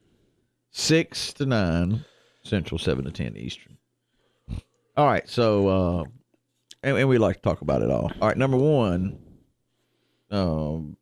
six 0.72 1.34
to 1.34 1.46
nine 1.46 2.06
Central, 2.44 2.80
seven 2.80 3.06
to 3.06 3.12
ten 3.12 3.38
Eastern. 3.38 3.78
All 4.98 5.06
right, 5.06 5.28
so 5.30 5.68
uh, 5.68 6.04
and, 6.84 6.98
and 6.98 7.08
we 7.08 7.18
like 7.18 7.38
to 7.38 7.42
talk 7.42 7.62
about 7.62 7.82
it 7.82 7.90
all. 7.90 8.12
All 8.22 8.28
right, 8.28 8.38
number 8.38 8.58
one, 8.58 9.20
um, 10.32 10.98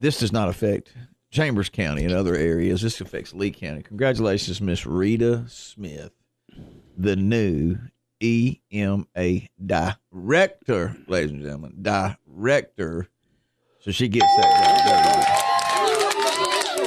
this 0.00 0.18
does 0.18 0.32
not 0.32 0.48
affect 0.48 0.94
Chambers 1.34 1.68
County 1.68 2.04
and 2.04 2.14
other 2.14 2.36
areas. 2.36 2.80
This 2.80 3.00
affects 3.00 3.34
Lee 3.34 3.50
County. 3.50 3.82
Congratulations, 3.82 4.60
Miss 4.60 4.86
Rita 4.86 5.44
Smith, 5.48 6.12
the 6.96 7.16
new 7.16 7.76
EMA 8.22 9.40
director, 9.66 10.96
ladies 11.08 11.32
and 11.32 11.42
gentlemen, 11.42 11.74
director. 11.82 13.08
So 13.80 13.90
she 13.90 14.06
gets 14.06 14.26
that 14.36 14.86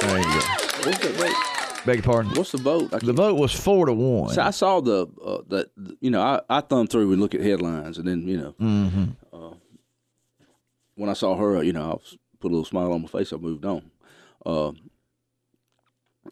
There 0.00 0.18
you 0.18 0.24
go. 0.24 0.32
There 0.32 0.32
you 0.32 0.40
go. 0.40 0.40
What's 0.88 0.98
the 0.98 1.12
vote? 1.12 1.84
Beg 1.86 1.96
your 1.96 2.02
pardon. 2.02 2.32
What's 2.34 2.52
the 2.52 2.58
vote? 2.58 2.90
The 2.90 3.12
vote 3.12 3.34
was 3.38 3.52
four 3.52 3.84
to 3.86 3.92
one. 3.92 4.32
So 4.32 4.40
I 4.42 4.50
saw 4.50 4.80
the 4.80 5.06
uh, 5.24 5.42
that 5.48 5.70
you 6.00 6.10
know 6.10 6.22
I, 6.22 6.40
I 6.48 6.60
thumb 6.62 6.86
through 6.86 7.12
and 7.12 7.20
look 7.20 7.34
at 7.34 7.42
headlines 7.42 7.98
and 7.98 8.08
then 8.08 8.26
you 8.26 8.36
know 8.38 8.54
Mm-hmm. 8.58 9.04
uh, 9.32 9.54
when 10.94 11.10
I 11.10 11.12
saw 11.12 11.36
her 11.36 11.62
you 11.62 11.72
know 11.74 11.82
I 11.84 11.88
was, 11.94 12.16
put 12.40 12.48
a 12.48 12.52
little 12.54 12.64
smile 12.64 12.92
on 12.92 13.02
my 13.02 13.08
face 13.08 13.32
I 13.32 13.36
moved 13.36 13.64
on. 13.66 13.90
Uh, 14.44 14.72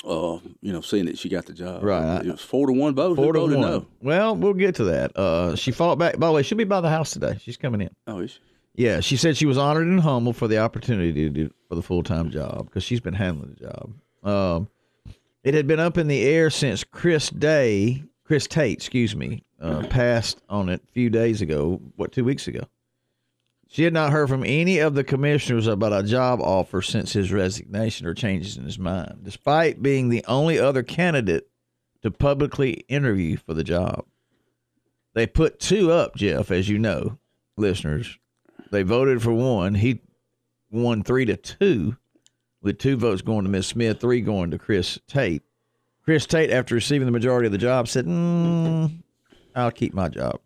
uh, 0.05 0.39
you 0.61 0.73
know, 0.73 0.81
seeing 0.81 1.07
that 1.07 1.19
she 1.19 1.29
got 1.29 1.47
the 1.47 1.53
job. 1.53 1.83
Right. 1.83 2.25
It 2.25 2.31
was 2.31 2.41
four 2.41 2.67
to 2.67 2.73
one 2.73 2.95
vote. 2.95 3.17
Four 3.17 3.33
Who 3.33 3.33
to 3.33 3.41
one. 3.41 3.61
No. 3.61 3.87
Well, 4.03 4.37
we'll 4.37 4.55
get 4.55 4.75
to 4.77 4.85
that. 4.85 5.17
Uh, 5.17 5.57
she 5.57 5.73
fought 5.73 5.99
back. 5.99 6.19
By 6.19 6.27
the 6.27 6.33
way, 6.33 6.43
she'll 6.43 6.59
be 6.59 6.65
by 6.65 6.81
the 6.81 6.91
house 6.91 7.13
today. 7.13 7.39
She's 7.41 7.57
coming 7.57 7.81
in. 7.81 7.91
Oh, 8.07 8.21
is 8.21 8.33
she? 8.33 8.39
Yeah, 8.75 9.01
she 9.01 9.17
said 9.17 9.39
she 9.39 9.47
was 9.47 9.57
honored 9.57 9.87
and 9.87 10.01
humbled 10.01 10.37
for 10.37 10.49
the 10.49 10.59
opportunity 10.59 11.13
to 11.13 11.31
do 11.31 11.51
for 11.69 11.75
the 11.75 11.83
full 11.83 12.03
time 12.03 12.31
job 12.31 12.67
because 12.67 12.85
she's 12.85 13.01
been 13.01 13.15
handling 13.15 13.57
the 13.59 13.65
job. 13.65 13.93
Um, 14.23 14.69
it 15.43 15.55
had 15.55 15.67
been 15.67 15.81
up 15.81 15.97
in 15.97 16.09
the 16.09 16.23
air 16.23 16.51
since 16.51 16.85
Chris 16.85 17.31
Day, 17.31 18.03
Chris 18.25 18.47
Tate, 18.47 18.77
excuse 18.77 19.17
me, 19.17 19.45
uh, 19.61 19.87
passed 19.87 20.43
on 20.51 20.69
it 20.69 20.83
a 20.87 20.93
few 20.93 21.09
days 21.09 21.41
ago. 21.41 21.81
What 21.97 22.13
two 22.13 22.25
weeks 22.25 22.49
ago? 22.49 22.65
She 23.69 23.83
had 23.83 23.93
not 23.93 24.13
heard 24.13 24.29
from 24.29 24.45
any 24.45 24.79
of 24.79 24.95
the 24.95 25.05
commissioners 25.05 25.67
about 25.67 25.93
a 25.93 26.07
job 26.07 26.41
offer 26.41 26.81
since 26.81 27.13
his 27.13 27.33
resignation 27.33 28.07
or 28.07 28.15
changes 28.15 28.57
in 28.57 28.65
his 28.65 28.79
mind, 28.79 29.21
despite 29.23 29.83
being 29.83 30.09
the 30.09 30.25
only 30.27 30.59
other 30.59 30.83
candidate 30.83 31.49
to 32.03 32.11
publicly 32.11 32.85
interview 32.89 33.37
for 33.37 33.55
the 33.55 33.65
job. 33.65 34.05
They 35.15 35.27
put 35.27 35.59
two 35.59 35.91
up, 35.91 36.15
Jeff, 36.15 36.51
as 36.51 36.69
you 36.69 36.79
know, 36.79 37.19
listeners. 37.57 38.19
They 38.71 38.83
voted 38.83 39.23
for 39.23 39.33
one. 39.33 39.75
He 39.75 40.01
won 40.71 41.03
three 41.03 41.25
to 41.25 41.37
two, 41.37 41.97
with 42.63 42.79
two 42.79 42.97
votes 42.97 43.23
going 43.23 43.45
to 43.45 43.51
Miss 43.51 43.67
Smith, 43.67 44.01
three 44.01 44.21
going 44.21 44.51
to 44.51 44.59
Chris 44.59 44.99
Tate. 45.09 45.43
Chris 46.05 46.27
Tate, 46.27 46.51
after 46.51 46.75
receiving 46.75 47.07
the 47.07 47.13
majority 47.13 47.47
of 47.47 47.53
the 47.53 47.59
job, 47.59 47.89
said, 47.89 48.07
mm, 48.07 49.03
"I'll 49.55 49.73
keep 49.73 49.93
my 49.93 50.09
job." 50.09 50.41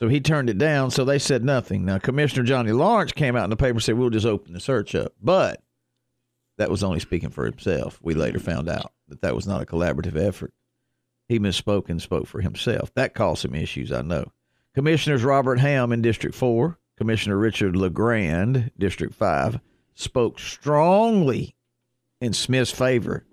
So 0.00 0.08
he 0.08 0.20
turned 0.20 0.48
it 0.48 0.58
down. 0.58 0.90
So 0.90 1.04
they 1.04 1.18
said 1.18 1.44
nothing. 1.44 1.84
Now 1.84 1.98
Commissioner 1.98 2.42
Johnny 2.42 2.72
Lawrence 2.72 3.12
came 3.12 3.36
out 3.36 3.44
in 3.44 3.50
the 3.50 3.56
paper 3.56 3.72
and 3.72 3.82
said, 3.82 3.98
"We'll 3.98 4.10
just 4.10 4.26
open 4.26 4.54
the 4.54 4.60
search 4.60 4.94
up," 4.94 5.12
but 5.20 5.62
that 6.58 6.70
was 6.70 6.82
only 6.82 7.00
speaking 7.00 7.30
for 7.30 7.44
himself. 7.44 7.98
We 8.02 8.14
later 8.14 8.38
found 8.38 8.68
out 8.68 8.92
that 9.08 9.20
that 9.22 9.34
was 9.34 9.46
not 9.46 9.62
a 9.62 9.66
collaborative 9.66 10.16
effort. 10.16 10.52
He 11.28 11.38
misspoke 11.38 11.88
and 11.88 12.02
spoke 12.02 12.26
for 12.26 12.40
himself. 12.40 12.92
That 12.94 13.14
caused 13.14 13.42
some 13.42 13.54
issues, 13.54 13.92
I 13.92 14.02
know. 14.02 14.32
Commissioners 14.74 15.22
Robert 15.22 15.60
Ham 15.60 15.92
in 15.92 16.02
District 16.02 16.34
4, 16.34 16.78
Commissioner 16.96 17.36
Richard 17.36 17.76
LeGrand, 17.76 18.72
District 18.78 19.14
5, 19.14 19.60
spoke 19.94 20.38
strongly 20.38 21.56
in 22.20 22.32
Smith's 22.32 22.70
favor, 22.70 23.24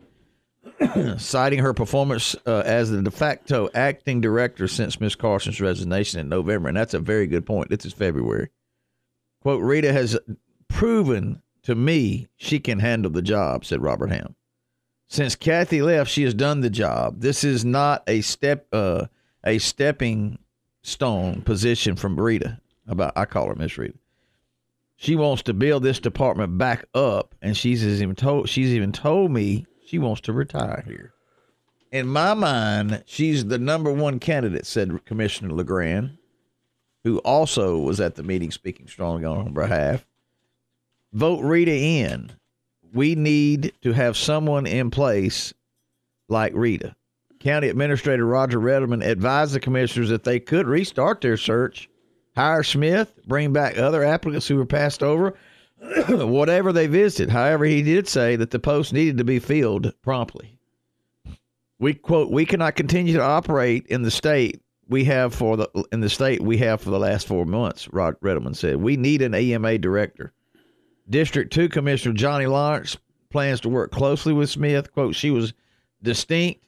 citing 1.17 1.59
her 1.59 1.73
performance 1.73 2.35
uh, 2.45 2.63
as 2.65 2.89
the 2.89 3.01
de 3.01 3.11
facto 3.11 3.69
acting 3.73 4.21
director 4.21 4.67
since 4.67 4.99
Miss 4.99 5.15
Carson's 5.15 5.61
resignation 5.61 6.19
in 6.19 6.29
November. 6.29 6.69
And 6.69 6.77
that's 6.77 6.93
a 6.93 6.99
very 6.99 7.27
good 7.27 7.45
point. 7.45 7.69
This 7.69 7.85
is 7.85 7.93
February. 7.93 8.49
Quote, 9.41 9.61
Rita 9.61 9.93
has 9.93 10.17
proven 10.67 11.41
to 11.63 11.75
me 11.75 12.27
she 12.35 12.59
can 12.59 12.79
handle 12.79 13.11
the 13.11 13.21
job, 13.21 13.65
said 13.65 13.81
Robert 13.81 14.11
Ham. 14.11 14.35
Since 15.09 15.35
Kathy 15.35 15.81
left, 15.81 16.11
she 16.11 16.23
has 16.23 16.33
done 16.33 16.61
the 16.61 16.69
job. 16.69 17.21
This 17.21 17.43
is 17.43 17.63
not 17.63 18.03
a 18.07 18.21
step, 18.21 18.67
uh, 18.73 19.05
a 19.43 19.57
stepping 19.57 20.37
stone 20.83 21.41
position 21.41 21.95
from 21.95 22.19
Rita. 22.19 22.59
About 22.87 23.13
I 23.17 23.25
call 23.25 23.47
her 23.47 23.55
Miss 23.55 23.77
Rita. 23.77 23.97
She 24.95 25.15
wants 25.15 25.43
to 25.43 25.53
build 25.53 25.83
this 25.83 25.99
department 25.99 26.57
back 26.57 26.85
up, 26.93 27.35
and 27.41 27.55
she's 27.55 27.85
even 27.85 28.15
told 28.15 28.49
she's 28.49 28.73
even 28.73 28.91
told 28.91 29.31
me 29.31 29.65
she 29.87 29.97
wants 29.97 30.21
to 30.21 30.33
retire 30.33 30.83
here. 30.85 31.13
In 31.91 32.07
my 32.07 32.33
mind, 32.33 33.03
she's 33.05 33.45
the 33.45 33.57
number 33.57 33.91
one 33.91 34.19
candidate," 34.19 34.65
said 34.65 35.05
Commissioner 35.05 35.53
Legrand, 35.53 36.17
who 37.03 37.19
also 37.19 37.77
was 37.79 38.01
at 38.01 38.15
the 38.15 38.23
meeting 38.23 38.51
speaking 38.51 38.87
strongly 38.87 39.25
on 39.25 39.45
her 39.45 39.51
behalf. 39.51 40.05
Vote 41.13 41.41
Rita 41.41 41.73
in. 41.73 42.33
We 42.93 43.15
need 43.15 43.73
to 43.81 43.93
have 43.93 44.17
someone 44.17 44.67
in 44.67 44.91
place 44.91 45.53
like 46.27 46.51
Rita. 46.53 46.95
County 47.39 47.69
Administrator 47.69 48.25
Roger 48.25 48.59
Rendleman 48.59 49.05
advised 49.05 49.53
the 49.53 49.59
commissioners 49.59 50.09
that 50.09 50.25
they 50.25 50.39
could 50.39 50.67
restart 50.67 51.21
their 51.21 51.37
search, 51.37 51.89
hire 52.35 52.63
Smith, 52.63 53.13
bring 53.25 53.53
back 53.53 53.77
other 53.77 54.03
applicants 54.03 54.47
who 54.47 54.57
were 54.57 54.65
passed 54.65 55.01
over, 55.01 55.35
whatever 56.09 56.71
they 56.71 56.87
visited. 56.87 57.29
However, 57.29 57.65
he 57.65 57.81
did 57.81 58.07
say 58.07 58.35
that 58.35 58.51
the 58.51 58.59
post 58.59 58.93
needed 58.93 59.17
to 59.17 59.23
be 59.23 59.39
filled 59.39 59.93
promptly. 60.01 60.59
We 61.79 61.93
quote, 61.93 62.31
we 62.31 62.45
cannot 62.45 62.75
continue 62.75 63.13
to 63.13 63.21
operate 63.21 63.85
in 63.87 64.01
the 64.01 64.11
state 64.11 64.61
we 64.89 65.03
have 65.03 65.35
for 65.35 65.57
the 65.57 65.69
in 65.91 65.99
the 65.99 66.09
state 66.09 66.41
we 66.41 66.57
have 66.57 66.81
for 66.81 66.89
the 66.89 66.99
last 66.99 67.27
four 67.27 67.45
months, 67.45 67.87
Rod 67.91 68.15
Rendleman 68.21 68.55
said. 68.55 68.77
We 68.77 68.97
need 68.97 69.21
an 69.21 69.35
EMA 69.35 69.77
director. 69.77 70.33
District 71.09 71.53
two 71.53 71.69
Commissioner 71.69 72.15
Johnny 72.15 72.47
Lawrence 72.47 72.97
plans 73.29 73.61
to 73.61 73.69
work 73.69 73.91
closely 73.91 74.33
with 74.33 74.49
Smith. 74.49 74.91
Quote, 74.93 75.15
she 75.15 75.29
was 75.29 75.53
distinct 76.01 76.63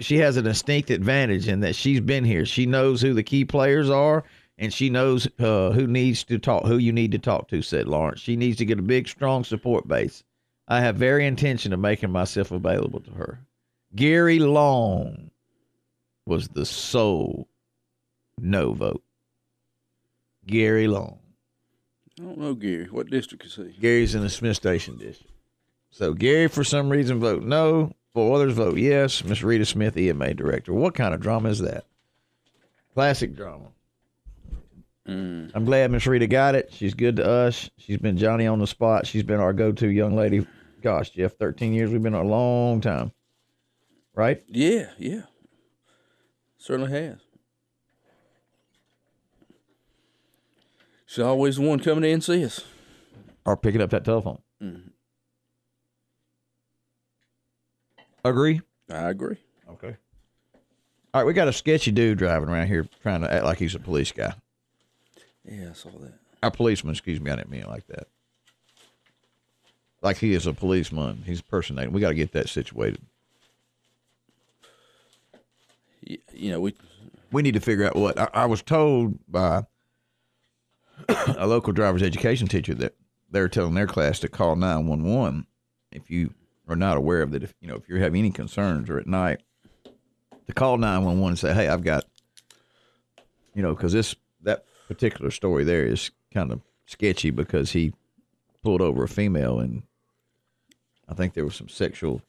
she 0.00 0.18
has 0.18 0.36
a 0.36 0.42
distinct 0.42 0.90
advantage 0.90 1.48
in 1.48 1.60
that 1.60 1.74
she's 1.74 2.00
been 2.00 2.24
here. 2.24 2.46
She 2.46 2.66
knows 2.66 3.02
who 3.02 3.12
the 3.12 3.22
key 3.22 3.44
players 3.44 3.90
are 3.90 4.24
and 4.58 4.72
she 4.72 4.90
knows 4.90 5.28
uh, 5.38 5.70
who 5.70 5.86
needs 5.86 6.24
to 6.24 6.38
talk, 6.38 6.64
who 6.64 6.78
you 6.78 6.92
need 6.92 7.12
to 7.12 7.18
talk 7.18 7.48
to, 7.48 7.62
said 7.62 7.86
Lawrence. 7.86 8.20
She 8.20 8.36
needs 8.36 8.56
to 8.58 8.64
get 8.64 8.78
a 8.78 8.82
big, 8.82 9.08
strong 9.08 9.44
support 9.44 9.86
base. 9.86 10.24
I 10.68 10.80
have 10.80 10.96
very 10.96 11.26
intention 11.26 11.72
of 11.72 11.80
making 11.80 12.10
myself 12.10 12.50
available 12.50 13.00
to 13.00 13.10
her. 13.12 13.40
Gary 13.94 14.38
Long 14.38 15.30
was 16.24 16.48
the 16.48 16.66
sole 16.66 17.48
no 18.38 18.72
vote. 18.72 19.02
Gary 20.46 20.88
Long. 20.88 21.18
I 22.18 22.24
don't 22.24 22.38
know, 22.38 22.54
Gary. 22.54 22.86
What 22.90 23.10
district 23.10 23.44
is 23.44 23.56
he? 23.56 23.74
Gary's 23.80 24.14
in 24.14 24.22
the 24.22 24.30
Smith 24.30 24.56
Station 24.56 24.96
district. 24.96 25.32
So 25.90 26.14
Gary, 26.14 26.48
for 26.48 26.64
some 26.64 26.90
reason, 26.90 27.20
vote 27.20 27.42
no. 27.42 27.92
Four 28.14 28.36
others 28.36 28.54
vote 28.54 28.78
yes. 28.78 29.22
Miss 29.24 29.42
Rita 29.42 29.66
Smith, 29.66 29.96
EMA 29.96 30.34
director. 30.34 30.72
What 30.72 30.94
kind 30.94 31.14
of 31.14 31.20
drama 31.20 31.50
is 31.50 31.60
that? 31.60 31.84
Classic 32.94 33.34
drama. 33.34 33.66
Mm. 35.08 35.52
I'm 35.54 35.64
glad 35.64 35.90
Miss 35.90 36.06
Rita 36.06 36.26
got 36.26 36.54
it. 36.54 36.72
She's 36.72 36.94
good 36.94 37.16
to 37.16 37.26
us. 37.26 37.70
She's 37.78 37.98
been 37.98 38.16
Johnny 38.16 38.46
on 38.46 38.58
the 38.58 38.66
spot. 38.66 39.06
She's 39.06 39.22
been 39.22 39.40
our 39.40 39.52
go-to 39.52 39.88
young 39.88 40.16
lady. 40.16 40.46
Gosh, 40.82 41.10
Jeff, 41.10 41.36
13 41.36 41.72
years. 41.72 41.90
We've 41.90 42.02
been 42.02 42.14
a 42.14 42.24
long 42.24 42.80
time. 42.80 43.12
Right? 44.14 44.42
Yeah, 44.48 44.90
yeah. 44.98 45.22
Certainly 46.58 46.90
has. 46.92 47.18
She's 51.06 51.22
always 51.22 51.56
the 51.56 51.62
one 51.62 51.78
coming 51.78 52.04
in 52.04 52.14
and 52.14 52.24
see 52.24 52.44
us. 52.44 52.64
Or 53.44 53.56
picking 53.56 53.80
up 53.80 53.90
that 53.90 54.04
telephone. 54.04 54.40
Mm-hmm. 54.62 54.88
Agree? 58.24 58.60
I 58.90 59.10
agree. 59.10 59.36
Okay. 59.70 59.96
All 61.14 61.20
right, 61.20 61.26
we 61.26 61.32
got 61.32 61.46
a 61.46 61.52
sketchy 61.52 61.92
dude 61.92 62.18
driving 62.18 62.48
around 62.48 62.66
here 62.66 62.88
trying 63.02 63.20
to 63.20 63.32
act 63.32 63.44
like 63.44 63.58
he's 63.58 63.76
a 63.76 63.78
police 63.78 64.10
guy. 64.10 64.34
Yeah, 65.48 65.70
I 65.70 65.72
saw 65.74 65.90
that. 65.90 66.14
Our 66.42 66.50
policeman, 66.50 66.92
excuse 66.92 67.20
me, 67.20 67.30
I 67.30 67.36
didn't 67.36 67.50
mean 67.50 67.62
it 67.62 67.68
like 67.68 67.86
that. 67.86 68.08
Like 70.02 70.18
he 70.18 70.34
is 70.34 70.46
a 70.46 70.52
policeman. 70.52 71.22
He's 71.26 71.40
impersonating. 71.40 71.92
We 71.92 72.00
got 72.00 72.10
to 72.10 72.14
get 72.14 72.32
that 72.32 72.48
situated. 72.48 73.00
Y- 76.08 76.18
You 76.32 76.50
know, 76.50 76.60
we 76.60 76.74
We 77.32 77.42
need 77.42 77.54
to 77.54 77.60
figure 77.60 77.86
out 77.86 77.96
what. 77.96 78.18
I, 78.18 78.28
I 78.34 78.46
was 78.46 78.62
told 78.62 79.18
by 79.28 79.64
a 81.08 81.46
local 81.46 81.72
driver's 81.72 82.02
education 82.02 82.46
teacher 82.48 82.74
that 82.74 82.94
they're 83.30 83.48
telling 83.48 83.74
their 83.74 83.86
class 83.86 84.20
to 84.20 84.28
call 84.28 84.56
911 84.56 85.46
if 85.92 86.10
you 86.10 86.34
are 86.68 86.76
not 86.76 86.96
aware 86.96 87.22
of 87.22 87.30
that. 87.32 87.42
If 87.42 87.54
you 87.60 87.68
know, 87.68 87.76
if 87.76 87.88
you 87.88 87.96
have 87.96 88.14
any 88.14 88.30
concerns 88.30 88.88
or 88.90 88.98
at 88.98 89.06
night, 89.06 89.40
to 90.46 90.52
call 90.52 90.76
911 90.76 91.28
and 91.30 91.38
say, 91.38 91.54
"Hey, 91.54 91.68
I've 91.68 91.82
got," 91.82 92.04
you 93.54 93.62
know, 93.62 93.74
because 93.74 93.92
this 93.92 94.14
particular 94.88 95.30
story 95.30 95.64
there 95.64 95.84
is 95.84 96.10
kind 96.32 96.52
of 96.52 96.60
sketchy 96.86 97.30
because 97.30 97.72
he 97.72 97.92
pulled 98.62 98.80
over 98.80 99.04
a 99.04 99.08
female 99.08 99.58
and 99.58 99.82
I 101.08 101.14
think 101.14 101.34
there 101.34 101.44
was 101.44 101.54
some 101.54 101.68
sexual 101.68 102.22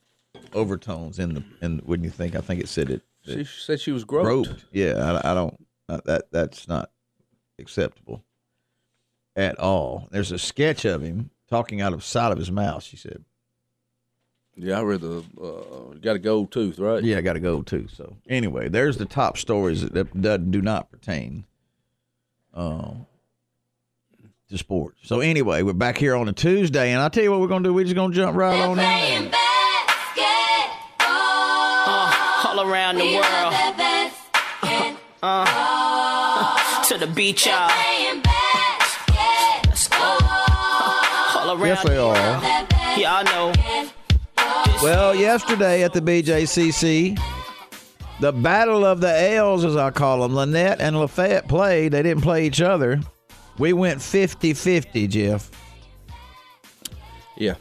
overtones 0.53 1.19
in 1.19 1.33
the 1.33 1.43
and 1.61 1.81
wouldn't 1.81 2.05
you 2.05 2.11
think? 2.11 2.35
I 2.35 2.41
think 2.41 2.61
it 2.61 2.69
said 2.69 2.89
it. 2.89 3.01
she 3.25 3.43
said 3.43 3.79
she 3.79 3.91
was 3.91 4.03
groped. 4.03 4.25
Groped. 4.25 4.65
Yeah, 4.71 5.19
I, 5.23 5.31
I 5.31 5.33
don't. 5.33 5.65
Uh, 5.89 5.99
that 6.05 6.31
that's 6.31 6.67
not 6.67 6.91
acceptable 7.59 8.23
at 9.35 9.57
all. 9.59 10.07
There's 10.11 10.31
a 10.31 10.39
sketch 10.39 10.85
of 10.85 11.01
him 11.01 11.29
talking 11.49 11.81
out 11.81 11.93
of 11.93 11.99
the 11.99 12.05
side 12.05 12.31
of 12.31 12.37
his 12.37 12.51
mouth. 12.51 12.83
She 12.83 12.97
said, 12.97 13.23
Yeah, 14.55 14.79
I 14.79 14.81
read 14.83 15.01
the 15.01 15.23
uh, 15.41 15.93
got 16.01 16.17
a 16.17 16.19
gold 16.19 16.51
tooth, 16.51 16.77
right? 16.77 17.03
"Yeah, 17.03 17.17
I 17.17 17.21
got 17.21 17.35
a 17.35 17.39
gold 17.39 17.67
tooth. 17.67 17.93
So 17.95 18.17
anyway, 18.29 18.69
there's 18.69 18.97
the 18.97 19.05
top 19.05 19.37
stories 19.37 19.81
that, 19.81 20.07
that 20.21 20.51
do 20.51 20.61
not 20.61 20.91
pertain 20.91 21.45
um, 22.57 23.05
to 24.49 24.57
sports. 24.57 24.97
So 25.03 25.19
anyway, 25.21 25.61
we're 25.61 25.73
back 25.73 25.97
here 25.97 26.15
on 26.15 26.27
a 26.27 26.33
Tuesday, 26.33 26.91
and 26.91 27.01
I 27.01 27.09
tell 27.09 27.23
you 27.23 27.31
what 27.31 27.39
we're 27.39 27.47
gonna 27.47 27.63
do. 27.63 27.73
We're 27.73 27.83
just 27.85 27.95
gonna 27.95 28.13
jump 28.13 28.35
right 28.35 28.59
on 28.59 28.71
in 28.71 29.31
there. 29.31 29.31
all 32.45 32.59
around 32.69 32.95
the 32.97 33.13
world. 33.15 33.53
Uh, 35.23 36.83
to 36.83 36.97
the 36.97 37.07
beach, 37.07 37.45
y'all. 37.47 37.67
Let's 39.65 39.87
go. 39.87 39.97
All 39.97 41.51
around 41.51 41.65
Yes, 41.67 41.83
they 41.83 41.95
the 41.95 42.01
are. 42.03 42.13
world. 42.13 42.43
Y'all 42.97 43.23
know. 43.23 43.53
Well, 44.83 45.15
yesterday 45.15 45.83
at 45.83 45.93
the 45.93 46.01
BJCC, 46.01 47.17
the 48.19 48.31
Battle 48.31 48.83
of 48.83 48.99
the 48.99 49.33
L's, 49.35 49.63
as 49.63 49.75
I 49.75 49.91
call 49.91 50.21
them, 50.21 50.33
Lanett 50.33 50.77
and 50.79 50.99
Lafayette 50.99 51.47
played. 51.47 51.91
They 51.91 52.03
didn't 52.03 52.23
play 52.23 52.45
each 52.45 52.61
other. 52.61 52.99
We 53.57 53.73
went 53.73 54.01
50 54.01 54.53
50, 54.53 55.07
Jeff. 55.07 55.51
Yeah. 57.35 57.55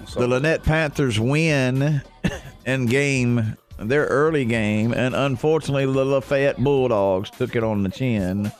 I 0.00 0.04
saw 0.06 0.20
The 0.20 0.26
Lanett 0.26 0.64
Panthers 0.64 1.20
win 1.20 2.02
in 2.66 2.86
game, 2.86 3.56
their 3.78 4.06
early 4.06 4.44
game, 4.44 4.92
and 4.92 5.14
unfortunately, 5.14 5.86
the 5.86 6.04
Lafayette 6.04 6.58
Bulldogs 6.58 7.30
took 7.30 7.54
it 7.54 7.62
on 7.62 7.82
the 7.82 7.88
chin. 7.88 8.50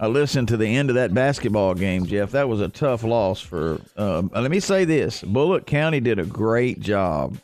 I 0.00 0.06
listened 0.06 0.48
to 0.48 0.56
the 0.56 0.66
end 0.66 0.88
of 0.88 0.96
that 0.96 1.14
basketball 1.14 1.74
game, 1.74 2.06
Jeff. 2.06 2.32
That 2.32 2.48
was 2.48 2.60
a 2.60 2.68
tough 2.68 3.04
loss 3.04 3.40
for. 3.40 3.80
Um, 3.96 4.30
let 4.34 4.50
me 4.50 4.58
say 4.58 4.84
this: 4.84 5.22
Bullock 5.22 5.66
County 5.66 6.00
did 6.00 6.18
a 6.18 6.24
great 6.24 6.80
job 6.80 7.36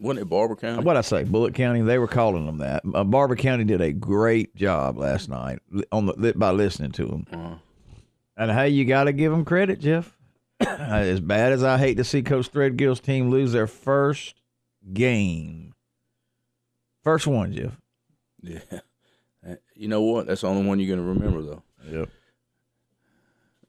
Wasn't 0.00 0.22
it 0.22 0.28
Barbour 0.28 0.56
County? 0.56 0.82
what 0.82 0.96
I 0.96 1.02
say, 1.02 1.24
Bullock 1.24 1.54
County. 1.54 1.82
They 1.82 1.98
were 1.98 2.08
calling 2.08 2.46
them 2.46 2.58
that. 2.58 2.82
Uh, 2.94 3.04
Barbour 3.04 3.36
County 3.36 3.64
did 3.64 3.80
a 3.80 3.92
great 3.92 4.54
job 4.56 4.96
last 4.98 5.28
night 5.28 5.58
on 5.92 6.06
the 6.06 6.32
by 6.36 6.50
listening 6.50 6.92
to 6.92 7.06
them. 7.06 7.26
Uh-huh. 7.32 7.54
And 8.36 8.50
hey, 8.50 8.70
you 8.70 8.84
got 8.86 9.04
to 9.04 9.12
give 9.12 9.30
them 9.32 9.44
credit, 9.44 9.78
Jeff. 9.80 10.16
as 10.60 11.20
bad 11.20 11.52
as 11.52 11.62
I 11.62 11.76
hate 11.78 11.96
to 11.98 12.04
see 12.04 12.22
Coach 12.22 12.50
Threadgill's 12.50 13.00
team 13.00 13.30
lose 13.30 13.52
their 13.52 13.66
first 13.66 14.34
game, 14.92 15.74
first 17.04 17.26
one, 17.26 17.52
Jeff. 17.52 17.78
Yeah. 18.42 18.60
You 19.74 19.88
know 19.88 20.02
what? 20.02 20.26
That's 20.26 20.42
the 20.42 20.48
only 20.48 20.66
one 20.68 20.78
you're 20.78 20.94
going 20.94 21.02
to 21.06 21.14
remember, 21.14 21.40
though. 21.40 21.62
Yep. 21.90 22.10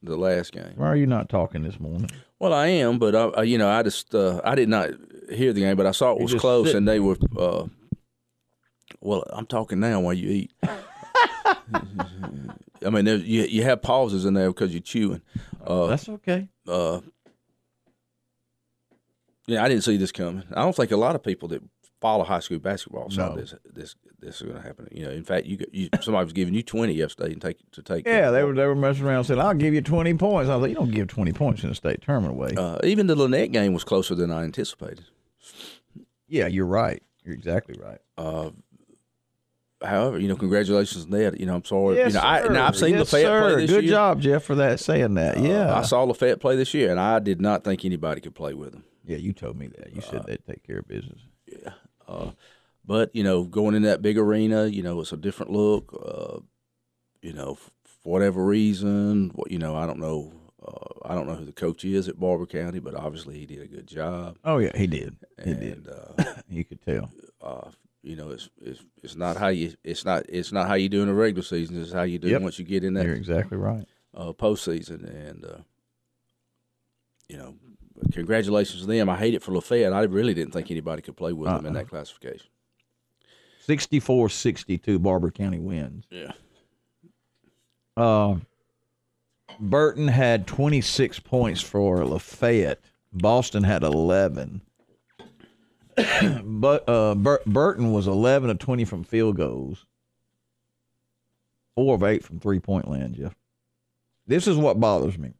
The 0.02 0.16
last 0.18 0.52
game. 0.52 0.72
Why 0.76 0.88
are 0.88 0.96
you 0.96 1.06
not 1.06 1.30
talking 1.30 1.62
this 1.62 1.80
morning? 1.80 2.10
Well, 2.38 2.52
I 2.52 2.66
am, 2.66 2.98
but 2.98 3.14
I, 3.14 3.24
I- 3.28 3.42
you 3.44 3.56
know, 3.56 3.70
I 3.70 3.82
just 3.82 4.14
uh, 4.14 4.42
I 4.44 4.54
did 4.54 4.68
not 4.68 4.90
hear 5.30 5.52
the 5.52 5.60
game, 5.60 5.76
but 5.76 5.86
I 5.86 5.92
saw 5.92 6.12
it 6.12 6.20
was 6.20 6.34
close, 6.34 6.66
sitting. 6.66 6.78
and 6.78 6.88
they 6.88 7.00
were. 7.00 7.16
Uh, 7.36 7.66
well, 9.00 9.24
I'm 9.30 9.46
talking 9.46 9.80
now 9.80 10.00
while 10.00 10.14
you 10.14 10.30
eat. 10.30 10.52
I 12.84 12.90
mean, 12.90 13.04
there, 13.04 13.16
you 13.16 13.42
you 13.42 13.62
have 13.62 13.82
pauses 13.82 14.24
in 14.24 14.34
there 14.34 14.48
because 14.48 14.72
you're 14.72 14.80
chewing. 14.80 15.22
Uh, 15.64 15.86
That's 15.86 16.08
okay. 16.08 16.48
uh, 16.68 17.00
yeah, 19.46 19.64
I 19.64 19.68
didn't 19.68 19.84
see 19.84 19.96
this 19.96 20.12
coming. 20.12 20.44
I 20.52 20.62
don't 20.62 20.74
think 20.74 20.90
a 20.92 20.96
lot 20.96 21.14
of 21.14 21.22
people 21.22 21.48
that 21.48 21.62
follow 22.02 22.24
high 22.24 22.40
school 22.40 22.58
basketball 22.58 23.08
saw 23.10 23.28
No. 23.30 23.36
this 23.36 23.54
this 23.64 23.94
this 24.20 24.36
is 24.36 24.42
going 24.42 24.56
to 24.56 24.62
happen. 24.62 24.86
You 24.92 25.04
know, 25.06 25.10
in 25.12 25.24
fact, 25.24 25.46
you, 25.46 25.58
you 25.72 25.88
somebody 26.02 26.24
was 26.24 26.32
giving 26.34 26.52
you 26.52 26.62
twenty 26.62 26.92
yesterday 26.92 27.32
and 27.32 27.40
take 27.40 27.58
to 27.72 27.82
take. 27.82 28.06
Yeah, 28.06 28.30
they 28.30 28.42
were 28.44 28.52
they 28.54 28.66
were 28.66 28.74
messing 28.74 29.04
around 29.06 29.18
and 29.18 29.26
said, 29.26 29.38
"I'll 29.38 29.54
give 29.54 29.72
you 29.72 29.80
twenty 29.80 30.12
points." 30.14 30.50
I 30.50 30.56
was 30.56 30.62
like, 30.62 30.68
"You 30.70 30.74
don't 30.76 30.90
give 30.90 31.08
twenty 31.08 31.32
points 31.32 31.64
in 31.64 31.70
a 31.70 31.74
state 31.74 32.02
tournament 32.02 32.34
way." 32.36 32.54
Uh, 32.56 32.78
even 32.84 33.06
the 33.06 33.14
Lanett 33.14 33.52
game 33.52 33.72
was 33.72 33.84
closer 33.84 34.14
than 34.14 34.30
I 34.30 34.44
anticipated. 34.44 35.04
yeah, 36.28 36.46
you're 36.48 36.66
right. 36.66 37.02
You're 37.24 37.34
exactly 37.34 37.76
right. 37.80 37.98
Uh, 38.18 38.50
however, 39.84 40.18
you 40.18 40.28
know, 40.28 40.36
congratulations, 40.36 41.06
Ned. 41.08 41.38
You 41.38 41.46
know, 41.46 41.54
I'm 41.56 41.64
sorry. 41.64 41.96
Yes, 41.96 42.12
you 42.14 42.18
know, 42.20 42.24
I, 42.26 42.48
now 42.48 42.66
I've 42.66 42.76
seen 42.76 42.90
yes, 42.94 43.12
Lafayette 43.12 43.26
sir. 43.26 43.40
play 43.54 43.60
this 43.62 43.70
Good 43.70 43.84
year. 43.84 43.92
job, 43.92 44.20
Jeff, 44.20 44.42
for 44.44 44.54
that 44.56 44.80
saying 44.80 45.14
that. 45.14 45.38
Uh, 45.38 45.42
yeah, 45.42 45.74
I 45.76 45.82
saw 45.82 46.02
Lafayette 46.04 46.40
play 46.40 46.56
this 46.56 46.74
year, 46.74 46.90
and 46.90 46.98
I 47.00 47.18
did 47.18 47.40
not 47.40 47.64
think 47.64 47.84
anybody 47.84 48.20
could 48.20 48.34
play 48.34 48.54
with 48.54 48.74
him. 48.74 48.84
Yeah, 49.04 49.16
you 49.18 49.32
told 49.32 49.56
me 49.56 49.68
that. 49.78 49.94
You 49.94 50.00
said 50.00 50.24
they'd 50.26 50.44
take 50.46 50.62
care 50.66 50.78
of 50.78 50.86
business. 50.88 51.18
Uh, 52.12 52.30
but 52.84 53.14
you 53.14 53.22
know, 53.24 53.44
going 53.44 53.74
in 53.74 53.82
that 53.82 54.02
big 54.02 54.18
arena, 54.18 54.66
you 54.66 54.82
know, 54.82 55.00
it's 55.00 55.12
a 55.12 55.16
different 55.16 55.52
look. 55.52 55.92
Uh, 56.04 56.40
you 57.22 57.32
know, 57.32 57.54
for 57.54 58.12
whatever 58.12 58.44
reason, 58.44 59.30
what 59.34 59.50
you 59.50 59.58
know, 59.58 59.74
I 59.76 59.86
don't 59.86 59.98
know. 60.00 60.32
Uh, 60.64 61.08
I 61.08 61.14
don't 61.14 61.26
know 61.26 61.34
who 61.34 61.44
the 61.44 61.52
coach 61.52 61.84
is 61.84 62.08
at 62.08 62.20
Barbour 62.20 62.46
County, 62.46 62.78
but 62.78 62.94
obviously 62.94 63.38
he 63.38 63.46
did 63.46 63.62
a 63.62 63.66
good 63.66 63.86
job. 63.86 64.38
Oh 64.44 64.58
yeah, 64.58 64.76
he 64.76 64.86
did. 64.86 65.16
He 65.44 65.50
and 65.50 65.60
did. 65.60 65.88
Uh, 65.88 66.34
You 66.48 66.64
could 66.64 66.82
tell. 66.82 67.10
uh, 67.40 67.70
you 68.02 68.16
know, 68.16 68.30
it's 68.30 68.48
it's 68.60 68.80
it's 69.02 69.16
not 69.16 69.36
how 69.36 69.48
you 69.48 69.74
it's 69.84 70.04
not 70.04 70.24
it's 70.28 70.52
not 70.52 70.66
how 70.68 70.74
you 70.74 70.88
do 70.88 71.02
in 71.02 71.08
the 71.08 71.14
regular 71.14 71.42
season. 71.42 71.80
It's 71.80 71.92
how 71.92 72.02
you 72.02 72.18
do 72.18 72.28
Yep. 72.28 72.42
once 72.42 72.58
you 72.58 72.64
get 72.64 72.84
in 72.84 72.94
that 72.94 73.06
You're 73.06 73.14
exactly 73.14 73.56
right. 73.56 73.86
uh, 74.14 74.32
postseason. 74.32 75.04
And 75.28 75.44
uh, 75.44 75.58
you 77.28 77.36
know, 77.38 77.54
congratulations 78.12 78.82
to 78.82 78.86
them. 78.86 79.08
I 79.08 79.16
hate 79.16 79.34
it 79.34 79.42
for 79.42 79.52
Lafayette. 79.52 79.92
I 79.92 80.02
really 80.02 80.34
didn't 80.34 80.52
think 80.52 80.70
anybody 80.70 81.02
could 81.02 81.16
play 81.16 81.32
with 81.32 81.50
them 81.50 81.66
in 81.66 81.72
that 81.74 81.88
classification. 81.88 82.46
64-62 83.66 85.00
Barbour 85.02 85.30
County 85.30 85.58
wins. 85.58 86.04
Yeah. 86.10 86.32
Uh, 87.96 88.36
Burton 89.60 90.08
had 90.08 90.46
26 90.46 91.20
points 91.20 91.60
for 91.60 92.04
Lafayette. 92.04 92.80
Boston 93.12 93.62
had 93.62 93.82
11. 93.82 94.62
but 96.44 96.88
uh, 96.88 97.14
Bur- 97.14 97.42
Burton 97.46 97.92
was 97.92 98.06
11 98.06 98.50
of 98.50 98.58
20 98.58 98.84
from 98.84 99.04
field 99.04 99.36
goals, 99.36 99.84
four 101.74 101.94
of 101.94 102.02
eight 102.02 102.24
from 102.24 102.40
three 102.40 102.60
point 102.60 102.88
land. 102.88 103.14
Jeff, 103.14 103.34
this 104.26 104.46
is 104.46 104.56
what 104.56 104.80
bothers 104.80 105.18
me. 105.18 105.34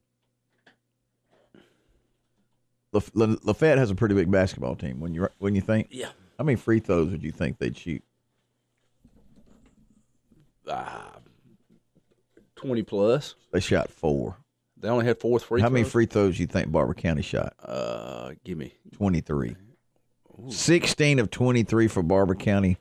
Laf- 2.92 3.10
La- 3.14 3.36
Lafayette 3.42 3.78
has 3.78 3.90
a 3.90 3.94
pretty 3.94 4.14
big 4.14 4.30
basketball 4.30 4.76
team. 4.76 5.00
When 5.00 5.14
you 5.14 5.28
when 5.38 5.54
you 5.54 5.60
think, 5.60 5.88
Yeah. 5.90 6.10
how 6.38 6.44
many 6.44 6.56
free 6.56 6.78
throws 6.80 7.10
would 7.10 7.22
you 7.22 7.32
think 7.32 7.58
they'd 7.58 7.76
shoot? 7.76 8.02
Ah, 10.68 11.16
20 12.56 12.82
plus. 12.82 13.34
They 13.52 13.60
shot 13.60 13.90
four. 13.90 14.36
They 14.76 14.88
only 14.88 15.04
had 15.06 15.18
four 15.20 15.38
free 15.38 15.60
throws. 15.60 15.62
how 15.62 15.72
many 15.72 15.84
free 15.84 16.06
throws 16.06 16.38
you 16.38 16.46
think 16.46 16.70
Barbour 16.70 16.94
County 16.94 17.22
shot? 17.22 17.54
Uh, 17.62 18.32
give 18.44 18.58
me. 18.58 18.74
23. 18.92 19.56
16 20.48 21.18
of 21.18 21.30
23 21.30 21.88
for 21.88 22.02
Barbour 22.02 22.34
County, 22.34 22.78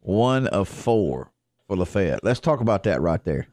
one 0.00 0.46
of 0.46 0.68
four 0.68 1.30
for 1.66 1.76
Lafayette. 1.76 2.22
Let's 2.24 2.40
talk 2.40 2.60
about 2.60 2.84
that 2.84 3.00
right 3.02 3.22
there. 3.24 3.48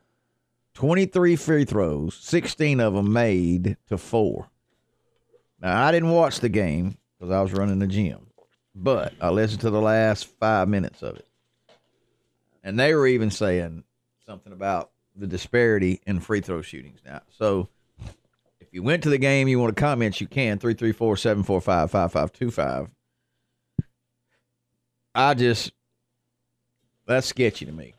23 0.76 1.36
free 1.36 1.66
throws, 1.66 2.16
16 2.16 2.80
of 2.80 2.94
them 2.94 3.12
made 3.12 3.78
to 3.90 3.98
four. 3.98 4.48
Now, 5.64 5.88
I 5.88 5.94
didn't 5.94 6.10
watch 6.10 6.42
the 6.42 6.50
game 6.50 6.98
because 7.18 7.32
I 7.32 7.42
was 7.42 7.54
running 7.54 7.80
the 7.80 7.88
gym, 7.88 8.28
but 8.76 9.14
I 9.22 9.30
listened 9.30 9.62
to 9.62 9.70
the 9.70 9.80
last 9.80 10.26
five 10.38 10.68
minutes 10.68 11.02
of 11.02 11.16
it. 11.16 11.26
And 12.66 12.78
they 12.78 12.94
were 12.94 13.08
even 13.08 13.32
saying 13.32 13.86
something 14.26 14.52
about 14.52 14.92
the 15.16 15.26
disparity 15.26 16.02
in 16.06 16.20
free 16.20 16.42
throw 16.42 16.62
shootings 16.62 17.00
now. 17.06 17.22
So, 17.30 17.70
if 18.60 18.74
you 18.74 18.84
went 18.84 19.04
to 19.04 19.10
the 19.10 19.18
game, 19.18 19.48
you 19.48 19.58
want 19.58 19.74
to 19.74 19.82
comment, 19.82 20.20
you 20.20 20.28
can. 20.28 20.60
334 20.60 21.16
745 21.16 21.92
5525. 21.92 22.90
I 25.16 25.34
just, 25.34 25.72
that's 27.08 27.28
sketchy 27.28 27.66
to 27.68 27.72
me. 27.72 27.94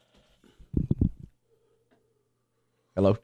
Hello? 2.94 3.16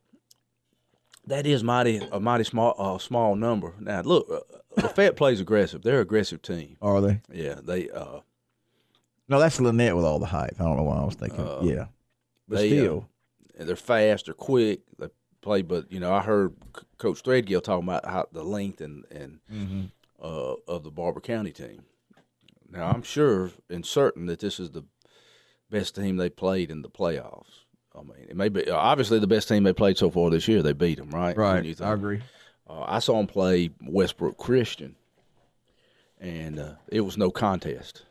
That 1.31 1.47
is 1.47 1.63
mighty 1.65 2.01
a 2.13 2.21
mighty 2.21 2.45
small 2.45 2.75
uh, 2.79 2.99
small 2.99 3.35
number. 3.37 3.73
Now 3.81 4.03
look, 4.03 4.29
uh, 4.31 4.41
Lafayette 4.83 5.17
plays 5.17 5.41
aggressive. 5.41 5.83
They're 5.83 5.97
an 5.97 6.03
aggressive 6.03 6.43
team. 6.43 6.77
Are 6.83 7.01
they? 7.01 7.21
Yeah, 7.33 7.57
they 7.63 7.89
uh 7.91 8.21
No, 9.29 9.39
that's 9.41 9.59
Lanett 9.59 9.97
with 9.97 10.05
all 10.05 10.19
the 10.19 10.27
hype. 10.27 10.57
I 10.61 10.65
don't 10.65 10.77
know 10.77 10.83
why 10.83 10.99
I 10.99 11.05
was 11.05 11.15
thinking. 11.15 11.47
yeah. 11.63 11.87
But 12.49 12.59
they, 12.59 12.67
uh, 12.79 12.83
still, 12.83 13.09
they're 13.59 13.77
fast, 13.77 14.25
they're 14.27 14.35
quick, 14.35 14.81
they 14.99 15.07
play. 15.41 15.63
But 15.63 15.91
you 15.93 16.01
know, 16.01 16.13
I 16.13 16.21
heard 16.21 16.55
C- 16.77 16.83
Coach 16.99 17.23
Threadgill 17.23 17.63
talking 17.63 17.85
about 17.89 18.05
how 18.07 18.27
the 18.33 18.43
length 18.45 18.81
and 18.81 19.05
and 19.11 19.39
Mm-hmm. 19.53 19.83
uh, 20.23 20.55
of 20.67 20.83
the 20.85 20.91
Barbour 20.91 21.21
County 21.21 21.53
team. 21.53 21.85
Now 22.71 22.89
I'm 22.89 23.03
sure 23.03 23.51
and 23.69 23.87
certain 23.87 24.27
that 24.27 24.41
this 24.41 24.59
is 24.61 24.71
the 24.73 24.83
best 25.71 25.95
team 25.95 26.17
they 26.17 26.29
played 26.31 26.71
in 26.73 26.83
the 26.83 26.91
playoffs. 26.91 27.60
I 27.95 28.03
mean, 28.03 28.27
it 28.29 28.37
may 28.37 28.49
be 28.49 28.71
obviously 28.71 29.19
the 29.19 29.27
best 29.27 29.49
team 29.49 29.65
they 29.65 29.73
played 29.73 29.99
so 29.99 30.11
far 30.11 30.31
this 30.31 30.47
year. 30.47 30.63
They 30.63 30.73
beat 30.73 30.99
them, 30.99 31.11
right? 31.11 31.37
When 31.37 31.47
you 31.47 31.53
right. 31.53 31.65
think- 31.65 31.81
I 31.81 31.93
agree. 31.93 32.23
Uh, 32.69 32.85
I 32.87 33.01
saw 33.01 33.17
them 33.17 33.27
play 33.27 33.71
Westbrook 33.85 34.37
Christian, 34.39 34.95
and 36.21 36.61
uh, 36.61 36.75
it 36.89 37.01
was 37.01 37.19
no 37.19 37.31
contest. 37.31 38.05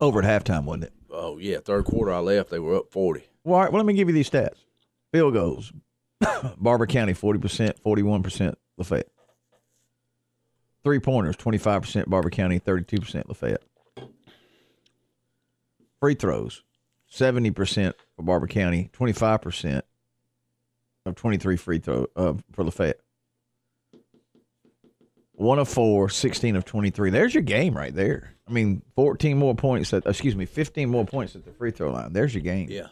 Over 0.00 0.20
at 0.20 0.44
halftime, 0.44 0.64
wasn't 0.64 0.84
it? 0.84 0.92
Oh 1.10 1.38
yeah, 1.38 1.58
third 1.60 1.84
quarter 1.84 2.12
I 2.12 2.18
left. 2.18 2.50
They 2.50 2.58
were 2.58 2.74
up 2.76 2.90
forty. 2.90 3.22
Well, 3.44 3.54
all 3.54 3.62
right, 3.62 3.72
well, 3.72 3.80
let 3.80 3.86
me 3.86 3.94
give 3.94 4.08
you 4.08 4.14
these 4.14 4.28
stats. 4.28 4.64
Field 5.12 5.34
goals. 5.34 5.72
Barbour 6.56 6.86
County, 6.86 7.12
40%, 7.12 7.80
41% 7.84 8.54
Lafayette. 8.78 9.08
Three 10.84 11.00
pointers, 11.00 11.36
25% 11.36 12.08
Barbour 12.08 12.30
County, 12.30 12.60
32% 12.60 13.28
Lafayette. 13.28 13.62
Free 16.00 16.14
throws, 16.14 16.62
70% 17.12 17.92
for 18.16 18.22
Barbour 18.22 18.46
County, 18.46 18.90
25% 18.92 19.82
of 21.04 21.14
23 21.14 21.56
free 21.56 21.78
throw 21.78 22.06
uh, 22.16 22.34
for 22.52 22.64
Lafayette. 22.64 23.00
One 25.32 25.58
of 25.58 25.68
four, 25.68 26.08
16 26.08 26.56
of 26.56 26.64
23. 26.64 27.10
There's 27.10 27.34
your 27.34 27.42
game 27.42 27.76
right 27.76 27.94
there. 27.94 28.34
I 28.46 28.52
mean, 28.52 28.82
14 28.96 29.36
more 29.36 29.54
points, 29.54 29.92
at, 29.92 30.06
excuse 30.06 30.36
me, 30.36 30.46
15 30.46 30.88
more 30.88 31.04
points 31.04 31.34
at 31.34 31.44
the 31.44 31.52
free 31.52 31.70
throw 31.70 31.90
line. 31.90 32.12
There's 32.12 32.34
your 32.34 32.42
game. 32.42 32.68
Yeah, 32.70 32.88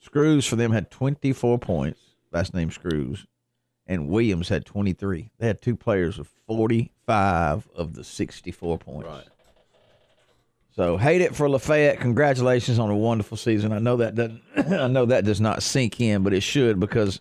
Screws 0.00 0.46
for 0.46 0.56
them 0.56 0.72
had 0.72 0.90
24 0.90 1.58
points. 1.58 2.00
Last 2.32 2.54
name 2.54 2.70
Screws. 2.70 3.26
And 3.86 4.08
Williams 4.08 4.48
had 4.48 4.64
23. 4.64 5.30
They 5.38 5.46
had 5.46 5.60
two 5.60 5.76
players 5.76 6.18
of 6.18 6.28
45 6.46 7.68
of 7.74 7.94
the 7.94 8.04
64 8.04 8.78
points. 8.78 9.08
right. 9.08 9.24
So 10.76 10.96
hate 10.96 11.20
it 11.20 11.34
for 11.34 11.48
Lafayette. 11.48 12.00
Congratulations 12.00 12.78
on 12.78 12.90
a 12.90 12.96
wonderful 12.96 13.36
season. 13.36 13.72
I 13.72 13.78
know 13.78 13.96
that 13.96 14.14
doesn't 14.14 14.40
I 14.56 14.86
know 14.86 15.06
that 15.06 15.24
does 15.24 15.40
not 15.40 15.62
sink 15.62 16.00
in, 16.00 16.22
but 16.22 16.32
it 16.32 16.42
should 16.42 16.78
because 16.80 17.20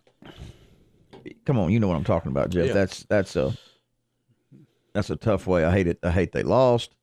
come 1.45 1.57
on, 1.57 1.71
you 1.71 1.79
know 1.79 1.87
what 1.87 1.95
I'm 1.97 2.03
talking 2.03 2.31
about, 2.31 2.49
Jeff. 2.51 2.67
Yeah. 2.67 2.73
That's 2.73 3.03
that's 3.03 3.35
a 3.35 3.57
that's 4.93 5.09
a 5.09 5.15
tough 5.15 5.47
way. 5.47 5.65
I 5.65 5.71
hate 5.71 5.87
it. 5.87 5.99
I 6.03 6.11
hate 6.11 6.31
they 6.31 6.43
lost. 6.43 6.95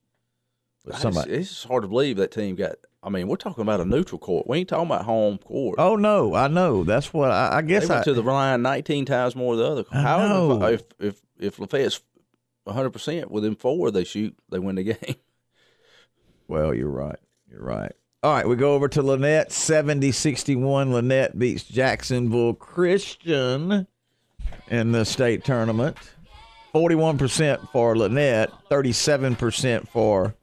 But 0.84 0.96
somebody 0.96 1.36
just- 1.36 1.50
it's 1.52 1.64
hard 1.64 1.82
to 1.82 1.88
believe 1.88 2.16
that 2.18 2.30
team 2.30 2.54
got. 2.54 2.76
I 3.02 3.08
mean, 3.08 3.28
we're 3.28 3.36
talking 3.36 3.62
about 3.62 3.80
a 3.80 3.84
neutral 3.84 4.18
court. 4.18 4.48
We 4.48 4.58
ain't 4.58 4.68
talking 4.68 4.86
about 4.86 5.04
home 5.04 5.38
court. 5.38 5.76
Oh 5.78 5.94
no, 5.96 6.34
I 6.34 6.48
know. 6.48 6.82
That's 6.84 7.12
what 7.12 7.30
I, 7.30 7.58
I 7.58 7.60
they 7.62 7.68
guess 7.68 7.88
went 7.88 8.00
I 8.00 8.04
to 8.04 8.14
the 8.14 8.22
line 8.22 8.62
19 8.62 9.04
times 9.04 9.36
more 9.36 9.54
than 9.54 9.64
the 9.64 9.70
other. 9.72 9.84
I 9.92 10.00
However, 10.02 10.28
know. 10.58 10.66
if 10.66 10.82
if 10.98 11.20
if 11.38 11.58
Lafayette's 11.58 12.00
100 12.64 12.90
percent 12.90 13.30
within 13.30 13.54
four, 13.54 13.90
they 13.92 14.02
shoot, 14.04 14.36
they 14.50 14.58
win 14.58 14.74
the 14.76 14.82
game. 14.94 15.16
Well, 16.48 16.74
you're 16.74 16.88
right. 16.90 17.18
You're 17.50 17.62
right. 17.62 17.92
All 18.22 18.32
right, 18.32 18.48
we 18.48 18.56
go 18.56 18.74
over 18.74 18.88
to 18.88 19.02
Lanett. 19.02 19.52
70 19.52 20.10
61. 20.12 20.90
Lanett 20.90 21.38
beats 21.38 21.64
Jacksonville 21.64 22.54
Christian 22.54 23.86
in 24.68 24.92
the 24.92 25.04
state 25.04 25.44
tournament. 25.44 25.96
41% 26.74 27.70
for 27.70 27.94
Lanett, 27.94 28.50
37% 28.70 29.88
for 29.88 30.34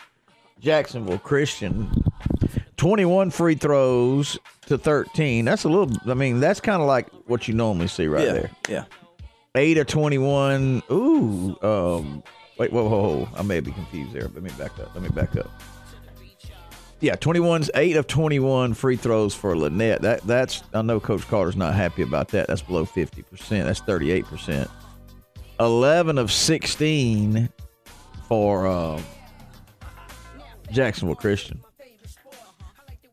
Jacksonville 0.60 1.20
Christian. 1.20 1.92
21 2.78 3.30
free 3.30 3.56
throws 3.56 4.40
to 4.66 4.78
13. 4.78 5.46
That's 5.46 5.64
a 5.64 5.70
little, 5.70 5.96
I 6.10 6.16
mean, 6.16 6.40
that's 6.40 6.60
kind 6.60 6.82
of 6.82 6.88
like 6.88 7.08
what 7.28 7.48
you 7.48 7.54
normally 7.54 7.88
see 7.88 8.08
right 8.08 8.26
there. 8.26 8.50
yeah. 8.68 8.86
8 9.56 9.78
of 9.78 9.88
21. 9.88 10.82
Ooh. 10.92 11.56
Um, 11.62 12.24
wait, 12.58 12.74
whoa, 12.74 12.90
whoa, 12.90 13.18
whoa. 13.18 13.30
I 13.36 13.44
may 13.44 13.60
be 13.60 13.72
confused 13.72 14.14
there. 14.14 14.24
Let 14.24 14.42
me 14.42 14.50
back 14.58 14.72
up. 14.80 14.94
Let 14.96 15.04
me 15.04 15.10
back 15.10 15.36
up. 15.36 15.52
Yeah, 17.04 17.18
21's 17.18 17.70
8 17.76 17.98
of 17.98 18.08
21 18.08 18.76
free 18.76 18.96
throws 18.96 19.36
for 19.36 19.56
Lanett. 19.56 20.00
That 20.00 20.22
that's 20.22 20.64
I 20.74 20.82
know 20.82 21.02
Coach 21.02 21.28
Carter's 21.28 21.58
not 21.58 21.76
happy 21.76 22.02
about 22.02 22.30
that. 22.30 22.48
That's 22.48 22.62
below 22.62 22.86
50%. 22.86 23.26
That's 23.66 23.82
38%. 23.82 24.70
11 25.60 26.18
of 26.18 26.32
16 26.32 27.50
for 28.30 28.68
uh, 28.68 29.02
Jacksonville 30.72 31.18
Christian. 31.18 31.62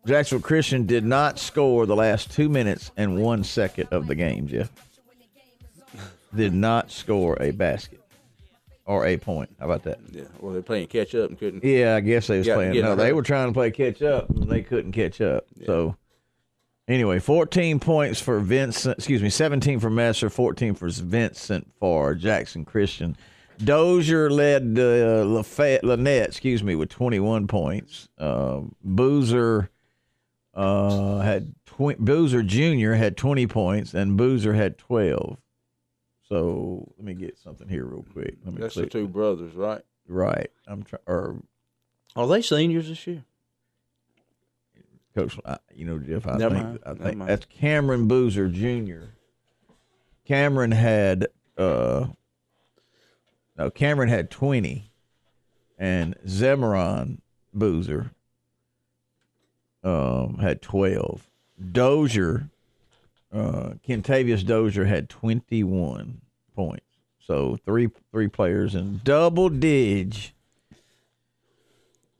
Jacksonville 0.06 0.46
Christian 0.46 0.86
did 0.86 1.04
not 1.04 1.40
score 1.40 1.84
the 1.84 1.96
last 1.96 2.30
two 2.30 2.48
minutes 2.48 2.92
and 2.96 3.20
one 3.20 3.42
second 3.42 3.88
of 3.90 4.06
the 4.06 4.14
game, 4.14 4.46
Jeff. 4.46 4.70
Did 6.32 6.54
not 6.54 6.92
score 6.92 7.36
a 7.42 7.50
basket 7.50 7.99
or 8.90 9.06
a 9.06 9.16
point. 9.16 9.54
How 9.60 9.66
about 9.66 9.84
that? 9.84 10.00
Yeah. 10.10 10.24
Well, 10.40 10.52
they're 10.52 10.62
playing 10.62 10.88
catch 10.88 11.14
up 11.14 11.30
and 11.30 11.38
couldn't. 11.38 11.62
Yeah, 11.64 11.94
I 11.94 12.00
guess 12.00 12.26
they 12.26 12.38
was 12.38 12.46
Got- 12.48 12.56
playing. 12.56 12.80
No, 12.80 12.96
they 12.96 13.12
were 13.12 13.22
trying 13.22 13.48
to 13.48 13.52
play 13.54 13.70
catch 13.70 14.02
up, 14.02 14.28
and 14.30 14.48
they 14.50 14.62
couldn't 14.62 14.92
catch 14.92 15.20
up. 15.20 15.46
So, 15.64 15.94
anyway, 16.88 17.20
14 17.20 17.78
points 17.78 18.20
for 18.20 18.40
Vincent. 18.40 18.98
Excuse 18.98 19.22
me, 19.22 19.30
17 19.30 19.78
for 19.78 19.90
Messer, 19.90 20.28
14 20.28 20.74
for 20.74 20.88
Vincent 20.90 21.70
for 21.78 22.14
Jackson 22.16 22.64
Christian. 22.64 23.16
Dozier 23.62 24.28
led 24.30 24.76
uh, 24.78 25.22
Lafayette, 25.24 25.82
Lanett, 25.84 26.24
excuse 26.26 26.62
me, 26.64 26.74
with 26.74 26.88
21 26.88 27.46
points. 27.46 28.08
Uh, 28.18 28.62
Boozer 28.82 29.70
uh, 30.54 31.18
had 31.20 31.54
tw- 31.66 31.98
Boozer 31.98 32.42
Jr. 32.42 32.94
had 32.94 33.16
20 33.16 33.46
points, 33.46 33.94
and 33.94 34.16
Boozer 34.16 34.54
had 34.54 34.78
12. 34.78 35.36
So 36.30 36.86
let 36.96 37.04
me 37.04 37.14
get 37.14 37.36
something 37.38 37.68
here 37.68 37.84
real 37.84 38.04
quick. 38.12 38.36
Let 38.44 38.54
me 38.54 38.60
That's 38.60 38.76
the 38.76 38.86
two 38.86 39.08
brothers, 39.08 39.52
right? 39.54 39.82
Right. 40.06 40.50
I'm 40.66 40.84
trying. 40.84 41.02
Or 41.06 41.42
Are 42.14 42.28
they 42.28 42.40
seniors 42.40 42.88
this 42.88 43.04
year? 43.06 43.24
Coach, 45.14 45.36
I, 45.44 45.58
you 45.74 45.84
know, 45.84 45.98
Jeff, 45.98 46.26
I 46.28 46.36
Never 46.36 46.54
think 46.54 46.66
mind. 46.66 46.78
I 46.86 46.94
think 46.94 47.26
that's 47.26 47.46
Cameron 47.46 48.06
Boozer 48.06 48.48
Jr. 48.48 49.06
Cameron 50.24 50.70
had 50.70 51.26
uh 51.58 52.06
no 53.58 53.70
Cameron 53.70 54.08
had 54.08 54.30
twenty, 54.30 54.92
and 55.76 56.16
Zemaron 56.24 57.18
Boozer 57.52 58.12
um 59.82 60.38
had 60.40 60.62
twelve. 60.62 61.28
Dozier, 61.72 62.48
uh, 63.32 63.74
Kentavious 63.86 64.44
Dozier 64.44 64.84
had 64.84 65.08
twenty 65.08 65.62
one 65.64 66.20
points. 66.54 66.84
So 67.20 67.56
three 67.64 67.88
three 68.10 68.28
players 68.28 68.74
in 68.74 69.00
double 69.04 69.48
dig. 69.48 70.14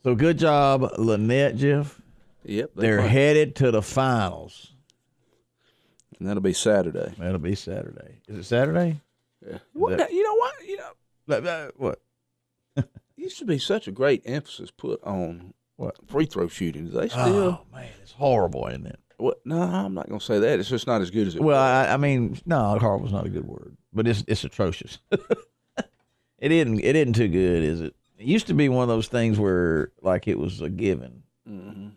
So 0.02 0.14
good 0.14 0.38
job, 0.38 0.82
Lanett 0.96 1.56
Jeff. 1.56 2.00
Yep, 2.44 2.70
they 2.74 2.82
They're 2.82 2.98
play. 3.00 3.08
headed 3.08 3.56
to 3.56 3.70
the 3.70 3.82
finals. 3.82 4.72
and 6.18 6.26
that'll 6.26 6.40
be 6.42 6.54
Saturday. 6.54 7.12
That'll 7.18 7.38
be 7.38 7.54
Saturday. 7.54 8.20
Is 8.26 8.38
it 8.38 8.44
Saturday? 8.44 9.00
Yeah. 9.46 9.58
What, 9.74 9.98
that- 9.98 10.12
you 10.12 10.22
know 10.22 10.34
what? 10.36 10.54
You 10.66 10.76
know, 10.78 11.70
What? 11.76 12.00
used 13.16 13.38
to 13.40 13.44
be 13.44 13.58
such 13.58 13.86
a 13.88 13.92
great 13.92 14.22
emphasis 14.24 14.70
put 14.70 15.02
on 15.04 15.52
What? 15.76 15.96
free 16.08 16.24
throw 16.24 16.48
shooting. 16.48 16.86
Do 16.86 16.92
they 16.92 17.08
still? 17.08 17.20
Oh 17.26 17.60
man, 17.72 17.88
it's 18.02 18.12
horrible, 18.12 18.66
isn't 18.68 18.86
it? 18.86 19.00
What? 19.20 19.38
No, 19.44 19.60
I'm 19.60 19.94
not 19.94 20.08
going 20.08 20.18
to 20.18 20.24
say 20.24 20.38
that. 20.38 20.58
It's 20.58 20.68
just 20.68 20.86
not 20.86 21.00
as 21.02 21.10
good 21.10 21.26
as 21.26 21.34
it 21.36 21.42
Well, 21.42 21.56
was. 21.56 21.88
I, 21.88 21.94
I 21.94 21.96
mean, 21.96 22.38
no, 22.46 22.78
horrible's 22.78 23.12
not 23.12 23.26
a 23.26 23.30
good 23.30 23.46
word, 23.46 23.76
but 23.92 24.06
it's 24.06 24.24
it's 24.26 24.44
atrocious. 24.44 24.98
it 26.38 26.52
isn't 26.52 26.80
it 26.80 26.96
isn't 26.96 27.14
too 27.14 27.28
good, 27.28 27.62
is 27.62 27.80
it? 27.80 27.94
It 28.18 28.26
used 28.26 28.46
to 28.48 28.54
be 28.54 28.68
one 28.68 28.82
of 28.82 28.88
those 28.88 29.08
things 29.08 29.38
where 29.38 29.92
like 30.02 30.28
it 30.28 30.38
was 30.38 30.60
a 30.60 30.68
given. 30.68 31.22
Mm-hmm. 31.48 31.88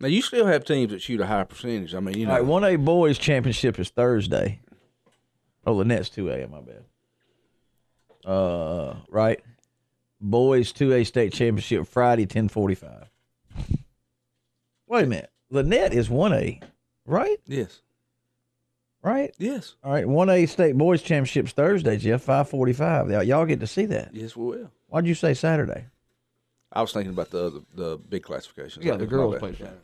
Now 0.00 0.08
you 0.08 0.22
still 0.22 0.46
have 0.46 0.64
teams 0.64 0.92
that 0.92 1.00
shoot 1.02 1.20
a 1.20 1.26
high 1.26 1.44
percentage. 1.44 1.94
I 1.94 2.00
mean, 2.00 2.18
you 2.18 2.26
know, 2.26 2.32
right, 2.32 2.44
one 2.44 2.64
A 2.64 2.76
boys 2.76 3.18
championship 3.18 3.78
is 3.78 3.88
Thursday. 3.90 4.60
Oh, 5.66 5.78
the 5.78 5.84
Nets 5.84 6.08
two 6.10 6.30
A. 6.30 6.46
My 6.46 6.60
bad. 6.60 6.84
Uh, 8.30 8.96
right. 9.08 9.40
Boys 10.20 10.72
two 10.72 10.92
A 10.92 11.04
state 11.04 11.32
championship 11.32 11.86
Friday 11.86 12.26
ten 12.26 12.48
forty 12.48 12.74
five. 12.74 13.08
Wait 14.86 15.04
a 15.04 15.06
minute. 15.06 15.30
Lanett 15.52 15.92
is 15.92 16.10
one 16.10 16.32
A, 16.32 16.60
right? 17.06 17.38
yes, 17.46 17.80
Right. 19.02 19.32
yes, 19.38 19.76
All 19.84 19.92
right. 19.92 20.06
One 20.08 20.28
A 20.28 20.46
state 20.46 20.76
boys 20.76 21.00
championships 21.00 21.52
Thursday, 21.52 21.96
Jeff. 21.96 22.22
Five 22.22 22.48
forty 22.48 22.72
five. 22.72 23.08
Y'all 23.26 23.44
get 23.46 23.60
to 23.60 23.66
see 23.66 23.86
that. 23.86 24.10
yes, 24.12 24.34
we 24.34 24.46
will. 24.46 24.70
Why'd 24.88 25.06
you 25.06 25.14
say 25.14 25.32
Saturday? 25.34 25.86
I 26.72 26.80
was 26.80 26.92
thinking 26.92 27.12
about 27.12 27.30
the 27.30 27.44
other, 27.46 27.60
the 27.74 27.96
big 28.08 28.24
classifications. 28.24 28.84
Yeah, 28.84 28.92
That 28.92 28.98
the 28.98 29.06
girls 29.06 29.36
play 29.38 29.52
Saturday. 29.52 29.76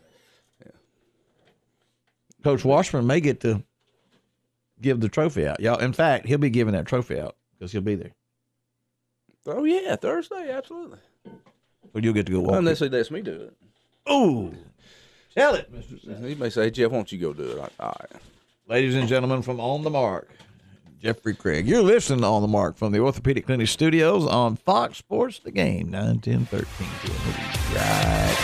Coach 2.42 2.64
Washburn 2.64 3.06
may 3.06 3.20
get 3.20 3.40
to 3.42 3.62
give 4.80 4.98
the 5.00 5.08
trophy 5.08 5.46
out. 5.46 5.60
Y'all. 5.60 5.78
In 5.78 5.92
fact, 5.92 6.26
he'll 6.26 6.38
be 6.38 6.50
giving 6.50 6.74
that 6.74 6.86
trophy 6.86 7.20
out 7.20 7.36
because 7.56 7.70
he'll 7.70 7.80
be 7.82 7.94
there. 7.94 8.12
Oh 9.46 9.62
yeah, 9.64 9.94
Thursday, 9.94 10.50
absolutely. 10.50 10.98
So 11.24 11.98
you'll 12.00 12.14
get 12.14 12.26
to 12.26 12.32
go 12.32 12.40
walk. 12.40 12.54
Unless 12.56 12.80
he 12.80 12.88
lets 12.88 13.10
me 13.12 13.22
do 13.22 13.48
it. 14.06 14.12
Ooh. 14.12 14.52
Tell 15.34 15.54
it, 15.54 15.72
Mr. 15.72 16.28
He 16.28 16.34
may 16.34 16.50
say, 16.50 16.68
Jeff, 16.70 16.90
why 16.90 16.98
don't 16.98 17.10
you 17.10 17.16
go 17.18 17.32
do 17.32 17.42
it? 17.42 17.58
I, 17.58 17.70
all 17.84 17.96
right. 18.00 18.20
Ladies 18.68 18.94
and 18.94 19.08
gentlemen 19.08 19.40
from 19.42 19.58
On 19.60 19.82
the 19.82 19.88
Mark, 19.88 20.28
Jeffrey 21.00 21.34
Craig. 21.34 21.66
You're 21.66 21.80
listening 21.82 22.20
to 22.20 22.26
On 22.26 22.42
the 22.42 22.48
Mark 22.48 22.76
from 22.76 22.92
the 22.92 23.00
Orthopedic 23.00 23.46
Clinic 23.46 23.68
Studios 23.68 24.26
on 24.26 24.56
Fox 24.56 24.98
Sports 24.98 25.38
The 25.38 25.50
Game, 25.50 25.90
9, 25.90 26.18
10, 26.20 26.44
13. 26.46 26.88
We'll 27.04 27.14
right 27.34 27.74
back. 27.74 28.38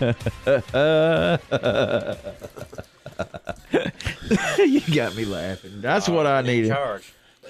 you 4.58 4.80
got 4.94 5.16
me 5.16 5.24
laughing. 5.24 5.80
That's 5.80 6.08
what 6.08 6.26
I 6.26 6.38
oh, 6.38 6.42
needed. 6.42 6.76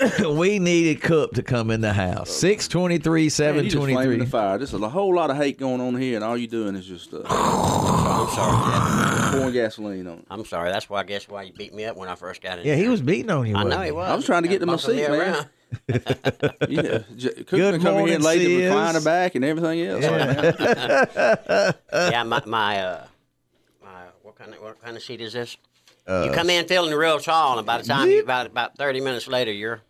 we 0.31 0.59
needed 0.59 1.01
Cup 1.01 1.33
to 1.33 1.43
come 1.43 1.71
in 1.71 1.81
the 1.81 1.93
house. 1.93 2.31
623, 2.31 3.21
Man, 3.21 3.25
you 3.25 3.31
just 3.31 3.37
flaming 3.37 3.71
723. 3.71 4.17
the 4.19 4.27
fire. 4.27 4.59
There's 4.59 4.75
a 4.75 4.89
whole 4.89 5.15
lot 5.15 5.31
of 5.31 5.37
hate 5.37 5.59
going 5.59 5.81
on 5.81 5.97
here, 5.97 6.17
and 6.17 6.25
all 6.25 6.37
you're 6.37 6.47
doing 6.47 6.75
is 6.77 6.87
just 6.87 7.13
uh, 7.15 7.23
I'm 7.27 8.29
sorry, 8.29 9.33
pouring 9.33 9.53
gaseline 9.53 10.07
on 10.07 10.19
it. 10.19 10.25
I'm 10.31 10.45
sorry. 10.45 10.71
That's 10.71 10.89
why 10.89 11.01
I 11.01 11.05
guess 11.05 11.29
why 11.29 11.43
you 11.45 11.53
beat 11.53 11.75
me 11.75 11.85
up 11.85 11.97
when 11.97 12.09
I 12.09 12.15
first 12.15 12.41
got 12.43 12.59
in. 12.59 12.67
Yeah, 12.67 12.77
he 12.77 12.89
was 12.89 13.01
beating 13.03 13.31
on 13.31 13.47
you. 13.47 13.57
I 13.57 13.65
know 13.65 13.81
he 13.83 13.91
was. 13.93 14.09
I 14.09 14.15
was 14.15 14.25
trying 14.27 14.43
to 14.43 14.49
get 14.49 14.61
to 14.61 14.67
my 14.67 14.77
seat, 14.77 15.09
man. 15.09 15.13
around. 15.21 15.47
Yeah, 16.69 17.01
J- 17.17 17.29
Cook 17.35 17.47
Good 17.47 17.47
Good 17.49 17.83
come 17.83 17.83
here 17.83 17.93
morning, 17.93 18.15
and 18.15 18.25
laid 18.25 18.39
the 18.47 18.61
recliner 18.63 19.05
back 19.05 19.35
and 19.35 19.45
everything 19.45 19.83
else. 19.83 20.01
man. 20.03 21.75
yeah, 22.11 22.23
my 22.23 22.43
my 22.47 22.81
uh, 22.83 23.07
my 23.85 24.05
what 24.23 24.37
kind 24.37 24.55
of 24.55 24.63
what 24.63 24.81
kind 24.83 24.97
of 24.97 25.03
seat 25.03 25.21
is 25.21 25.35
this? 25.35 25.59
Uh, 26.07 26.25
you 26.27 26.33
come 26.33 26.49
in 26.49 26.67
feeling 26.67 26.95
real 26.95 27.19
tall, 27.19 27.59
and 27.59 27.67
by 27.67 27.77
the 27.77 27.85
time 27.85 28.11
you 28.11 28.23
about 28.23 28.47
about 28.47 28.77
thirty 28.79 29.01
minutes 29.03 29.29
later, 29.29 29.53
you're 29.53 29.83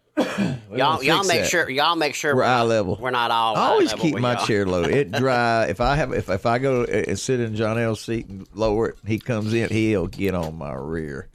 y'all 0.75 1.03
y'all 1.03 1.25
make 1.25 1.41
that. 1.43 1.49
sure 1.49 1.69
y'all 1.71 1.97
make 1.97 2.15
sure 2.15 2.35
We're 2.37 2.43
eye 2.45 2.63
level. 2.63 2.99
We're 3.01 3.11
not 3.11 3.31
all. 3.31 3.57
I 3.57 3.69
always 3.71 3.93
keep 3.95 4.17
my 4.19 4.35
y'all. 4.35 4.47
chair 4.47 4.67
low. 4.67 4.83
It 4.83 5.13
dry. 5.13 5.67
If 5.67 5.81
I 5.81 5.97
have, 5.97 6.13
if 6.13 6.29
if 6.29 6.47
I 6.47 6.59
go 6.59 6.85
and 6.85 7.19
sit 7.19 7.41
in 7.41 7.55
John 7.57 7.79
L's 7.79 8.01
seat 8.01 8.27
and 8.29 8.47
lower 8.55 8.89
it, 8.91 8.99
he 9.07 9.19
comes 9.19 9.53
in, 9.55 9.69
he'll 9.71 10.07
get 10.07 10.35
on 10.35 10.57
my 10.57 10.75
rear. 10.75 11.29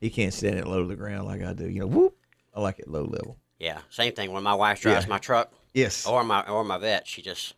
He 0.00 0.10
can't 0.10 0.32
stand 0.32 0.56
it 0.58 0.66
low 0.66 0.82
to 0.82 0.88
the 0.88 0.96
ground 0.96 1.26
like 1.26 1.42
I 1.42 1.52
do. 1.52 1.68
You 1.68 1.80
know, 1.80 1.86
whoop. 1.86 2.14
I 2.54 2.60
like 2.60 2.78
it 2.78 2.88
low 2.88 3.04
level. 3.04 3.36
Yeah, 3.58 3.78
same 3.90 4.12
thing 4.12 4.32
when 4.32 4.42
my 4.42 4.54
wife 4.54 4.80
drives 4.80 5.06
Yeah. 5.06 5.10
my 5.10 5.18
truck 5.18 5.52
Yes, 5.74 6.06
or 6.06 6.22
my 6.24 6.42
or 6.42 6.64
my 6.64 6.78
vet. 6.78 7.06
She 7.06 7.22
just 7.22 7.54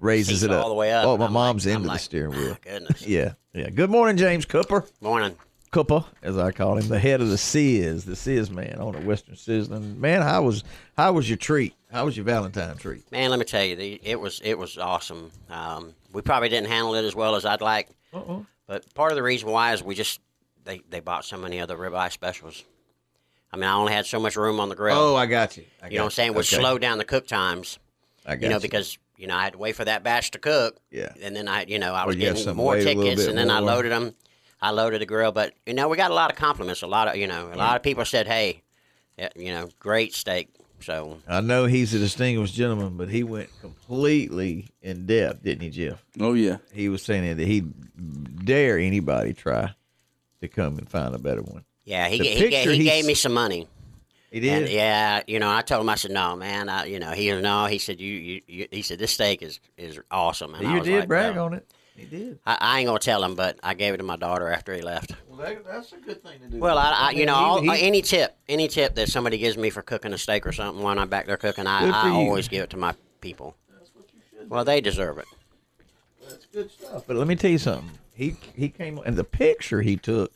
raises 0.00 0.42
it 0.42 0.50
up 0.50 0.62
all 0.64 0.68
the 0.68 0.74
way 0.74 0.92
up. 0.92 1.06
Oh, 1.06 1.16
my 1.16 1.26
I'm 1.26 1.32
mom's 1.32 1.66
like- 1.66 1.74
I'm 1.74 1.82
into 1.82 1.88
like, 1.88 1.98
the 2.00 2.04
steering 2.04 2.30
wheel. 2.32 2.52
"Ah, 2.54 2.58
Goodness. 2.62 3.06
Yeah, 3.06 3.34
yeah. 3.52 3.70
Good 3.70 3.90
morning, 3.90 4.16
James 4.16 4.44
Cooper. 4.44 4.84
Morning. 5.00 5.36
Cooper, 5.74 6.04
as 6.22 6.38
I 6.38 6.52
call 6.52 6.78
him, 6.78 6.86
the 6.86 7.00
head 7.00 7.20
of 7.20 7.28
the 7.28 7.36
Sizz, 7.36 8.04
the 8.04 8.14
Sizz 8.14 8.48
man 8.48 8.76
on 8.78 8.92
the 8.92 9.00
Western 9.00 9.34
Sizzlin. 9.34 9.96
Man, 9.96 10.22
how 10.22 10.42
was 10.44 10.62
how 10.96 11.12
was 11.12 11.28
your 11.28 11.36
treat? 11.36 11.74
How 11.90 12.04
was 12.04 12.16
your 12.16 12.22
Valentine 12.24 12.76
treat? 12.76 13.10
Man, 13.10 13.28
let 13.30 13.40
me 13.40 13.44
tell 13.44 13.64
you, 13.64 13.74
the, 13.74 14.00
it 14.04 14.20
was 14.20 14.40
it 14.44 14.56
was 14.56 14.78
awesome. 14.78 15.32
Um, 15.50 15.92
we 16.12 16.22
probably 16.22 16.48
didn't 16.48 16.68
handle 16.68 16.94
it 16.94 17.04
as 17.04 17.16
well 17.16 17.34
as 17.34 17.44
I'd 17.44 17.60
like, 17.60 17.88
Uh-oh. 18.12 18.46
but 18.68 18.94
part 18.94 19.10
of 19.10 19.16
the 19.16 19.22
reason 19.24 19.50
why 19.50 19.72
is 19.72 19.82
we 19.82 19.96
just 19.96 20.20
they, 20.62 20.80
they 20.90 21.00
bought 21.00 21.24
so 21.24 21.36
many 21.36 21.60
other 21.60 21.76
ribeye 21.76 22.12
specials. 22.12 22.62
I 23.52 23.56
mean, 23.56 23.64
I 23.64 23.74
only 23.74 23.92
had 23.92 24.06
so 24.06 24.20
much 24.20 24.36
room 24.36 24.60
on 24.60 24.68
the 24.68 24.76
grill. 24.76 24.96
Oh, 24.96 25.16
I 25.16 25.26
got 25.26 25.56
you. 25.56 25.64
I 25.82 25.88
you 25.88 25.96
know 25.96 26.04
what 26.04 26.06
I'm 26.06 26.10
saying? 26.12 26.34
Which 26.34 26.52
Okay. 26.52 26.62
slowed 26.62 26.82
down 26.82 26.98
the 26.98 27.04
cook 27.04 27.26
times. 27.26 27.80
I 28.24 28.36
got 28.36 28.42
You 28.44 28.48
know, 28.50 28.60
because 28.60 28.96
you 29.16 29.26
know 29.26 29.36
I 29.36 29.42
had 29.42 29.54
to 29.54 29.58
wait 29.58 29.74
for 29.74 29.84
that 29.84 30.04
batch 30.04 30.30
to 30.32 30.38
cook. 30.38 30.76
Yeah. 30.92 31.12
And 31.20 31.34
then 31.34 31.48
I, 31.48 31.64
you 31.64 31.80
know, 31.80 31.94
I 31.94 32.06
was 32.06 32.14
you 32.14 32.26
have 32.28 32.36
getting 32.36 32.54
more 32.54 32.74
wait 32.74 32.82
a 32.82 32.86
little 32.90 33.02
tickets, 33.02 33.26
and 33.26 33.36
then 33.36 33.50
I 33.50 33.58
loaded 33.58 33.90
them. 33.90 34.14
I 34.64 34.70
loaded 34.70 35.02
the 35.02 35.06
grill, 35.06 35.30
but 35.30 35.52
you 35.66 35.74
know, 35.74 35.88
we 35.88 35.98
got 35.98 36.10
a 36.10 36.14
lot 36.14 36.30
of 36.32 36.38
compliments. 36.38 36.80
A 36.80 36.86
lot 36.86 37.06
of 37.06 37.16
you 37.16 37.26
know, 37.26 37.50
a 37.52 37.56
lot 37.56 37.76
of 37.76 37.82
people 37.82 38.04
said, 38.06 38.26
"Hey, 38.26 38.62
eh, 39.18 39.28
you 39.36 39.52
know, 39.52 39.68
great 39.78 40.14
steak." 40.14 40.48
So 40.80 41.18
I 41.28 41.42
know 41.42 41.66
he's 41.66 41.92
a 41.92 41.98
distinguished 41.98 42.54
gentleman, 42.54 42.96
but 42.96 43.10
he 43.10 43.24
went 43.24 43.50
completely 43.60 44.68
in 44.80 45.04
depth, 45.04 45.42
didn't 45.42 45.62
he, 45.62 45.70
Jeff? 45.70 46.02
Oh 46.18 46.32
yeah, 46.32 46.58
He 46.72 46.88
was 46.88 47.02
saying 47.02 47.36
that 47.36 47.46
he'd 47.46 48.44
dare 48.44 48.78
anybody 48.78 49.34
try 49.34 49.74
to 50.40 50.48
come 50.48 50.78
and 50.78 50.88
find 50.88 51.14
a 51.14 51.18
better 51.18 51.42
one. 51.42 51.64
yeah, 51.84 52.08
he 52.08 52.18
The 52.18 52.50
ga- 52.50 52.64
he, 52.66 52.76
he 52.78 52.84
gave 52.84 53.04
me 53.04 53.14
some 53.14 53.34
money. 53.34 53.68
He 54.30 54.40
did. 54.40 54.62
And 54.62 54.68
yeah, 54.68 55.22
you 55.26 55.38
know, 55.38 55.50
I 55.50 55.60
told 55.60 55.82
him, 55.82 55.88
I 55.90 55.94
said, 55.94 56.10
no, 56.10 56.36
man, 56.36 56.68
I, 56.68 56.86
you 56.86 56.98
know, 56.98 57.12
he 57.12 57.30
no, 57.32 57.66
he 57.66 57.78
said, 57.78 58.00
you, 58.00 58.12
you, 58.12 58.40
you 58.48 58.68
he 58.70 58.82
said, 58.82 58.98
this 58.98 59.12
steak 59.12 59.42
is 59.42 59.60
is 59.76 60.00
awesome. 60.10 60.54
And 60.54 60.66
I 60.66 60.72
you 60.72 60.78
was 60.80 60.88
did 60.88 60.98
like, 61.00 61.08
brag 61.08 61.36
well, 61.36 61.44
on 61.44 61.54
it. 61.54 61.70
He 61.96 62.04
did. 62.06 62.40
I, 62.44 62.58
I 62.60 62.78
ain't 62.80 62.86
gonna 62.88 62.98
tell 62.98 63.22
him, 63.22 63.34
but 63.36 63.58
I 63.62 63.74
gave 63.74 63.94
it 63.94 63.98
to 63.98 64.02
my 64.02 64.16
daughter 64.16 64.48
after 64.48 64.74
he 64.74 64.82
left. 64.82 65.12
Well, 65.28 65.38
that, 65.38 65.64
that's 65.64 65.92
a 65.92 65.96
good 65.96 66.22
thing 66.22 66.40
to 66.40 66.48
do. 66.48 66.58
Well, 66.58 66.76
I, 66.78 66.90
I 66.92 67.10
you 67.12 67.24
know, 67.26 67.34
all, 67.34 67.60
He- 67.60 67.70
he- 67.70 67.82
any 67.86 68.02
tip, 68.02 68.36
any 68.48 68.66
tip 68.68 68.94
that 68.96 69.08
somebody 69.08 69.38
gives 69.38 69.56
me 69.56 69.70
for 69.70 69.82
cooking 69.82 70.12
a 70.12 70.18
steak 70.18 70.46
or 70.46 70.52
something 70.52 70.82
when 70.82 70.98
I'm 70.98 71.08
back 71.08 71.26
there 71.26 71.36
cooking, 71.36 71.66
I, 71.68 71.88
I 71.90 72.08
you. 72.08 72.14
always 72.14 72.48
give 72.48 72.64
it 72.64 72.70
to 72.70 72.76
my 72.76 72.94
people. 73.20 73.56
That's 73.72 73.90
what 73.94 74.06
you 74.12 74.20
should. 74.38 74.50
Well, 74.50 74.64
they 74.64 74.80
deserve 74.80 75.18
it. 75.18 75.26
That's 76.28 76.46
good 76.46 76.70
stuff. 76.70 77.04
But 77.06 77.16
let 77.16 77.28
me 77.28 77.36
tell 77.36 77.50
you 77.50 77.58
something. 77.58 77.90
He 78.14 78.36
he 78.56 78.68
came 78.68 78.98
and 79.04 79.16
the 79.16 79.24
picture 79.24 79.82
he 79.82 79.96
took. 79.96 80.32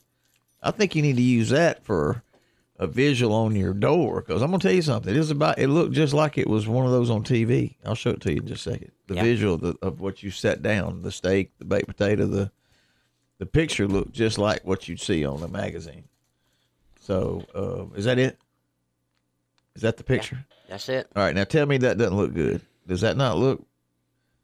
I 0.62 0.71
think 0.73 0.94
you 0.94 1.03
need 1.03 1.16
to 1.16 1.23
use 1.23 1.51
that 1.51 1.85
for 1.85 2.23
a 2.79 2.87
visual 2.87 3.35
on 3.35 3.57
your 3.57 3.73
door 3.75 4.21
because 4.23 4.41
I'm 4.43 4.51
gonna 4.51 4.61
tell 4.62 4.73
you 4.73 4.83
something. 4.83 5.12
It 5.12 5.19
is 5.19 5.31
about. 5.31 5.59
It 5.59 5.69
looked 5.69 5.93
just 5.95 6.14
like 6.14 6.38
it 6.38 6.49
was 6.49 6.69
one 6.69 6.87
of 6.87 6.93
those 6.93 7.11
on 7.11 7.25
TV. 7.25 7.75
I'll 7.85 7.95
show 7.95 8.11
it 8.11 8.21
to 8.23 8.31
you 8.33 8.38
in 8.41 8.47
just 8.47 8.67
a 8.67 8.71
second. 8.73 8.93
The 9.09 9.14
Yeah. 9.17 9.23
visual 9.23 9.55
of, 9.55 9.61
the, 9.62 9.75
of 9.83 10.01
what 10.01 10.23
you 10.23 10.31
set 10.31 10.62
down, 10.62 11.03
the 11.03 11.11
steak, 11.12 11.51
the 11.59 11.64
baked 11.64 11.88
potato, 11.88 12.27
the 12.27 12.51
the 13.38 13.47
picture 13.47 13.87
looked 13.87 14.12
just 14.12 14.37
like 14.38 14.64
what 14.64 14.88
you'd 14.88 15.01
see 15.01 15.25
on 15.25 15.43
a 15.43 15.49
magazine. 15.49 16.05
So 17.01 17.45
uh, 17.55 17.97
is 17.97 18.05
that 18.05 18.19
it? 18.19 18.38
Is 19.75 19.83
that 19.83 19.97
the 19.97 20.05
picture? 20.05 20.45
That's 20.69 20.88
it. 20.88 21.09
All 21.17 21.23
right. 21.23 21.35
Now 21.35 21.45
tell 21.45 21.67
me 21.67 21.79
that 21.79 21.99
doesn't 21.99 22.17
look 22.17 22.35
good. 22.35 22.61
Does 22.87 23.01
that 23.03 23.17
not 23.17 23.38
look? 23.38 23.64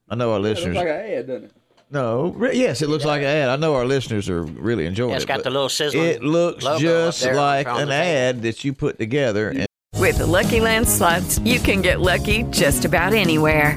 I 0.08 0.14
know 0.14 0.32
our 0.32 0.38
listeners. 0.40 0.76
Like 0.76 0.86
an 0.86 0.90
ad, 0.92 1.26
doesn't 1.26 1.44
it? 1.44 1.52
No, 1.94 2.34
yes, 2.52 2.82
it 2.82 2.88
looks 2.88 3.04
like 3.04 3.22
an 3.22 3.28
ad. 3.28 3.48
I 3.48 3.56
know 3.56 3.76
our 3.76 3.84
listeners 3.86 4.28
are 4.28 4.42
really 4.42 4.84
enjoying 4.84 5.10
Yeah, 5.10 5.16
it's 5.16 5.24
it. 5.24 5.28
got 5.28 5.44
the 5.44 5.50
little 5.50 5.68
sizzling 5.68 6.04
It 6.04 6.24
looks 6.24 6.64
logo 6.64 6.74
up 6.74 6.80
just 6.80 7.22
there 7.22 7.36
like 7.36 7.68
an 7.68 7.90
ad 7.90 8.42
that 8.42 8.64
you 8.64 8.72
put 8.72 8.98
together. 8.98 9.50
And 9.50 9.66
With 10.00 10.18
the 10.18 10.26
Lucky 10.26 10.58
Land 10.60 10.88
slots, 10.88 11.38
you 11.38 11.60
can 11.60 11.82
get 11.82 12.00
lucky 12.00 12.42
just 12.50 12.84
about 12.84 13.14
anywhere. 13.14 13.76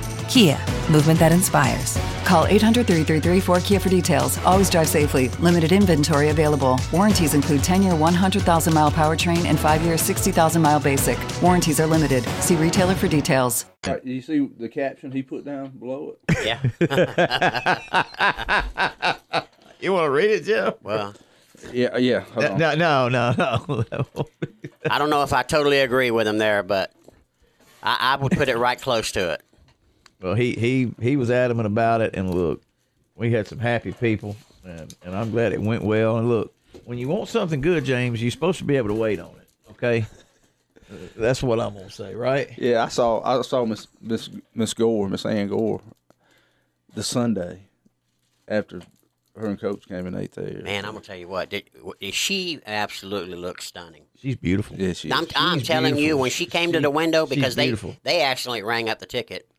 Kia, 0.31 0.57
movement 0.89 1.19
that 1.19 1.33
inspires. 1.33 1.97
Call 2.23 2.45
800 2.47 2.87
333 2.87 3.41
4KIA 3.41 3.81
for 3.81 3.89
details. 3.89 4.37
Always 4.45 4.69
drive 4.69 4.87
safely. 4.87 5.27
Limited 5.39 5.73
inventory 5.73 6.29
available. 6.29 6.79
Warranties 6.93 7.33
include 7.33 7.61
10 7.65 7.83
year 7.83 7.93
100,000 7.95 8.73
mile 8.73 8.89
powertrain 8.89 9.43
and 9.45 9.59
5 9.59 9.81
year 9.81 9.97
60,000 9.97 10.61
mile 10.61 10.79
basic. 10.79 11.17
Warranties 11.41 11.81
are 11.81 11.85
limited. 11.85 12.23
See 12.39 12.55
retailer 12.55 12.95
for 12.95 13.09
details. 13.09 13.65
All 13.85 13.95
right, 13.95 14.05
you 14.05 14.21
see 14.21 14.47
the 14.57 14.69
caption 14.69 15.11
he 15.11 15.21
put 15.21 15.43
down 15.43 15.71
below 15.77 16.15
it? 16.29 16.45
Yeah. 16.45 16.61
You 19.81 19.93
want 19.93 20.05
to 20.05 20.11
read 20.11 20.29
it, 20.29 20.43
Jeff? 20.45 20.75
well, 20.83 21.15
Yeah, 21.73 21.97
yeah. 21.97 22.19
hold 22.19 22.45
on. 22.45 22.57
No, 22.59 22.75
no, 22.75 23.09
no, 23.09 23.65
no. 23.91 24.05
I 24.89 24.99
don't 24.99 25.09
know 25.09 25.23
if 25.23 25.33
I 25.33 25.41
totally 25.41 25.79
agree 25.79 26.11
with 26.11 26.27
him 26.27 26.37
there, 26.37 26.61
but 26.61 26.93
I, 27.81 28.13
I 28.13 28.15
would 28.21 28.31
put 28.33 28.47
it 28.47 28.57
right 28.57 28.79
close 28.79 29.11
to 29.13 29.31
it. 29.33 29.41
Well, 30.21 30.35
he 30.35 30.53
he 30.53 30.93
he 31.01 31.15
was 31.15 31.31
adamant 31.31 31.67
about 31.67 32.01
it, 32.01 32.15
and 32.15 32.33
look, 32.33 32.61
we 33.15 33.31
had 33.31 33.47
some 33.47 33.59
happy 33.59 33.91
people, 33.91 34.35
and 34.63 34.93
and 35.03 35.15
I'm 35.15 35.31
glad 35.31 35.53
it 35.53 35.61
went 35.61 35.83
well. 35.83 36.17
And 36.17 36.29
look, 36.29 36.53
when 36.85 36.97
you 36.97 37.07
want 37.07 37.29
something 37.29 37.61
good, 37.61 37.85
James, 37.85 38.21
you're 38.21 38.31
supposed 38.31 38.59
to 38.59 38.65
be 38.65 38.77
able 38.77 38.89
to 38.89 38.95
wait 38.95 39.19
on 39.19 39.31
it. 39.31 39.47
Okay, 39.71 40.05
that's 41.15 41.41
what 41.41 41.59
I'm 41.59 41.73
gonna 41.73 41.89
say, 41.89 42.15
right? 42.15 42.49
Yeah, 42.57 42.83
I 42.83 42.87
saw 42.89 43.21
I 43.21 43.41
saw 43.41 43.65
Miss 43.65 43.87
Miss 44.01 44.29
Miss 44.53 44.73
Gore, 44.73 45.09
Miss 45.09 45.25
Ann 45.25 45.47
Gore, 45.47 45.81
the 46.93 47.03
Sunday 47.03 47.61
after 48.47 48.81
her 49.35 49.47
and 49.47 49.59
Coach 49.59 49.87
came 49.87 50.05
and 50.05 50.15
ate 50.15 50.33
there. 50.33 50.61
Man, 50.61 50.85
I'm 50.85 50.91
gonna 50.91 51.03
tell 51.03 51.15
you 51.15 51.27
what. 51.27 51.49
Did, 51.49 51.69
did 51.99 52.13
she 52.13 52.59
absolutely 52.65 53.37
look 53.37 53.61
stunning? 53.61 54.03
She's 54.15 54.35
beautiful. 54.35 54.77
Yeah, 54.77 54.93
she. 54.93 55.11
I'm, 55.11 55.23
is. 55.23 55.31
I'm 55.35 55.59
She's 55.59 55.67
telling 55.67 55.97
you, 55.97 56.17
when 56.17 56.31
she 56.31 56.45
came 56.45 56.73
to 56.73 56.79
the 56.79 56.89
window, 56.89 57.25
because 57.25 57.55
they 57.55 57.67
beautiful. 57.67 57.95
they 58.03 58.21
actually 58.21 58.61
rang 58.61 58.89
up 58.89 58.99
the 58.99 59.05
ticket, 59.05 59.49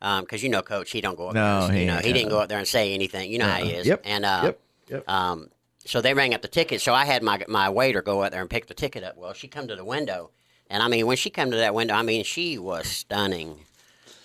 because 0.00 0.42
you 0.42 0.48
know, 0.48 0.62
Coach, 0.62 0.90
he 0.90 1.00
don't 1.00 1.16
go 1.16 1.28
up. 1.28 1.34
No, 1.34 1.60
there, 1.60 1.68
and- 1.68 1.74
he 1.76 1.80
you 1.82 1.86
know, 1.86 1.96
he 1.98 2.12
didn't 2.12 2.28
go 2.30 2.40
up 2.40 2.48
there 2.48 2.58
and 2.58 2.68
say 2.68 2.92
anything. 2.94 3.30
You 3.30 3.38
know 3.38 3.46
how 3.48 3.62
he 3.62 3.72
Uh-uh. 3.72 3.80
is. 3.80 3.86
Yep, 3.86 4.02
And 4.04 4.24
uh, 4.24 4.40
yep, 4.44 4.60
yep. 4.88 5.08
Um, 5.08 5.48
so 5.86 6.00
they 6.00 6.14
rang 6.14 6.32
up 6.34 6.42
the 6.42 6.48
ticket. 6.48 6.80
So 6.80 6.92
I 6.94 7.04
had 7.04 7.22
my 7.22 7.42
my 7.48 7.68
waiter 7.70 8.02
go 8.02 8.22
out 8.22 8.30
there 8.32 8.40
and 8.40 8.50
pick 8.50 8.66
the 8.66 8.74
ticket 8.74 9.04
up. 9.04 9.16
Well, 9.16 9.32
she 9.32 9.48
come 9.48 9.68
to 9.68 9.76
the 9.76 9.84
window, 9.84 10.30
and 10.68 10.82
I 10.82 10.88
mean, 10.88 11.06
when 11.06 11.16
she 11.16 11.30
come 11.30 11.50
to 11.50 11.56
that 11.58 11.74
window, 11.74 11.94
I 11.94 12.02
mean, 12.02 12.24
she 12.24 12.58
was 12.58 12.86
stunning. 12.86 13.56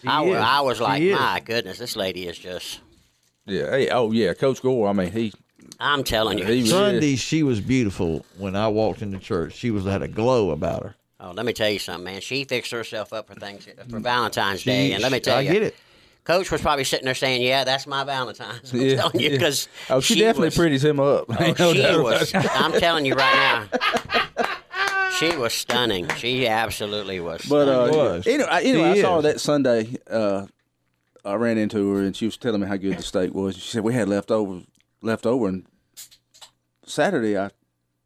I, 0.07 0.21
wa- 0.21 0.31
is. 0.31 0.37
I 0.37 0.61
was 0.61 0.77
She 0.77 0.83
like, 0.83 1.01
is. 1.01 1.19
my 1.19 1.41
goodness, 1.43 1.77
this 1.77 1.95
lady 1.97 2.27
is 2.27 2.37
just. 2.37 2.79
Yeah. 3.45 3.69
Hey, 3.71 3.89
oh 3.89 4.11
yeah, 4.11 4.33
Coach 4.33 4.61
Gore. 4.61 4.87
I 4.87 4.93
mean, 4.93 5.11
he. 5.11 5.33
I'm 5.79 6.03
telling 6.03 6.39
you. 6.39 6.65
Sunday, 6.65 7.15
she 7.15 7.43
was 7.43 7.59
beautiful. 7.61 8.25
When 8.37 8.55
I 8.55 8.67
walked 8.69 9.01
into 9.01 9.17
church, 9.19 9.53
she 9.55 9.71
was 9.71 9.85
had 9.85 10.01
a 10.01 10.07
glow 10.07 10.51
about 10.51 10.83
her. 10.83 10.95
Oh, 11.21 11.31
let 11.31 11.45
me 11.45 11.51
tell 11.53 11.69
you 11.69 11.79
something, 11.79 12.03
man. 12.05 12.21
She 12.21 12.45
fixed 12.45 12.71
herself 12.71 13.11
up 13.11 13.27
for 13.27 13.35
things 13.35 13.67
for 13.89 13.99
Valentine's 13.99 14.63
Day, 14.63 14.93
and 14.93 15.01
let 15.03 15.11
me 15.11 15.17
She- 15.17 15.21
tell 15.21 15.37
I 15.37 15.41
you, 15.41 15.51
get 15.51 15.63
it. 15.63 15.75
Coach 16.23 16.51
was 16.51 16.61
probably 16.61 16.83
sitting 16.83 17.05
there 17.05 17.15
saying, 17.15 17.41
"Yeah, 17.41 17.63
that's 17.63 17.87
my 17.87 18.03
Valentine's." 18.03 18.71
I'm 18.73 18.81
Yeah, 18.81 18.95
telling 18.97 19.19
you 19.19 19.29
yeah. 19.29 19.35
because 19.37 19.67
Oh, 19.89 19.99
she, 19.99 20.19
definitely 20.19 20.47
was, 20.47 20.55
pretties 20.55 20.83
him 20.85 20.99
up. 20.99 21.25
Oh, 21.29 21.53
no 21.57 21.73
she 21.73 21.97
was. 21.97 22.31
I'm 22.35 22.71
telling 22.73 23.05
you 23.05 23.15
right 23.15 23.67
now, 24.37 24.49
she 25.17 25.35
was 25.35 25.53
stunning. 25.53 26.07
She 26.17 26.47
absolutely 26.47 27.19
was. 27.19 27.41
But 27.49 27.67
uh, 27.67 27.91
She 27.91 27.97
was. 27.97 28.27
anyway, 28.27 28.49
I, 28.49 28.61
anyway, 28.61 28.93
She 28.93 28.99
I 28.99 29.01
saw 29.01 29.15
her 29.17 29.21
that 29.23 29.39
Sunday. 29.41 29.97
Uh, 30.09 30.45
I 31.25 31.33
ran 31.35 31.57
into 31.57 31.93
her 31.95 32.01
and 32.01 32.15
she 32.15 32.25
was 32.25 32.37
telling 32.37 32.61
me 32.61 32.67
how 32.67 32.77
good 32.77 32.97
the 32.97 33.03
steak 33.03 33.33
was. 33.33 33.55
She 33.55 33.71
said 33.71 33.83
we 33.83 33.93
had 33.93 34.07
leftovers 34.07 34.63
left 35.01 35.25
over, 35.25 35.47
and 35.47 35.65
Saturday 36.85 37.37
I, 37.37 37.49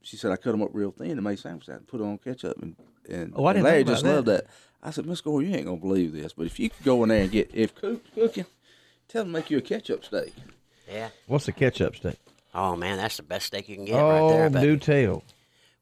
she 0.02 0.18
said 0.18 0.32
I 0.32 0.36
cut 0.38 0.52
them 0.52 0.62
up 0.64 0.70
real 0.74 0.92
thin 0.92 1.12
and 1.12 1.24
made 1.24 1.40
sandwiches 1.40 1.70
out 1.70 1.80
and 1.80 1.88
put 1.88 2.02
on 2.02 2.18
ketchup 2.18 2.62
and 2.62 2.76
and, 3.10 3.34
Oh, 3.36 3.46
I 3.46 3.52
and 3.52 3.58
didn't 3.58 3.64
Larry 3.66 3.78
think 3.80 3.88
about 3.88 3.94
just 3.94 4.04
that. 4.04 4.14
loved 4.16 4.28
that. 4.28 4.46
I 4.82 4.92
said, 4.92 5.06
Miss 5.06 5.22
Gore, 5.22 5.42
you 5.42 5.56
ain't 5.56 5.66
gonna 5.66 5.78
believe 5.78 6.14
this, 6.14 6.34
but 6.34 6.46
if 6.46 6.60
you 6.60 6.70
could 6.70 6.84
go 6.84 7.04
in 7.04 7.10
there 7.10 7.22
and 7.24 7.32
get 7.32 7.50
if 7.54 7.74
cook, 7.74 8.02
cooking, 8.14 8.46
tell 9.08 9.24
them 9.24 9.34
to 9.34 9.40
make 9.40 9.50
you 9.50 9.58
a 9.58 9.62
ketchup 9.62 10.04
steak. 10.06 10.34
yeah. 10.92 11.10
What's 11.28 11.46
the 11.46 11.52
ketchup 11.54 11.96
steak? 11.96 12.18
Oh 12.54 12.76
man, 12.76 12.98
that's 12.98 13.18
the 13.18 13.24
best 13.24 13.48
steak 13.48 13.70
you 13.70 13.76
can 13.76 13.86
get 13.86 13.96
oh, 13.96 14.10
right 14.10 14.30
there. 14.34 14.50
But, 14.50 14.62
do 14.62 14.78
tell. 14.78 15.24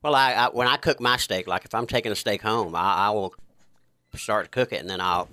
well, 0.04 0.16
I, 0.16 0.34
I 0.34 0.48
when 0.50 0.68
I 0.68 0.78
cook 0.78 1.00
my 1.02 1.18
steak, 1.18 1.48
like 1.48 1.66
if 1.66 1.74
I'm 1.74 1.88
taking 1.88 2.12
a 2.12 2.16
steak 2.16 2.42
home, 2.42 2.76
I, 2.76 3.08
I 3.08 3.10
will 3.10 3.34
start 4.16 4.46
to 4.46 4.52
cook 4.52 4.72
it, 4.72 4.82
and 4.82 4.90
then 4.90 5.02
I'll, 5.02 5.28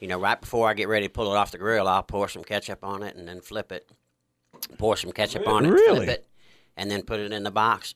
you 0.00 0.06
know, 0.08 0.18
right 0.20 0.40
before 0.40 0.68
I 0.68 0.74
get 0.74 0.88
ready 0.88 1.06
to 1.06 1.12
pull 1.12 1.32
it 1.32 1.36
off 1.36 1.50
the 1.52 1.58
grill, 1.58 1.88
I'll 1.88 2.02
pour 2.02 2.28
some 2.28 2.44
ketchup 2.44 2.84
on 2.84 3.02
it, 3.02 3.16
and 3.16 3.26
then 3.26 3.40
flip 3.40 3.72
it. 3.72 3.88
Pour 4.78 4.96
some 4.96 5.10
ketchup 5.12 5.48
on 5.48 5.64
it, 5.64 5.70
Really? 5.70 6.04
flip 6.04 6.08
it, 6.18 6.26
and 6.76 6.90
then 6.90 7.02
put 7.02 7.18
it 7.20 7.32
in 7.32 7.44
the 7.44 7.50
box. 7.50 7.94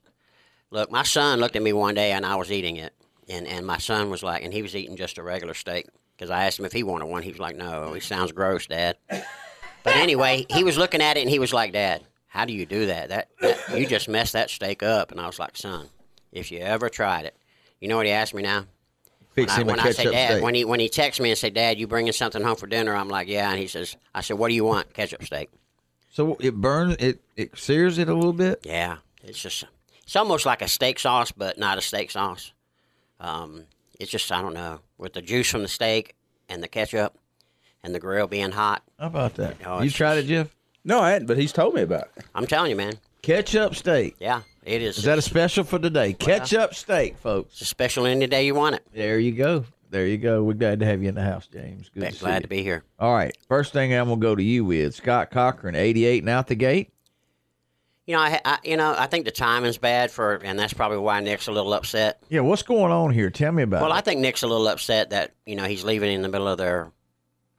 Look, 0.71 0.91
my 0.91 1.03
son 1.03 1.41
looked 1.41 1.57
at 1.57 1.63
me 1.63 1.73
one 1.75 1.95
day, 1.95 2.13
and 2.13 2.25
I 2.25 2.37
was 2.37 2.51
eating 2.51 2.77
it, 2.77 2.95
and 3.29 3.47
and 3.47 3.67
my 3.67 3.79
son 3.79 4.11
was 4.11 4.23
like, 4.23 4.43
and 4.43 4.53
he 4.53 4.63
was 4.63 4.75
eating 4.77 4.97
just 4.97 5.19
a 5.19 5.23
regular 5.23 5.55
steak 5.55 5.87
because 6.17 6.31
I 6.31 6.47
asked 6.47 6.59
him 6.59 6.65
if 6.65 6.73
he 6.73 6.83
wanted 6.83 7.07
one. 7.07 7.23
He 7.23 7.31
was 7.31 7.41
like, 7.41 7.57
"No, 7.57 7.93
he 7.93 8.01
sounds 8.01 8.33
gross, 8.33 8.67
Dad." 8.67 8.97
But 9.09 9.97
anyway, 9.97 10.47
he 10.49 10.65
was 10.65 10.79
looking 10.79 11.03
at 11.03 11.17
it, 11.17 11.21
and 11.21 11.31
he 11.31 11.39
was 11.39 11.53
like, 11.53 11.73
"Dad, 11.73 12.03
how 12.27 12.45
do 12.45 12.53
you 12.53 12.65
do 12.67 12.87
that? 12.87 13.11
That, 13.11 13.29
that 13.41 13.79
you 13.79 13.87
just 13.87 14.09
messed 14.09 14.33
that 14.33 14.51
steak 14.51 14.83
up." 14.83 15.13
And 15.13 15.21
I 15.21 15.27
was 15.27 15.39
like, 15.39 15.57
"Son, 15.57 15.89
if 16.33 16.51
you 16.51 16.61
ever 16.61 16.89
tried 16.89 17.27
it, 17.27 17.37
you 17.81 17.89
know 17.89 17.97
what 17.97 18.07
he 18.07 18.13
asked 18.13 18.35
me 18.35 18.43
now." 18.43 18.67
When 19.35 19.51
I, 19.51 19.63
when 19.65 19.81
I 19.81 19.91
say 19.91 20.05
ketchup 20.05 20.13
dad, 20.13 20.31
steak. 20.31 20.43
when 20.43 20.55
he 20.55 20.65
when 20.65 20.81
he 20.81 20.89
texts 20.89 21.21
me 21.21 21.31
and 21.31 21.39
say, 21.39 21.51
"Dad, 21.51 21.79
you 21.79 21.87
bringing 21.87 22.13
something 22.13 22.43
home 22.43 22.57
for 22.57 22.67
dinner?" 22.67 22.95
I'm 22.95 23.09
like, 23.09 23.29
"Yeah," 23.29 23.51
and 23.51 23.59
he 23.59 23.67
says, 23.67 23.97
"I 24.15 24.21
said, 24.21 24.39
what 24.39 24.49
do 24.49 24.55
you 24.55 24.65
want? 24.65 24.95
Ketchup 24.95 25.25
steak." 25.25 25.51
so 26.15 26.37
it 26.39 26.55
burns 26.55 26.97
it. 27.01 27.21
It 27.37 27.59
sears 27.59 27.99
it 27.99 28.09
a 28.09 28.15
little 28.15 28.33
bit. 28.33 28.61
Yeah, 28.63 28.99
it's 29.25 29.43
just 29.43 29.65
it's 30.05 30.15
almost 30.15 30.47
like 30.47 30.63
a 30.63 30.69
steak 30.69 31.01
sauce, 31.01 31.33
but 31.33 31.59
not 31.59 31.77
a 31.77 31.81
steak 31.81 32.13
sauce. 32.13 32.53
Um, 33.21 33.65
it's 34.01 34.11
just 34.11 34.31
I 34.33 34.43
don't 34.43 34.55
know 34.55 34.81
with 34.99 35.13
the 35.13 35.23
juice 35.23 35.51
from 35.51 35.63
the 35.63 35.69
steak 35.69 36.15
and 36.49 36.63
the 36.63 36.69
ketchup 36.69 37.17
and 37.83 37.95
the 37.95 38.01
grill 38.01 38.27
being 38.27 38.53
hot. 38.53 38.83
How 38.99 39.07
about 39.07 39.35
that? 39.35 39.57
Oh, 39.65 39.83
you 39.83 39.91
tried 39.91 40.17
just- 40.17 40.27
it, 40.27 40.29
Jeff? 40.29 40.57
No, 40.87 41.01
I 41.01 41.13
hadn't, 41.13 41.27
but 41.29 41.39
he's 41.39 41.53
told 41.53 41.75
me 41.75 41.81
about 41.83 42.11
it. 42.17 42.25
I'm 42.35 42.47
telling 42.47 42.71
you, 42.71 42.77
man. 42.77 42.95
Ketchup 43.23 43.75
steak. 43.75 44.17
Yeah, 44.21 44.43
it 44.65 44.83
is. 44.83 44.99
Is 44.99 45.05
that 45.05 45.17
a 45.17 45.23
special 45.23 45.65
for 45.65 45.79
today? 45.79 46.13
Ketchup 46.13 46.75
steak, 46.75 47.17
folks. 47.17 47.53
It's 47.53 47.63
a 47.63 47.65
special 47.65 48.05
any 48.05 48.27
day 48.27 48.45
you 48.45 48.55
want 48.55 48.75
it. 48.75 48.85
There 48.93 49.19
you 49.19 49.33
go. 49.33 49.65
There 49.89 50.07
you 50.07 50.19
go. 50.19 50.43
We're 50.43 50.53
glad 50.55 50.81
to 50.81 50.87
have 50.87 51.03
you 51.03 51.09
in 51.09 51.15
the 51.15 51.23
house, 51.23 51.47
James. 51.47 51.89
Good 51.89 52.01
Be- 52.01 52.07
to 52.09 52.13
see 52.13 52.19
glad 52.19 52.43
to 52.43 52.49
be 52.49 52.63
here. 52.63 52.83
All 52.99 53.15
right. 53.15 53.35
First 53.49 53.73
thing 53.73 53.95
I'm 53.95 54.09
gonna 54.09 54.21
go 54.21 54.35
to 54.35 54.43
you 54.43 54.65
with 54.67 54.95
Scott 54.95 55.31
Cochran, 55.31 55.75
88 55.75 56.23
and 56.23 56.29
out 56.29 56.49
the 56.49 56.55
gate. 56.55 56.91
You 58.07 58.15
know, 58.15 58.21
I, 58.21 58.41
I 58.45 58.59
you 58.63 58.77
know 58.77 58.95
I 58.97 59.07
think 59.07 59.25
the 59.25 59.31
timing's 59.31 59.79
bad 59.79 60.11
for, 60.11 60.35
and 60.35 60.59
that's 60.59 60.75
probably 60.75 60.99
why 60.99 61.21
Nick's 61.21 61.47
a 61.47 61.53
little 61.53 61.73
upset. 61.73 62.23
Yeah, 62.29 62.41
what's 62.41 62.63
going 62.63 62.93
on 62.93 63.11
here? 63.13 63.31
Tell 63.31 63.51
me 63.53 63.63
about 63.63 63.79
it. 63.79 63.83
Well, 63.83 63.93
it. 63.93 63.97
I 63.97 64.01
think 64.03 64.21
Nick's 64.21 64.43
a 64.43 64.47
little 64.47 64.69
upset 64.69 65.11
that 65.11 65.33
you 65.47 65.57
know 65.57 65.65
he's 65.65 65.85
leaving 65.85 66.13
in 66.13 66.21
the 66.21 66.29
middle 66.29 66.47
of 66.47 66.59
their, 66.59 66.93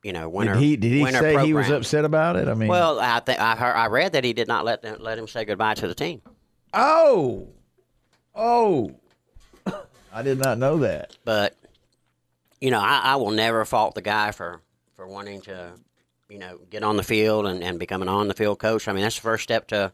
you 0.04 0.14
know, 0.14 0.30
winter. 0.30 0.54
did 0.54 0.62
he 0.62 0.76
did 0.78 0.92
he 0.92 1.02
winter 1.02 1.20
say 1.20 1.46
he 1.46 1.54
was 1.56 1.70
upset 1.72 2.06
about 2.06 2.36
it? 2.36 2.48
I 2.48 2.54
mean, 2.54 2.70
Well, 2.70 3.00
I 3.00 3.20
think 3.22 3.40
I 3.40 3.56
heard, 3.56 3.74
I 3.74 3.88
read 3.88 4.14
that 4.14 4.24
he 4.24 4.34
did 4.34 4.48
not 4.48 4.66
let 4.66 4.84
them, 4.84 4.98
let 5.00 5.18
him 5.18 5.28
say 5.28 5.46
goodbye 5.46 5.74
to 5.76 5.88
the 5.88 5.96
team. 5.96 6.22
oh, 6.74 7.48
oh, 8.36 8.92
I 10.14 10.22
did 10.22 10.38
not 10.38 10.60
know 10.60 10.78
that. 10.80 11.18
But 11.26 11.56
you 12.62 12.70
know, 12.70 12.80
I, 12.80 13.02
I 13.04 13.16
will 13.16 13.32
never 13.32 13.66
fault 13.66 13.96
the 13.96 14.02
guy 14.04 14.30
for 14.30 14.62
for 14.96 15.08
wanting 15.08 15.42
to, 15.42 15.72
you 16.30 16.38
know, 16.38 16.60
get 16.70 16.84
on 16.84 16.98
the 16.98 17.04
field 17.04 17.48
and, 17.48 17.64
and 17.64 17.80
become 17.80 18.04
an 18.04 18.10
on 18.10 18.28
the 18.28 18.36
field 18.36 18.60
coach. 18.60 18.88
I 18.88 18.94
mean, 18.94 19.02
that's 19.02 19.16
the 19.16 19.22
first 19.22 19.44
step 19.44 19.68
to 19.70 19.92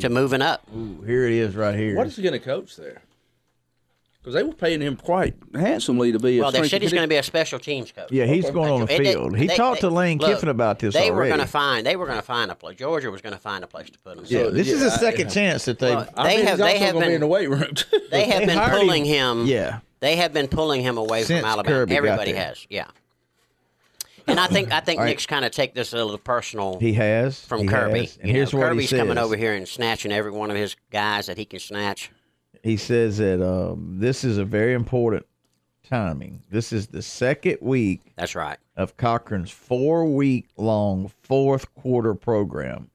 to 0.00 0.08
moving 0.08 0.42
up. 0.42 0.62
Ooh, 0.76 1.02
here 1.02 1.26
it 1.26 1.32
is 1.32 1.54
right 1.56 1.74
here. 1.74 1.96
What 1.96 2.06
is 2.06 2.16
he 2.16 2.22
going 2.22 2.32
to 2.34 2.38
coach 2.38 2.76
there? 2.76 3.02
Because 4.20 4.34
they 4.34 4.44
were 4.44 4.52
paying 4.52 4.80
him 4.80 4.94
quite 4.96 5.34
handsomely 5.52 6.12
to 6.12 6.18
be 6.20 6.38
a 6.38 6.42
Well, 6.42 6.52
they 6.52 6.58
strength 6.58 6.70
said 6.70 6.82
he's 6.82 6.92
going 6.92 7.02
to 7.02 7.08
be 7.08 7.16
a 7.16 7.24
special 7.24 7.58
teams 7.58 7.90
coach. 7.90 8.12
Yeah, 8.12 8.24
he's 8.26 8.48
going 8.50 8.70
on 8.70 8.86
the 8.86 8.94
It- 8.94 9.00
it- 9.00 9.04
field. 9.14 9.36
He 9.36 9.48
they- 9.48 9.56
talked 9.56 9.80
they- 9.80 9.88
to 9.88 9.92
Lane 9.94 10.18
look, 10.18 10.30
Kiffin 10.30 10.48
about 10.48 10.78
this 10.78 10.94
They 10.94 11.10
were 11.10 11.16
already. 11.16 11.30
going 11.30 11.40
to 11.40 11.46
find. 11.48 11.84
They 11.84 11.96
were 11.96 12.06
going 12.06 12.18
to 12.20 12.24
find 12.24 12.48
a 12.50 12.54
place. 12.54 12.76
Georgia 12.78 13.10
was 13.10 13.20
going 13.20 13.34
to 13.34 13.40
find 13.40 13.64
a 13.64 13.66
place 13.66 13.90
to 13.90 13.98
put 13.98 14.18
him. 14.18 14.24
yeah, 14.28 14.44
So 14.44 14.50
this 14.50 14.68
is 14.70 14.80
a 14.82 14.86
a 14.86 14.90
I- 14.92 14.96
second 14.96 15.30
chance 15.32 15.64
that 15.64 15.80
they. 15.80 15.92
Well, 15.92 16.08
I 16.16 16.28
They 16.28 16.36
mean, 16.36 16.46
have- 16.46 16.58
they 16.58 16.78
have 16.78 16.92
going 16.92 16.92
to 16.92 16.98
be 17.00 17.04
been- 17.06 17.14
in 17.14 17.20
the 17.20 17.26
weight 17.26 17.50
room. 17.50 17.74
too. 17.74 18.00
they 18.12 18.26
have 18.26 18.40
They 18.40 18.46
been 18.46 18.70
pulling 18.70 19.04
him. 19.04 19.40
him. 19.40 19.46
Yeah. 19.46 19.80
They 19.98 20.14
have 20.16 20.32
been 20.32 20.46
pulling 20.46 20.82
him 20.82 20.98
away 20.98 21.24
Since 21.24 21.40
from 21.40 21.48
Alabama. 21.50 21.74
Kirby 21.76 21.96
Everybody 21.96 22.32
has. 22.34 22.64
Yeah. 22.70 22.86
And 24.26 24.38
I 24.38 24.46
think 24.46 24.72
I 24.72 24.80
think 24.80 25.00
right. 25.00 25.06
Nick's 25.06 25.26
kind 25.26 25.44
of 25.44 25.50
take 25.52 25.74
this 25.74 25.92
a 25.92 25.96
little 25.96 26.18
personal. 26.18 26.78
He 26.78 26.92
has 26.94 27.44
from 27.44 27.60
he 27.62 27.66
Kirby. 27.66 28.00
has. 28.00 28.16
And 28.16 28.28
You 28.28 28.32
know, 28.32 28.36
here's 28.38 28.54
what 28.54 28.62
he 28.62 28.68
Kirby's 28.68 28.90
coming 28.90 29.18
over 29.18 29.36
here 29.36 29.54
and 29.54 29.66
snatching 29.66 30.12
every 30.12 30.30
one 30.30 30.50
of 30.50 30.56
his 30.56 30.76
guys 30.90 31.26
that 31.26 31.38
he 31.38 31.44
can 31.44 31.58
snatch. 31.58 32.10
He 32.62 32.76
says 32.76 33.18
that 33.18 33.44
um, 33.44 33.96
this 33.98 34.22
is 34.22 34.38
a 34.38 34.44
very 34.44 34.72
important 34.72 35.26
timing. 35.88 36.42
This 36.50 36.72
is 36.72 36.86
the 36.86 37.02
second 37.02 37.58
week 37.60 38.00
That's 38.16 38.34
right. 38.34 38.58
of 38.76 38.96
Cochran's 38.96 39.50
four 39.50 40.06
week 40.06 40.46
long 40.56 41.10
fourth 41.22 41.74
quarter 41.74 42.14
program, 42.14 42.90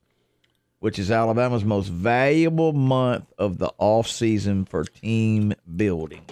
which 0.80 0.98
is 0.98 1.12
Alabama's 1.12 1.66
most 1.66 1.90
valuable 1.90 2.74
month 2.74 3.26
of 3.38 3.58
the 3.58 3.72
off 3.78 4.08
season 4.08 4.66
for 4.66 4.86
team 4.86 5.54
building. 5.76 6.24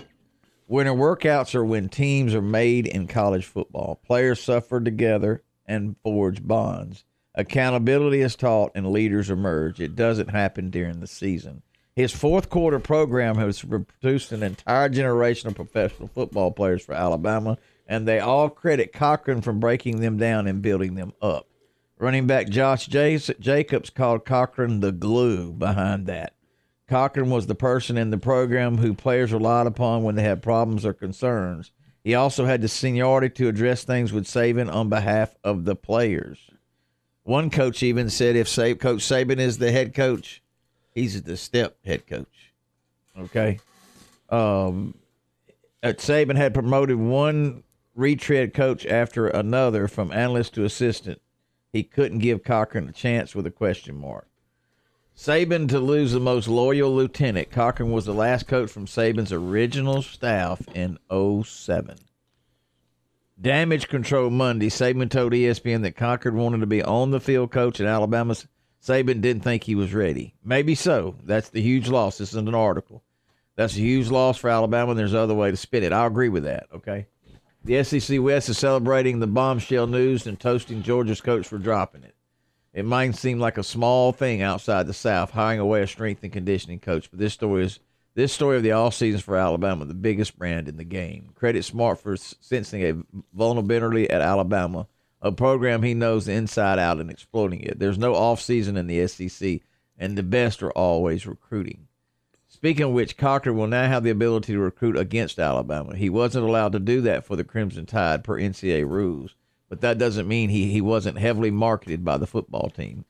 Winter 0.67 0.93
workouts 0.93 1.53
are 1.53 1.63
when 1.63 1.89
teams 1.89 2.33
are 2.33 2.41
made 2.41 2.87
in 2.87 3.05
college 3.05 3.45
football. 3.45 4.01
Players 4.03 4.41
suffer 4.41 4.81
together 4.81 5.43
and 5.65 5.95
forge 6.01 6.41
bonds. 6.41 7.05
Accountability 7.35 8.21
is 8.21 8.35
taught 8.35 8.71
and 8.73 8.91
leaders 8.91 9.29
emerge. 9.29 9.79
It 9.79 9.95
doesn't 9.95 10.29
happen 10.29 10.71
during 10.71 11.01
the 11.01 11.07
season. 11.07 11.61
His 11.95 12.11
fourth 12.11 12.49
quarter 12.49 12.79
program 12.79 13.35
has 13.35 13.61
produced 13.61 14.31
an 14.31 14.41
entire 14.41 14.89
generation 14.89 15.49
of 15.49 15.55
professional 15.55 16.07
football 16.07 16.51
players 16.51 16.83
for 16.83 16.93
Alabama, 16.93 17.57
and 17.87 18.07
they 18.07 18.19
all 18.19 18.49
credit 18.49 18.91
Cochran 18.91 19.41
for 19.41 19.53
breaking 19.53 20.01
them 20.01 20.17
down 20.17 20.47
and 20.47 20.61
building 20.61 20.95
them 20.95 21.13
up. 21.21 21.47
Running 21.97 22.27
back 22.27 22.49
Josh 22.49 22.87
Jacobs 22.87 23.89
called 23.89 24.25
Cochran 24.25 24.81
the 24.81 24.91
glue 24.91 25.53
behind 25.53 26.07
that. 26.07 26.34
Cochran 26.87 27.29
was 27.29 27.47
the 27.47 27.55
person 27.55 27.97
in 27.97 28.11
the 28.11 28.17
program 28.17 28.77
who 28.77 28.93
players 28.93 29.33
relied 29.33 29.67
upon 29.67 30.03
when 30.03 30.15
they 30.15 30.23
had 30.23 30.43
problems 30.43 30.85
or 30.85 30.93
concerns. 30.93 31.71
He 32.03 32.13
also 32.13 32.45
had 32.45 32.61
the 32.61 32.67
seniority 32.67 33.29
to 33.29 33.47
address 33.47 33.83
things 33.83 34.13
with 34.13 34.25
Saban 34.25 34.71
on 34.71 34.89
behalf 34.89 35.35
of 35.43 35.65
the 35.65 35.75
players. 35.75 36.37
One 37.23 37.49
coach 37.49 37.81
even 37.81 38.11
said 38.11 38.35
if 38.35 38.47
Sa- 38.47 38.75
Coach 38.75 38.99
Saban 38.99 39.39
is 39.39 39.57
the 39.57 39.71
head 39.71 39.95
coach, 39.95 40.43
he's 40.93 41.19
the 41.23 41.37
step 41.37 41.77
head 41.83 42.05
coach. 42.05 42.53
Okay. 43.17 43.59
Um, 44.29 44.93
uh, 45.81 45.93
Saban 45.93 46.35
had 46.35 46.53
promoted 46.53 46.97
one 46.97 47.63
retread 47.95 48.53
coach 48.53 48.85
after 48.85 49.27
another 49.27 49.87
from 49.87 50.11
analyst 50.11 50.53
to 50.53 50.65
assistant. 50.65 51.19
He 51.73 51.81
couldn't 51.81 52.19
give 52.19 52.43
Cochran 52.43 52.89
a 52.89 52.91
chance 52.91 53.33
with 53.33 53.47
a 53.47 53.51
question 53.51 53.95
mark. 53.95 54.27
Saban 55.17 55.69
to 55.69 55.79
lose 55.79 56.11
the 56.11 56.19
most 56.19 56.47
loyal 56.49 56.93
lieutenant. 56.93 57.49
Cochran 57.49 57.91
was 57.91 58.05
the 58.05 58.13
last 58.13 58.47
coach 58.47 58.69
from 58.69 58.85
Saban's 58.85 59.31
original 59.31 60.01
staff 60.01 60.61
in 60.73 60.99
07. 61.09 61.97
Damage 63.39 63.87
control 63.87 64.29
Monday. 64.29 64.69
Saban 64.69 65.09
told 65.09 65.31
ESPN 65.31 65.83
that 65.83 65.95
Cochran 65.95 66.35
wanted 66.35 66.59
to 66.59 66.67
be 66.67 66.83
on 66.83 67.11
the 67.11 67.21
field 67.21 67.51
coach 67.51 67.79
at 67.79 67.87
Alabama. 67.87 68.35
Saban 68.83 69.21
didn't 69.21 69.43
think 69.43 69.63
he 69.63 69.73
was 69.73 69.93
ready. 69.93 70.35
Maybe 70.43 70.75
so. 70.75 71.15
That's 71.23 71.49
the 71.49 71.61
huge 71.61 71.87
loss. 71.87 72.17
This 72.17 72.31
isn't 72.31 72.49
an 72.49 72.55
article. 72.55 73.01
That's 73.55 73.75
a 73.77 73.79
huge 73.79 74.09
loss 74.09 74.37
for 74.37 74.49
Alabama, 74.49 74.91
and 74.91 74.99
there's 74.99 75.13
other 75.13 75.33
way 75.33 75.49
to 75.49 75.57
spin 75.57 75.83
it. 75.83 75.93
I 75.93 76.05
agree 76.05 76.29
with 76.29 76.43
that. 76.43 76.67
Okay. 76.73 77.07
The 77.63 77.83
SEC 77.83 78.21
West 78.21 78.49
is 78.49 78.57
celebrating 78.57 79.19
the 79.19 79.27
bombshell 79.27 79.87
news 79.87 80.27
and 80.27 80.37
toasting 80.37 80.83
Georgia's 80.83 81.21
coach 81.21 81.47
for 81.47 81.57
dropping 81.57 82.03
it. 82.03 82.14
It 82.75 82.83
might 82.83 83.15
seem 83.15 83.39
like 83.39 83.57
a 83.57 83.63
small 83.63 84.11
thing 84.11 84.41
outside 84.41 84.85
the 84.85 84.93
South, 84.93 85.31
hiring 85.31 85.61
away 85.61 85.81
a 85.81 85.87
strength 85.87 86.23
and 86.23 86.33
conditioning 86.33 86.81
coach, 86.81 87.09
but 87.09 87.19
this 87.19 87.33
story 87.33 87.63
is 87.63 87.79
this 88.15 88.33
story 88.33 88.57
of 88.57 88.63
the 88.63 88.73
all 88.73 88.91
seasons 88.91 89.23
for 89.23 89.37
Alabama, 89.37 89.85
the 89.85 89.93
biggest 89.93 90.37
brand 90.37 90.67
in 90.67 90.75
the 90.75 90.83
game. 90.83 91.29
Credit 91.35 91.63
Smart 91.63 92.01
for 92.01 92.17
sensing 92.17 92.83
a 92.83 93.23
vulnerability 93.33 94.09
at 94.09 94.21
Alabama, 94.21 94.87
a 95.21 95.31
program 95.31 95.83
he 95.83 95.93
knows 95.93 96.27
inside 96.27 96.77
out 96.77 96.99
and 96.99 97.09
exploiting 97.09 97.61
it. 97.61 97.79
There's 97.79 97.97
no 97.97 98.13
off 98.13 98.41
season 98.41 98.75
in 98.75 98.87
the 98.87 99.07
SEC, 99.07 99.61
and 99.97 100.17
the 100.17 100.23
best 100.23 100.61
are 100.61 100.71
always 100.71 101.25
recruiting. 101.25 101.87
Speaking 102.49 102.83
of 102.83 102.91
which, 102.91 103.15
Cocker 103.15 103.53
will 103.53 103.67
now 103.67 103.87
have 103.87 104.03
the 104.03 104.09
ability 104.09 104.51
to 104.51 104.59
recruit 104.59 104.97
against 104.97 105.39
Alabama. 105.39 105.95
He 105.95 106.09
wasn't 106.09 106.45
allowed 106.45 106.73
to 106.73 106.79
do 106.79 106.99
that 107.01 107.25
for 107.25 107.37
the 107.37 107.45
Crimson 107.45 107.85
Tide 107.85 108.25
per 108.25 108.37
NCAA 108.37 108.85
rules, 108.85 109.33
but 109.75 109.81
that 109.81 109.97
doesn't 109.97 110.29
mean 110.29 110.47
he, 110.47 110.71
he 110.71 110.79
wasn't 110.79 111.17
heavily 111.17 111.51
marketed 111.51 112.05
by 112.05 112.17
the 112.17 112.25
football 112.25 112.69
team. 112.69 113.03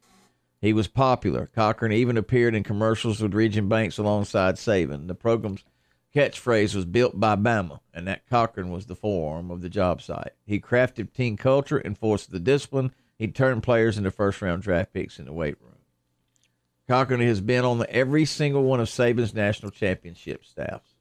He 0.59 0.73
was 0.73 0.87
popular. 0.87 1.51
Cochran 1.53 1.91
even 1.91 2.17
appeared 2.17 2.55
in 2.55 2.63
commercials 2.63 3.21
with 3.21 3.35
Region 3.35 3.69
Banks 3.69 3.99
alongside 3.99 4.55
Saban. 4.55 5.05
The 5.05 5.13
program's 5.13 5.63
catchphrase 6.15 6.73
was 6.73 6.85
built 6.85 7.19
by 7.19 7.35
Bama, 7.35 7.81
and 7.93 8.07
that 8.07 8.27
Cochran 8.27 8.71
was 8.71 8.87
the 8.87 8.95
forearm 8.95 9.51
of 9.51 9.61
the 9.61 9.69
job 9.69 10.01
site. 10.01 10.31
He 10.43 10.59
crafted 10.59 11.13
team 11.13 11.37
culture, 11.37 11.79
enforced 11.85 12.31
the 12.31 12.39
discipline. 12.39 12.93
He 13.15 13.27
turned 13.27 13.61
players 13.61 13.95
into 13.95 14.09
first 14.09 14.41
round 14.41 14.63
draft 14.63 14.91
picks 14.91 15.19
in 15.19 15.25
the 15.25 15.33
weight 15.33 15.57
room. 15.61 15.75
Cochran 16.87 17.21
has 17.21 17.41
been 17.41 17.63
on 17.63 17.77
the, 17.77 17.91
every 17.93 18.25
single 18.25 18.63
one 18.63 18.79
of 18.79 18.87
Saban's 18.87 19.35
national 19.35 19.69
championship 19.69 20.43
staffs. 20.43 20.95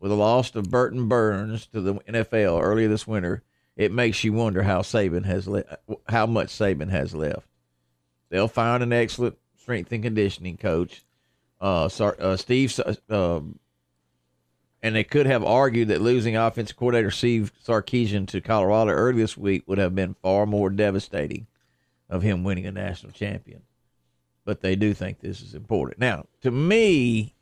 With 0.00 0.10
the 0.10 0.16
loss 0.16 0.54
of 0.54 0.70
Burton 0.70 1.06
Burns 1.06 1.66
to 1.66 1.82
the 1.82 1.96
NFL 1.96 2.62
earlier 2.62 2.88
this 2.88 3.06
winter, 3.06 3.42
it 3.76 3.92
makes 3.92 4.22
you 4.22 4.32
wonder 4.32 4.62
how 4.62 4.80
Saban 4.80 5.24
has 5.24 5.48
le- 5.48 5.64
how 6.08 6.26
much 6.26 6.48
Saban 6.48 6.90
has 6.90 7.14
left. 7.14 7.46
They'll 8.28 8.48
find 8.48 8.82
an 8.82 8.92
excellent 8.92 9.36
strength 9.56 9.92
and 9.92 10.02
conditioning 10.02 10.56
coach, 10.56 11.04
uh, 11.60 11.86
uh 11.86 12.36
Steve, 12.36 12.80
um, 13.08 13.58
and 14.82 14.96
they 14.96 15.04
could 15.04 15.26
have 15.26 15.44
argued 15.44 15.88
that 15.88 16.00
losing 16.00 16.36
offensive 16.36 16.76
coordinator 16.76 17.10
Steve 17.10 17.52
Sarkisian 17.64 18.26
to 18.28 18.40
Colorado 18.40 18.90
early 18.90 19.22
this 19.22 19.36
week 19.36 19.62
would 19.66 19.78
have 19.78 19.94
been 19.94 20.14
far 20.14 20.44
more 20.44 20.70
devastating 20.70 21.46
of 22.10 22.22
him 22.22 22.44
winning 22.44 22.66
a 22.66 22.72
national 22.72 23.12
champion. 23.12 23.62
But 24.44 24.60
they 24.60 24.74
do 24.74 24.92
think 24.92 25.20
this 25.20 25.40
is 25.40 25.54
important. 25.54 26.00
Now, 26.00 26.26
to 26.40 26.50
me, 26.50 27.32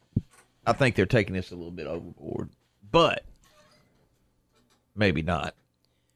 I 0.66 0.74
think 0.74 0.94
they're 0.94 1.06
taking 1.06 1.34
this 1.34 1.50
a 1.50 1.56
little 1.56 1.70
bit 1.70 1.86
overboard, 1.86 2.50
but 2.90 3.24
maybe 4.94 5.22
not. 5.22 5.54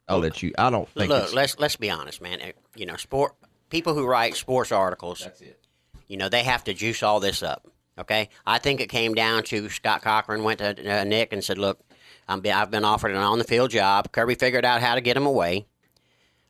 I'll 0.08 0.18
let 0.18 0.42
you. 0.42 0.52
I 0.58 0.70
don't 0.70 0.88
think. 0.88 1.08
Look, 1.08 1.24
it's, 1.24 1.34
let's 1.34 1.58
let's 1.58 1.76
be 1.76 1.90
honest, 1.90 2.20
man. 2.20 2.40
You 2.76 2.86
know, 2.86 2.96
sport 2.96 3.34
people 3.70 3.94
who 3.94 4.06
write 4.06 4.36
sports 4.36 4.72
articles. 4.72 5.20
That's 5.20 5.40
it. 5.40 5.60
You 6.06 6.16
know, 6.16 6.28
they 6.28 6.42
have 6.44 6.64
to 6.64 6.74
juice 6.74 7.02
all 7.02 7.20
this 7.20 7.42
up. 7.42 7.66
Okay, 7.98 8.28
I 8.44 8.58
think 8.58 8.80
it 8.80 8.88
came 8.88 9.14
down 9.14 9.44
to 9.44 9.68
Scott 9.70 10.02
Cochran 10.02 10.42
went 10.42 10.58
to 10.58 11.00
uh, 11.00 11.04
Nick 11.04 11.32
and 11.32 11.42
said, 11.42 11.58
"Look, 11.58 11.80
I'm 12.28 12.40
be, 12.40 12.50
I've 12.50 12.70
been 12.70 12.84
offered 12.84 13.12
an 13.12 13.16
on 13.16 13.38
the 13.38 13.44
field 13.44 13.70
job." 13.70 14.12
Kirby 14.12 14.34
figured 14.34 14.64
out 14.64 14.80
how 14.80 14.94
to 14.94 15.00
get 15.00 15.16
him 15.16 15.26
away. 15.26 15.66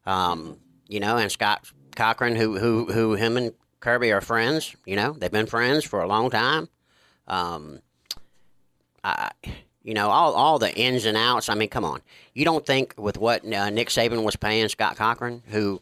Um, 0.06 0.58
you 0.88 1.00
know, 1.00 1.16
and 1.16 1.30
Scott 1.30 1.70
Cochran, 1.94 2.34
who 2.34 2.58
who 2.58 2.86
who 2.92 3.14
him 3.14 3.36
and 3.36 3.52
Kirby 3.80 4.10
are 4.12 4.20
friends. 4.20 4.74
You 4.86 4.96
know, 4.96 5.12
they've 5.12 5.30
been 5.30 5.46
friends 5.46 5.84
for 5.84 6.00
a 6.00 6.08
long 6.08 6.30
time. 6.30 6.68
Um, 7.28 7.80
I, 9.04 9.30
you 9.84 9.94
know, 9.94 10.08
all 10.10 10.32
all 10.34 10.58
the 10.58 10.74
ins 10.76 11.04
and 11.04 11.16
outs. 11.16 11.48
I 11.48 11.54
mean, 11.54 11.68
come 11.68 11.84
on. 11.84 12.00
You 12.32 12.44
don't 12.44 12.66
think 12.66 12.94
with 12.96 13.16
what 13.18 13.44
uh, 13.44 13.70
Nick 13.70 13.88
Saban 13.90 14.24
was 14.24 14.34
paying 14.34 14.68
Scott 14.68 14.96
Cochran, 14.96 15.42
who, 15.50 15.80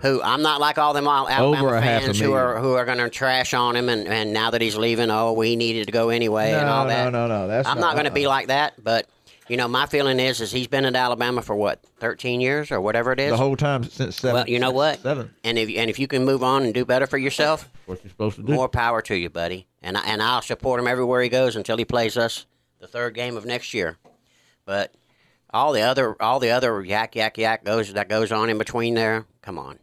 who 0.00 0.20
I'm 0.22 0.42
not 0.42 0.60
like 0.60 0.76
all 0.78 0.92
them 0.92 1.06
all 1.06 1.28
Alabama 1.28 1.64
Over 1.66 1.76
a 1.76 1.80
half 1.80 2.02
a 2.02 2.06
fans 2.06 2.18
who 2.18 2.30
million. 2.30 2.46
are 2.46 2.58
who 2.60 2.72
are 2.74 2.84
going 2.84 2.98
to 2.98 3.08
trash 3.10 3.54
on 3.54 3.76
him, 3.76 3.88
and, 3.88 4.08
and 4.08 4.32
now 4.32 4.50
that 4.50 4.60
he's 4.60 4.76
leaving, 4.76 5.10
oh, 5.10 5.34
we 5.34 5.54
needed 5.54 5.86
to 5.86 5.92
go 5.92 6.08
anyway, 6.08 6.52
and 6.52 6.68
all 6.68 6.86
that. 6.86 7.12
no, 7.12 7.26
no, 7.28 7.46
that's 7.46 7.68
I'm 7.68 7.76
not- 7.78 7.88
not, 7.88 7.92
going 7.94 8.06
to 8.06 8.10
be 8.10 8.26
like 8.26 8.48
that, 8.48 8.82
but. 8.82 9.06
You 9.46 9.58
know, 9.58 9.68
my 9.68 9.84
feeling 9.84 10.20
is, 10.20 10.40
is 10.40 10.50
he's 10.50 10.68
been 10.68 10.86
at 10.86 10.96
Alabama 10.96 11.42
for 11.42 11.54
what, 11.54 11.78
13 12.00 12.40
years 12.40 12.72
or 12.72 12.80
whatever 12.80 13.12
it 13.12 13.20
is. 13.20 13.30
the 13.30 13.36
whole 13.36 13.56
time 13.56 13.84
since 13.84 14.16
seven. 14.16 14.36
Well, 14.36 14.48
you 14.48 14.58
know 14.58 14.70
what? 14.70 15.00
Seven. 15.00 15.34
And 15.44 15.58
if 15.58 15.68
and 15.76 15.90
if 15.90 15.98
you 15.98 16.06
can 16.06 16.24
move 16.24 16.42
on 16.42 16.62
and 16.64 16.72
do 16.72 16.86
better 16.86 17.06
for 17.06 17.18
yourself, 17.18 17.68
What 17.84 18.02
you're 18.02 18.08
supposed 18.08 18.36
to 18.36 18.42
do? 18.42 18.54
more 18.54 18.70
power 18.70 19.02
to 19.02 19.14
you, 19.14 19.28
buddy. 19.28 19.66
And 19.82 19.98
I, 19.98 20.00
and 20.06 20.22
I'll 20.22 20.40
support 20.40 20.80
him 20.80 20.86
everywhere 20.86 21.20
he 21.20 21.28
goes 21.28 21.56
until 21.56 21.76
he 21.76 21.84
plays 21.84 22.16
us 22.16 22.46
the 22.84 22.88
third 22.88 23.14
game 23.14 23.36
of 23.38 23.46
next 23.46 23.72
year. 23.72 23.96
But 24.66 24.92
all 25.50 25.72
the 25.72 25.80
other 25.80 26.20
all 26.20 26.38
the 26.38 26.50
other 26.50 26.82
yak 26.84 27.16
yak 27.16 27.38
yak 27.38 27.64
goes 27.64 27.92
that 27.94 28.08
goes 28.10 28.30
on 28.30 28.50
in 28.50 28.58
between 28.58 28.92
there. 28.94 29.24
Come 29.42 29.58
on. 29.58 29.78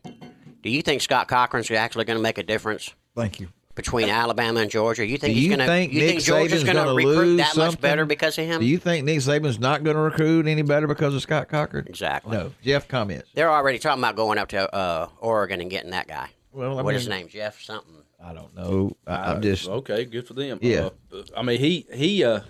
Do 0.62 0.70
you 0.70 0.84
think 0.84 1.02
Scott 1.02 1.28
Cochran's 1.28 1.72
actually 1.72 2.06
going 2.06 2.18
to 2.18 2.22
make 2.24 2.38
a 2.38 2.44
difference 2.44 2.94
Thank 3.16 3.40
you. 3.40 3.48
between 3.74 4.10
Alabama 4.10 4.60
and 4.60 4.70
Georgia? 4.70 5.04
You 5.04 5.18
think 5.18 5.34
Do 5.34 5.40
he's 5.40 5.44
you 5.46 5.50
going 5.50 5.60
to? 5.62 5.66
think 5.66 5.92
You 5.94 6.02
Nick 6.02 6.10
think 6.10 6.22
Georgia's 6.24 6.64
Saban's 6.64 6.74
going 6.74 6.88
to 6.88 6.94
recruit 6.94 7.26
lose 7.26 7.38
that 7.38 7.58
much 7.58 7.82
better 7.82 8.06
because 8.06 8.38
of 8.38 8.46
him? 8.46 8.60
Do 8.62 8.68
you 8.68 8.78
think 8.78 9.06
Nick 9.06 9.18
Saban's 9.20 9.60
not 9.60 9.84
going 9.84 9.96
to 9.96 10.02
recruit 10.04 10.46
any 10.46 10.62
better 10.62 10.86
because 10.86 11.16
of 11.16 11.22
Scott 11.24 11.48
Cochran? 11.50 11.88
exactly. 11.88 12.38
No. 12.38 12.52
Jeff 12.64 12.88
comments. 12.88 13.30
They're 13.34 13.50
already 13.52 13.80
talking 13.80 14.02
about 14.04 14.16
going 14.16 14.38
up 14.38 14.50
to 14.50 14.72
uh, 14.76 15.08
Oregon 15.20 15.62
and 15.62 15.72
getting 15.72 15.90
that 15.92 16.08
guy. 16.08 16.30
Well, 16.52 16.78
I 16.78 16.84
what 16.84 16.94
is 16.94 17.02
his 17.04 17.10
name? 17.10 17.28
Jeff 17.28 17.60
something. 17.62 17.96
I 18.24 18.34
don't 18.34 18.54
know. 18.56 18.96
I, 19.08 19.32
I'm 19.32 19.38
Uh, 19.38 19.42
just. 19.42 19.68
okay. 19.68 20.06
Good 20.06 20.28
for 20.28 20.36
them. 20.36 20.60
Yeah. 20.62 20.90
Uh, 21.12 21.24
I 21.36 21.42
mean, 21.42 21.60
he 21.60 21.88
he. 21.94 22.24
uh 22.24 22.42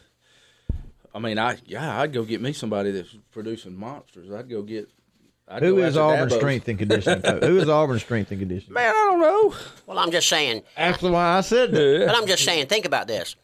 I 1.13 1.19
mean, 1.19 1.37
I 1.39 1.57
yeah, 1.65 1.99
I'd 1.99 2.13
go 2.13 2.23
get 2.23 2.41
me 2.41 2.53
somebody 2.53 2.91
that's 2.91 3.15
producing 3.31 3.75
monsters. 3.77 4.31
I'd 4.31 4.49
go 4.49 4.61
get. 4.61 4.89
I'd 5.47 5.61
Who 5.63 5.75
go 5.77 5.81
is 5.83 5.97
after 5.97 6.01
Auburn's 6.01 6.31
Dabo's. 6.31 6.39
strength 6.39 6.67
and 6.69 6.79
conditioning 6.79 7.21
coach? 7.21 7.43
Who 7.43 7.57
is 7.59 7.67
Auburn's 7.69 8.01
strength 8.03 8.31
and 8.31 8.39
conditioning? 8.39 8.73
Man, 8.73 8.89
I 8.89 8.93
don't 8.93 9.19
know. 9.19 9.55
Well, 9.85 9.99
I'm 9.99 10.11
just 10.11 10.29
saying. 10.29 10.63
That's 10.77 11.01
why 11.01 11.37
I 11.37 11.41
said 11.41 11.71
that. 11.71 12.03
But 12.07 12.15
I'm 12.15 12.27
just 12.27 12.45
saying, 12.45 12.67
think 12.67 12.85
about 12.85 13.07
this. 13.07 13.35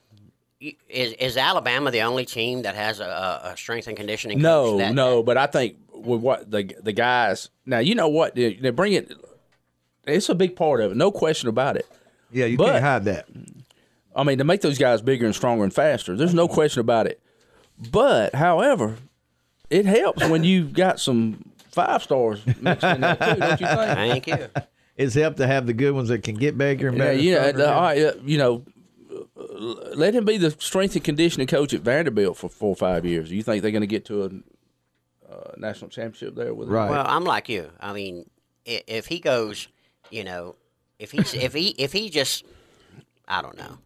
Is, 0.59 1.13
is 1.19 1.37
Alabama 1.37 1.91
the 1.91 2.01
only 2.01 2.25
team 2.25 2.63
that 2.63 2.73
has 2.75 2.99
a, 2.99 3.03
a- 3.43 3.49
a 3.49 3.57
strength 3.57 3.87
and 3.87 3.95
conditioning 3.97 4.37
coach? 4.37 4.43
No, 4.43 4.77
that, 4.77 4.93
no, 4.93 5.21
but 5.21 5.37
I 5.37 5.45
think 5.47 5.75
with 5.93 6.21
what 6.21 6.49
the 6.49 6.73
the 6.81 6.93
guys. 6.93 7.49
Now 7.65 7.79
you 7.79 7.93
know 7.93 8.07
what 8.07 8.33
they, 8.35 8.53
they 8.55 8.69
bring 8.71 8.93
it. 8.93 9.11
It's 10.05 10.29
a 10.29 10.35
big 10.35 10.55
part 10.55 10.79
of 10.79 10.91
it, 10.91 10.95
no 10.97 11.11
question 11.11 11.49
about 11.49 11.75
it. 11.75 11.85
Yeah, 12.31 12.45
you 12.45 12.57
But- 12.57 12.71
can't 12.71 12.83
hide 12.83 13.05
that. 13.05 13.27
I 14.15 14.23
mean, 14.23 14.39
to 14.39 14.43
make 14.45 14.61
those 14.61 14.79
guys 14.79 15.01
bigger 15.03 15.25
and 15.27 15.35
stronger 15.35 15.63
and 15.63 15.71
faster, 15.73 16.15
there's 16.15 16.33
no 16.33 16.47
question 16.47 16.79
about 16.79 17.05
it. 17.05 17.21
But, 17.91 18.33
however, 18.35 18.95
it 19.69 19.85
helps 19.85 20.27
when 20.27 20.43
you've 20.43 20.73
got 20.73 20.99
some 20.99 21.43
five 21.71 22.01
stars 22.03 22.45
mixed 22.59 22.83
in 22.83 23.01
there 23.01 23.15
too, 23.15 23.35
don't 23.39 23.61
you 23.61 23.67
think? 23.67 23.67
Thank 23.67 24.27
you. 24.27 24.47
It's 24.95 25.13
helped 25.13 25.37
to 25.37 25.45
have 25.47 25.67
the 25.67 25.73
good 25.73 25.93
ones 25.93 26.09
that 26.09 26.23
can 26.23 26.35
get 26.35 26.57
bigger 26.57 26.87
and 26.87 26.97
Yeah, 26.97 27.03
better. 27.05 27.19
you 27.19 27.31
know, 27.35 27.41
stronger. 27.49 27.63
uh, 27.65 27.71
all 27.73 27.81
right, 27.81 28.01
uh, 28.03 28.13
you 28.25 28.37
know, 28.39 28.65
uh, 29.39 29.95
let 29.95 30.15
him 30.15 30.25
be 30.25 30.37
the 30.37 30.51
strength 30.59 30.95
and 30.95 31.03
conditioning 31.03 31.45
coach 31.45 31.73
at 31.73 31.81
Vanderbilt 31.81 32.35
for 32.37 32.49
four 32.49 32.69
or 32.69 32.75
five 32.75 33.05
years. 33.05 33.29
Do 33.29 33.35
you 33.35 33.43
think 33.43 33.61
they're 33.61 33.71
going 33.71 33.81
to 33.81 33.87
get 33.87 34.05
to 34.05 34.23
a 34.23 35.31
uh, 35.31 35.51
national 35.57 35.89
championship 35.91 36.33
there 36.35 36.53
with 36.53 36.67
him? 36.67 36.73
Well, 36.73 37.05
I'm 37.07 37.25
like 37.25 37.47
you. 37.47 37.69
I 37.79 37.93
mean, 37.93 38.27
i- 38.67 38.83
if 38.87 39.05
he 39.05 39.19
goes, 39.19 39.67
you 40.09 40.23
know, 40.23 40.55
if 40.97 41.11
he's 41.11 41.33
if 41.35 41.53
he 41.53 41.67
if 41.77 41.91
he 41.93 42.09
just, 42.09 42.43
I 43.27 43.43
don't 43.43 43.57
know. 43.57 43.77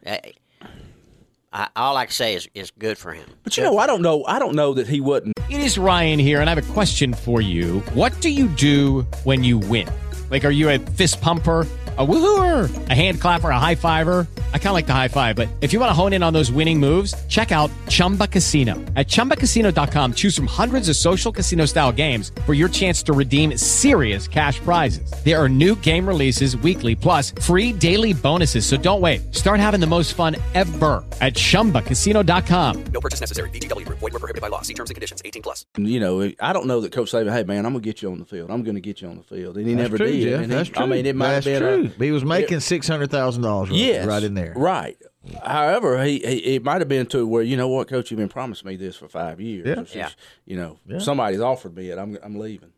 I, 1.52 1.68
I, 1.76 1.82
all 1.82 1.98
I 1.98 2.06
can 2.06 2.14
say 2.14 2.36
is 2.36 2.50
is 2.54 2.72
good 2.72 2.98
for 2.98 3.14
him. 3.14 3.30
But 3.44 3.58
you 3.58 3.64
know, 3.64 3.78
I 3.78 3.88
don't 3.88 4.02
know. 4.02 4.24
I 4.26 4.40
don't 4.40 4.56
know 4.56 4.74
that 4.74 4.88
he 4.88 5.02
wouldn't. 5.02 5.34
It 5.50 5.62
is 5.62 5.78
Ryan 5.78 6.20
here, 6.20 6.40
and 6.42 6.50
I 6.50 6.54
have 6.56 6.70
a 6.70 6.74
question 6.74 7.14
for 7.14 7.42
you. 7.42 7.80
What 7.94 8.20
do 8.22 8.30
you 8.30 8.48
do 8.48 9.02
when 9.24 9.44
you 9.44 9.58
win? 9.58 9.90
Like, 10.30 10.46
are 10.46 10.52
you 10.52 10.70
a 10.70 10.80
fist 10.80 11.22
pumper? 11.22 11.68
A 11.98 12.06
woohooer, 12.08 12.90
a 12.90 12.96
hand 12.96 13.20
clapper, 13.20 13.50
a 13.50 13.60
high 13.60 13.76
fiver. 13.76 14.26
I 14.54 14.58
kind 14.58 14.68
of 14.68 14.74
like 14.74 14.88
the 14.88 14.94
high 14.94 15.10
five, 15.10 15.36
but 15.36 15.50
if 15.60 15.74
you 15.74 15.80
want 15.80 15.90
to 15.90 15.94
hone 15.94 16.14
in 16.14 16.24
on 16.24 16.32
those 16.32 16.50
winning 16.54 16.80
moves, 16.80 17.14
check 17.28 17.52
out 17.52 17.70
Chumba 17.90 18.28
Casino. 18.28 18.76
At 18.96 19.08
ChumbaCasino.com, 19.10 20.14
choose 20.14 20.34
from 20.38 20.48
hundreds 20.48 20.88
of 20.88 20.96
social 20.96 21.34
casino 21.34 21.66
style 21.66 21.92
games 21.92 22.32
for 22.46 22.54
your 22.54 22.70
chance 22.70 23.04
to 23.04 23.12
redeem 23.14 23.58
serious 23.58 24.26
cash 24.30 24.62
prizes. 24.62 25.12
There 25.26 25.38
are 25.38 25.50
new 25.50 25.76
game 25.76 26.08
releases 26.08 26.56
weekly, 26.56 26.96
plus 26.96 27.32
free 27.42 27.74
daily 27.74 28.14
bonuses. 28.14 28.66
So 28.66 28.78
don't 28.78 29.02
wait. 29.02 29.36
Start 29.36 29.60
having 29.60 29.82
the 29.82 29.88
most 29.88 30.14
fun 30.14 30.38
ever 30.54 31.04
at 31.20 31.34
ChumbaCasino.com. 31.34 32.84
No 32.94 33.02
purchase 33.02 33.20
necessary. 33.20 33.50
VGW 33.50 33.86
Group. 33.86 34.00
Void 34.00 34.14
were 34.14 34.20
prohibited 34.20 34.42
by 34.42 34.48
law. 34.48 34.62
See 34.62 34.74
terms 34.74 34.90
and 34.90 34.96
conditions. 34.96 35.22
18 35.26 35.42
plus. 35.42 35.66
You 35.78 36.00
know, 36.00 36.32
I 36.40 36.54
don't 36.54 36.68
know 36.68 36.80
that 36.82 36.92
Coach 36.94 37.12
Saban. 37.12 37.32
Hey, 37.32 37.44
man, 37.44 37.66
I'm 37.66 37.74
gonna 37.74 37.82
get 37.82 38.02
you 38.02 38.12
on 38.12 38.20
the 38.20 38.26
field. 38.26 38.50
I'm 38.50 38.64
gonna 38.64 38.80
get 38.80 39.02
you 39.02 39.10
on 39.10 39.18
the 39.18 39.24
field, 39.24 39.58
and 39.58 39.68
he 39.68 39.74
That's 39.74 39.90
never 39.90 39.98
true, 39.98 40.08
did. 40.12 40.24
Jeff. 40.24 40.42
And 40.42 40.52
he- 40.52 40.58
That's 40.58 40.70
true. 40.70 40.84
I 40.84 40.86
mean, 40.88 41.06
it 41.06 41.16
might 41.16 41.32
That's 41.34 41.46
have 41.48 41.62
been 41.62 41.84
true. 41.84 41.92
A, 42.00 42.04
he 42.06 42.12
was 42.12 42.24
making 42.24 42.60
six 42.62 42.88
hundred 42.88 43.12
thousand 43.12 43.44
dollars. 43.44 43.70
Yes, 43.72 44.06
right 44.08 44.24
in 44.24 44.34
there. 44.34 44.41
Right. 44.50 44.98
However, 45.44 46.04
he, 46.04 46.20
he 46.20 46.56
it 46.56 46.64
might 46.64 46.82
have 46.82 46.88
been 46.88 47.06
to 47.08 47.28
where 47.28 47.44
you 47.44 47.56
know 47.56 47.68
what, 47.68 47.88
Coach, 47.88 48.10
you've 48.12 48.18
been 48.20 48.30
promising 48.30 48.68
me 48.68 48.76
this 48.76 48.96
for 48.96 49.08
five 49.08 49.40
years. 49.40 49.66
Yeah. 49.68 49.74
Or 49.74 49.76
since, 49.86 49.96
Yeah. 49.96 50.10
You 50.46 50.56
know, 50.58 50.80
Yeah. 50.88 51.00
somebody's 51.00 51.42
offered 51.42 51.76
me 51.76 51.90
it. 51.90 51.98
I'm 51.98 52.18
I'm 52.24 52.38
leaving. 52.40 52.72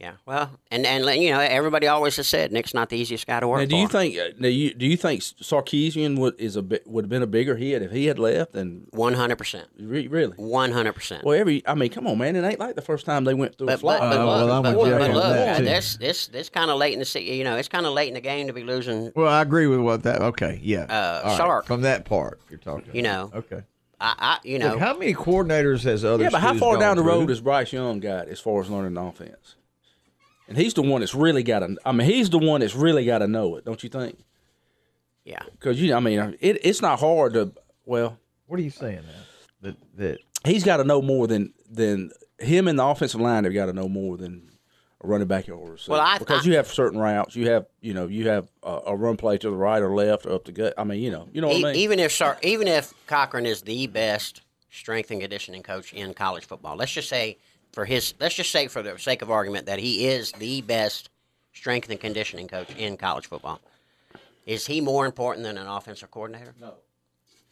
Yeah. 0.00 0.12
Well, 0.24 0.50
and 0.70 0.86
and 0.86 1.04
you 1.22 1.30
know, 1.30 1.40
everybody 1.40 1.86
always 1.86 2.16
has 2.16 2.26
said 2.26 2.52
Nick's 2.52 2.72
not 2.72 2.88
the 2.88 2.96
easiest 2.96 3.26
guy 3.26 3.38
to 3.40 3.46
work 3.46 3.60
Now, 3.60 3.66
do 3.66 3.76
you 3.76 3.86
for. 3.86 3.92
think? 3.92 4.16
uh, 4.16 4.28
Now, 4.38 4.48
you, 4.48 4.72
do 4.72 4.86
you 4.86 4.96
think 4.96 5.20
Sarkisian 5.20 6.18
would 6.18 6.40
is 6.40 6.56
a 6.56 6.64
would 6.86 7.04
have 7.04 7.10
been 7.10 7.22
a 7.22 7.26
bigger 7.26 7.56
hit 7.56 7.82
if 7.82 7.90
he 7.90 8.06
had 8.06 8.18
left? 8.18 8.54
And 8.54 8.86
One 8.92 9.12
hundred 9.12 9.36
percent. 9.36 9.68
really, 9.78 10.32
One 10.36 10.72
hundred 10.72 10.94
percent. 10.94 11.22
well, 11.24 11.38
every 11.38 11.62
I 11.66 11.74
mean, 11.74 11.90
come 11.90 12.06
on, 12.06 12.16
man, 12.16 12.34
it 12.34 12.44
ain't 12.44 12.58
like 12.58 12.76
the 12.76 12.82
first 12.82 13.04
time 13.04 13.24
they 13.24 13.34
went 13.34 13.58
through 13.58 13.66
a 13.66 13.72
But, 13.72 13.80
fly. 13.80 13.98
but, 13.98 14.08
but 14.08 14.16
look, 14.16 14.26
well, 14.26 14.52
I'm 14.52 14.62
but, 14.62 14.74
but 14.74 15.10
look, 15.12 15.22
that, 15.34 15.48
uh, 15.56 15.58
too. 15.58 15.64
this 15.66 15.96
this 15.98 16.26
this 16.28 16.48
kind 16.48 16.70
of 16.70 16.78
late 16.78 16.94
in 16.94 16.98
the 16.98 17.04
se- 17.04 17.22
you 17.36 17.44
know 17.44 17.56
it's 17.56 17.68
kind 17.68 17.84
of 17.84 17.92
late 17.92 18.08
in 18.08 18.14
the 18.14 18.20
game 18.22 18.46
to 18.46 18.54
be 18.54 18.64
losing. 18.64 19.12
Well, 19.14 19.28
I 19.28 19.42
agree 19.42 19.66
with 19.66 19.80
what 19.80 20.02
that. 20.04 20.22
Okay, 20.22 20.58
yeah. 20.62 20.84
Uh, 20.88 21.20
All 21.24 21.28
right, 21.30 21.36
Sark. 21.36 21.66
From 21.66 21.82
that 21.82 22.06
part 22.06 22.40
you're 22.48 22.58
talking. 22.58 22.94
You 22.94 23.02
know. 23.02 23.30
Okay. 23.34 23.62
I, 24.02 24.14
I 24.18 24.38
you 24.44 24.58
know. 24.58 24.70
Look, 24.70 24.78
how 24.78 24.96
many 24.96 25.12
coordinators 25.12 25.82
has 25.84 26.06
other? 26.06 26.24
yeah, 26.24 26.30
but 26.30 26.40
how 26.40 26.54
far 26.54 26.78
down 26.78 26.96
the 26.96 27.02
through? 27.02 27.12
road 27.12 27.28
has 27.28 27.42
Bryce 27.42 27.70
Young 27.70 28.00
got 28.00 28.28
as 28.28 28.40
far 28.40 28.62
as 28.62 28.70
learning 28.70 28.94
the 28.94 29.02
offense? 29.02 29.56
And 30.50 30.58
he's 30.58 30.74
the 30.74 30.82
one 30.82 31.00
that's 31.00 31.14
really 31.14 31.42
got 31.42 31.60
to. 31.60 31.76
I 31.86 31.92
mean, 31.92 32.06
he's 32.10 32.28
the 32.28 32.38
one 32.38 32.60
that's 32.60 32.74
really 32.74 33.06
got 33.06 33.18
to 33.18 33.28
know 33.28 33.54
it, 33.56 33.64
don't 33.64 33.82
you 33.82 33.88
think? 33.88 34.18
Yeah. 35.24 35.42
Because 35.52 35.80
you, 35.80 35.94
I 35.94 36.00
mean, 36.00 36.36
it, 36.40 36.58
it's 36.64 36.82
not 36.82 36.98
hard 37.00 37.34
to. 37.34 37.52
Well, 37.86 38.18
What 38.46 38.58
are 38.58 38.62
you 38.62 38.70
saying 38.70 39.02
now? 39.06 39.22
That 39.62 39.76
that 39.96 40.18
he's 40.44 40.64
got 40.64 40.78
to 40.78 40.84
know 40.84 41.00
more 41.02 41.26
than 41.26 41.52
than 41.70 42.10
him 42.38 42.66
and 42.68 42.78
the 42.78 42.84
offensive 42.84 43.20
line 43.20 43.44
have 43.44 43.54
got 43.54 43.66
to 43.66 43.72
know 43.72 43.88
more 43.88 44.16
than 44.16 44.50
a 45.02 45.06
running 45.06 45.28
back 45.28 45.48
or 45.48 45.52
a 45.52 45.70
receiver. 45.72 45.92
Well, 45.92 46.00
I- 46.00 46.18
because 46.18 46.44
I- 46.46 46.50
you 46.50 46.56
have 46.56 46.66
certain 46.66 46.98
routes, 46.98 47.36
you 47.36 47.48
have 47.50 47.66
you 47.80 47.94
know 47.94 48.06
you 48.08 48.26
have 48.28 48.50
a, 48.64 48.80
a 48.88 48.96
run 48.96 49.16
play 49.18 49.38
to 49.38 49.50
the 49.50 49.56
right 49.56 49.80
or 49.82 49.94
left 49.94 50.26
or 50.26 50.32
up 50.32 50.46
the 50.46 50.52
gut. 50.52 50.74
I 50.78 50.82
mean, 50.84 51.00
you 51.00 51.10
know, 51.12 51.28
you 51.32 51.40
know 51.42 51.48
what 51.48 51.56
E- 51.58 51.60
I 51.64 51.72
mean. 51.72 51.76
Even 51.76 52.00
if 52.00 52.10
Sar- 52.10 52.38
even 52.42 52.66
if 52.66 52.92
Cochran 53.06 53.44
is 53.46 53.62
the 53.62 53.86
best 53.86 54.40
strength 54.70 55.10
and 55.10 55.20
conditioning 55.20 55.62
coach 55.62 55.92
in 55.92 56.12
college 56.14 56.44
football, 56.46 56.74
let's 56.76 56.92
just 56.92 57.08
say 57.08 57.36
for 57.72 57.84
his 57.84 58.14
let's 58.20 58.34
just 58.34 58.50
say 58.50 58.68
for 58.68 58.82
the 58.82 58.98
sake 58.98 59.22
of 59.22 59.30
argument 59.30 59.66
that 59.66 59.78
he 59.78 60.06
is 60.06 60.32
the 60.32 60.60
best 60.62 61.08
strength 61.52 61.88
and 61.90 62.00
conditioning 62.00 62.48
coach 62.48 62.74
in 62.76 62.96
college 62.96 63.26
football. 63.28 63.60
Is 64.46 64.66
he 64.66 64.80
more 64.80 65.06
important 65.06 65.44
than 65.44 65.58
an 65.58 65.66
offensive 65.66 66.10
coordinator? 66.10 66.54
No. 66.60 66.74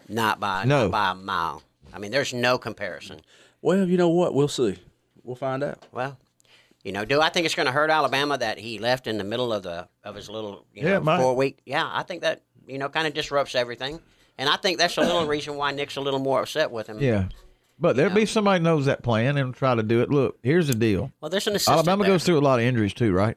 Not 0.09 0.41
by 0.41 0.65
No. 0.65 0.83
not 0.85 0.91
by 0.91 1.11
a 1.11 1.15
mile. 1.15 1.63
I 1.93 1.99
mean, 1.99 2.11
there's 2.11 2.33
no 2.35 2.59
comparison. 2.59 3.21
well, 3.63 3.87
you 3.87 3.97
know 3.97 4.09
what? 4.09 4.35
We'll 4.35 4.49
see. 4.49 4.79
We'll 5.23 5.37
find 5.37 5.63
out. 5.63 5.85
Well, 5.93 6.19
you 6.85 6.93
know, 6.93 7.05
do 7.05 7.21
I 7.21 7.29
think 7.29 7.45
it's 7.47 7.55
going 7.55 7.67
to 7.67 7.73
hurt 7.73 7.91
Alabama 7.91 8.39
that 8.39 8.59
he 8.59 8.79
left 8.79 9.07
in 9.07 9.19
the 9.19 9.25
middle 9.25 9.53
of 9.53 9.63
the 9.63 9.89
of 10.05 10.15
his 10.15 10.29
little 10.31 10.65
you 10.75 10.83
Yeah, 10.87 10.99
know 10.99 11.13
it 11.15 11.19
four 11.19 11.35
week? 11.37 11.59
Yeah, 11.67 11.89
I 11.93 12.03
think 12.03 12.23
that 12.23 12.43
you 12.67 12.79
know 12.79 12.89
kind 12.89 13.07
of 13.07 13.15
disrupts 13.15 13.55
everything, 13.55 14.01
and 14.39 14.49
I 14.49 14.57
think 14.57 14.79
that's 14.79 14.97
a 14.97 15.03
little 15.03 15.27
reason 15.27 15.57
why 15.57 15.73
Nick's 15.73 15.97
a 15.97 16.01
little 16.01 16.21
more 16.21 16.41
upset 16.43 16.71
with 16.71 16.87
him. 16.87 16.99
yeah. 17.01 17.29
But 17.81 17.95
there'll 17.97 18.15
be 18.15 18.27
somebody 18.27 18.63
knows 18.63 18.87
that 18.87 19.03
plan 19.03 19.37
and 19.37 19.55
try 19.55 19.75
to 19.75 19.83
do 19.83 20.01
it. 20.03 20.11
Look, 20.11 20.39
here's 20.43 20.67
the 20.67 20.75
deal. 20.75 21.13
Well, 21.21 21.31
there's 21.31 21.47
an 21.47 21.55
assistant 21.55 21.77
Alabama 21.77 22.03
there. 22.05 22.13
goes 22.15 22.25
through 22.25 22.39
a 22.39 22.41
lot 22.41 22.59
of 22.59 22.65
injuries 22.65 22.93
too, 22.95 23.13
right? 23.13 23.37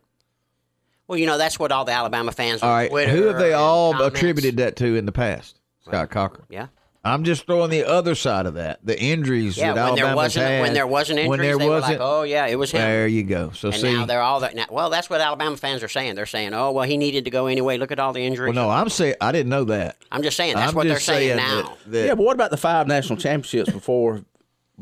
Well, 1.08 1.18
you 1.20 1.26
know 1.26 1.38
that's 1.38 1.60
what 1.60 1.72
all 1.72 1.86
the 1.86 1.92
Alabama 1.92 2.32
fans. 2.32 2.64
All 2.64 2.70
right. 2.70 2.90
Twitter 2.90 3.12
Who 3.12 3.24
have 3.28 3.38
they 3.38 3.54
all 3.54 3.92
comments- 3.94 4.18
attributed 4.18 4.58
that 4.58 4.76
to 4.78 4.96
in 4.96 5.06
the 5.06 5.12
past? 5.12 5.60
Scott 5.86 6.10
Cochran. 6.10 6.46
Yeah. 6.50 6.68
I'm 7.04 7.24
just 7.24 7.48
throwing 7.48 7.72
the 7.72 7.84
other 7.84 8.14
side 8.14 8.46
of 8.46 8.54
that. 8.54 8.80
The 8.84 9.00
injuries 9.00 9.58
Yeah, 9.58 9.74
that 9.74 9.86
when 9.86 9.96
there 9.96 10.06
Alabama's 10.06 10.16
wasn't 10.36 10.46
had. 10.46 10.62
when 10.62 10.74
there 10.74 10.86
wasn't 10.88 11.18
injuries, 11.20 11.30
when 11.32 11.40
there 11.40 11.58
they 11.58 11.68
wasn't, 11.68 12.00
were 12.00 12.06
like, 12.06 12.14
"Oh 12.20 12.22
yeah, 12.22 12.46
it 12.46 12.60
was 12.60 12.70
him." 12.70 12.82
There 12.82 13.08
you 13.08 13.24
go. 13.24 13.50
So 13.56 13.70
and 13.70 13.78
see, 13.78 13.92
now 13.94 14.06
they're 14.06 14.22
all 14.22 14.42
that. 14.42 14.56
Now, 14.56 14.66
well, 14.70 14.92
that's 14.92 15.10
what 15.10 15.20
Alabama 15.20 15.58
fans 15.58 15.82
are 15.82 15.88
saying. 15.88 16.14
They're 16.14 16.28
saying, 16.28 16.54
"Oh 16.54 16.72
well, 16.72 16.86
he 16.86 16.98
needed 16.98 17.26
to 17.26 17.32
go 17.32 17.48
anyway. 17.48 17.80
Look 17.80 17.92
at 17.92 17.98
all 18.00 18.14
the 18.14 18.20
well, 18.22 18.28
injuries." 18.28 18.54
no, 18.54 18.70
I'm 18.70 18.88
saying 18.90 19.16
I 19.20 19.32
didn't 19.32 19.50
know 19.50 19.64
that. 19.64 19.98
I'm 20.12 20.22
just 20.22 20.38
saying 20.38 20.54
that's 20.54 20.70
I'm 20.70 20.76
what 20.76 20.86
they're 20.88 21.00
saying, 21.00 21.30
saying 21.30 21.38
now. 21.38 21.62
that- 21.64 21.92
that- 21.92 22.06
yeah, 22.06 22.14
but 22.14 22.24
what 22.24 22.34
about 22.36 22.52
the 22.52 22.58
five 22.58 22.88
national 22.88 23.18
championships 23.18 23.72
before 23.74 24.22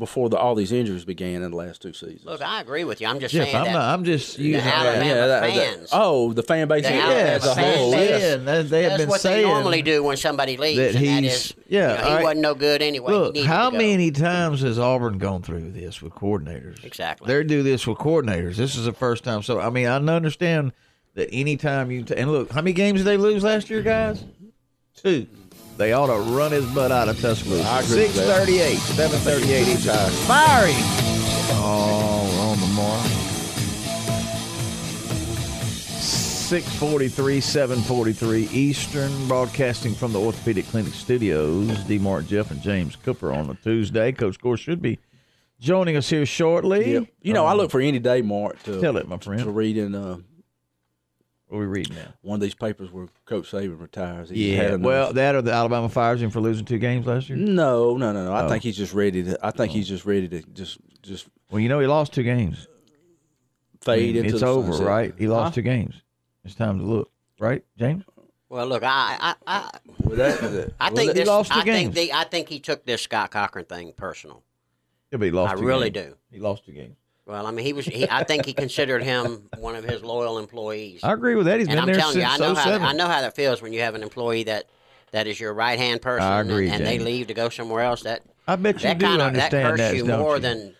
before 0.00 0.28
the, 0.28 0.36
all 0.36 0.56
these 0.56 0.72
injuries 0.72 1.04
began 1.04 1.42
in 1.42 1.52
the 1.52 1.56
last 1.56 1.80
two 1.80 1.92
seasons? 1.92 2.24
Look, 2.24 2.42
I 2.42 2.60
agree 2.60 2.82
with 2.82 3.00
you. 3.00 3.06
I'm 3.06 3.20
just 3.20 3.32
Jeff, 3.32 3.44
saying 3.44 3.54
I'm 3.56 3.64
that 3.66 3.72
not. 3.72 3.94
I'm 3.94 4.04
just 4.04 4.36
the 4.36 4.42
using 4.42 4.64
that. 4.64 4.74
Alabama 4.86 5.14
that- 5.14 5.40
that- 5.42 5.52
fans. 5.76 5.88
oh, 5.92 6.32
the 6.32 6.42
fan 6.42 6.66
base 6.66 6.82
The 6.82 6.88
as 6.92 7.46
a 7.46 7.54
whole. 7.54 7.92
say- 7.92 8.08
yes. 8.08 8.20
saying 8.22 8.44
that 8.46 8.68
they 8.70 8.82
have 8.82 8.90
That's 8.90 9.02
been 9.02 9.08
what 9.08 9.20
saying 9.20 9.42
they 9.46 9.48
normally 9.52 9.82
do 9.82 10.02
when 10.02 10.16
somebody 10.16 10.56
leaves, 10.56 10.78
that 10.78 10.96
and 10.96 11.06
that 11.06 11.22
he's 11.22 11.32
is, 11.32 11.54
yeah. 11.68 11.80
you 11.92 11.96
know, 11.98 12.02
he 12.02 12.08
all 12.08 12.14
right. 12.16 12.22
wasn't 12.24 12.40
no 12.40 12.54
good 12.56 12.82
anyway. 12.82 13.12
Look, 13.12 13.36
how 13.38 13.70
many 13.70 14.10
times 14.10 14.62
has 14.62 14.78
Auburn 14.80 15.18
gone 15.18 15.42
through 15.42 15.70
this 15.70 16.02
with 16.02 16.14
coordinators? 16.14 16.84
Exactly. 16.84 17.28
They 17.32 17.44
do 17.44 17.62
this 17.62 17.86
with 17.86 17.98
coordinators. 17.98 18.56
This 18.56 18.74
is 18.74 18.86
the 18.86 18.92
first 18.92 19.22
time. 19.22 19.42
So 19.44 19.60
I 19.60 19.70
mean, 19.70 19.86
I 19.86 19.96
understand 19.96 20.72
that 21.14 21.28
anytime 21.32 21.90
you 21.90 22.02
t- 22.04 22.14
and 22.16 22.32
look, 22.32 22.50
how 22.50 22.62
many 22.62 22.72
games 22.72 23.00
did 23.00 23.04
they 23.04 23.16
lose 23.16 23.44
last 23.44 23.68
year, 23.70 23.82
guys? 23.82 24.24
Two. 24.96 25.26
They 25.76 25.92
ought 25.92 26.06
to 26.08 26.20
run 26.32 26.52
his 26.52 26.66
butt 26.74 26.92
out 26.92 27.08
of 27.08 27.18
Tuscaloosa. 27.20 27.66
I 27.66 27.80
agree 27.80 27.96
with 28.02 28.12
Six 28.14 28.26
that. 28.26 28.38
thirty-eight, 28.38 28.76
seven 28.78 29.18
thirty-eight 29.20 29.68
each 29.68 29.84
time. 29.86 30.10
Fiery. 30.26 30.72
Oh, 31.62 32.28
we're 32.36 32.52
on 32.52 32.60
the 32.60 32.66
mark. 32.74 33.06
643, 36.50 37.40
743 37.40 38.48
Eastern, 38.52 39.28
broadcasting 39.28 39.94
from 39.94 40.12
the 40.12 40.18
Orthopedic 40.18 40.66
Clinic 40.66 40.92
studios. 40.92 41.68
D. 41.84 41.96
Mark, 41.98 42.26
Jeff, 42.26 42.50
and 42.50 42.60
James 42.60 42.96
Cooper 42.96 43.32
on 43.32 43.48
a 43.50 43.54
Tuesday. 43.54 44.10
Coach 44.10 44.40
Gore 44.40 44.56
should 44.56 44.82
be 44.82 44.98
joining 45.60 45.96
us 45.96 46.10
here 46.10 46.26
shortly. 46.26 46.94
Yep. 46.94 47.04
You 47.22 47.34
know, 47.34 47.46
I 47.46 47.52
Um, 47.52 47.58
look 47.58 47.70
for 47.70 47.80
any 47.80 48.00
day, 48.00 48.20
Mark, 48.22 48.60
to 48.64 48.80
Tell 48.80 48.96
it, 48.96 49.06
my 49.06 49.18
friend. 49.18 49.44
to 49.44 49.50
read 49.50 49.76
in 49.76 49.94
uh, 49.94 50.16
What 51.50 51.56
are 51.58 51.60
we 51.62 51.66
reading 51.66 51.96
now? 51.96 52.14
one 52.22 52.36
of 52.36 52.40
these 52.40 52.54
papers 52.54 52.92
where 52.92 53.08
Coach 53.26 53.50
Saban 53.50 53.80
retires. 53.80 54.30
He's 54.30 54.56
had 54.56 54.70
Yeah, 54.70 54.76
well, 54.76 55.12
that 55.12 55.34
or 55.34 55.42
the 55.42 55.52
Alabama 55.52 55.88
fires 55.88 56.22
him 56.22 56.30
for 56.30 56.40
losing 56.40 56.64
two 56.64 56.78
games 56.78 57.06
last 57.06 57.28
year. 57.28 57.36
no, 57.36 57.96
no, 57.96 58.12
no, 58.12 58.24
no. 58.24 58.32
I 58.32 58.44
Oh. 58.44 58.48
think 58.48 58.62
he's 58.62 58.76
just 58.76 58.94
ready 58.94 59.24
to. 59.24 59.36
I 59.44 59.50
think 59.50 59.72
he's 59.72 59.86
oh. 59.88 59.94
just 59.94 60.04
ready 60.06 60.28
to 60.28 60.42
just 60.52 60.78
just 61.02 61.26
Well, 61.50 61.58
you 61.58 61.68
know 61.68 61.80
he 61.80 61.88
lost 61.88 62.12
two 62.12 62.22
games. 62.22 62.68
I 63.82 63.84
fade 63.84 64.14
mean, 64.14 64.24
into. 64.24 64.30
it's 64.36 64.40
the 64.42 64.46
over, 64.46 64.68
sunset. 64.72 64.86
right? 64.86 65.14
He 65.18 65.26
lost 65.26 65.46
Huh? 65.50 65.54
two 65.56 65.62
games. 65.62 65.96
It's 66.44 66.54
time 66.54 66.78
to 66.78 66.84
look, 66.84 67.10
right, 67.40 67.64
James? 67.76 68.04
Well, 68.48 68.66
look, 68.66 68.82
I, 68.84 69.16
I, 69.20 69.34
I, 69.46 69.70
Well, 70.04 70.16
that- 70.16 70.40
that- 70.40 70.72
I 70.80 70.90
think 70.90 71.08
that- 71.08 71.16
this. 71.16 71.26
lost 71.28 71.50
two 71.52 71.58
I 71.60 71.64
think 71.64 71.94
games. 71.94 71.94
the, 71.94 72.12
I 72.12 72.24
think 72.24 72.48
he 72.48 72.60
took 72.60 72.84
this 72.84 73.02
Scott 73.02 73.30
Cochran 73.32 73.64
thing 73.64 73.92
personal. 73.96 74.42
Yeah, 75.10 75.18
but 75.18 75.24
he 75.24 75.30
lost. 75.32 75.54
I 75.54 75.56
two 75.56 75.66
really 75.66 75.90
games. 75.90 76.10
do. 76.10 76.16
He 76.30 76.40
lost 76.40 76.64
two 76.64 76.72
games. 76.72 76.96
Well, 77.30 77.46
I 77.46 77.52
mean, 77.52 77.64
he 77.64 77.72
was. 77.72 77.86
He, 77.86 78.10
I 78.10 78.24
think 78.24 78.44
he 78.44 78.52
considered 78.52 79.04
him 79.04 79.48
one 79.56 79.76
of 79.76 79.84
his 79.84 80.02
loyal 80.02 80.38
employees. 80.38 81.04
I 81.04 81.12
agree 81.12 81.36
with 81.36 81.46
that. 81.46 81.60
He's 81.60 81.68
and 81.68 81.76
been 81.76 81.78
I'm 81.78 81.86
there 81.86 81.94
telling 81.94 82.14
since 82.14 82.24
you, 82.24 82.44
I 82.44 82.48
know 82.48 82.54
how 82.56 82.72
I 82.72 82.92
know 82.92 83.06
how 83.06 83.20
that 83.20 83.36
feels 83.36 83.62
when 83.62 83.72
you 83.72 83.82
have 83.82 83.94
an 83.94 84.02
employee 84.02 84.42
that 84.44 84.68
that 85.12 85.28
is 85.28 85.38
your 85.38 85.54
right 85.54 85.78
hand 85.78 86.02
person, 86.02 86.26
I 86.26 86.40
agree, 86.40 86.66
and, 86.66 86.76
and 86.76 86.86
they 86.86 86.98
leave 86.98 87.28
to 87.28 87.34
go 87.34 87.48
somewhere 87.48 87.82
else. 87.82 88.02
That 88.02 88.22
I 88.48 88.56
bet 88.56 88.76
you 88.76 88.80
that 88.80 88.98
do 88.98 89.06
kinda, 89.06 89.24
understand 89.24 89.52
that 89.52 89.62
hurts 89.62 89.78
that, 89.78 89.96
you 89.96 90.04
more 90.06 90.36
you? 90.36 90.42
than 90.42 90.74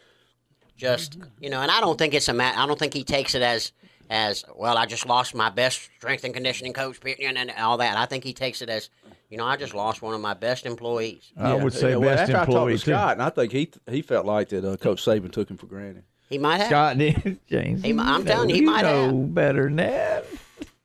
just 0.77 1.19
you 1.39 1.51
know, 1.51 1.61
and 1.61 1.71
I 1.71 1.81
don't 1.81 1.97
think 1.97 2.15
it's 2.15 2.29
a 2.29 2.35
ma- 2.35 2.53
I 2.57 2.67
don't 2.67 2.79
think 2.79 2.95
he 2.95 3.05
takes 3.05 3.37
it 3.37 3.43
as 3.43 3.71
as 4.11 4.45
well. 4.57 4.77
I 4.77 4.87
just 4.87 5.07
lost 5.07 5.37
my 5.37 5.51
best 5.51 5.89
strength 5.99 6.25
and 6.25 6.35
conditioning 6.35 6.73
coach, 6.73 6.99
and, 7.05 7.39
and 7.39 7.53
all 7.59 7.77
that. 7.79 7.97
I 7.97 8.07
think 8.07 8.25
he 8.25 8.33
takes 8.33 8.61
it 8.61 8.69
as 8.69 8.91
you 9.29 9.37
know, 9.37 9.45
I 9.45 9.57
just 9.57 9.75
lost 9.75 10.03
one 10.03 10.15
of 10.15 10.21
my 10.21 10.35
best 10.35 10.67
employees. 10.67 11.31
I 11.37 11.55
would 11.55 11.73
say 11.73 11.95
well, 11.95 12.17
best 12.17 12.23
after 12.23 12.33
I 12.33 12.39
talked 12.39 12.49
employee, 12.49 12.79
to 12.79 12.85
too. 12.85 12.91
Scott, 12.91 13.13
and 13.13 13.23
I 13.23 13.31
think 13.31 13.53
he 13.53 13.71
he 13.89 14.03
felt 14.03 14.27
like 14.27 14.49
that 14.49 14.65
uh, 14.65 14.77
Coach 14.77 15.05
Saban 15.05 15.31
took 15.31 15.49
him 15.49 15.57
for 15.57 15.67
granted. 15.67 16.03
He 16.31 16.39
might 16.39 16.59
have. 16.59 16.69
Scott 16.69 16.97
did, 16.97 17.39
James. 17.51 17.83
He 17.83 17.91
I'm 17.91 18.21
you 18.21 18.25
telling 18.25 18.49
know, 18.49 18.55
you, 18.55 18.61
he 18.61 18.67
might 18.67 18.83
know 18.83 19.07
have. 19.07 19.35
better 19.35 19.65
than 19.65 19.77
that. 19.77 20.25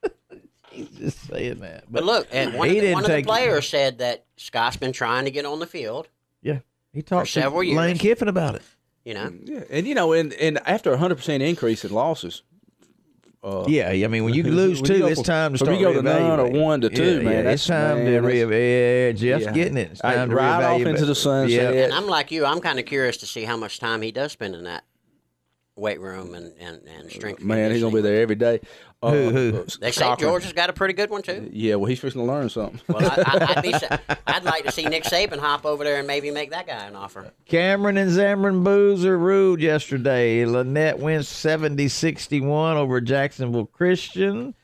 He's 0.72 0.90
just 0.90 1.28
saying 1.28 1.60
that. 1.60 1.86
But 1.90 2.04
look, 2.04 2.28
and 2.32 2.54
one, 2.56 2.70
he 2.70 2.76
of 2.78 2.82
the, 2.82 2.88
didn't 2.88 2.94
one 2.96 3.04
of 3.06 3.10
the 3.10 3.16
take- 3.16 3.26
players 3.26 3.70
said 3.70 4.00
that 4.00 4.26
Scott's 4.36 4.76
been 4.76 4.92
trying 4.92 5.24
to 5.26 5.32
get 5.32 5.46
on 5.46 5.60
the 5.60 5.68
field. 5.68 6.10
Yeah, 6.42 6.60
he 6.92 7.02
talked 7.02 7.28
to 7.28 7.32
several 7.32 7.64
years. 7.64 7.78
Lane 7.78 7.98
Kiffin 7.98 8.28
about 8.28 8.56
it. 8.56 8.62
You 9.06 9.14
know, 9.14 9.32
Yeah, 9.44 9.62
and 9.70 9.88
you 9.88 9.94
know, 9.96 10.14
and 10.14 10.34
and 10.34 10.58
after 10.68 10.92
a 10.92 10.98
hundred 10.98 11.16
percent 11.16 11.44
increase 11.44 11.86
in 11.86 11.92
losses. 11.94 12.42
Uh, 13.44 13.64
Yeah, 13.68 13.90
I 13.90 14.08
mean, 14.08 14.24
when 14.24 14.34
you 14.34 14.42
lose 14.44 14.82
when 14.82 14.92
two, 14.92 15.00
go 15.00 15.06
it's 15.06 15.20
from- 15.20 15.24
time 15.26 15.52
to 15.54 15.58
from 15.60 15.66
start. 15.68 15.80
you 15.80 15.86
go 15.86 15.94
to 15.94 16.02
none 16.02 16.40
or 16.40 16.50
one 16.50 16.82
to 16.82 16.90
two, 16.90 17.04
yeah, 17.04 17.22
man, 17.22 17.26
Yeah, 17.26 17.32
that's- 17.44 17.54
it's 17.60 17.68
time 17.68 17.98
man, 18.04 18.06
to 18.08 18.12
that's- 18.22 18.34
reevaluate. 18.34 19.06
Yeah, 19.06 19.12
Jeff's 19.12 19.46
Yeah. 19.46 19.52
getting 19.52 19.78
it. 19.78 19.92
It's 19.92 20.02
I- 20.04 20.16
time 20.16 20.30
to 20.32 20.36
ride 20.36 20.64
off 20.64 20.82
into 20.82 21.06
the 21.06 21.14
sunset. 21.14 21.76
Yeah. 21.76 21.84
and 21.84 21.94
I'm 21.94 22.08
like 22.08 22.32
you. 22.32 22.44
I'm 22.46 22.60
kind 22.60 22.80
of 22.80 22.86
curious 22.88 23.18
to 23.18 23.28
see 23.28 23.44
how 23.44 23.56
much 23.56 23.80
time 23.80 24.02
he 24.02 24.12
does 24.12 24.32
spend 24.32 24.56
in 24.56 24.64
that 24.64 24.84
weight 25.76 26.00
room 26.00 26.34
and 26.36 26.54
and, 26.60 26.82
and 26.88 27.12
strength. 27.12 27.42
Man, 27.44 27.72
he's 27.72 27.82
gonna 27.82 27.94
be 27.96 28.02
there 28.02 28.22
every 28.22 28.36
day. 28.36 28.60
Uh, 29.04 29.12
Who- 29.12 29.30
who? 29.30 29.58
uh, 29.60 29.66
They 29.82 29.92
say 29.92 30.02
Cochran. 30.06 30.30
Georgia's 30.30 30.54
got 30.54 30.70
a 30.70 30.74
pretty 30.74 30.94
good 30.94 31.10
one 31.10 31.22
too. 31.22 31.50
Yeah, 31.52 31.76
well, 31.76 31.86
he's 31.88 32.00
fixing 32.00 32.22
to 32.22 32.26
learn 32.28 32.50
something. 32.50 32.80
Well, 32.88 33.04
I, 33.06 33.22
I, 33.22 33.54
I'd, 33.58 33.62
be, 33.62 33.74
I'd 34.28 34.44
like 34.46 34.64
to 34.66 34.72
see 34.72 34.86
Nick 34.86 35.04
Saban 35.04 35.38
hop 35.38 35.66
over 35.66 35.84
there 35.84 35.98
and 36.00 36.08
maybe 36.08 36.32
make 36.32 36.50
that 36.52 36.66
guy 36.66 36.86
an 36.86 36.96
offer. 36.96 37.32
Cameron 37.46 37.98
and 37.98 38.10
Zamron 38.10 38.64
Boozer 38.64 39.18
ruled 39.18 39.60
yesterday. 39.60 40.44
Lanett 40.46 40.98
wins 41.00 41.28
70-61 41.28 42.76
over 42.76 43.02
Jacksonville 43.02 43.66
Christian. 43.68 44.56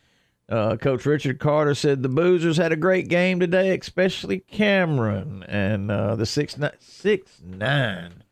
Uh, 0.49 0.75
Coach 0.75 1.05
Richard 1.05 1.39
Carter 1.39 1.75
said 1.75 2.03
the 2.03 2.09
Boozers 2.09 2.57
had 2.57 2.71
a 2.71 2.75
great 2.75 3.07
game 3.07 3.39
today, 3.39 3.77
especially 3.77 4.39
Cameron 4.39 5.43
and 5.43 5.89
uh, 5.91 6.15
the 6.15 6.25
six 6.25 6.57
nine, 6.57 6.71
six 6.79 7.41
nine. 7.43 8.23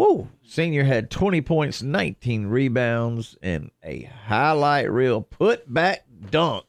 Whoa! 0.00 0.28
Senior 0.46 0.84
had 0.84 1.10
twenty 1.10 1.42
points, 1.42 1.82
nineteen 1.82 2.46
rebounds, 2.46 3.36
and 3.42 3.70
a 3.84 4.04
highlight 4.04 4.90
reel 4.90 5.20
put 5.20 5.70
back 5.70 6.06
dunk 6.30 6.64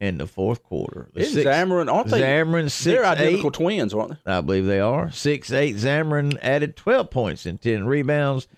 in 0.00 0.16
the 0.16 0.26
fourth 0.26 0.62
quarter. 0.62 1.10
The 1.12 1.20
Isn't 1.20 1.44
Zamorant- 1.44 1.92
aren't 1.92 2.08
they- 2.08 2.22
Zamorant 2.22 2.70
six 2.70 2.84
they're 2.84 3.04
identical 3.04 3.48
eight, 3.50 3.52
twins, 3.52 3.92
aren't 3.92 4.24
they? 4.24 4.32
I 4.32 4.40
believe 4.40 4.64
they 4.64 4.80
are. 4.80 5.10
Six 5.10 5.52
eight. 5.52 5.76
Zamorant 5.76 6.38
added 6.40 6.74
twelve 6.74 7.10
points 7.10 7.44
and 7.44 7.60
ten 7.60 7.84
rebounds. 7.84 8.48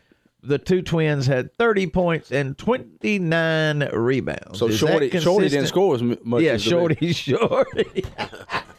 The 0.41 0.59
two 0.59 0.81
twins 0.81 1.27
had 1.27 1.53
thirty 1.55 1.89
points 1.89 2.31
and 2.31 2.57
twenty 2.57 3.19
nine 3.19 3.81
rebounds. 3.93 4.61
So 4.61 4.69
Is 4.69 4.79
Shorty, 4.79 5.11
Shorty 5.19 5.49
didn't 5.49 5.67
score 5.67 5.97
as 5.97 6.03
much. 6.23 6.43
Yeah, 6.43 6.53
as 6.53 6.65
the- 6.65 6.71
Shorty, 6.71 7.13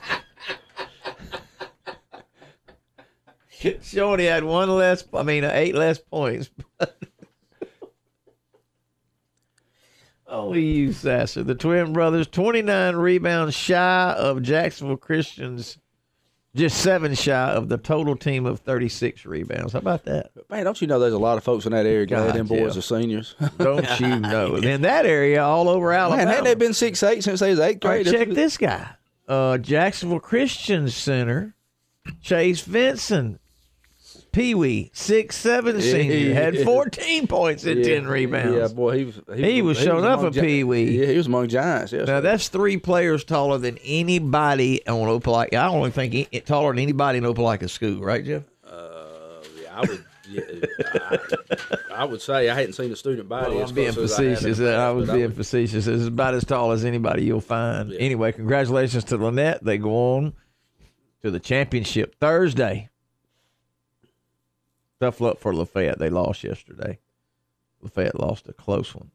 Shorty. 3.82 4.26
Had 4.26 4.44
one 4.44 4.70
less. 4.70 5.04
I 5.14 5.24
mean, 5.24 5.44
eight 5.44 5.76
less 5.76 6.00
points. 6.00 6.50
Only 10.28 10.66
you, 10.66 10.94
Sasser. 10.94 11.44
The 11.44 11.56
twin 11.56 11.94
brothers, 11.94 12.28
29 12.28 12.96
rebounds 12.96 13.56
shy 13.56 14.12
of 14.18 14.42
Jacksonville 14.42 14.98
Christians, 14.98 15.78
just 16.56 16.78
seven 16.82 17.14
shy 17.14 17.52
of 17.52 17.70
the 17.70 17.78
total 17.78 18.16
team 18.16 18.48
of 18.48 18.60
36 18.62 19.26
rebounds. 19.26 19.74
How 19.74 19.80
about 19.80 20.06
that? 20.06 20.32
Man, 20.50 20.64
don't 20.64 20.82
you 20.82 20.88
know 20.88 21.00
there's 21.00 21.14
a 21.14 21.20
lot 21.20 21.38
of 21.38 21.44
folks 21.44 21.66
in 21.68 21.74
that 21.74 21.86
area 21.86 22.08
glad 22.08 22.34
them 22.34 22.48
boys 22.48 22.76
yeah. 22.76 22.80
are 22.80 22.82
seniors? 22.82 23.36
Don't 23.58 24.00
you 24.00 24.20
know? 24.20 24.56
In 24.56 24.82
that 24.82 25.06
area, 25.06 25.44
all 25.44 25.70
over 25.70 25.92
Alabama. 25.92 26.18
Man, 26.18 26.28
hadn't 26.28 26.46
they 26.46 26.56
been 26.56 26.74
six 26.74 27.04
eight 27.04 27.24
since 27.24 27.40
they 27.40 27.52
was 27.52 27.60
eighth 27.60 27.86
All 27.86 27.92
right, 27.92 28.04
grade? 28.04 28.16
check 28.16 28.30
this 28.30 28.58
guy. 28.58 28.90
Uh, 29.28 29.58
Jacksonville 29.58 30.20
Christian 30.20 30.90
Center, 30.90 31.56
Chase 32.22 32.62
Vinson, 32.62 33.40
Pee 34.36 34.54
Wee, 34.54 34.92
six 34.94 35.38
seven 35.38 35.82
senior, 35.82 36.34
had 36.34 36.60
14 36.64 37.26
points 37.26 37.64
and 37.66 37.84
10 37.84 38.06
rebounds. 38.08 38.54
Yeah, 38.56 38.68
boy, 38.68 38.98
he 38.98 39.06
was. 39.06 39.22
He 39.36 39.62
was 39.62 39.78
showing 39.80 40.04
up 40.04 40.20
among 40.20 40.28
at 40.28 40.34
gi- 40.34 40.42
Pee 40.42 40.64
Wee. 40.66 41.00
Yeah, 41.00 41.06
he 41.08 41.18
was 41.18 41.28
among 41.28 41.48
giants. 41.48 41.94
Yes. 41.94 42.06
Now 42.08 42.20
that's 42.20 42.50
three 42.50 42.78
players 42.78 43.24
taller 43.24 43.58
than 43.58 43.78
anybody 43.86 44.86
on 44.88 45.08
Opelika. 45.08 45.54
I 45.56 45.72
don't 45.72 45.92
think 45.94 46.14
he, 46.14 46.26
taller 46.42 46.74
than 46.74 46.80
anybody 46.80 47.18
in 47.20 47.24
Opelika 47.24 47.70
school, 47.70 48.02
right, 48.02 48.26
Jeff? 48.26 48.44
Uh, 48.68 49.42
yeah, 49.62 49.70
I 49.74 49.82
would. 49.82 50.06
Yeah, 50.30 50.42
I, 51.02 51.18
I 51.98 52.04
would 52.04 52.22
say 52.22 52.50
I 52.50 52.56
hadn't 52.56 52.74
seen 52.74 52.92
a 52.92 52.96
student 52.96 53.30
body. 53.30 53.54
Well, 53.56 53.64
as 53.64 53.70
I'm 53.70 53.76
being 53.76 53.94
close 53.94 54.12
as 54.12 54.20
I 54.20 54.24
have 54.24 54.38
facetious. 54.40 54.60
I 54.60 54.90
was 54.92 55.08
but 55.08 55.14
being 55.14 55.28
would- 55.28 55.36
facetious. 55.36 55.88
It's 55.88 56.08
about 56.08 56.34
as 56.34 56.44
tall 56.44 56.72
as 56.72 56.84
anybody 56.84 57.24
you'll 57.24 57.42
find. 57.42 57.94
Anyway, 57.94 58.32
congratulations 58.34 59.04
to 59.06 59.18
Lanett. 59.18 59.62
They 59.62 59.78
go 59.78 60.16
on 60.16 60.34
to 61.24 61.32
the 61.32 61.40
championship 61.40 62.16
Thursday. 62.20 62.90
Tough 65.00 65.20
luck 65.22 65.40
for 65.40 65.54
Lafayette. 65.54 66.00
They 66.00 66.10
lost 66.10 66.44
yesterday. 66.44 67.00
Lafayette 67.82 68.20
lost 68.20 68.48
a 68.48 68.54
close 68.54 68.96
one. 68.96 69.12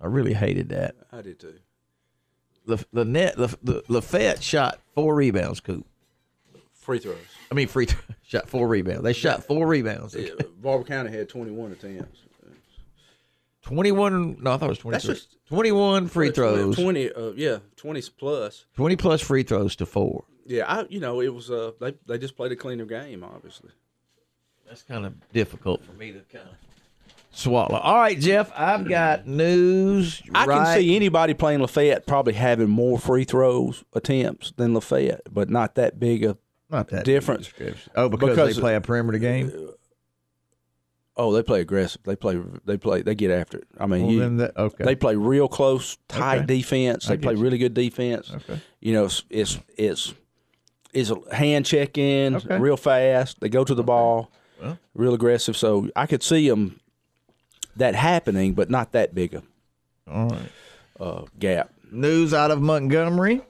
I 0.00 0.06
really 0.06 0.34
hated 0.34 0.68
that. 0.70 0.94
I 1.12 1.22
did 1.22 1.40
too. 1.40 1.54
La- 2.66 2.76
Lanett, 2.94 3.36
La- 3.38 3.48
La- 3.74 3.80
Lafayette 3.88 4.42
shot 4.42 4.80
four 4.94 5.14
rebounds, 5.14 5.60
Coop. 5.60 5.86
Free 6.74 6.98
throws. 6.98 7.16
I 7.50 7.54
mean, 7.54 7.68
free 7.68 7.86
throw, 7.86 8.00
shot 8.22 8.48
four 8.48 8.68
rebounds. 8.68 9.02
They 9.04 9.12
shot 9.12 9.44
four 9.44 9.66
rebounds. 9.66 10.14
Yeah, 10.14 10.30
Barbour 10.60 10.84
County 10.84 11.10
had 11.10 11.28
21 11.28 11.72
attempts. 11.72 12.20
21, 13.62 14.38
no, 14.42 14.52
I 14.52 14.56
thought 14.56 14.66
it 14.66 14.68
was 14.70 14.78
23. 14.78 14.90
That's 14.90 15.20
just 15.20 15.36
21 15.46 16.08
free 16.08 16.30
throws. 16.32 16.74
20, 16.76 17.12
uh, 17.12 17.30
yeah, 17.36 17.58
20 17.76 18.02
plus. 18.18 18.64
20 18.74 18.96
plus 18.96 19.20
free 19.20 19.44
throws 19.44 19.76
to 19.76 19.86
four. 19.86 20.24
Yeah, 20.46 20.64
I, 20.66 20.86
you 20.88 20.98
know, 20.98 21.20
it 21.20 21.32
was. 21.32 21.48
Uh, 21.52 21.70
they 21.80 21.94
they 22.06 22.18
just 22.18 22.36
played 22.36 22.50
a 22.50 22.56
cleaner 22.56 22.84
game, 22.84 23.22
obviously. 23.22 23.70
That's 24.72 24.82
kind 24.84 25.04
of 25.04 25.12
difficult 25.34 25.84
for 25.84 25.92
me 25.92 26.12
to 26.12 26.20
kind 26.32 26.48
of 26.48 26.54
swallow. 27.30 27.76
All 27.76 27.96
right, 27.96 28.18
Jeff, 28.18 28.50
I've 28.56 28.88
got 28.88 29.26
news. 29.26 30.22
I 30.34 30.46
right- 30.46 30.64
can 30.66 30.76
see 30.80 30.96
anybody 30.96 31.34
playing 31.34 31.60
Lafayette 31.60 32.06
probably 32.06 32.32
having 32.32 32.70
more 32.70 32.98
free 32.98 33.24
throws 33.24 33.84
attempts 33.92 34.54
than 34.56 34.72
Lafayette, 34.72 35.28
but 35.30 35.50
not 35.50 35.74
that 35.74 36.00
big 36.00 36.24
a 36.24 36.38
Not 36.70 36.88
that 36.88 37.04
difference. 37.04 37.52
Oh, 37.94 38.08
because, 38.08 38.54
they 38.56 38.58
play 38.58 38.74
a 38.74 38.80
perimeter 38.80 39.18
game. 39.18 39.52
Uh, 39.54 39.72
oh, 41.18 41.32
they 41.34 41.42
play 41.42 41.60
aggressive. 41.60 42.00
They 42.04 42.16
play. 42.16 42.40
They 42.64 42.78
play. 42.78 43.02
They 43.02 43.14
get 43.14 43.30
after 43.30 43.58
it. 43.58 43.68
I 43.78 43.84
mean, 43.84 44.04
Well, 44.04 44.10
you, 44.12 44.20
then 44.20 44.36
that- 44.38 44.56
okay. 44.56 44.84
they 44.84 44.94
play 44.94 45.16
real 45.16 45.48
close, 45.48 45.98
tight 46.08 46.38
Okay. 46.38 46.46
defense. 46.46 47.08
They 47.08 47.18
play 47.18 47.34
you. 47.34 47.40
really 47.40 47.58
good 47.58 47.74
defense. 47.74 48.32
Okay. 48.34 48.58
You 48.80 48.94
know, 48.94 49.04
it's 49.04 49.22
it's 49.28 49.58
it's, 49.76 50.14
it's 50.94 51.10
a 51.10 51.36
hand 51.36 51.66
check 51.66 51.98
in, 51.98 52.36
Okay. 52.36 52.58
real 52.58 52.78
fast. 52.78 53.38
They 53.40 53.50
go 53.50 53.64
to 53.64 53.74
the 53.74 53.82
ball, 53.84 54.32
Well. 54.62 54.78
real 54.94 55.14
aggressive. 55.14 55.56
So 55.56 55.90
I 55.96 56.06
could 56.06 56.22
see 56.22 56.48
them 56.48 56.80
that 57.76 57.94
happening, 57.94 58.54
but 58.54 58.70
not 58.70 58.92
that 58.92 59.14
big 59.14 59.34
a 59.34 59.42
All 60.10 60.28
right. 60.28 60.48
uh, 61.00 61.22
gap. 61.38 61.70
News 61.90 62.32
out 62.32 62.50
of 62.50 62.60
Montgomery. 62.62 63.42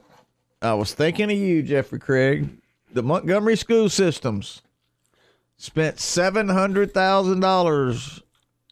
I 0.61 0.73
was 0.73 0.93
thinking 0.93 1.31
of 1.31 1.37
you, 1.37 1.61
Jeffrey 1.61 1.99
Craig. 1.99 2.49
The 2.93 3.03
Montgomery 3.03 3.55
school 3.57 3.89
systems 3.89 4.61
spent 5.57 5.99
seven 5.99 6.49
hundred 6.49 6.93
thousand 6.93 7.39
dollars 7.41 8.21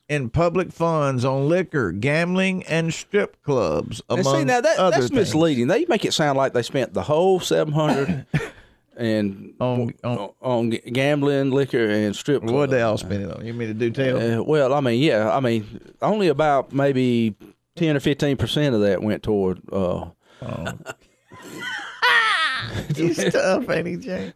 in 0.09 0.29
public 0.29 0.71
funds 0.73 1.23
on 1.23 1.47
liquor, 1.47 1.91
gambling, 1.93 2.63
and 2.63 2.93
strip 2.93 3.41
clubs. 3.43 4.01
And 4.09 4.19
Among 4.19 4.35
see 4.39 4.43
now 4.43 4.59
that 4.61 4.77
other 4.77 4.91
that's 4.91 5.07
things. 5.07 5.11
misleading. 5.33 5.67
They 5.67 5.85
make 5.87 6.03
it 6.05 6.13
sound 6.13 6.37
like 6.37 6.53
they 6.53 6.63
spent 6.63 6.93
the 6.93 7.03
whole 7.03 7.39
seven 7.39 7.73
hundred 7.73 8.25
and 8.97 9.53
On- 9.59 9.93
on, 10.41 10.71
g- 10.71 10.81
gambling, 10.91 11.51
liquor, 11.51 11.85
and 11.89 12.15
strip. 12.15 12.43
What 12.43 12.69
they 12.69 12.81
all 12.81 12.97
spend 12.97 13.23
it 13.23 13.31
on? 13.31 13.45
You 13.45 13.53
mean 13.53 13.67
to 13.69 13.73
do 13.73 13.89
tell? 13.91 14.39
Uh, 14.39 14.43
well, 14.43 14.73
I 14.73 14.79
mean, 14.81 15.01
yeah, 15.01 15.29
I 15.35 15.39
mean, 15.39 15.79
only 16.01 16.27
about 16.27 16.71
maybe 16.73 17.35
ten 17.75 17.95
or 17.95 17.99
fifteen 17.99 18.37
percent 18.37 18.75
of 18.75 18.81
that 18.81 19.01
went 19.01 19.23
toward. 19.23 19.61
Uh, 19.71 20.05
He's 22.95 23.31
tough, 23.31 23.69
ain't 23.69 23.87
he, 23.87 23.95
Jay? 23.97 24.33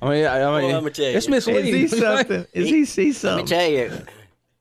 I 0.00 0.08
mean, 0.08 0.24
I, 0.24 0.42
I 0.42 0.60
mean, 0.60 0.66
Well, 0.68 0.74
let 0.76 0.84
me 0.84 0.90
tell 0.90 1.10
you. 1.10 1.16
it's 1.16 1.28
misleading. 1.28 1.74
Is 1.74 1.92
he 1.92 1.98
something? 2.00 2.46
Is 2.52 2.68
he 2.68 2.84
see 2.84 3.12
something? 3.12 3.46
Let 3.46 3.50
me 3.50 3.76
something? 3.82 3.90
tell 3.90 3.98
you, 3.98 4.06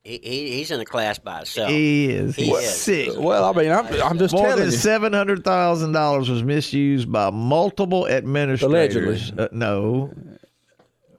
he, 0.04 0.20
he 0.22 0.52
he's 0.58 0.70
in 0.72 0.80
a 0.80 0.86
class 0.86 1.18
by 1.20 1.38
himself. 1.38 1.70
He 1.70 2.10
is. 2.10 2.36
He 2.36 2.46
He's 2.46 2.58
is. 2.58 2.76
sick. 2.82 3.10
Well, 3.18 3.46
I 3.46 3.54
mean, 3.62 3.72
I'm, 3.72 3.86
I'm 4.02 4.18
just 4.20 4.34
More 4.34 4.44
telling 4.48 4.60
than 4.64 4.72
you. 4.72 4.78
seven 4.78 5.14
hundred 5.14 5.44
thousand 5.44 5.94
dollars 5.94 6.30
was 6.30 6.44
misused 6.44 7.12
by 7.12 7.30
multiple 7.30 8.08
administrators. 8.08 9.30
Allegedly. 9.32 9.46
Uh, 9.46 9.48
no, 9.54 10.14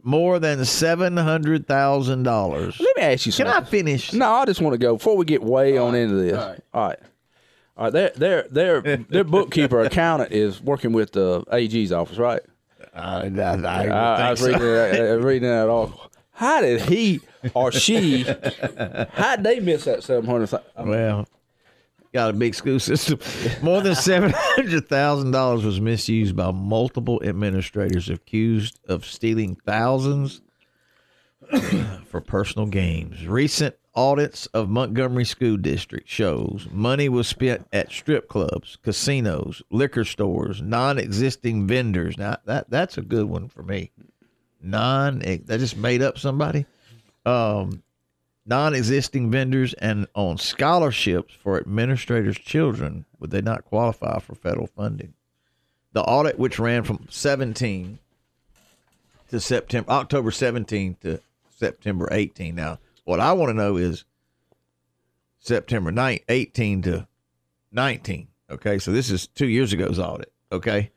more 0.02 0.38
than 0.38 0.64
seven 0.66 1.16
hundred 1.16 1.66
thousand 1.66 2.24
dollars. 2.24 2.78
Let 2.78 2.96
me 2.96 3.02
ask 3.04 3.24
you 3.26 3.32
something. 3.32 3.52
Can 3.52 3.62
something. 3.64 3.66
I 3.66 3.70
finish? 3.70 4.12
No, 4.12 4.30
I 4.32 4.44
just 4.44 4.60
want 4.60 4.74
to 4.74 4.78
go 4.78 4.96
before 4.96 5.16
we 5.16 5.24
get 5.24 5.42
way 5.42 5.78
on 5.78 5.94
into 5.94 6.16
this. 6.16 6.34
All 6.34 6.48
right. 6.48 6.98
All 7.76 7.84
right. 7.84 7.92
Their 7.92 8.10
their 8.10 8.42
their 8.50 8.80
their 9.08 9.24
bookkeeper 9.24 9.80
accountant 9.80 10.32
is 10.32 10.60
working 10.62 10.92
with 10.92 11.12
the 11.12 11.42
AG's 11.50 11.90
office, 11.90 12.18
right? 12.18 12.42
I, 12.94 13.22
I, 13.26 13.40
I, 13.40 13.86
I, 13.86 14.26
I 14.28 14.30
was 14.30 14.42
reading 14.42 14.60
that, 14.60 15.00
uh, 15.00 15.18
reading 15.20 15.48
that 15.48 15.68
all. 15.68 16.10
How 16.32 16.60
did 16.60 16.82
he? 16.82 17.20
Or 17.52 17.70
she, 17.72 18.22
how'd 19.12 19.44
they 19.44 19.60
miss 19.60 19.84
that 19.84 20.02
seven 20.02 20.24
hundred? 20.24 20.50
Well, 20.78 21.26
got 22.12 22.30
a 22.30 22.32
big 22.32 22.54
school 22.54 22.80
system. 22.80 23.18
More 23.62 23.82
than 23.82 23.94
seven 23.94 24.32
hundred 24.34 24.88
thousand 24.88 25.32
dollars 25.32 25.64
was 25.64 25.80
misused 25.80 26.36
by 26.36 26.50
multiple 26.52 27.20
administrators 27.24 28.08
accused 28.08 28.80
of 28.88 29.04
stealing 29.04 29.56
thousands 29.66 30.40
for 32.06 32.20
personal 32.20 32.66
gains. 32.66 33.26
Recent 33.26 33.74
audits 33.96 34.46
of 34.46 34.68
Montgomery 34.68 35.24
School 35.24 35.56
District 35.56 36.08
shows 36.08 36.66
money 36.72 37.08
was 37.08 37.28
spent 37.28 37.66
at 37.72 37.92
strip 37.92 38.28
clubs, 38.28 38.76
casinos, 38.82 39.62
liquor 39.70 40.04
stores, 40.04 40.62
non-existing 40.62 41.66
vendors. 41.66 42.16
Now 42.16 42.38
that 42.46 42.70
that's 42.70 42.96
a 42.96 43.02
good 43.02 43.26
one 43.26 43.48
for 43.48 43.62
me. 43.62 43.90
Non, 44.62 45.18
that 45.18 45.46
just 45.46 45.76
made 45.76 46.00
up 46.00 46.18
somebody. 46.18 46.64
Um, 47.24 47.82
non-existing 48.46 49.30
vendors 49.30 49.72
and 49.74 50.06
on 50.14 50.36
scholarships 50.36 51.34
for 51.34 51.58
administrators' 51.58 52.38
children 52.38 53.06
would 53.18 53.30
they 53.30 53.40
not 53.40 53.64
qualify 53.64 54.18
for 54.18 54.34
federal 54.34 54.66
funding? 54.66 55.14
The 55.92 56.02
audit, 56.02 56.38
which 56.38 56.58
ran 56.58 56.82
from 56.82 57.06
17 57.08 57.98
to 59.30 59.40
September, 59.40 59.90
October 59.90 60.30
17 60.30 60.96
to 61.02 61.20
September 61.48 62.08
18. 62.10 62.54
Now, 62.54 62.78
what 63.04 63.20
I 63.20 63.32
want 63.32 63.50
to 63.50 63.54
know 63.54 63.76
is 63.76 64.04
September 65.38 65.90
9, 65.90 66.20
18 66.28 66.82
to 66.82 67.06
19. 67.72 68.28
Okay, 68.50 68.78
so 68.78 68.92
this 68.92 69.10
is 69.10 69.26
two 69.26 69.46
years 69.46 69.72
ago's 69.72 69.98
audit. 69.98 70.32
Okay, 70.52 70.90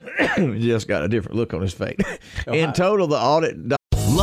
just 0.36 0.88
got 0.88 1.02
a 1.02 1.08
different 1.08 1.36
look 1.36 1.52
on 1.54 1.60
his 1.60 1.74
face. 1.74 1.98
In 2.46 2.72
total, 2.72 3.06
the 3.06 3.18
audit 3.18 3.75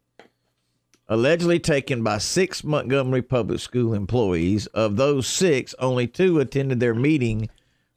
Allegedly 1.06 1.60
taken 1.60 2.02
by 2.02 2.16
six 2.16 2.64
Montgomery 2.64 3.22
Public 3.22 3.60
School 3.60 3.92
employees. 3.92 4.66
Of 4.68 4.96
those 4.96 5.26
six, 5.26 5.74
only 5.78 6.06
two 6.06 6.40
attended 6.40 6.80
their 6.80 6.94
meeting 6.94 7.50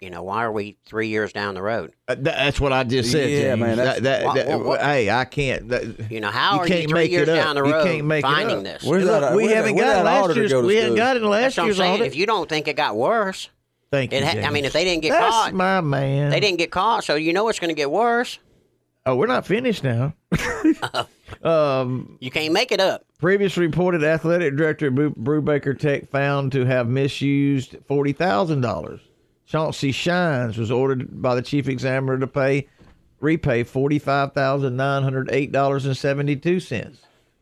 You 0.00 0.08
know, 0.10 0.22
why 0.22 0.44
are 0.44 0.52
we 0.52 0.76
three 0.86 1.08
years 1.08 1.32
down 1.32 1.54
the 1.54 1.62
road? 1.62 1.92
Uh, 2.08 2.14
tha- 2.14 2.22
that's 2.22 2.60
what 2.60 2.72
I 2.72 2.84
just 2.84 3.10
said. 3.10 3.28
Yeah, 3.28 3.40
James. 3.50 3.60
man, 3.60 3.76
That- 3.76 4.02
that- 4.04 4.24
What- 4.24 4.34
that- 4.36 4.46
what- 4.48 4.64
what- 4.64 4.80
hey, 4.80 5.10
I 5.10 5.24
can't. 5.26 5.68
that- 5.68 6.10
You 6.10 6.20
know, 6.20 6.30
how 6.30 6.54
you 6.54 6.60
are 6.60 6.66
can't 6.66 6.82
you 6.82 6.88
three 6.88 6.94
make 7.00 7.10
years 7.10 7.26
down 7.26 7.54
the 7.56 7.62
road 7.62 7.84
You 7.84 7.92
can't 7.92 8.06
make 8.06 8.20
it 8.24 8.28
finding 8.28 8.58
up. 8.58 8.64
this? 8.64 8.84
Look, 8.84 9.02
that- 9.04 9.34
we 9.34 9.46
haven't 9.48 9.76
got 9.76 9.84
that 9.84 10.04
last 10.04 10.22
auditor 10.24 10.40
year's. 10.40 10.52
go 10.52 10.62
to 10.62 10.66
We 10.68 10.76
hadn't 10.76 10.94
got 10.96 11.16
it 11.16 11.22
in 11.22 11.28
last 11.28 11.56
That's 11.56 11.66
year's 11.66 11.80
audit. 11.80 12.06
If 12.06 12.16
you 12.16 12.24
don't 12.26 12.48
think 12.48 12.66
it 12.68 12.76
got 12.76 12.96
worse, 12.96 13.50
Thank 13.90 14.12
you. 14.12 14.18
it 14.18 14.24
ha- 14.24 14.46
I 14.46 14.50
mean, 14.50 14.64
if 14.64 14.72
they 14.72 14.84
didn't 14.84 15.02
get 15.02 15.10
That's 15.10 15.30
caught, 15.30 15.54
my 15.54 15.80
man. 15.80 16.30
they 16.30 16.40
didn't 16.40 16.58
get 16.58 16.70
caught, 16.70 17.04
so 17.04 17.14
you 17.16 17.32
know 17.32 17.48
it's 17.48 17.58
going 17.58 17.70
to 17.70 17.74
get 17.74 17.90
worse. 17.90 18.38
Oh, 19.06 19.16
we're 19.16 19.26
not 19.26 19.46
finished 19.46 19.82
now. 19.82 20.14
um, 21.42 22.16
You 22.20 22.30
can't 22.30 22.52
make 22.52 22.70
it 22.72 22.80
up. 22.80 23.04
Previously 23.18 23.66
reported 23.66 24.04
athletic 24.04 24.56
director 24.56 24.86
at 24.88 24.92
Brewbaker 24.94 25.78
Tech 25.78 26.08
found 26.08 26.52
to 26.52 26.64
have 26.64 26.88
misused 26.88 27.76
forty 27.86 28.12
thousand 28.12 28.60
dollars. 28.60 29.00
Chauncey 29.46 29.90
Shines 29.92 30.56
was 30.58 30.70
ordered 30.70 31.20
by 31.20 31.34
the 31.34 31.42
chief 31.42 31.66
examiner 31.68 32.18
to 32.18 32.26
pay 32.26 32.68
repay 33.20 33.64
forty 33.64 33.98
five 33.98 34.32
thousand 34.32 34.76
nine 34.76 35.02
hundred 35.02 35.30
eight 35.32 35.50
dollars 35.50 35.86
and 35.86 35.96
seventy 35.96 36.36
two 36.36 36.60
cents. 36.60 37.00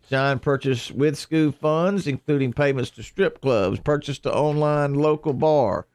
Shine 0.08 0.38
purchased 0.38 0.92
with 0.92 1.18
school 1.18 1.52
funds, 1.52 2.06
including 2.06 2.52
payments 2.54 2.90
to 2.90 3.02
strip 3.02 3.42
clubs, 3.42 3.78
purchased 3.80 4.22
to 4.22 4.32
online 4.32 4.94
local 4.94 5.34
bar, 5.34 5.86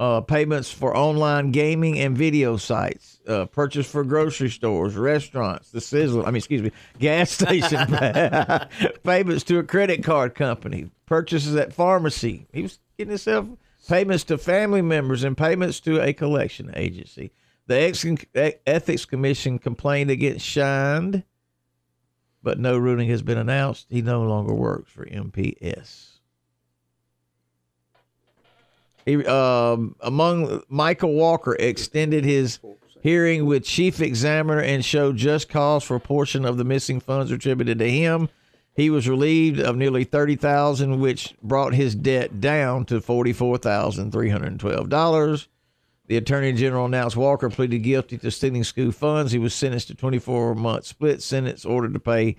uh, 0.00 0.22
payments 0.22 0.72
for 0.72 0.96
online 0.96 1.50
gaming 1.50 1.98
and 1.98 2.16
video 2.16 2.56
sites, 2.56 3.20
uh, 3.28 3.44
purchase 3.44 3.88
for 3.88 4.02
grocery 4.02 4.48
stores, 4.48 4.96
restaurants, 4.96 5.70
the 5.72 5.80
sizzle, 5.80 6.22
I 6.22 6.30
mean, 6.30 6.36
excuse 6.36 6.62
me, 6.62 6.72
gas 6.98 7.30
station, 7.30 7.86
payments 9.04 9.44
to 9.44 9.58
a 9.58 9.62
credit 9.62 10.02
card 10.02 10.34
company, 10.34 10.90
purchases 11.04 11.54
at 11.54 11.74
pharmacy. 11.74 12.46
He 12.50 12.62
was 12.62 12.78
getting 12.96 13.10
himself 13.10 13.46
payments 13.88 14.24
to 14.24 14.38
family 14.38 14.80
members 14.80 15.22
and 15.22 15.36
payments 15.36 15.80
to 15.80 16.00
a 16.00 16.14
collection 16.14 16.72
agency. 16.74 17.30
The 17.66 18.56
Ethics 18.66 19.04
Commission 19.04 19.58
complained 19.58 20.10
against 20.10 20.46
Shined, 20.46 21.24
but 22.42 22.58
no 22.58 22.78
ruling 22.78 23.10
has 23.10 23.20
been 23.20 23.38
announced. 23.38 23.88
He 23.90 24.00
no 24.00 24.22
longer 24.22 24.54
works 24.54 24.90
for 24.90 25.04
MPS. 25.04 26.09
He, 29.10 29.26
um, 29.26 29.96
among 30.00 30.62
Michael 30.68 31.14
Walker 31.14 31.56
extended 31.58 32.24
his 32.24 32.60
hearing 33.02 33.44
with 33.44 33.64
chief 33.64 34.00
examiner 34.00 34.60
and 34.60 34.84
showed 34.84 35.16
just 35.16 35.48
cause 35.48 35.82
for 35.82 35.96
a 35.96 36.00
portion 36.00 36.44
of 36.44 36.58
the 36.58 36.64
missing 36.64 37.00
funds 37.00 37.32
attributed 37.32 37.80
to 37.80 37.90
him. 37.90 38.28
He 38.72 38.88
was 38.88 39.08
relieved 39.08 39.58
of 39.58 39.76
nearly 39.76 40.04
thirty 40.04 40.36
thousand, 40.36 41.00
which 41.00 41.34
brought 41.42 41.74
his 41.74 41.96
debt 41.96 42.40
down 42.40 42.84
to 42.86 43.00
forty-four 43.00 43.58
thousand 43.58 44.12
three 44.12 44.30
hundred 44.30 44.60
twelve 44.60 44.88
dollars. 44.88 45.48
The 46.06 46.16
attorney 46.16 46.52
general 46.52 46.86
announced 46.86 47.16
Walker 47.16 47.50
pleaded 47.50 47.80
guilty 47.80 48.16
to 48.18 48.30
stealing 48.30 48.62
school 48.62 48.92
funds. 48.92 49.32
He 49.32 49.38
was 49.38 49.54
sentenced 49.54 49.88
to 49.88 49.94
24 49.94 50.56
month 50.56 50.84
split 50.84 51.22
sentence, 51.22 51.64
ordered 51.64 51.94
to 51.94 52.00
pay 52.00 52.36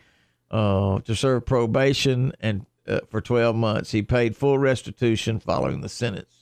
uh, 0.49 0.99
to 1.01 1.15
serve 1.15 1.45
probation 1.45 2.34
and 2.39 2.65
uh, 2.88 2.99
for 3.09 3.22
12 3.22 3.55
months. 3.55 3.91
He 3.91 4.01
paid 4.01 4.36
full 4.36 4.57
restitution 4.57 5.39
following 5.39 5.82
the 5.82 5.89
sentence. 5.89 6.41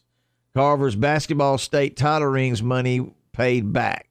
Carver's 0.54 0.96
basketball 0.96 1.58
state 1.58 1.96
title 1.96 2.28
rings 2.28 2.64
money 2.64 3.12
paid 3.32 3.72
back. 3.72 4.10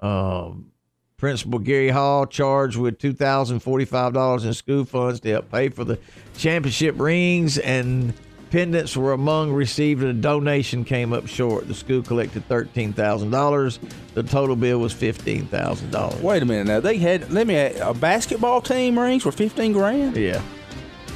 Um, 0.00 0.72
Principal 1.16 1.58
Gary 1.58 1.88
Hall 1.88 2.26
charged 2.26 2.76
with 2.76 2.98
two 2.98 3.14
thousand 3.14 3.60
forty-five 3.60 4.12
dollars 4.12 4.44
in 4.44 4.52
school 4.52 4.84
funds 4.84 5.20
to 5.20 5.30
help 5.30 5.50
pay 5.50 5.70
for 5.70 5.84
the 5.84 5.98
championship 6.36 6.94
rings 6.98 7.56
and 7.58 8.12
pendants 8.50 8.96
were 8.96 9.12
among 9.12 9.52
received 9.52 10.02
and 10.02 10.10
a 10.10 10.20
donation 10.20 10.84
came 10.84 11.12
up 11.12 11.26
short. 11.26 11.66
The 11.66 11.74
school 11.74 12.02
collected 12.02 12.46
thirteen 12.48 12.92
thousand 12.92 13.30
dollars. 13.30 13.78
The 14.12 14.22
total 14.22 14.56
bill 14.56 14.78
was 14.78 14.92
fifteen 14.92 15.46
thousand 15.46 15.90
dollars. 15.90 16.20
Wait 16.20 16.42
a 16.42 16.46
minute 16.46 16.66
now. 16.66 16.80
They 16.80 16.98
had 16.98 17.32
let 17.32 17.46
me 17.46 17.56
a 17.56 17.94
basketball 17.94 18.60
team 18.60 18.98
rings 18.98 19.22
for 19.22 19.32
fifteen 19.32 19.72
grand. 19.72 20.16
Yeah. 20.16 20.42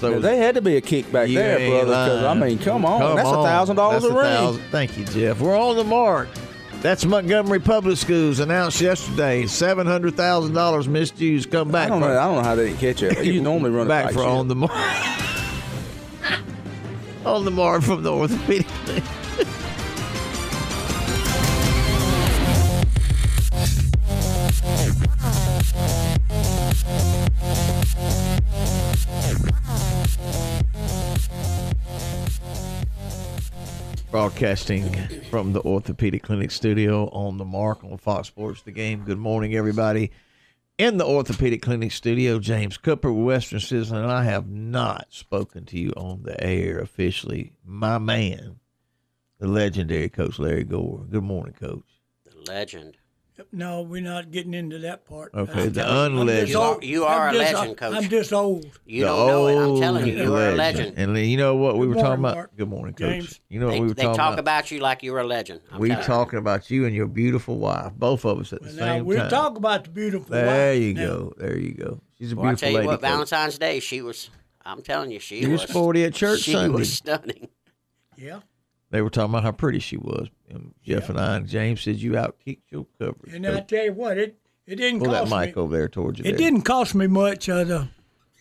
So 0.01 0.19
they 0.19 0.37
had 0.39 0.55
to 0.55 0.63
be 0.63 0.77
a 0.77 0.81
kickback 0.81 1.29
You 1.29 1.35
there, 1.39 1.59
brother. 1.69 1.85
brother. 1.87 2.11
'cause, 2.17 2.25
I 2.25 2.35
mean, 2.35 2.59
come 2.59 2.85
on, 2.87 3.01
Come 3.01 3.17
that's 3.17 3.29
a 3.29 3.33
thousand 3.33 3.77
dollars 3.77 4.05
a 4.05 4.09
ring. 4.09 4.17
thousand- 4.25 4.63
Thank 4.71 4.97
you, 4.99 5.05
Jeff. 5.05 5.41
We're 5.41 5.59
on 5.59 5.77
the 5.77 5.85
mark. 5.85 6.29
That's 6.81 7.05
Montgomery 7.05 7.61
Public 7.61 7.99
Schools 7.99 8.39
announced 8.41 8.81
yesterday. 8.81 9.47
Seven 9.47 9.87
hundred 9.87 10.17
thousand 10.17 10.55
dollars 10.55 10.89
misused. 10.89 11.51
Come 11.51 11.71
back. 11.71 11.87
I 11.87 11.89
don't 11.91 12.01
know. 12.01 12.07
I 12.19 12.25
don't 12.25 12.37
know 12.37 12.43
how 12.43 12.55
they 12.55 12.69
didn't 12.69 12.81
catch 12.81 13.03
it. 13.03 13.23
You 13.25 13.43
normally 13.43 13.71
run 13.71 13.87
back 13.87 14.13
for 14.13 14.25
on 14.25 14.49
the 14.49 14.55
mark. 14.55 14.73
on 17.27 17.45
the 17.45 17.51
mark 17.51 17.83
from 17.83 18.03
the 18.03 18.11
orthopedic. 18.13 18.67
Broadcasting 34.11 34.93
from 35.31 35.53
the 35.53 35.61
Orthopedic 35.61 36.25
Clinic 36.25 36.51
studio 36.51 37.09
on 37.11 37.37
the 37.37 37.45
mark 37.45 37.85
on 37.85 37.97
Fox 37.97 38.27
Sports 38.27 38.63
The 38.63 38.73
Game. 38.73 39.05
Good 39.05 39.19
morning, 39.19 39.55
everybody. 39.55 40.11
In 40.79 40.97
the 40.97 41.07
Orthopedic 41.07 41.63
Clinic 41.63 41.93
studio, 41.93 42.41
James 42.41 42.77
Cooper 42.77 43.13
Western 43.13 43.61
Sizzlin, 43.61 44.03
and 44.03 44.11
I 44.11 44.25
have 44.25 44.49
not 44.49 45.07
spoken 45.11 45.65
to 45.67 45.79
you 45.79 45.93
on 45.97 46.25
the 46.25 46.43
air 46.43 46.81
officially. 46.81 47.53
My 47.65 47.99
man, 47.99 48.59
the 49.39 49.47
legendary 49.47 50.09
Coach 50.09 50.41
Larry 50.41 50.65
Gore. 50.65 51.07
Good 51.09 51.23
morning, 51.23 51.55
Coach. 51.55 51.85
The 52.25 52.51
legend. 52.51 52.97
No, 53.53 53.83
we're 53.83 54.03
not 54.03 54.31
getting 54.31 54.55
into 54.55 54.79
that 54.81 55.05
part. 55.05 55.33
Okay, 55.35 55.69
the 55.69 55.87
I'm 55.87 56.13
unlegend. 56.17 56.49
You 56.49 56.61
are- 56.61 56.79
you 56.83 57.05
are 57.05 57.29
I'm 57.29 57.35
a 57.35 57.39
just- 57.39 57.55
legend, 57.55 57.77
Coach. 57.77 57.95
I'm 57.97 58.09
just 58.09 58.33
old. 58.33 58.67
You 58.87 59.03
The 59.03 59.07
don't 59.09 59.27
know 59.29 59.47
it. 59.49 59.57
I'm 59.75 59.81
telling 59.81 60.07
you, 60.07 60.17
you 60.23 60.35
are 60.35 60.49
a 60.51 60.55
legend. 60.55 60.95
And 60.99 61.17
you 61.19 61.37
know 61.37 61.57
what 61.57 61.77
we 61.79 61.87
Good 61.87 61.97
were 61.97 62.03
talking 62.03 62.21
about? 62.21 62.35
Mark. 62.37 62.57
Good 62.57 62.69
morning, 62.69 62.95
Coach. 62.95 63.09
James. 63.11 63.41
You 63.49 63.61
know 63.61 63.67
what 63.67 63.73
They, 63.73 63.81
we 63.81 63.87
were 63.89 63.95
they 63.95 64.03
talking 64.03 64.17
talk 64.19 64.33
about? 64.35 64.39
about 64.41 64.71
you 64.71 64.81
like 64.81 65.03
you're 65.03 65.19
a 65.19 65.27
legend. 65.27 65.61
I'm 65.73 65.79
we 65.81 65.89
telling 65.89 66.03
you. 66.03 66.07
talking 66.07 66.39
about 66.39 66.71
you 66.71 66.85
and 66.87 66.95
your 66.95 67.07
beautiful 67.07 67.59
wife, 67.59 67.93
both 67.97 68.25
of 68.25 68.39
us 68.41 68.53
at 68.53 68.63
the 68.63 68.73
Now 68.73 68.77
same 68.95 69.05
we'll 69.05 69.19
time. 69.19 69.31
talk 69.31 69.57
about 69.57 69.85
the 69.85 69.91
beautiful. 69.91 70.29
there 70.31 70.73
wife 70.75 70.83
you 70.83 70.95
now. 70.95 71.07
go. 71.07 71.35
There 71.39 71.59
you 71.59 71.75
go. 71.75 72.01
She's 72.19 72.33
a 72.33 72.37
Well, 72.37 72.47
I 72.47 72.49
beautiful 72.51 72.61
tell 72.67 72.71
you 72.71 72.77
lady. 72.79 72.87
what, 72.89 73.01
Coach. 73.01 73.11
Valentine's 73.11 73.59
Day, 73.59 73.81
she 73.81 74.03
was. 74.03 74.31
I'm 74.65 74.83
telling 74.83 75.11
you, 75.11 75.19
she 75.19 75.41
You 75.41 75.51
was 75.53 75.63
was 75.63 75.71
40 75.71 76.05
at 76.05 76.15
church 76.15 76.41
she 76.41 76.53
Sunday. 76.53 76.77
was 76.79 76.93
stunning. 76.93 77.49
Yeah, 78.17 78.41
They 78.91 79.03
were 79.03 79.11
talking 79.11 79.31
about 79.31 79.45
how 79.45 79.53
pretty 79.53 79.79
she 79.79 79.97
was. 79.97 80.29
And 80.49 80.75
Jeff 80.85 81.09
and 81.09 81.19
I 81.21 81.37
and 81.37 81.47
James 81.49 81.81
said 81.81 81.97
you 81.97 82.17
out 82.17 82.37
kicked 82.45 82.71
your 82.73 82.87
coverage. 82.99 83.33
and 83.35 83.47
I 83.47 83.61
tell 83.61 83.85
you 83.85 83.93
what, 83.93 84.19
it 84.19 84.37
it 84.67 84.77
didn't 84.77 85.01
Pull 85.01 85.11
that 85.13 85.29
cost 85.29 85.35
mic 85.35 85.57
me. 85.57 85.63
over 85.63 85.77
there 85.77 85.89
towards 85.89 86.19
you. 86.19 86.25
It 86.25 86.33
there. 86.33 86.39
didn't 86.39 86.63
cost 86.63 86.95
me 86.95 87.07
much 87.07 87.49
uh, 87.49 87.65
to 87.65 87.89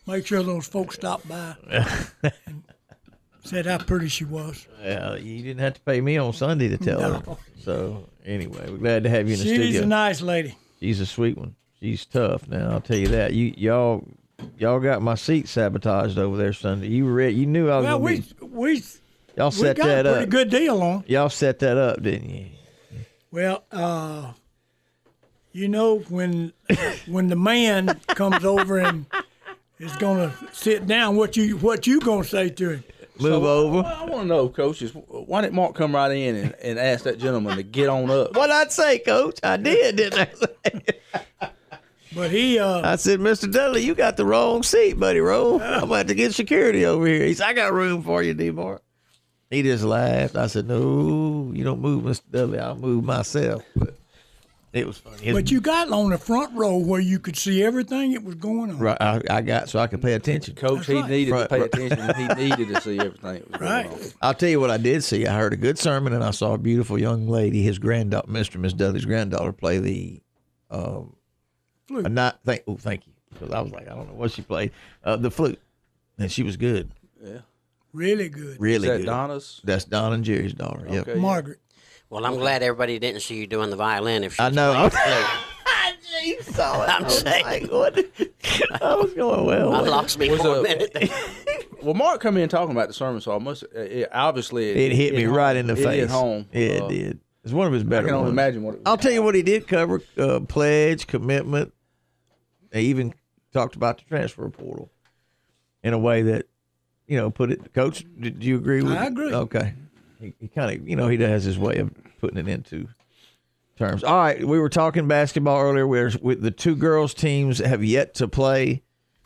make 0.07 0.25
sure 0.25 0.41
those 0.43 0.67
folks 0.67 0.95
stopped 0.95 1.27
by 1.27 1.55
and 2.45 2.63
said 3.43 3.65
how 3.65 3.77
pretty 3.77 4.07
she 4.07 4.25
was. 4.25 4.67
Well, 4.83 5.17
you 5.19 5.43
didn't 5.43 5.59
have 5.61 5.75
to 5.75 5.81
pay 5.81 6.01
me 6.01 6.17
on 6.17 6.33
Sunday 6.33 6.67
to 6.69 6.77
tell 6.77 6.99
her. 7.21 7.37
So 7.61 8.09
anyway, 8.25 8.69
we're 8.69 8.77
glad 8.77 9.03
to 9.03 9.09
have 9.09 9.27
you 9.27 9.33
in 9.33 9.39
the 9.39 9.45
She's 9.45 9.53
studio. 9.53 9.71
She's 9.71 9.81
a 9.81 9.85
nice 9.85 10.21
lady. 10.21 10.55
She's 10.79 10.99
a 10.99 11.05
sweet 11.05 11.37
one. 11.37 11.55
She's 11.79 12.05
tough. 12.05 12.47
Now 12.47 12.71
I'll 12.71 12.81
tell 12.81 12.97
you 12.97 13.07
that. 13.09 13.33
You 13.33 13.53
y'all 13.57 14.03
y'all 14.57 14.79
got 14.79 15.01
my 15.01 15.15
seat 15.15 15.47
sabotaged 15.47 16.17
over 16.17 16.37
there 16.37 16.53
Sunday. 16.53 16.87
You 16.87 17.07
ready. 17.07 17.35
You 17.35 17.45
knew 17.45 17.69
I 17.69 17.77
was. 17.77 17.85
Well, 17.85 17.99
we 17.99 18.19
be, 18.19 18.25
we 18.41 18.83
y'all 19.39 19.51
set 19.51 19.61
we 19.61 19.67
set 19.67 19.77
got 19.77 19.85
that 19.87 20.05
a 20.05 20.09
pretty 20.11 20.23
up. 20.25 20.29
good 20.29 20.49
deal 20.49 20.81
on. 20.81 21.03
Y'all 21.07 21.29
set 21.29 21.59
that 21.59 21.77
up, 21.77 22.01
didn't 22.03 22.29
you? 22.29 22.45
Well, 23.31 23.63
uh, 23.71 24.33
you 25.51 25.67
know 25.67 25.99
when 26.09 26.53
when 27.07 27.27
the 27.27 27.35
man 27.35 27.99
comes 28.09 28.45
over 28.45 28.77
and 28.77 29.05
is 29.79 29.95
gonna 29.97 30.33
sit 30.51 30.85
down, 30.87 31.15
what 31.15 31.37
you 31.37 31.57
what 31.57 31.87
you 31.87 31.99
gonna 31.99 32.23
say 32.23 32.49
to 32.49 32.69
him? 32.71 32.83
Move 33.19 33.43
over. 33.43 33.85
I 33.85 34.05
want 34.05 34.21
to 34.23 34.25
know, 34.27 34.47
coaches, 34.47 34.93
why 34.93 35.41
didn't 35.41 35.53
Mark 35.55 35.75
come 35.75 35.93
right 35.93 36.09
in 36.09 36.35
and, 36.37 36.55
and 36.63 36.79
ask 36.79 37.03
that 37.03 37.19
gentleman 37.19 37.57
to 37.57 37.63
get 37.63 37.89
on 37.89 38.09
up? 38.09 38.33
What 38.33 38.49
I'd 38.49 38.71
say, 38.71 38.99
Coach? 38.99 39.39
I 39.43 39.57
did, 39.57 39.97
didn't 39.97 40.37
I? 41.41 41.49
But 42.15 42.31
he, 42.31 42.57
uh, 42.57 42.81
I 42.89 42.95
said, 42.95 43.19
Mr. 43.19 43.51
Dudley, 43.51 43.85
you 43.85 43.93
got 43.93 44.15
the 44.17 44.25
wrong 44.25 44.63
seat, 44.63 44.93
buddy. 44.93 45.19
Roll. 45.19 45.61
I'm 45.61 45.83
about 45.83 46.07
to 46.07 46.15
get 46.15 46.33
security 46.33 46.85
over 46.85 47.05
here. 47.05 47.25
He 47.25 47.33
said, 47.33 47.47
I 47.47 47.53
got 47.53 47.71
room 47.73 48.01
for 48.03 48.23
you, 48.23 48.33
D. 48.33 48.51
Mark. 48.51 48.81
He 49.49 49.63
just 49.63 49.83
laughed. 49.83 50.35
I 50.35 50.47
said, 50.47 50.67
No, 50.67 51.51
you 51.53 51.63
don't 51.63 51.81
move, 51.81 52.03
Mr. 52.03 52.21
Dudley. 52.31 52.59
I'll 52.59 52.75
move 52.75 53.03
myself. 53.03 53.63
But 53.75 53.95
it 54.71 54.85
was 54.85 54.99
funny. 54.99 55.17
His- 55.23 55.33
but 55.33 55.49
you 55.49 55.59
got 55.61 55.89
on 55.91 56.11
the 56.11 56.19
front 56.19 56.55
row 56.55 56.77
where 56.77 57.01
you 57.01 57.17
could 57.19 57.35
see 57.35 57.63
everything 57.63 58.13
that 58.13 58.23
was 58.23 58.35
going 58.35 58.69
on. 58.69 58.77
right, 58.77 58.97
I, 59.01 59.21
I 59.29 59.41
got 59.41 59.67
so 59.69 59.79
I 59.79 59.87
could 59.87 60.01
pay 60.03 60.13
attention. 60.13 60.53
Coach, 60.53 60.85
he 60.85 60.93
right. 60.93 61.09
needed 61.09 61.31
Right, 61.31 61.43
to 61.43 61.49
pay 61.49 61.59
right. 61.61 61.73
attention. 61.73 62.15
He 62.15 62.27
needed 62.49 62.75
to 62.75 62.81
see 62.81 62.99
everything 62.99 63.33
that 63.41 63.51
was 63.51 63.59
Right. 63.61 63.89
going 63.89 64.03
on. 64.03 64.09
I'll 64.21 64.33
tell 64.35 64.49
you 64.49 64.59
what 64.59 64.69
I 64.69 64.77
did 64.77 65.03
see. 65.03 65.25
I 65.25 65.35
heard 65.35 65.53
a 65.53 65.57
good 65.57 65.79
sermon, 65.79 66.13
and 66.13 66.23
I 66.23 66.29
saw 66.29 66.53
a 66.53 66.57
beautiful 66.59 66.99
young 66.99 67.27
lady, 67.27 67.63
his 67.63 67.79
granddaughter, 67.79 68.27
Mr. 68.31 68.53
and 68.53 68.61
Miss 68.61 68.73
Dudley's 68.73 69.05
granddaughter, 69.05 69.51
play 69.51 69.79
the. 69.79 70.21
Um, 70.69 71.15
Flute. 71.87 72.05
a 72.05 72.09
not 72.09 72.39
thank. 72.45 72.61
Oh, 72.67 72.77
thank 72.77 73.07
you. 73.07 73.13
Because 73.33 73.49
I 73.51 73.61
was 73.61 73.71
like, 73.71 73.87
I 73.87 73.95
don't 73.95 74.07
know 74.07 74.13
what 74.13 74.29
she 74.31 74.43
played. 74.43 74.71
Uh, 75.03 75.15
the 75.15 75.31
flute, 75.31 75.59
and 76.19 76.31
she 76.31 76.43
was 76.43 76.57
good. 76.57 76.91
Really 77.93 78.29
good. 78.29 78.59
Really 78.59 78.87
Is 78.87 78.93
that 78.93 78.97
good. 78.99 79.05
Donna's? 79.05 79.61
That's 79.63 79.85
Don 79.85 80.13
and 80.13 80.23
Jerry's 80.23 80.53
daughter. 80.53 80.85
Yep. 80.89 81.07
Okay. 81.07 81.19
Margaret. 81.19 81.59
Well, 82.09 82.25
I'm 82.25 82.35
glad 82.37 82.63
everybody 82.63 82.97
didn't 82.99 83.21
see 83.21 83.35
you 83.37 83.47
doing 83.47 83.69
the 83.69 83.75
violin. 83.75 84.23
If 84.23 84.39
I 84.39 84.49
know. 84.49 84.89
playing 84.89 84.91
flute. 85.23 86.25
you 86.25 86.41
saw 86.41 86.83
it. 86.83 86.89
I'm 86.89 87.03
I 87.03 87.05
was 87.05 87.19
saying. 87.19 87.45
like, 87.45 87.71
what? 87.71 87.97
I 88.81 88.95
was 88.95 89.13
going 89.13 89.45
well. 89.45 89.73
I 89.73 89.79
lost 89.81 90.17
me 90.19 90.29
Was 90.31 90.41
for 90.41 90.47
a 90.47 90.59
a- 90.59 90.63
minute. 90.63 90.91
there. 90.93 91.09
Well, 91.81 91.93
Mark 91.93 92.19
come 92.19 92.35
in 92.35 92.49
talking 92.49 92.71
about 92.75 92.89
the 92.89 92.93
sermon, 92.93 93.21
so 93.21 93.33
I 93.33 93.37
must. 93.39 93.63
uh, 93.63 93.79
It, 93.79 94.09
obviously, 94.11 94.69
It 94.71 94.91
hit 94.91 95.13
me 95.15 95.23
home. 95.23 95.33
right 95.33 95.55
in 95.55 95.65
the 95.67 95.73
it 95.73 95.77
face. 95.77 95.99
hit 96.01 96.09
home. 96.09 96.45
Yeah, 96.51 96.59
it 96.61 96.81
Uh, 96.81 96.87
did. 96.89 97.19
It's 97.45 97.53
one 97.53 97.67
of 97.67 97.71
his 97.73 97.85
better 97.85 98.07
I 98.07 98.09
can 98.09 98.15
only 98.15 98.23
ones. 98.25 98.33
imagine 98.33 98.63
what 98.63 98.71
it 98.75 98.77
was 98.79 98.83
I'll 98.85 98.97
tell 98.97 99.13
you 99.13 99.23
what 99.23 99.33
he 99.33 99.43
did 99.43 99.65
cover: 99.65 100.01
uh, 100.17 100.41
pledge, 100.41 101.07
commitment. 101.07 101.71
They 102.71 102.81
even 102.81 103.13
talked 103.53 103.77
about 103.77 103.97
the 103.99 104.03
transfer 104.03 104.49
portal 104.49 104.91
in 105.81 105.93
a 105.93 105.97
way 105.97 106.21
that, 106.23 106.47
you 107.09 107.17
know, 107.17 107.29
put 107.31 107.51
it. 107.51 107.73
Coach, 107.73 108.05
did 108.19 108.43
you 108.43 108.55
agree 108.55 108.83
with? 108.83 108.93
I 108.93 109.07
agree. 109.07 109.33
Okay. 109.33 109.73
He, 110.21 110.33
he 110.39 110.47
kind 110.47 110.79
of, 110.79 110.87
you 110.87 110.95
know, 110.95 111.07
he 111.07 111.17
has 111.17 111.43
his 111.43 111.57
way 111.57 111.77
of 111.77 111.91
putting 112.21 112.37
it 112.37 112.47
into 112.47 112.87
terms. 113.77 114.03
All 114.03 114.17
right, 114.17 114.45
we 114.45 114.59
were 114.59 114.69
talking 114.69 115.07
basketball 115.07 115.59
earlier. 115.59 115.87
Where 115.87 116.11
with 116.21 116.41
the 116.41 116.51
two 116.51 116.75
girls 116.75 117.15
teams 117.15 117.57
have 117.57 117.83
yet 117.83 118.13
to 118.15 118.27
play 118.27 118.83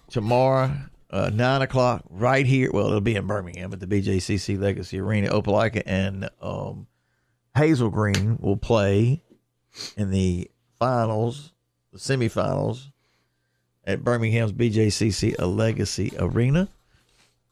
tomorrow, 0.10 0.72
uh, 1.10 1.30
nine 1.34 1.62
o'clock, 1.62 2.04
right 2.10 2.46
here. 2.46 2.72
Well, 2.72 2.88
it'll 2.88 3.02
be 3.02 3.16
in 3.16 3.28
Birmingham 3.28 3.74
at 3.74 3.82
the 3.82 3.88
BJCC 3.88 4.58
Legacy 4.60 5.00
Arena. 5.00 5.30
Opelika 5.30 5.84
and 5.86 6.30
um, 6.42 6.88
Hazel 7.58 7.90
Green 7.90 8.38
will 8.40 8.58
play 8.58 9.22
in 9.98 10.10
the 10.10 10.50
finals, 10.80 11.52
the 11.92 12.00
semifinals 12.00 12.92
at 13.86 14.06
Birmingham's 14.06 14.54
BJCC 14.54 15.36
Legacy 15.40 16.14
Arena. 16.18 16.70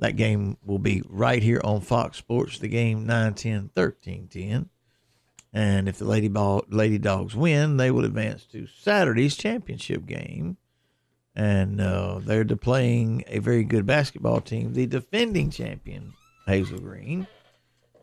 That 0.02 0.16
game 0.16 0.58
will 0.66 0.80
be 0.80 1.04
right 1.08 1.44
here 1.44 1.62
on 1.64 1.82
Fox 1.82 2.18
Sports. 2.18 2.58
The 2.58 2.68
game 2.68 3.06
9 3.06 3.36
10 3.36 3.70
13 3.76 4.28
10. 4.28 4.70
And 5.54 5.88
if 5.88 6.00
the 6.00 6.06
Lady, 6.06 6.28
Ball, 6.28 6.66
Lady 6.70 6.98
Dogs 6.98 7.36
win, 7.36 7.78
they 7.78 7.92
will 7.92 8.06
advance 8.06 8.46
to 8.48 8.66
Saturday's 8.66 9.38
championship 9.38 10.08
game. 10.08 10.58
And 11.36 11.80
uh, 11.80 12.20
they're 12.24 12.44
playing 12.46 13.26
a 13.28 13.40
very 13.40 13.64
good 13.64 13.86
basketball 13.86 14.42
team, 14.42 14.74
the 14.74 14.88
defending 14.88 15.52
champion, 15.52 16.14
Hazel 16.48 16.80
Green. 16.80 17.28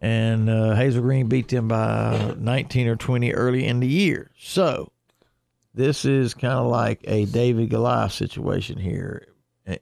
And 0.01 0.49
uh, 0.49 0.77
Hazel 0.77 1.03
Green 1.03 1.27
beat 1.27 1.49
them 1.49 1.67
by 1.67 2.37
19 2.39 2.87
or 2.87 2.97
20 2.97 3.35
early 3.35 3.67
in 3.67 3.81
the 3.81 3.89
year. 3.89 4.31
So 4.39 4.93
this 5.75 6.05
is 6.05 6.33
kind 6.33 6.55
of 6.55 6.67
like 6.69 7.01
a 7.09 7.25
David 7.25 7.71
Goliath 7.71 8.13
situation 8.13 8.79
here 8.79 9.27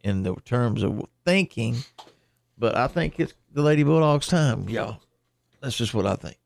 in 0.03 0.23
the 0.23 0.35
terms 0.45 0.83
of 0.83 1.05
thinking. 1.25 1.77
But 2.59 2.77
I 2.77 2.87
think 2.89 3.21
it's 3.21 3.35
the 3.53 3.63
Lady 3.63 3.83
Bulldogs' 3.83 4.27
time, 4.29 4.69
y'all. 4.69 5.01
That's 5.61 5.77
just 5.77 5.95
what 5.95 6.07
I 6.07 6.17
think. 6.17 6.39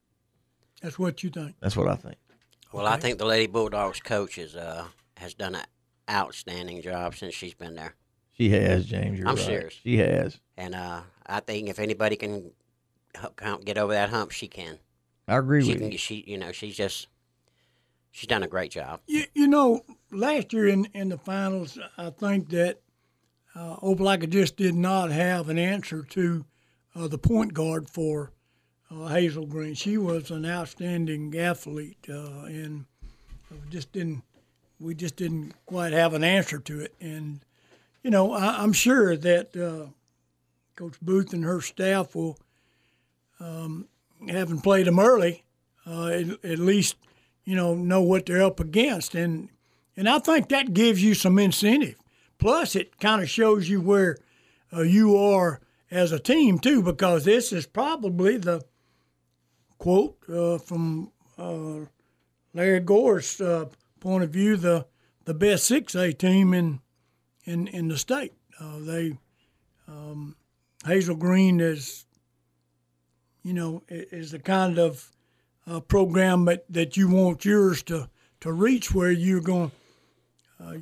That's 0.82 0.98
what 0.98 1.22
you 1.22 1.30
think. 1.30 1.56
That's 1.61 1.76
what 1.76 1.88
I 1.88 1.96
think. 1.96 2.16
Well, 2.72 2.86
I 2.86 2.96
think 2.96 3.18
the 3.18 3.26
Lady 3.26 3.46
Bulldogs 3.46 4.00
coach 4.00 4.38
is, 4.38 4.56
uh, 4.56 4.86
has 5.16 5.34
done 5.34 5.54
an 5.54 5.64
outstanding 6.08 6.82
job 6.82 7.14
since 7.14 7.34
she's 7.34 7.54
been 7.54 7.74
there. 7.74 7.94
She 8.32 8.50
has, 8.50 8.86
James. 8.86 9.18
You're 9.18 9.28
I'm 9.28 9.34
right. 9.34 9.44
serious. 9.44 9.74
She 9.82 9.98
has. 9.98 10.38
And 10.56 10.74
uh, 10.74 11.00
I 11.26 11.40
think 11.40 11.68
if 11.68 11.78
anybody 11.78 12.16
can 12.16 12.50
get 13.64 13.76
over 13.76 13.92
that 13.92 14.08
hump, 14.08 14.30
she 14.30 14.48
can. 14.48 14.78
I 15.28 15.36
agree 15.36 15.62
she 15.62 15.72
with 15.72 15.78
can, 15.80 15.92
you. 15.92 15.98
She, 15.98 16.24
you 16.26 16.38
know, 16.38 16.52
she's 16.52 16.76
just 16.76 17.08
she's 18.11 18.28
done 18.28 18.42
a 18.42 18.48
great 18.48 18.70
job. 18.70 19.00
You, 19.06 19.24
you 19.34 19.46
know, 19.46 19.84
last 20.11 20.52
year 20.52 20.68
in, 20.68 20.86
in 20.94 21.11
the 21.11 21.18
finals, 21.18 21.78
I 21.98 22.11
think 22.11 22.50
that 22.50 22.80
uh, 23.55 23.76
Opelika 23.76 24.28
just 24.28 24.57
did 24.57 24.74
not 24.74 25.11
have 25.11 25.48
an 25.48 25.59
answer 25.59 26.03
to 26.03 26.44
uh, 26.94 27.09
the 27.09 27.18
point 27.18 27.55
guard 27.55 27.88
for 27.88 28.32
uh, 28.90 29.07
Hazel 29.07 29.46
Green. 29.46 29.74
She 29.74 29.96
was 29.96 30.30
an 30.30 30.46
outstanding 30.46 31.36
athlete, 31.36 32.07
uh, 32.09 32.44
and 32.44 32.84
just 33.70 33.92
didn't 33.92 34.22
we 34.78 34.94
just 34.94 35.16
didn't 35.16 35.55
quite 35.66 35.92
have 35.92 36.14
an 36.14 36.24
answer 36.24 36.59
to 36.59 36.80
it. 36.80 36.94
And 37.01 37.40
you 38.03 38.11
know, 38.11 38.32
I, 38.32 38.62
I'm 38.62 38.72
sure 38.72 39.16
that 39.16 39.57
uh, 39.57 39.90
Coach 40.76 41.01
Booth 41.03 41.32
and 41.32 41.44
her 41.44 41.61
staff 41.61 42.14
will, 42.14 42.38
um, 43.38 43.86
having 44.28 44.61
played 44.61 44.86
them 44.86 44.98
early, 44.98 45.44
uh, 45.86 46.07
at, 46.07 46.44
at 46.44 46.59
least 46.59 46.96
you 47.44 47.57
know 47.57 47.74
know 47.74 48.03
what 48.03 48.26
they're 48.26 48.42
up 48.42 48.61
against, 48.61 49.14
and 49.14 49.48
and 49.96 50.09
I 50.09 50.18
think 50.18 50.48
that 50.48 50.72
gives 50.72 51.03
you 51.03 51.14
some 51.14 51.38
incentive. 51.38 51.96
Plus, 52.41 52.74
it 52.74 52.99
kind 52.99 53.22
of 53.22 53.28
shows 53.28 53.68
you 53.68 53.82
where 53.82 54.16
uh, 54.72 54.80
you 54.80 55.16
are 55.16 55.61
as 55.91 56.11
a 56.11 56.18
team 56.18 56.59
too, 56.59 56.82
because 56.82 57.26
this 57.26 57.53
is 57.53 57.66
probably 57.66 58.38
the 58.38 58.64
quote 59.76 60.16
uh, 60.26 60.57
from 60.57 61.12
uh, 61.36 61.80
Larry 62.55 62.80
Gore's 62.80 63.41
uh, 63.43 63.66
point 64.01 64.24
of 64.24 64.30
view 64.30 64.57
the 64.57 64.86
the 65.26 65.34
best 65.34 65.64
six 65.64 65.95
A 65.95 66.12
team 66.12 66.55
in 66.55 66.80
in 67.45 67.68
in 67.68 67.88
the 67.88 67.99
state. 67.99 68.32
Uh, 68.59 68.78
they 68.78 69.18
um, 69.86 70.34
Hazel 70.86 71.16
Green 71.16 71.61
is 71.61 72.07
you 73.43 73.53
know 73.53 73.82
is 73.88 74.30
the 74.30 74.38
kind 74.38 74.78
of 74.78 75.11
uh, 75.66 75.80
program 75.80 76.47
that, 76.47 76.64
that 76.70 76.97
you 76.97 77.11
want 77.11 77.45
yours 77.45 77.82
to 77.82 78.09
to 78.41 78.51
reach 78.51 78.95
where 78.95 79.11
you're 79.11 79.43
going 79.43 79.72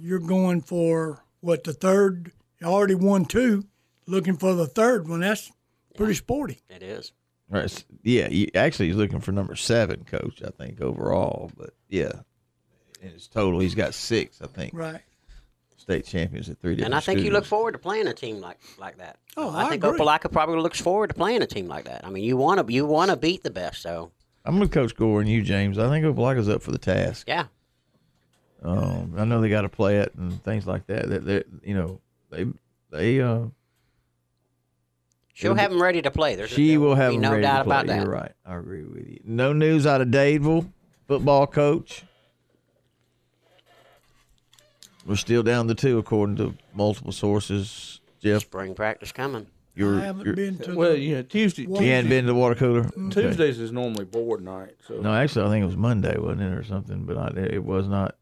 you're 0.00 0.18
going 0.18 0.60
for 0.60 1.24
what 1.40 1.64
the 1.64 1.72
third 1.72 2.32
you 2.60 2.66
already 2.66 2.94
won 2.94 3.24
two 3.24 3.64
looking 4.06 4.36
for 4.36 4.54
the 4.54 4.66
third 4.66 5.08
one 5.08 5.20
that's 5.20 5.50
pretty 5.96 6.14
sporty 6.14 6.60
It 6.68 6.82
is. 6.82 7.12
Right. 7.50 7.84
Yeah. 8.02 8.28
You, 8.28 8.48
actually, 8.54 8.88
he's 8.88 8.96
looking 8.96 9.20
for 9.20 9.32
number 9.32 9.56
seven, 9.56 10.04
coach, 10.04 10.42
I 10.46 10.50
think, 10.50 10.80
overall. 10.82 11.50
But 11.56 11.70
yeah, 11.88 12.12
in 13.00 13.10
his 13.10 13.26
total, 13.26 13.60
he's 13.60 13.74
got 13.74 13.94
six, 13.94 14.40
I 14.42 14.46
think. 14.46 14.74
right 14.74 15.00
State 15.76 16.04
champions 16.04 16.50
at 16.50 16.58
three 16.58 16.74
different 16.74 16.92
And 16.92 16.94
I 16.94 17.00
think 17.00 17.20
you 17.20 17.30
look 17.30 17.46
forward 17.46 17.72
to 17.72 17.78
playing 17.78 18.08
a 18.08 18.12
team 18.12 18.40
like 18.40 18.58
like 18.78 18.98
that. 18.98 19.16
Oh, 19.38 19.48
I, 19.50 19.64
I 19.64 19.68
think 19.70 19.82
agree. 19.82 19.98
Opelika 19.98 20.30
probably 20.30 20.60
looks 20.60 20.80
forward 20.80 21.06
to 21.08 21.14
playing 21.14 21.40
a 21.40 21.46
team 21.46 21.66
like 21.68 21.86
that. 21.86 22.04
I 22.04 22.10
mean, 22.10 22.24
you 22.24 22.36
want 22.36 22.66
to 22.66 22.70
you 22.72 22.84
want 22.84 23.10
to 23.10 23.16
beat 23.16 23.42
the 23.42 23.50
best, 23.50 23.80
so 23.80 24.10
I'm 24.44 24.60
with 24.60 24.70
Coach 24.70 24.94
Gore 24.94 25.20
and 25.20 25.30
you, 25.30 25.40
James. 25.42 25.78
I 25.78 25.88
think 25.88 26.04
Opelika's 26.04 26.48
up 26.48 26.60
for 26.62 26.72
the 26.72 26.78
task. 26.78 27.26
yeah. 27.26 27.46
Um, 28.62 29.14
I 29.16 29.24
know 29.24 29.40
they 29.40 29.48
got 29.48 29.62
to 29.62 29.68
play 29.68 29.98
it 29.98 30.12
and 30.16 30.42
things 30.42 30.66
like 30.66 30.86
that. 30.88 31.08
That 31.08 31.24
they, 31.24 31.44
you 31.62 31.74
know, 31.74 32.00
they 32.30 32.46
they 32.90 33.20
uh, 33.20 33.46
She'll 35.34 35.54
have 35.54 35.70
them 35.70 35.80
ready 35.80 36.02
to 36.02 36.10
play. 36.10 36.34
There's 36.34 36.50
she 36.50 36.76
will 36.78 36.96
have 36.96 37.12
them 37.12 37.20
no 37.20 37.30
ready 37.30 37.42
doubt 37.42 37.58
to 37.58 37.64
play. 37.64 37.76
about 37.76 37.86
that. 37.86 38.02
You're 38.02 38.10
right. 38.12 38.32
I 38.44 38.56
agree 38.56 38.82
with 38.82 39.06
you. 39.06 39.20
No 39.24 39.52
news 39.52 39.86
out 39.86 40.00
of 40.00 40.08
Dadeville 40.08 40.68
football 41.06 41.46
coach. 41.46 42.02
We're 45.06 45.16
still 45.16 45.42
down 45.42 45.68
to 45.68 45.74
two, 45.74 45.98
according 45.98 46.36
to 46.36 46.54
multiple 46.74 47.12
sources. 47.12 48.00
Jeff, 48.20 48.42
Spring 48.42 48.74
practice 48.74 49.12
coming. 49.12 49.46
you're, 49.74 50.00
I 50.00 50.04
haven't 50.06 50.26
you're 50.26 50.34
been 50.34 50.58
to 50.58 50.74
Well, 50.74 50.90
the, 50.90 50.98
you 50.98 51.14
know, 51.14 51.22
Tuesday. 51.22 51.62
you 51.62 51.74
hadn't 51.92 52.10
been 52.10 52.24
to 52.24 52.32
the 52.32 52.34
water 52.34 52.56
cooler. 52.56 52.80
Okay. 52.86 53.08
Tuesdays 53.22 53.58
is 53.60 53.70
normally 53.72 54.04
board 54.04 54.42
night. 54.42 54.74
So 54.86 55.00
No, 55.00 55.14
actually, 55.14 55.46
I 55.46 55.50
think 55.50 55.62
it 55.62 55.66
was 55.66 55.76
Monday, 55.76 56.18
wasn't 56.18 56.42
it, 56.42 56.52
or 56.52 56.64
something? 56.64 57.04
But 57.04 57.16
I, 57.16 57.40
it 57.40 57.64
was 57.64 57.86
not. 57.86 58.16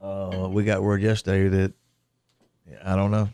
Uh, 0.00 0.48
we 0.50 0.64
got 0.64 0.82
word 0.82 1.02
yesterday 1.02 1.48
that 1.48 1.72
I 2.84 2.96
don't 2.96 3.10
know. 3.10 3.28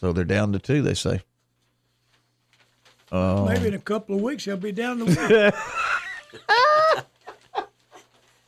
So 0.00 0.12
they're 0.12 0.24
down 0.24 0.52
to 0.52 0.58
two. 0.58 0.82
They 0.82 0.94
say. 0.94 1.22
Uh, 3.12 3.44
maybe 3.48 3.68
in 3.68 3.74
a 3.74 3.78
couple 3.78 4.14
of 4.16 4.22
weeks 4.22 4.44
they'll 4.44 4.56
be 4.56 4.72
down 4.72 4.98
to 4.98 5.04
one. 5.04 5.52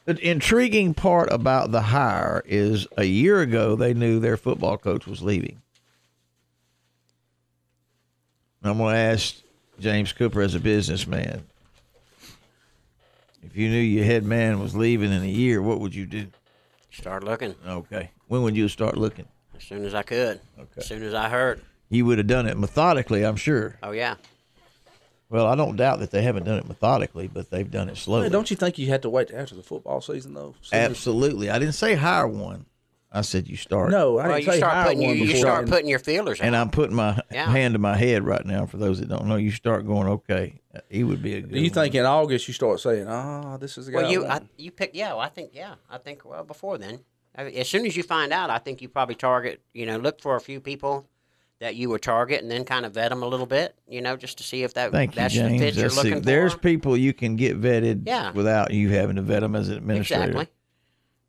The 0.04 0.18
intriguing 0.30 0.94
part 0.94 1.32
about 1.32 1.70
the 1.70 1.80
hire 1.80 2.42
is 2.44 2.88
a 2.96 3.04
year 3.04 3.40
ago 3.40 3.76
they 3.76 3.94
knew 3.94 4.18
their 4.18 4.36
football 4.36 4.76
coach 4.76 5.06
was 5.06 5.22
leaving. 5.22 5.62
I'm 8.64 8.78
going 8.78 8.94
to 8.94 9.00
ask 9.00 9.36
James 9.78 10.12
Cooper 10.12 10.42
as 10.42 10.54
a 10.56 10.60
businessman. 10.60 11.44
If 13.42 13.56
you 13.56 13.68
knew 13.68 13.80
your 13.80 14.04
head 14.04 14.24
man 14.24 14.60
was 14.60 14.74
leaving 14.76 15.12
in 15.12 15.22
a 15.22 15.26
year, 15.26 15.60
what 15.60 15.80
would 15.80 15.94
you 15.94 16.06
do? 16.06 16.26
Start 16.90 17.24
looking 17.24 17.54
Okay. 17.66 18.10
When 18.28 18.42
would 18.42 18.56
you 18.56 18.68
start 18.68 18.96
looking? 18.96 19.26
as 19.56 19.64
soon 19.64 19.84
as 19.84 19.94
I 19.94 20.02
could. 20.02 20.40
Okay. 20.58 20.68
As 20.78 20.86
soon 20.86 21.02
as 21.02 21.14
I 21.14 21.28
heard. 21.28 21.60
You 21.88 22.04
would 22.06 22.18
have 22.18 22.26
done 22.26 22.46
it 22.48 22.56
methodically, 22.58 23.24
I'm 23.24 23.36
sure. 23.36 23.76
Oh 23.82 23.92
yeah. 23.92 24.16
Well, 25.30 25.46
I 25.46 25.54
don't 25.54 25.76
doubt 25.76 26.00
that 26.00 26.10
they 26.10 26.22
haven't 26.22 26.44
done 26.44 26.58
it 26.58 26.68
methodically, 26.68 27.26
but 27.26 27.48
they've 27.50 27.70
done 27.70 27.88
it 27.88 27.96
slowly. 27.96 28.24
Hey, 28.24 28.28
don't 28.32 28.50
you 28.50 28.56
think 28.56 28.76
you 28.78 28.88
had 28.88 29.02
to 29.02 29.08
wait 29.10 29.30
after 29.32 29.54
the 29.54 29.62
football 29.62 30.00
season 30.00 30.34
though? 30.34 30.54
See 30.62 30.76
if- 30.76 30.90
Absolutely. 30.90 31.48
I 31.50 31.58
didn't 31.58 31.74
say 31.74 31.94
hire 31.94 32.26
one. 32.28 32.66
I 33.14 33.20
said 33.20 33.46
you 33.46 33.56
start. 33.56 33.90
No, 33.90 34.18
I 34.18 34.26
Well, 34.26 34.36
didn't 34.38 34.46
you 34.46 34.52
say 34.52 34.58
start 34.58 34.86
putting 34.86 35.02
you, 35.02 35.10
you 35.12 35.36
start 35.36 35.66
then. 35.66 35.72
putting 35.72 35.88
your 35.90 35.98
feelers 35.98 36.40
out. 36.40 36.46
And 36.46 36.56
I'm 36.56 36.70
putting 36.70 36.96
my 36.96 37.18
Yeah. 37.30 37.50
hand 37.50 37.74
to 37.74 37.78
my 37.78 37.94
head 37.96 38.24
right 38.24 38.44
now. 38.44 38.64
For 38.64 38.78
those 38.78 39.00
that 39.00 39.08
don't 39.10 39.26
know, 39.26 39.36
you 39.36 39.50
start 39.50 39.86
going, 39.86 40.08
okay, 40.08 40.54
he 40.88 41.04
would 41.04 41.22
be 41.22 41.34
a 41.34 41.40
good. 41.42 41.50
Do 41.52 41.58
you 41.58 41.64
one. 41.64 41.70
think 41.74 41.94
in 41.94 42.06
August 42.06 42.48
you 42.48 42.54
start 42.54 42.80
saying, 42.80 43.06
"Ah, 43.08 43.58
this 43.58 43.76
is 43.76 43.86
the 43.86 43.92
guy"? 43.92 44.02
well, 44.02 44.10
you 44.10 44.24
I 44.24 44.36
I, 44.36 44.40
you 44.56 44.70
pick 44.70 44.92
yeah. 44.94 45.10
Well, 45.10 45.20
I 45.20 45.28
think 45.28 45.50
yeah. 45.52 45.74
I 45.90 45.98
think 45.98 46.24
well 46.24 46.42
before 46.44 46.78
then. 46.78 47.00
I 47.36 47.44
as 47.50 47.68
soon 47.68 47.84
as 47.86 47.96
you 47.96 48.02
find 48.02 48.32
out, 48.32 48.48
I 48.48 48.56
think 48.58 48.80
you 48.80 48.88
probably 48.88 49.14
target. 49.14 49.60
You 49.74 49.84
know, 49.86 49.98
look 49.98 50.20
for 50.22 50.34
a 50.36 50.40
few 50.40 50.60
people 50.60 51.06
that 51.60 51.76
you 51.76 51.90
would 51.90 52.02
target, 52.02 52.40
and 52.42 52.50
then 52.50 52.64
kind 52.64 52.84
of 52.86 52.92
vet 52.94 53.10
them 53.10 53.22
a 53.22 53.26
little 53.26 53.46
bit, 53.46 53.74
you 53.86 54.00
know, 54.00 54.16
just 54.16 54.36
to 54.38 54.42
see 54.42 54.64
if 54.64 54.74
that 54.74 54.90
Thank 54.90 55.12
you, 55.14 55.16
that's 55.22 55.34
the 55.34 55.40
James. 55.42 55.60
fit 55.60 55.74
you're 55.74 55.82
That's 55.84 55.94
the- 55.94 56.02
looking 56.02 56.18
for. 56.20 56.26
there's 56.26 56.54
people 56.56 56.96
you 56.96 57.12
can 57.12 57.36
get 57.36 57.60
vetted 57.60 58.02
Yeah. 58.06 58.32
without 58.32 58.72
you 58.72 58.88
having 58.88 59.14
to 59.16 59.22
vet 59.22 59.42
them 59.42 59.54
as 59.54 59.68
an 59.68 59.76
administrator. 59.76 60.22
Exactly. 60.24 60.48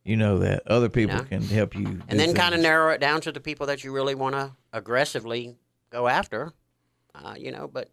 You 0.03 0.17
know 0.17 0.39
that. 0.39 0.63
Other 0.67 0.89
people 0.89 1.17
know? 1.17 1.23
can 1.23 1.41
help 1.41 1.75
you. 1.75 2.01
and 2.07 2.19
then 2.19 2.33
kind 2.33 2.53
of 2.53 2.61
narrow 2.61 2.91
it 2.91 2.99
down 2.99 3.21
to 3.21 3.31
the 3.31 3.39
people 3.39 3.67
that 3.67 3.83
you 3.83 3.93
really 3.93 4.15
want 4.15 4.35
to 4.35 4.51
aggressively 4.73 5.55
go 5.89 6.07
after, 6.07 6.51
uh, 7.15 7.35
you 7.37 7.51
know. 7.51 7.67
But 7.67 7.89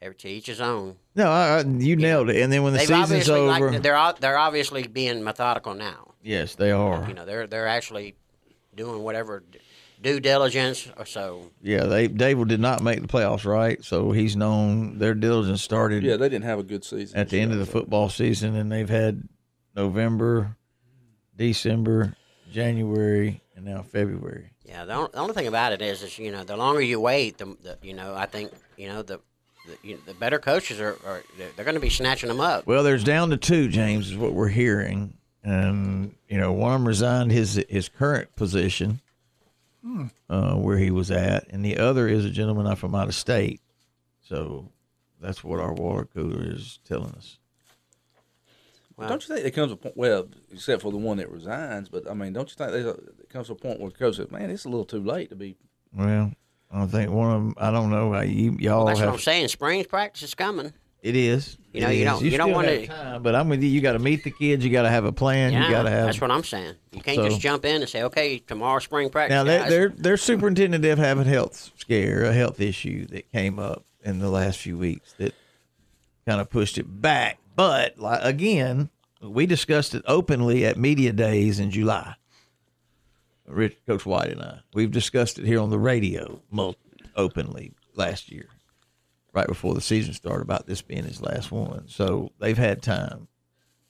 every 0.00 0.16
to 0.16 0.28
each 0.28 0.46
his 0.46 0.60
own. 0.60 0.96
No, 1.14 1.30
I, 1.30 1.58
I, 1.58 1.60
you 1.62 1.96
nailed 1.96 2.30
it. 2.30 2.42
And 2.42 2.52
then 2.52 2.62
when 2.62 2.72
the 2.72 2.80
They've 2.80 2.88
season's 2.88 3.28
over, 3.28 3.72
like, 3.72 3.82
they're 3.82 4.12
they're 4.20 4.38
obviously 4.38 4.86
being 4.86 5.22
methodical 5.22 5.74
now. 5.74 6.14
yes, 6.22 6.54
they 6.54 6.70
are. 6.70 7.06
You 7.06 7.14
know, 7.14 7.24
they're 7.24 7.46
they're 7.46 7.68
actually 7.68 8.14
doing 8.74 9.02
whatever 9.02 9.44
due 10.00 10.20
diligence 10.20 10.88
or 10.96 11.06
so. 11.06 11.50
Yeah, 11.62 11.84
they 11.84 12.08
Dadeville 12.08 12.48
did 12.48 12.60
not 12.60 12.82
make 12.82 13.00
the 13.00 13.08
playoffs, 13.08 13.44
right? 13.44 13.82
So 13.84 14.12
he's 14.12 14.36
known 14.36 14.98
their 14.98 15.14
diligence 15.14 15.62
started. 15.62 16.02
Yeah, 16.02 16.16
they 16.16 16.28
didn't 16.28 16.44
have 16.44 16.58
a 16.58 16.64
good 16.64 16.84
season. 16.84 17.18
at 17.18 17.30
the 17.30 17.40
end 17.40 17.52
of 17.52 17.58
the 17.58 17.66
football 17.66 18.08
season, 18.08 18.54
and 18.54 18.70
they've 18.70 18.88
had 18.88 19.28
November, 19.74 20.56
December, 21.36 22.16
January, 22.52 23.40
and 23.56 23.64
now 23.64 23.82
February. 23.82 24.50
Yeah, 24.64 24.84
the, 24.84 24.92
on- 24.94 25.10
the 25.12 25.18
only 25.18 25.34
thing 25.34 25.46
about 25.46 25.72
it 25.72 25.82
is, 25.82 26.02
is 26.02 26.18
you 26.18 26.30
know, 26.32 26.44
the 26.44 26.56
longer 26.56 26.80
you 26.80 27.00
wait, 27.00 27.38
the, 27.38 27.46
the 27.62 27.78
you 27.82 27.94
know, 27.94 28.14
I 28.14 28.26
think 28.26 28.52
you 28.76 28.88
know 28.88 29.02
the 29.02 29.20
the, 29.66 29.76
you 29.88 29.98
the 30.06 30.14
better 30.14 30.38
coaches 30.38 30.80
are, 30.80 30.96
are 31.06 31.22
they're, 31.38 31.48
they're 31.56 31.64
going 31.64 31.74
to 31.76 31.80
be 31.80 31.90
snatching 31.90 32.28
them 32.28 32.40
up. 32.40 32.66
Well, 32.66 32.82
there's 32.82 33.04
down 33.04 33.30
to 33.30 33.36
two, 33.36 33.68
James, 33.68 34.10
is 34.10 34.16
what 34.16 34.32
we're 34.34 34.48
hearing, 34.48 35.14
and 35.42 36.14
you 36.28 36.38
know, 36.38 36.52
one 36.52 36.72
of 36.74 36.80
them 36.80 36.88
resigned 36.88 37.32
his 37.32 37.62
his 37.68 37.88
current 37.88 38.34
position 38.36 39.00
Hmm. 39.82 40.06
uh, 40.30 40.54
where 40.54 40.78
he 40.78 40.90
was 40.90 41.10
at, 41.10 41.46
and 41.50 41.62
the 41.62 41.76
other 41.76 42.08
is 42.08 42.24
a 42.24 42.30
gentleman 42.30 42.74
from 42.76 42.94
out 42.94 43.08
of 43.08 43.14
state. 43.14 43.60
So 44.22 44.70
that's 45.20 45.44
what 45.44 45.60
our 45.60 45.74
water 45.74 46.06
cooler 46.06 46.42
is 46.42 46.78
telling 46.88 47.10
us. 47.12 47.38
Don't 48.98 49.22
you 49.28 49.34
think 49.34 49.42
there 49.42 49.50
comes 49.50 49.72
a 49.72 49.76
point? 49.76 49.96
Well, 49.96 50.26
except 50.52 50.82
for 50.82 50.90
the 50.92 50.98
one 50.98 51.16
that 51.18 51.30
resigns, 51.30 51.88
but 51.88 52.08
I 52.10 52.14
mean, 52.14 52.32
don't 52.32 52.48
you 52.48 52.54
think 52.56 52.70
there's 52.72 52.84
there 52.84 53.26
comes 53.28 53.50
a 53.50 53.54
point 53.54 53.80
where 53.80 53.90
the 53.90 53.96
coach 53.98 54.16
says, 54.16 54.30
"Man, 54.30 54.50
it's 54.50 54.64
a 54.64 54.68
little 54.68 54.84
too 54.84 55.02
late 55.02 55.30
to 55.30 55.36
be." 55.36 55.56
Well, 55.96 56.32
I 56.72 56.86
think 56.86 57.10
one 57.10 57.30
of 57.34 57.42
them. 57.42 57.54
I 57.58 57.70
don't 57.70 57.90
know. 57.90 58.12
how 58.12 58.20
You 58.22 58.56
y'all 58.60 58.78
Well, 58.78 58.86
that's 58.86 59.00
have 59.00 59.08
what 59.10 59.14
I'm 59.14 59.20
saying. 59.20 59.48
Spring's 59.48 59.86
practice 59.86 60.22
is 60.22 60.34
coming. 60.34 60.72
It 61.02 61.16
is. 61.16 61.58
You 61.74 61.82
know, 61.82 61.90
It 61.90 61.96
you 61.98 62.04
don't- 62.06 62.22
you 62.24 62.38
don't 62.38 62.52
wanna- 62.52 62.86
time, 62.86 63.22
but 63.22 63.34
I'm 63.34 63.50
with 63.50 63.62
you. 63.62 63.68
You 63.68 63.82
got 63.82 63.92
to 63.92 63.98
meet 63.98 64.24
the 64.24 64.30
kids. 64.30 64.64
You 64.64 64.70
got 64.72 64.82
to 64.84 64.88
have 64.88 65.04
a 65.04 65.12
plan. 65.12 65.52
yeah, 65.52 65.64
you 65.66 65.70
got 65.70 65.82
to 65.82 65.90
have. 65.90 66.06
that's 66.06 66.18
what 66.20 66.30
I'm 66.30 66.44
saying. 66.44 66.76
You 66.92 67.02
can't 67.02 67.16
So- 67.16 67.28
just 67.28 67.40
jump 67.42 67.66
in 67.66 67.82
and 67.82 67.88
say, 67.90 68.04
"Okay, 68.04 68.38
tomorrow 68.38 68.78
spring 68.78 69.10
practice." 69.10 69.34
Now, 69.34 69.44
their 69.44 69.58
guys." 69.60 69.68
their 69.70 69.88
their 69.90 70.16
superintendent 70.16 70.82
did 70.82 70.96
have 70.98 71.18
a 71.18 71.24
health 71.24 71.72
scare, 71.76 72.24
a 72.24 72.32
health 72.32 72.58
issue 72.58 73.04
that 73.08 73.30
came 73.32 73.58
up 73.58 73.84
in 74.02 74.18
the 74.20 74.30
last 74.30 74.58
few 74.60 74.78
weeks 74.78 75.14
that 75.18 75.34
kind 76.26 76.40
of 76.40 76.48
pushed 76.48 76.78
it 76.78 76.86
back. 77.02 77.38
But 77.56 77.98
like, 77.98 78.20
again, 78.22 78.90
we 79.20 79.46
discussed 79.46 79.94
it 79.94 80.02
openly 80.06 80.66
at 80.66 80.76
media 80.76 81.12
days 81.12 81.58
in 81.58 81.70
July. 81.70 82.14
Rich, 83.46 83.76
Coach 83.86 84.06
White 84.06 84.30
and 84.30 84.42
I, 84.42 84.60
we've 84.72 84.90
discussed 84.90 85.38
it 85.38 85.44
here 85.44 85.60
on 85.60 85.70
the 85.70 85.78
radio 85.78 86.40
openly 87.14 87.74
last 87.94 88.32
year, 88.32 88.48
right 89.32 89.46
before 89.46 89.74
the 89.74 89.82
season 89.82 90.14
started, 90.14 90.42
about 90.42 90.66
this 90.66 90.80
being 90.80 91.04
his 91.04 91.20
last 91.20 91.52
one. 91.52 91.84
So 91.86 92.32
they've 92.38 92.56
had 92.56 92.82
time. 92.82 93.28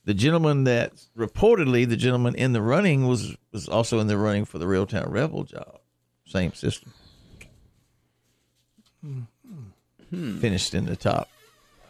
The 0.05 0.15
gentleman 0.15 0.65
that 0.65 0.93
reportedly 1.17 1.89
the 1.89 1.97
gentleman 1.97 2.35
in 2.35 2.53
the 2.53 2.61
running 2.61 3.07
was 3.07 3.37
was 3.53 3.69
also 3.69 4.01
in 4.01 4.09
the 4.09 4.19
running 4.19 4.45
for 4.45 4.59
the 4.59 4.67
Reeltown 4.67 5.11
Rebel 5.11 5.45
job, 5.45 5.79
same 6.27 6.53
system. 6.53 6.93
Hmm. 9.01 10.39
Finished 10.39 10.75
in 10.75 10.85
the 10.85 10.97
top. 10.97 11.29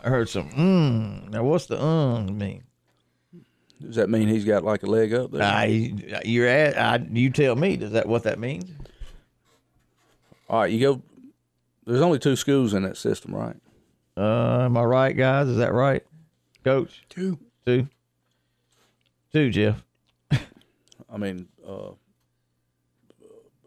I 0.05 0.11
heard 0.11 0.29
some. 0.29 0.51
Mm. 0.51 1.31
Now 1.31 1.45
what's 1.45 1.67
the 1.67 1.83
um 1.83 2.37
mean? 2.37 2.65
Does 3.81 3.97
that 3.97 4.11
mean 4.11 4.29
he's 4.29 4.45
got 4.45 4.63
like 4.63 4.83
a 4.83 4.87
leg 4.87 5.13
up 5.13 5.33
there? 5.33 5.43
I, 5.43 5.65
you're 6.25 6.47
at. 6.47 6.79
I, 6.79 7.05
you 7.11 7.31
tell 7.31 7.57
me. 7.57 7.77
Does 7.77 7.93
that 7.93 8.07
what 8.07 8.23
that 8.25 8.39
means? 8.39 8.71
All 10.49 10.61
right, 10.61 10.71
you 10.71 10.81
go. 10.81 11.03
There's 11.87 12.01
only 12.01 12.19
two 12.19 12.37
schools 12.37 12.75
in 12.75 12.83
that 12.83 12.97
system, 12.97 13.35
right? 13.35 13.57
Uh, 14.17 14.65
am 14.65 14.77
I 14.77 14.85
right, 14.85 15.17
guys? 15.17 15.49
Is 15.49 15.57
that 15.57 15.73
right, 15.73 16.03
Coach? 16.63 17.05
Two. 17.09 17.39
Two. 17.67 17.89
Two, 19.33 19.51
Jeff. 19.51 19.83
I 20.31 21.17
mean, 21.17 21.49
uh, 21.67 21.91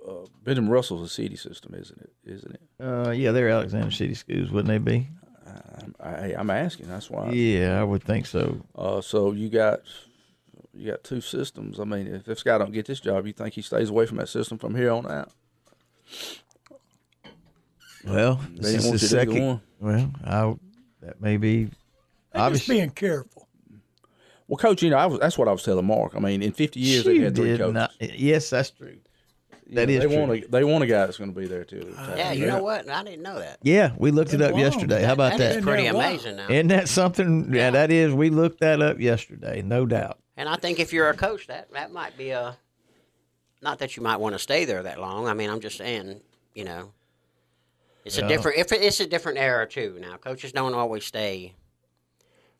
uh, 0.08 0.26
Benjamin 0.44 0.72
Russell's 0.72 1.12
a 1.12 1.14
city 1.14 1.36
system, 1.36 1.74
isn't 1.76 2.00
it? 2.00 2.14
Isn't 2.26 2.56
it? 2.56 2.62
Uh, 2.80 3.12
yeah, 3.12 3.32
they're 3.32 3.50
Alexander 3.50 3.92
City 3.92 4.14
schools, 4.14 4.50
wouldn't 4.52 4.68
they 4.68 4.78
be? 4.78 5.10
I, 5.99 6.36
I'm 6.38 6.49
asking. 6.49 6.88
That's 6.88 7.10
why. 7.10 7.30
Yeah, 7.32 7.80
I 7.80 7.84
would 7.84 8.03
think 8.03 8.26
so. 8.26 8.62
Uh, 8.76 9.01
so 9.01 9.32
you 9.32 9.49
got 9.49 9.80
you 10.74 10.91
got 10.91 11.03
two 11.03 11.22
systems. 11.22 11.80
I 11.80 11.84
mean, 11.86 12.08
if 12.08 12.24
this 12.26 12.43
guy 12.43 12.58
don't 12.58 12.72
get 12.74 12.86
this 12.86 12.99
job, 12.99 13.26
you 13.28 13.34
think 13.34 13.53
he 13.53 13.62
stays 13.62 13.89
away 13.89 14.05
from 14.05 14.18
that 14.18 14.30
system 14.30 14.58
from 14.58 14.76
here 14.76 14.91
on 14.91 15.10
out? 15.10 15.32
Well, 18.05 18.39
They 18.53 18.74
this 18.74 18.74
is 18.74 18.84
the 18.84 18.88
you 18.91 18.91
to 18.91 18.97
do 18.99 19.08
second. 19.08 19.45
one. 19.47 19.62
Well, 19.80 20.12
I, 20.24 21.05
that 21.05 21.22
may 21.22 21.38
be. 21.38 21.70
They're 22.34 22.49
just 22.51 22.68
being 22.68 22.89
careful. 22.91 23.47
Well, 24.47 24.58
coach, 24.58 24.82
you 24.82 24.89
know, 24.89 24.97
I 24.97 25.08
was, 25.08 25.20
that's 25.20 25.38
what 25.38 25.47
I 25.47 25.51
was 25.51 25.64
telling 25.64 25.86
Mark. 25.86 26.14
I 26.16 26.20
mean, 26.20 26.41
in 26.41 26.53
50 26.53 26.80
years, 26.80 27.03
they 27.03 27.18
had 27.20 27.36
three 27.36 27.58
coaches. 27.58 27.74
not- 27.74 27.91
yes, 27.99 28.49
that's 28.49 28.70
true. 28.72 28.97
You 29.70 29.76
That 29.76 29.88
know, 29.89 29.93
is 29.95 29.99
they 29.99 30.07
true. 30.07 30.18
Want 30.28 30.32
a, 30.32 30.47
they 30.47 30.63
want 30.63 30.84
a 30.86 30.88
guy 30.88 31.05
that's 31.05 31.18
going 31.18 31.34
to 31.34 31.38
be 31.39 31.45
there 31.45 31.65
too. 31.65 31.93
yeah, 32.15 32.32
you 32.32 32.45
know 32.45 32.63
what? 32.63 32.89
I 32.89 33.03
didn't 33.03 33.22
know 33.22 33.38
that. 33.39 33.59
Yeah, 33.63 33.91
we 33.97 34.11
looked 34.11 34.34
it 34.34 34.41
up 34.41 34.53
Wow. 34.53 34.59
yesterday. 34.59 35.03
How 35.03 35.11
about 35.13 35.32
That 35.34 35.39
that? 35.39 35.55
is 35.57 35.63
pretty 35.63 35.88
amazing 35.88 36.38
now. 36.38 36.47
Isn't 36.49 36.68
that 36.68 36.88
something? 36.88 37.53
Yeah, 37.53 37.72
that 37.72 37.91
is. 37.91 38.13
We 38.13 38.30
looked 38.30 38.61
that 38.61 38.82
up 38.82 38.99
yesterday, 38.99 39.61
no 39.61 39.86
doubt. 39.86 40.20
And 40.38 40.47
I 40.47 40.55
think 40.55 40.80
if 40.80 40.93
you're 40.93 41.09
a 41.09 41.15
coach, 41.18 41.47
that 41.47 41.72
that 41.74 41.91
might 41.91 42.18
be 42.18 42.30
a. 42.30 42.57
Not 43.61 43.80
that 43.80 43.97
you 43.97 44.03
might 44.03 44.18
want 44.22 44.36
to 44.36 44.39
stay 44.39 44.63
there 44.65 44.84
that 44.84 44.99
long. 45.01 45.28
I 45.28 45.34
mean, 45.34 45.49
I'm 45.49 45.59
just 45.59 45.78
saying, 45.78 46.22
you 46.53 46.63
know, 46.63 46.93
it's 48.05 48.18
Yeah. 48.18 48.26
a 48.26 48.28
different. 48.30 48.59
If 48.59 48.72
it- 48.72 48.82
it's 48.84 48.99
a 49.01 49.07
different 49.07 49.38
era 49.38 49.68
too. 49.68 49.97
Now, 49.99 50.15
coaches 50.18 50.51
don't 50.53 50.76
always 50.76 51.03
stay. 51.03 51.55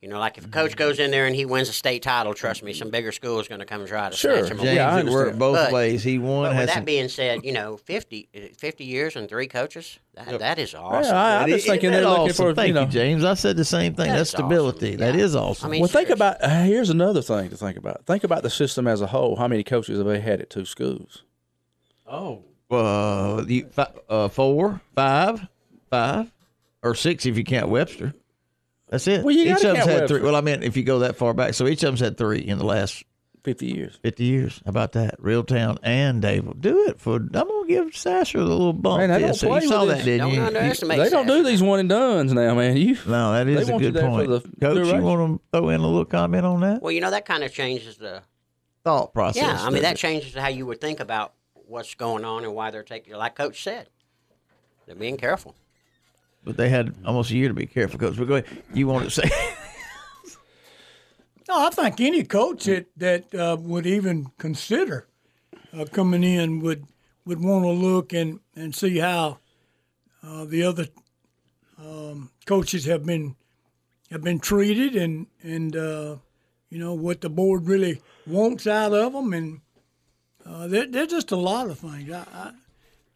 You 0.08 0.14
know, 0.14 0.20
like 0.22 0.38
if 0.38 0.45
a 0.45 0.47
coach 0.47 0.78
goes 0.78 0.99
in 0.99 1.12
there 1.12 1.26
and 1.26 1.36
he 1.36 1.45
wins 1.45 1.68
a 1.68 1.74
state 1.74 2.01
title, 2.01 2.34
trust 2.34 2.64
me, 2.64 2.72
some 2.72 2.89
bigger 2.89 3.12
school 3.12 3.41
is 3.41 3.49
going 3.49 3.60
to 3.60 3.66
come 3.66 3.82
and 3.82 3.89
try 3.89 4.10
to 4.10 4.16
Sure, 4.16 4.38
snatch 4.38 4.51
him 4.51 4.58
James, 4.60 4.80
away. 4.80 4.99
it 5.01 5.05
worked 5.14 5.38
both 5.38 5.58
But- 5.58 5.74
ways. 5.74 6.01
He 6.01 6.18
won. 6.18 6.43
But 6.43 6.53
has 6.53 6.62
with 6.62 6.68
that 6.70 6.74
some- 6.76 6.86
being 6.86 7.10
said, 7.10 7.43
you 7.43 7.51
know, 7.51 7.76
50, 7.76 8.30
uh, 8.34 8.39
50 8.58 8.86
years 8.86 9.18
and 9.18 9.28
three 9.28 9.47
coaches, 9.47 9.99
that, 10.14 10.39
that 10.39 10.60
is 10.60 10.74
awesome. 10.74 11.14
I- 11.14 11.39
I'm 11.43 11.49
just 11.49 11.68
thinking 11.68 11.91
that 11.91 11.97
they're 11.97 12.10
looking 12.10 12.30
awesome? 12.30 12.36
for, 12.51 12.53
Thank 12.53 12.70
you 12.70 12.74
know- 12.76 12.86
James. 12.86 13.26
I 13.26 13.34
said 13.34 13.58
the 13.58 13.66
same 13.66 13.95
thing. 13.95 14.08
That 14.08 14.16
That's 14.16 14.30
is 14.30 14.36
awesome. 14.36 14.45
stability. 14.47 14.95
That 14.95 15.14
Yeah. 15.16 15.24
is 15.26 15.36
awesome. 15.36 15.68
I 15.68 15.72
mean, 15.72 15.82
well, 15.82 15.89
think 15.89 16.10
about 16.10 16.41
uh, 16.41 16.64
here's 16.64 16.89
another 16.89 17.22
thing 17.22 17.49
to 17.49 17.58
think 17.58 17.76
about. 17.78 18.05
Think 18.05 18.24
about 18.24 18.43
the 18.43 18.49
system 18.49 18.88
as 18.88 19.01
a 19.01 19.08
whole. 19.08 19.36
How 19.36 19.49
many 19.49 19.66
coaches 19.66 19.97
have 19.97 20.08
they 20.08 20.22
had 20.22 20.39
at 20.39 20.49
two 20.49 20.64
schools? 20.64 21.24
Oh, 22.10 22.43
uh, 22.72 23.43
you, 23.45 23.68
fi- 23.74 23.91
uh, 24.08 24.30
four, 24.30 24.80
five, 24.95 25.47
five, 25.89 26.32
or 26.82 26.95
six 26.95 27.26
if 27.26 27.38
you 27.38 27.43
count 27.43 27.68
Webster. 27.68 28.14
That's 28.90 29.08
it. 29.08 29.24
Well, 29.24 29.36
you 29.36 29.52
each 29.52 29.64
of 29.64 29.74
them's 29.76 29.86
had 29.86 30.08
three. 30.08 30.22
Well, 30.22 30.36
I 30.36 30.42
mean, 30.42 30.64
if 30.64 30.78
you 30.78 30.84
go 30.84 31.00
that 31.00 31.16
far 31.18 31.34
back, 31.34 31.54
so 31.54 31.68
each 31.68 31.84
of 31.84 31.88
them's 31.88 32.00
had 32.00 32.18
three 32.18 32.40
in 32.40 32.58
the 32.58 32.64
last 32.66 33.04
50 33.44 33.66
years. 33.66 34.00
50 34.02 34.24
years. 34.24 34.62
How 34.66 34.70
about 34.70 34.94
that? 34.94 35.20
Reeltown 35.22 35.78
and 35.84 36.22
Dadeville. 36.24 36.60
Do 36.60 36.88
it 36.88 37.00
for. 37.00 37.16
I'm 37.16 37.28
gonna 37.32 37.68
give 37.68 37.96
Sasser 37.96 38.40
a 38.40 38.44
little 38.44 38.74
bump. 38.74 39.00
Man, 39.00 39.10
they 39.10 39.20
there. 39.20 39.28
don't 39.34 39.40
play 39.40 39.62
you 39.62 39.68
saw 39.68 39.86
with 39.86 39.98
that, 39.98 40.06
didn't 40.06 40.28
Don't 40.28 40.34
you? 40.36 40.42
underestimate 40.42 41.00
They 41.00 41.10
don't 41.10 41.28
do 41.28 41.44
these 41.44 41.62
one 41.62 41.80
and 41.80 41.90
dunes 41.90 42.34
now, 42.34 42.56
man. 42.56 42.78
You 42.78 42.98
No, 43.08 43.34
that 43.34 43.48
is 43.48 43.68
They 43.68 43.72
a 43.72 43.76
want 43.76 43.84
good 43.84 43.96
point. 43.96 44.30
the 44.30 44.40
Coach, 44.62 44.88
you 44.88 45.02
want 45.04 45.42
to 45.42 45.42
throw 45.60 45.70
in 45.70 45.80
a 45.82 45.86
little 45.88 46.06
comment 46.06 46.46
on 46.46 46.62
that? 46.62 46.82
Well, 46.82 46.92
you 46.92 47.02
know, 47.02 47.12
that 47.12 47.26
kind 47.26 47.44
of 47.44 47.54
changes 47.54 47.98
the 47.98 48.22
Thought 48.84 49.14
process. 49.14 49.44
Yeah, 49.44 49.66
I 49.66 49.70
mean 49.70 49.82
that 49.84 49.96
it? 49.96 49.98
changes 49.98 50.34
how 50.34 50.48
you 50.48 50.66
would 50.66 50.80
think 50.80 51.02
about 51.02 51.34
what's 51.54 51.94
going 51.96 52.24
on 52.24 52.46
and 52.46 52.54
why 52.56 52.72
they're 52.72 52.84
taking. 52.84 53.14
Like 53.16 53.36
Coach 53.36 53.62
said, 53.62 53.90
they're 54.86 54.96
being 54.96 55.18
careful. 55.18 55.56
But 56.48 56.56
they 56.56 56.70
had 56.70 56.95
almost 57.06 57.30
a 57.30 57.36
year 57.36 57.50
to 57.50 57.54
be 57.54 57.66
careful, 57.66 58.00
Coach. 58.00 58.16
But 58.16 58.28
go 58.30 58.36
ahead. 58.36 58.64
You 58.74 58.88
want 58.88 59.04
to 59.04 59.12
say? 59.12 59.30
No, 61.50 61.66
I 61.66 61.70
think 61.70 62.02
any 62.02 62.24
coach 62.24 62.66
that 62.66 62.88
that 62.98 63.34
uh, 63.34 63.56
would 63.58 63.86
even 63.86 64.32
consider 64.38 65.08
uh, 65.74 65.86
coming 65.86 66.24
in 66.24 66.60
would 66.60 66.86
would 67.26 67.41
want 67.41 67.64
to 67.64 67.72
look 67.72 68.12
and, 68.12 68.41
and 68.56 68.76
see 68.76 68.98
how 68.98 69.39
uh, 70.22 70.43
the 70.43 70.64
other 70.64 70.88
um, 71.80 72.32
coaches 72.45 72.84
have 72.86 73.06
been 73.06 73.36
have 74.12 74.24
been 74.24 74.39
treated 74.39 74.95
and 74.95 75.28
and 75.41 75.76
uh, 75.76 76.18
you 76.70 76.80
know 76.80 76.93
what 76.93 77.22
the 77.22 77.30
board 77.30 77.66
really 77.66 78.02
wants 78.26 78.68
out 78.68 78.93
of 78.93 79.14
them 79.14 79.32
and 79.32 79.62
uh, 80.45 80.68
there, 80.68 81.06
just 81.06 81.32
a 81.32 81.38
lot 81.38 81.70
of 81.70 81.80
things. 81.80 82.12
I 82.12 82.26
I, 82.34 82.52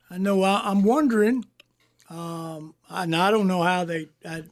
I 0.09 0.17
know 0.17 0.43
I, 0.43 0.61
I'm 0.63 0.83
wondering, 0.83 1.45
um, 2.11 2.75
and 2.89 3.15
I 3.15 3.31
don't 3.31 3.47
know 3.47 3.63
how 3.63 3.85
they 3.85 4.07
I, 4.25 4.43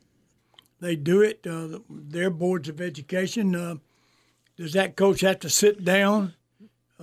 they 0.80 0.96
do 0.96 1.22
it. 1.22 1.46
Uh, 1.46 1.80
their 1.90 2.30
boards 2.30 2.70
of 2.70 2.80
education. 2.82 3.56
Uh, 3.56 3.76
does 4.58 4.74
that 4.74 4.96
coach 4.96 5.22
have 5.22 5.40
to 5.42 5.50
sit 5.50 5.84
down 5.86 6.34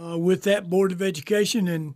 uh, 0.00 0.18
with 0.18 0.42
that 0.42 0.68
board 0.68 0.92
of 0.92 1.02
education 1.02 1.68
and 1.68 1.94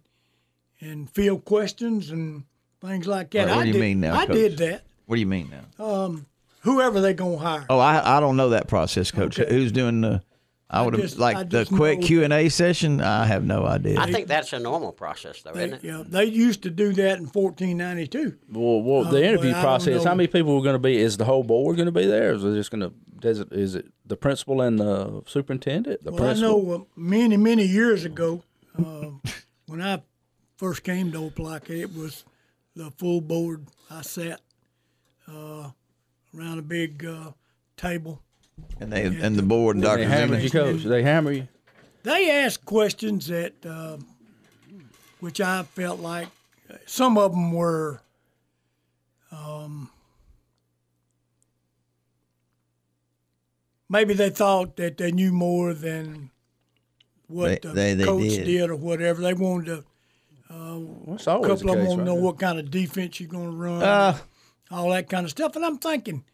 and 0.80 1.10
field 1.10 1.44
questions 1.44 2.10
and 2.10 2.44
things 2.80 3.06
like 3.06 3.30
that. 3.30 3.48
What 3.48 3.58
I 3.58 3.62
do 3.62 3.66
you 3.68 3.72
did, 3.74 3.80
mean 3.80 4.00
now, 4.00 4.14
I 4.14 4.26
Coach? 4.26 4.36
did 4.36 4.58
that. 4.58 4.82
What 5.06 5.16
do 5.16 5.20
you 5.20 5.26
mean 5.26 5.50
now? 5.50 5.84
Um, 5.84 6.26
whoever 6.60 7.00
they're 7.00 7.12
gonna 7.12 7.36
hire. 7.36 7.66
Oh, 7.68 7.78
I 7.78 8.16
I 8.16 8.20
don't 8.20 8.36
know 8.36 8.50
that 8.50 8.68
process, 8.68 9.10
Coach. 9.10 9.36
Who's 9.36 9.72
doing 9.72 10.00
the? 10.00 10.22
I 10.72 10.82
would 10.82 10.94
have 10.94 11.02
just- 11.02 11.18
like 11.18 11.50
the 11.50 11.66
quick 11.66 12.00
Q 12.02 12.22
and 12.22 12.32
A 12.32 12.48
session. 12.48 13.00
I 13.00 13.24
have 13.26 13.44
no 13.44 13.66
idea. 13.66 13.98
I 13.98 14.10
think 14.10 14.28
that's 14.28 14.52
a 14.52 14.58
normal 14.58 14.92
process, 14.92 15.42
though, 15.42 15.52
They, 15.52 15.64
isn't 15.64 15.84
it? 15.84 15.84
yeah, 15.84 16.04
they 16.06 16.24
used 16.24 16.62
to 16.62 16.70
do 16.70 16.92
that 16.92 17.18
in 17.18 17.26
1492. 17.26 18.36
Well, 18.52 18.80
well 18.82 19.06
Uh, 19.06 19.10
the 19.10 19.24
interview 19.24 19.50
but 19.50 19.58
I 19.58 19.62
don't 19.62 19.62
process. 19.62 20.04
How 20.04 20.14
many 20.14 20.28
people 20.28 20.56
are 20.56 20.62
going 20.62 20.74
to 20.74 20.78
be? 20.78 20.96
Is 20.96 21.16
the 21.16 21.24
whole 21.24 21.42
board 21.42 21.76
going 21.76 21.86
to 21.86 21.92
be 21.92 22.06
there? 22.06 22.32
Is 22.32 22.44
it 22.44 22.54
just 22.54 22.70
going 22.70 22.82
to? 22.82 22.92
Is 23.28 23.40
it, 23.40 23.52
is 23.52 23.74
it 23.74 23.86
the 24.06 24.16
principal 24.16 24.62
and 24.62 24.78
the 24.78 25.22
superintendent? 25.26 26.04
The 26.04 26.12
well, 26.12 26.22
I 26.22 26.26
principal. 26.28 26.62
know 26.62 26.74
uh, 26.74 26.84
many, 26.96 27.36
many 27.36 27.66
years 27.66 28.04
ago, 28.04 28.44
uh, 28.78 29.10
when 29.66 29.82
I 29.82 30.02
first 30.56 30.84
came 30.84 31.10
to 31.12 31.18
Opelika, 31.18 31.70
it 31.70 31.94
was 31.94 32.24
the 32.76 32.90
full 32.92 33.20
board. 33.20 33.66
I 33.90 34.02
sat 34.02 34.40
uh, 35.28 35.70
around 36.34 36.58
a 36.58 36.62
big 36.62 37.04
uh, 37.04 37.32
table. 37.76 38.22
And 38.80 38.92
they 38.92 39.04
and 39.04 39.36
the 39.36 39.42
board 39.42 39.76
and 39.76 39.82
Dr. 39.84 39.98
They 39.98 40.04
hammered 40.06 40.42
you, 40.42 40.50
coach. 40.50 40.82
They 40.84 41.02
hammer 41.02 41.32
you. 41.32 41.48
They 42.02 42.30
asked 42.30 42.64
questions 42.64 43.26
that, 43.26 43.54
uh, 43.64 43.98
which 45.20 45.40
I 45.40 45.64
felt 45.64 46.00
like 46.00 46.28
uh, 46.70 46.76
some 46.86 47.18
of 47.18 47.32
them 47.32 47.52
were, 47.52 48.00
um, 49.30 49.90
maybe 53.88 54.14
they 54.14 54.30
thought 54.30 54.76
that 54.76 54.96
they 54.98 55.12
knew 55.12 55.32
more 55.32 55.74
than 55.74 56.30
what 57.26 57.62
They- 57.62 57.68
the 57.68 57.74
they- 57.74 57.94
they 57.94 58.04
coach 58.04 58.22
did. 58.22 58.44
did. 58.44 58.70
or 58.70 58.76
whatever. 58.76 59.20
They 59.22 59.34
wanted 59.34 59.66
to. 59.66 59.84
Uh, 60.52 60.80
It's 61.14 61.22
a 61.22 61.26
couple 61.26 61.42
the 61.42 61.52
of 61.52 61.58
them 61.60 61.66
want 61.68 61.78
to 61.78 61.96
right 61.98 62.04
know 62.06 62.14
there. 62.14 62.22
what 62.22 62.38
kind 62.38 62.58
of 62.58 62.70
defense 62.70 63.20
you're 63.20 63.28
going 63.28 63.50
to 63.50 63.56
run, 63.56 63.82
Uh. 63.82 64.18
all 64.70 64.90
that 64.90 65.08
kind 65.08 65.24
of 65.24 65.30
stuff. 65.30 65.54
And 65.54 65.64
I'm 65.64 65.78
thinking, 65.78 66.24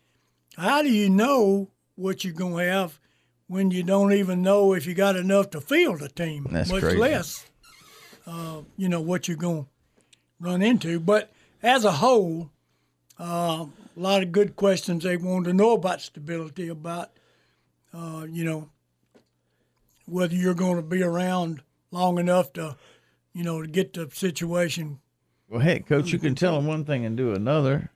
how 0.57 0.81
do 0.83 0.89
you 0.91 1.11
know 1.11 1.69
what 1.97 2.25
you're 2.25 2.33
going 2.33 2.65
to 2.67 2.73
have 2.73 3.01
when 3.49 3.71
you 3.71 3.83
don't 3.83 4.13
even 4.13 4.43
know 4.43 4.73
if 4.73 4.87
you 4.87 4.95
got 4.95 5.17
enough 5.17 5.51
to 5.51 5.61
field 5.61 6.03
a 6.03 6.09
team, 6.09 6.47
That's 6.51 6.71
much 6.71 6.83
crazy. 6.83 6.99
less, 6.99 7.47
uh, 8.27 8.61
you 8.77 8.89
know, 8.89 9.01
what 9.01 9.29
you're 9.29 9.37
going 9.37 9.65
to 9.65 9.69
run 10.41 10.63
into. 10.63 10.99
But 11.01 11.33
as 11.63 11.85
a 11.85 11.93
whole, 11.93 12.51
uh, 13.21 13.67
a 13.97 14.01
lot 14.01 14.23
of 14.23 14.33
good 14.33 14.57
questions 14.57 15.05
they 15.05 15.17
wanted 15.17 15.51
to 15.51 15.57
know 15.57 15.73
about 15.73 16.01
stability, 16.01 16.69
about, 16.69 17.11
uh, 17.95 18.27
you 18.29 18.45
know, 18.45 18.69
whether 20.07 20.35
you're 20.35 20.55
going 20.55 20.77
to 20.77 20.83
be 20.83 21.03
around 21.03 21.63
long 21.91 22.19
enough 22.19 22.53
to, 22.55 22.77
you 23.33 23.43
know, 23.45 23.63
to 23.63 23.69
get 23.69 23.93
the 23.95 24.09
situation 24.13 24.99
Well, 25.49 25.61
hey, 25.61 25.81
Coach, 25.81 26.11
you 26.13 26.19
can 26.19 26.35
tell 26.35 26.57
them 26.57 26.67
one 26.67 26.85
thing 26.85 27.05
and 27.05 27.17
do 27.17 27.33
another. 27.33 27.91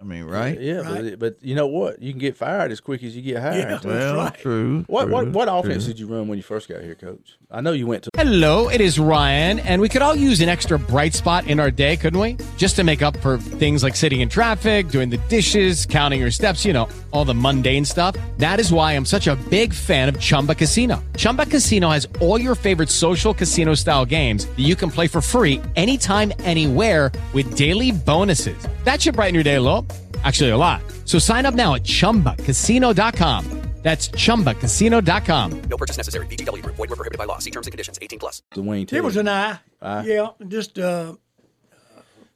I 0.00 0.04
mean, 0.04 0.24
right? 0.24 0.58
Yeah, 0.58 0.80
but, 0.82 1.18
but 1.18 1.36
you 1.42 1.54
know 1.54 1.66
what? 1.66 2.00
You 2.00 2.12
can 2.12 2.20
get 2.20 2.34
fired 2.34 2.72
as 2.72 2.80
quick 2.80 3.02
as 3.02 3.14
you 3.14 3.20
get 3.20 3.42
hired. 3.42 3.56
Yeah, 3.58 3.64
that's 3.72 3.84
Well, 3.84 4.16
right. 4.16 4.34
true, 4.34 4.84
What 4.86 5.10
what 5.10 5.28
what 5.28 5.46
offense 5.50 5.84
true. 5.84 5.92
did 5.92 6.00
you 6.00 6.06
run 6.06 6.26
when 6.26 6.38
you 6.38 6.42
first 6.42 6.70
got 6.70 6.80
here, 6.82 6.94
Coach? 6.94 7.36
I 7.50 7.60
know 7.60 7.72
you 7.72 7.86
went 7.86 8.04
to. 8.04 8.10
Hello, 8.16 8.70
it 8.70 8.80
is 8.80 8.98
Ryan, 8.98 9.58
and 9.60 9.78
we 9.82 9.90
could 9.90 10.00
all 10.00 10.16
use 10.16 10.40
an 10.40 10.48
extra 10.48 10.78
bright 10.78 11.12
spot 11.12 11.46
in 11.48 11.60
our 11.60 11.70
day, 11.70 11.98
couldn't 11.98 12.18
we? 12.18 12.38
Just 12.56 12.76
to 12.76 12.84
make 12.84 13.02
up 13.02 13.14
for 13.18 13.36
things 13.36 13.82
like 13.82 13.94
sitting 13.94 14.20
in 14.22 14.30
traffic, 14.30 14.88
doing 14.88 15.10
the 15.10 15.18
dishes, 15.28 15.84
counting 15.84 16.20
your 16.20 16.30
steps, 16.30 16.64
you 16.64 16.72
know, 16.72 16.88
all 17.12 17.26
the 17.26 17.34
mundane 17.34 17.84
stuff. 17.84 18.16
That 18.38 18.58
is 18.58 18.72
why 18.72 18.92
I'm 18.92 19.04
such 19.04 19.26
a 19.26 19.36
big 19.50 19.74
fan 19.74 20.08
of 20.08 20.18
Chumba 20.18 20.54
Casino. 20.54 21.04
Chumba 21.18 21.44
Casino 21.44 21.90
has 21.90 22.08
all 22.22 22.40
your 22.40 22.54
favorite 22.54 22.88
social 22.88 23.34
casino 23.34 23.74
style 23.74 24.06
games 24.06 24.46
that 24.46 24.60
you 24.60 24.76
can 24.76 24.90
play 24.90 25.08
for 25.08 25.20
free 25.20 25.60
anytime, 25.76 26.32
anywhere 26.40 27.12
with 27.34 27.54
daily 27.54 27.90
bonuses. 27.92 28.66
That 28.84 29.02
should 29.02 29.14
brighten 29.16 29.34
your 29.34 29.44
day 29.44 29.56
a 29.56 29.60
little. 29.60 29.86
Actually, 30.24 30.50
a 30.50 30.56
lot. 30.56 30.82
So 31.06 31.18
sign 31.18 31.46
up 31.46 31.54
now 31.54 31.76
at 31.76 31.84
chumbacasino.com. 31.84 33.60
That's 33.82 34.10
chumbacasino.com. 34.10 35.62
No 35.62 35.76
purchase 35.76 35.96
necessary. 35.96 36.26
VGW 36.26 36.62
Group. 36.62 36.76
Void 36.76 36.90
were 36.90 36.96
prohibited 36.96 37.18
by 37.18 37.24
law. 37.24 37.38
See 37.38 37.50
terms 37.50 37.66
and 37.66 37.72
conditions. 37.72 37.98
18 38.02 38.18
plus. 38.18 38.42
The 38.54 38.62
Wayne 38.62 38.86
It 38.92 39.02
was 39.02 39.16
an 39.16 39.26
eye. 39.28 39.58
Eye. 39.80 40.04
Yeah, 40.04 40.28
just 40.48 40.78
uh, 40.78 41.14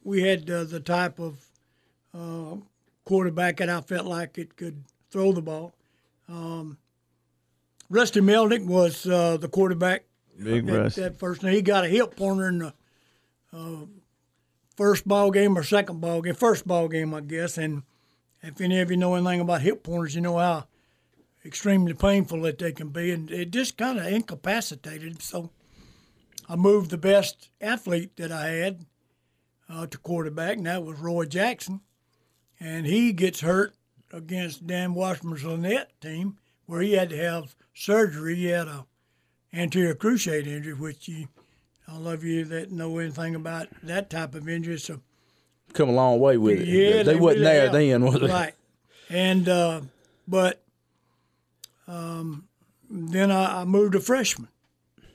we 0.02 0.22
had 0.22 0.48
uh, 0.48 0.64
the 0.64 0.80
type 0.80 1.18
of 1.18 1.44
uh, 2.14 2.56
quarterback 3.04 3.58
that 3.58 3.68
I 3.68 3.82
felt 3.82 4.06
like 4.06 4.38
it 4.38 4.56
could 4.56 4.84
throw 5.10 5.32
the 5.32 5.42
ball. 5.42 5.74
Um, 6.30 6.78
Rusty 7.90 8.20
Melnick 8.20 8.64
was 8.64 9.06
uh, 9.06 9.36
the 9.36 9.48
quarterback. 9.48 10.04
Big 10.42 10.64
that, 10.66 10.78
Russ. 10.78 10.94
that 10.94 11.18
first. 11.18 11.42
Now, 11.42 11.50
He 11.50 11.60
got 11.60 11.84
a 11.84 11.88
hip 11.88 12.16
pointer 12.16 12.48
in 12.48 12.58
the 12.60 12.72
uh, 13.52 13.84
first 14.76 15.06
ball 15.06 15.30
game 15.30 15.56
or 15.56 15.62
second 15.62 16.00
ball 16.00 16.22
game, 16.22 16.34
first 16.34 16.66
ball 16.66 16.88
game, 16.88 17.14
I 17.14 17.20
guess. 17.20 17.58
And 17.58 17.82
if 18.42 18.60
any 18.60 18.80
of 18.80 18.90
you 18.90 18.96
know 18.96 19.14
anything 19.14 19.40
about 19.40 19.62
hip 19.62 19.82
pointers, 19.82 20.14
you 20.14 20.20
know 20.20 20.38
how 20.38 20.66
extremely 21.44 21.94
painful 21.94 22.40
that 22.42 22.58
they 22.58 22.72
can 22.72 22.88
be, 22.88 23.10
and 23.10 23.30
it 23.30 23.50
just 23.50 23.76
kind 23.76 23.98
of 23.98 24.06
incapacitated. 24.06 25.22
So 25.22 25.50
I 26.48 26.56
moved 26.56 26.90
the 26.90 26.98
best 26.98 27.50
athlete 27.60 28.16
that 28.16 28.32
I 28.32 28.48
had 28.48 28.86
uh, 29.68 29.86
to 29.86 29.98
quarterback, 29.98 30.56
and 30.56 30.66
that 30.66 30.84
was 30.84 30.98
Roy 30.98 31.26
Jackson. 31.26 31.80
And 32.60 32.86
he 32.86 33.12
gets 33.12 33.40
hurt 33.40 33.74
against 34.12 34.66
Dan 34.66 34.94
Washburn's 34.94 35.42
Lanett 35.42 35.86
team, 36.00 36.38
where 36.66 36.80
he 36.80 36.92
had 36.92 37.10
to 37.10 37.16
have 37.16 37.54
surgery. 37.74 38.36
He 38.36 38.46
had 38.46 38.68
a 38.68 38.86
anterior 39.52 39.94
cruciate 39.94 40.46
injury, 40.46 40.74
which 40.74 41.08
you, 41.08 41.28
all 41.90 42.08
of 42.08 42.24
you 42.24 42.44
that 42.46 42.70
know 42.70 42.98
anything 42.98 43.34
about 43.34 43.68
that 43.82 44.10
type 44.10 44.34
of 44.34 44.48
injury, 44.48 44.74
it's 44.74 44.90
a 44.90 45.00
Come 45.72 45.88
a 45.88 45.92
long 45.92 46.20
way 46.20 46.36
with 46.36 46.60
it. 46.60 46.68
yeah, 46.68 47.02
they, 47.02 47.16
wasn't 47.16 47.40
really 47.40 47.42
there 47.42 47.62
have. 47.64 47.72
then, 47.72 48.04
was 48.04 48.14
it? 48.16 48.30
Right. 48.30 48.54
And 49.10 49.48
uh, 49.48 49.80
but 50.28 50.62
um, 51.86 52.46
then 52.90 53.30
I, 53.30 53.62
I 53.62 53.64
moved 53.64 53.94
a 53.94 54.00
freshman 54.00 54.48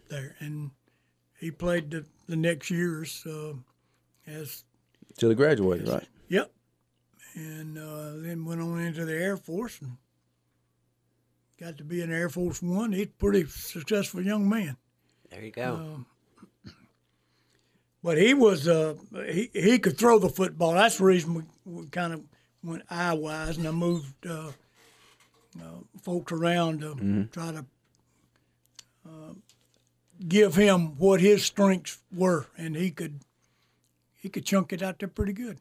there, 0.10 0.36
and 0.40 0.72
he 1.40 1.52
played 1.52 1.92
the, 1.92 2.06
the 2.28 2.36
next 2.36 2.70
years 2.70 3.26
uh, 3.26 3.54
as 4.28 4.64
Till 5.18 5.30
they 5.30 5.36
graduated, 5.36 5.88
right? 5.88 6.08
yep, 6.28 6.52
and 7.36 7.78
uh, 7.78 8.12
then 8.18 8.46
went 8.46 8.62
on 8.62 8.80
into 8.80 9.06
the 9.06 9.14
Air 9.14 9.38
Force 9.38 9.80
and 9.82 9.98
got 11.60 11.78
to 11.78 11.84
be 11.84 12.02
in 12.02 12.12
Air 12.12 12.30
Force 12.30 12.62
One. 12.62 12.92
He's 12.92 13.06
a 13.06 13.10
pretty 13.10 13.46
successful 13.48 14.22
young 14.22 14.48
man. 14.50 14.78
There 15.30 15.44
you 15.44 15.52
go. 15.52 15.74
Um, 15.76 16.06
but 18.04 18.18
he 18.18 18.34
was 18.34 18.68
uh, 18.68 18.96
he 19.28 19.50
he 19.54 19.80
could 19.80 19.98
throw 19.98 20.20
the 20.20 20.30
football. 20.30 20.74
That's 20.74 20.98
the 20.98 21.06
reason 21.06 21.34
we, 21.34 21.44
we 21.66 21.86
kind 21.88 22.14
of 22.14 22.24
went 22.64 22.84
eye 22.90 23.14
wise, 23.14 23.58
and 23.58 23.68
I 23.68 23.72
moved 23.72 24.26
uh, 24.28 24.52
uh, 25.60 25.64
folks 26.02 26.32
around 26.32 26.82
to 26.82 26.96
Mhm. 26.96 27.32
try 27.32 27.52
to 27.52 27.66
uh, 29.08 29.34
give 30.28 30.56
him 30.56 30.98
what 30.98 31.22
his 31.22 31.44
strengths 31.46 32.00
were, 32.14 32.48
and 32.58 32.76
he 32.76 32.92
could 32.92 33.20
he 34.16 34.30
could 34.30 34.46
chunk 34.46 34.74
it 34.74 34.82
out 34.82 35.00
there 35.00 35.08
pretty 35.08 35.34
good. 35.34 35.60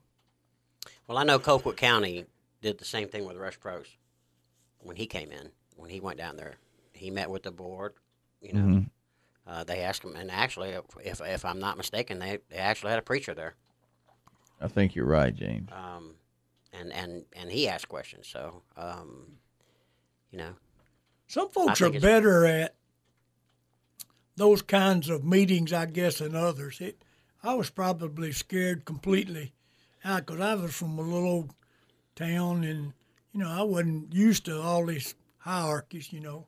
Well, 1.06 1.18
I 1.18 1.24
know 1.24 1.38
Colquitt 1.38 1.76
County 1.76 2.26
did 2.60 2.78
the 2.78 2.84
same 2.84 3.08
thing 3.08 3.24
with 3.24 3.36
Rush 3.36 3.58
Propst 3.58 3.96
when 4.80 4.96
he 4.96 5.06
came 5.06 5.30
in. 5.30 5.50
When 5.76 5.90
he 5.90 6.00
went 6.00 6.18
down 6.18 6.36
there, 6.36 6.56
he 6.92 7.10
met 7.10 7.30
with 7.30 7.44
the 7.44 7.52
board. 7.52 7.94
You 8.42 8.52
know, 8.52 8.60
Mhm. 8.60 8.90
Uh, 9.48 9.64
they 9.64 9.80
asked 9.80 10.04
him, 10.04 10.14
and 10.14 10.30
actually, 10.30 10.76
if 11.04 11.20
if 11.20 11.44
I'm 11.44 11.58
not 11.58 11.76
mistaken, 11.76 12.18
they, 12.18 12.38
they 12.50 12.56
actually 12.58 12.90
had 12.90 12.98
a 12.98 13.02
preacher 13.02 13.34
there, 13.34 13.54
I 14.60 14.68
think 14.68 14.94
you're 14.94 15.06
right, 15.06 15.34
James. 15.34 15.68
um, 15.72 16.14
and 16.72 16.92
and 16.92 17.24
and 17.34 17.50
he 17.50 17.66
asked 17.68 17.88
questions. 17.88 18.26
So, 18.28 18.62
um, 18.76 19.38
you 20.30 20.38
know, 20.38 20.54
Some 21.26 21.48
folks 21.48 21.80
are 21.80 21.90
better 21.90 22.44
at 22.44 22.74
those 24.36 24.62
kinds 24.62 25.08
of 25.08 25.24
meetings, 25.24 25.72
I 25.72 25.86
guess, 25.86 26.18
than 26.18 26.34
others. 26.36 26.80
It, 26.80 27.02
I 27.42 27.54
was 27.54 27.70
probably 27.70 28.32
scared 28.32 28.84
completely 28.84 29.52
out 30.04 30.26
because 30.26 30.40
I 30.40 30.54
was 30.54 30.74
from 30.74 30.98
a 30.98 31.02
little 31.02 31.28
old 31.28 31.54
town, 32.14 32.64
and 32.64 32.92
you 33.32 33.40
know 33.40 33.48
I 33.48 33.62
wasn't 33.62 34.12
used 34.12 34.44
to 34.44 34.60
all 34.60 34.86
these 34.86 35.14
hierarchies. 35.38 36.12
You 36.12 36.20
know, 36.20 36.46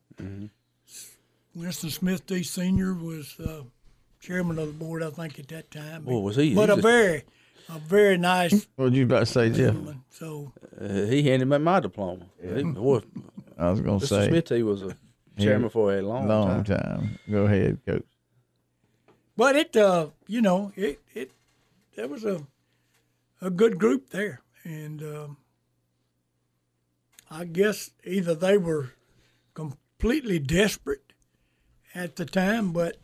Winston 1.54 1.90
Smith 1.90 2.26
D. 2.26 2.42
Senior 2.42 2.94
was 2.94 3.38
uh, 3.40 3.62
chairman 4.20 4.58
of 4.58 4.66
the 4.68 4.72
board, 4.72 5.02
I 5.02 5.10
think, 5.10 5.38
at 5.38 5.48
that 5.48 5.70
time. 5.70 6.04
Well, 6.04 6.22
was 6.22 6.36
he? 6.36 6.54
But 6.54 6.68
He 6.68 6.72
a 6.72 6.76
just- 6.76 6.82
very, 6.86 7.24
a 7.68 7.78
very 7.78 8.16
nice. 8.18 8.66
What 8.76 8.90
were 8.90 8.96
you 8.96 9.04
about 9.04 9.20
to 9.20 9.26
say, 9.26 9.50
Jeff? 9.50 9.76
So 10.10 10.52
Uh, 10.80 10.88
he 11.06 11.22
handed 11.22 11.46
me 11.46 11.58
my 11.58 11.80
diploma. 11.80 12.26
He- 12.42 12.62
boy, 12.62 13.00
I 13.58 13.70
was 13.70 13.80
going 13.80 14.00
to 14.00 14.06
say. 14.06 14.28
Smith, 14.28 14.48
he 14.48 14.62
was 14.62 14.82
a 14.82 14.96
chairman 15.38 15.70
for 15.70 15.94
a 15.94 16.02
long, 16.02 16.28
long 16.28 16.64
time. 16.64 16.78
time. 16.78 17.18
Go 17.30 17.44
ahead, 17.46 17.78
Coach. 17.86 18.04
But 19.36 19.56
it, 19.56 19.74
uh, 19.76 20.08
you 20.26 20.42
know, 20.42 20.72
it 20.76 21.00
it 21.14 21.32
there 21.96 22.08
was 22.08 22.24
a 22.24 22.46
a 23.40 23.48
good 23.50 23.78
group 23.78 24.10
there, 24.10 24.42
and 24.64 25.02
um, 25.02 25.36
I 27.30 27.44
guess 27.46 27.90
either 28.04 28.34
they 28.34 28.58
were 28.58 28.90
completely 29.54 30.38
desperate 30.38 31.09
at 31.94 32.16
the 32.16 32.24
time, 32.24 32.72
but 32.72 32.96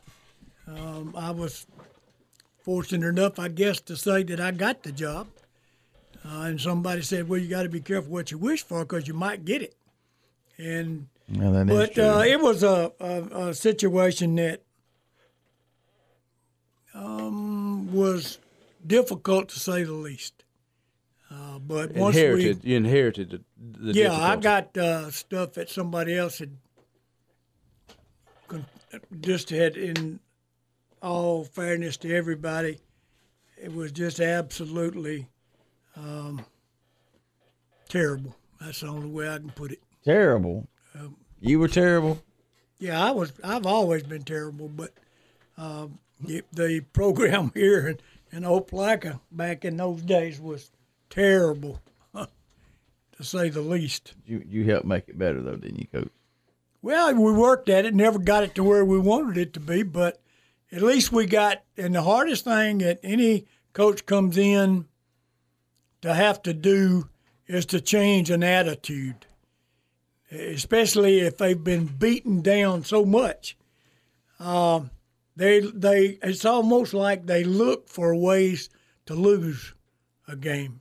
um, 0.67 1.15
I 1.17 1.31
was 1.31 1.67
fortunate 2.63 3.07
enough, 3.07 3.39
I 3.39 3.49
guess, 3.49 3.81
to 3.83 3.97
say 3.97 4.23
that 4.25 4.41
I 4.41 4.51
got 4.51 4.83
the 4.83 4.93
job. 4.93 5.29
Uh, 6.25 6.43
and 6.43 6.61
somebody 6.61 7.03
said, 7.03 7.29
"Well, 7.29 7.39
you 7.39 7.49
got 7.49 7.63
to 7.63 7.69
be 7.69 7.81
careful 7.81 8.13
what 8.13 8.33
you 8.33 8.39
wish 8.39 8.65
for 8.65 8.85
because 8.85 9.07
you 9.07 9.15
might 9.15 9.45
get 9.45 9.63
it." 9.63 9.77
And 10.59 11.07
Well, 11.29 11.65
but 11.65 11.97
uh, 11.99 12.23
it 12.27 12.41
was 12.41 12.65
a, 12.65 12.93
a, 12.99 13.49
a 13.49 13.55
situation 13.55 14.35
that 14.37 14.63
um, 16.95 17.93
was 17.93 18.39
difficult 18.85 19.51
to 19.51 19.61
say 19.61 19.85
the 19.85 19.93
least. 19.93 20.43
Uh, 21.31 21.59
but 21.59 21.93
once 21.93 22.17
we, 22.17 22.57
you 22.63 22.77
inherited 22.77 23.31
the, 23.31 23.43
the 23.57 23.93
yeah, 23.93 24.13
I 24.13 24.37
got 24.37 24.77
uh, 24.77 25.11
stuff 25.11 25.55
that 25.55 25.69
somebody 25.69 26.17
else 26.17 26.39
had 26.39 26.51
con- 26.51 26.59
just 29.21 29.51
had. 29.51 29.77
In 29.77 30.21
all 31.03 31.45
fairness 31.45 31.97
to 31.99 32.15
everybody, 32.15 32.79
it 33.63 33.73
was 33.73 33.93
just 33.93 34.19
absolutely 34.19 35.29
um, 35.97 36.45
terrible. 37.89 38.35
That's 38.61 38.81
the 38.81 38.89
only 38.89 39.09
way 39.09 39.29
I 39.29 39.39
can 39.39 39.51
put 39.51 39.73
it. 39.73 39.81
Terrible. 40.05 40.67
Um, 40.99 41.17
You 41.41 41.59
were 41.59 41.69
terrible. 41.69 42.23
Yeah, 42.79 43.03
I 43.05 43.11
was. 43.11 43.33
I've 43.45 43.67
always 43.67 44.03
been 44.03 44.23
terrible, 44.23 44.69
but 44.69 44.93
um, 45.57 45.99
the, 46.21 46.43
the 46.53 46.81
program 46.93 47.53
here 47.55 47.89
in, 47.89 47.99
in 48.37 48.43
Opelika 48.43 49.21
back 49.31 49.65
in 49.65 49.77
those 49.77 50.03
days 50.03 50.41
was 50.41 50.71
terrible, 51.11 51.81
to 52.15 52.29
say 53.25 53.49
the 53.49 53.61
least. 53.61 54.15
You 54.27 54.43
you 54.47 54.65
helped 54.65 54.87
make 54.87 55.09
it 55.09 55.19
better 55.19 55.43
though, 55.43 55.57
didn't 55.57 55.79
you, 55.79 55.87
Coach? 55.87 56.11
Well, 56.83 57.15
we 57.15 57.33
worked 57.33 57.69
at 57.69 57.85
it, 57.85 57.95
never 57.95 58.19
got 58.19 58.45
it 58.45 58.55
to 58.57 58.65
where 58.65 58.85
we 58.85 58.99
wanted 58.99 59.37
it 59.37 59.53
to 59.55 59.61
be, 59.61 59.83
but 59.83 60.21
at 60.71 60.83
least 60.83 61.13
we 61.13 61.27
got. 61.27 61.63
And 61.77 61.95
the 61.95 62.03
hardest 62.03 62.45
thing 62.45 62.79
that 62.79 63.01
any 63.03 63.47
coach 63.73 64.07
comes 64.07 64.39
in 64.39 64.87
to 66.03 66.15
have 66.15 66.43
to 66.43 66.55
do 66.55 67.09
is 67.47 67.67
to 67.67 67.81
change 67.81 68.31
an 68.31 68.43
attitude, 68.43 69.27
especially 70.31 71.21
if 71.21 71.37
they've 71.37 71.63
been 71.63 71.87
beaten 71.87 72.43
down 72.43 72.85
so 72.85 73.05
much. 73.05 73.57
Um, 74.39 74.91
they 75.35 75.61
they 75.61 76.19
it's 76.23 76.45
almost 76.45 76.95
like 76.95 77.27
they 77.27 77.45
look 77.45 77.89
for 77.89 78.15
ways 78.15 78.69
to 79.07 79.15
lose 79.15 79.75
a 80.29 80.37
game, 80.37 80.81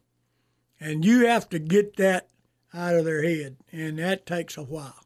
and 0.79 1.05
you 1.05 1.25
have 1.25 1.49
to 1.49 1.59
get 1.59 1.97
that 1.97 2.27
out 2.73 2.95
of 2.95 3.05
their 3.05 3.23
head, 3.23 3.57
and 3.71 3.99
that 3.99 4.25
takes 4.25 4.57
a 4.57 4.63
while. 4.63 5.04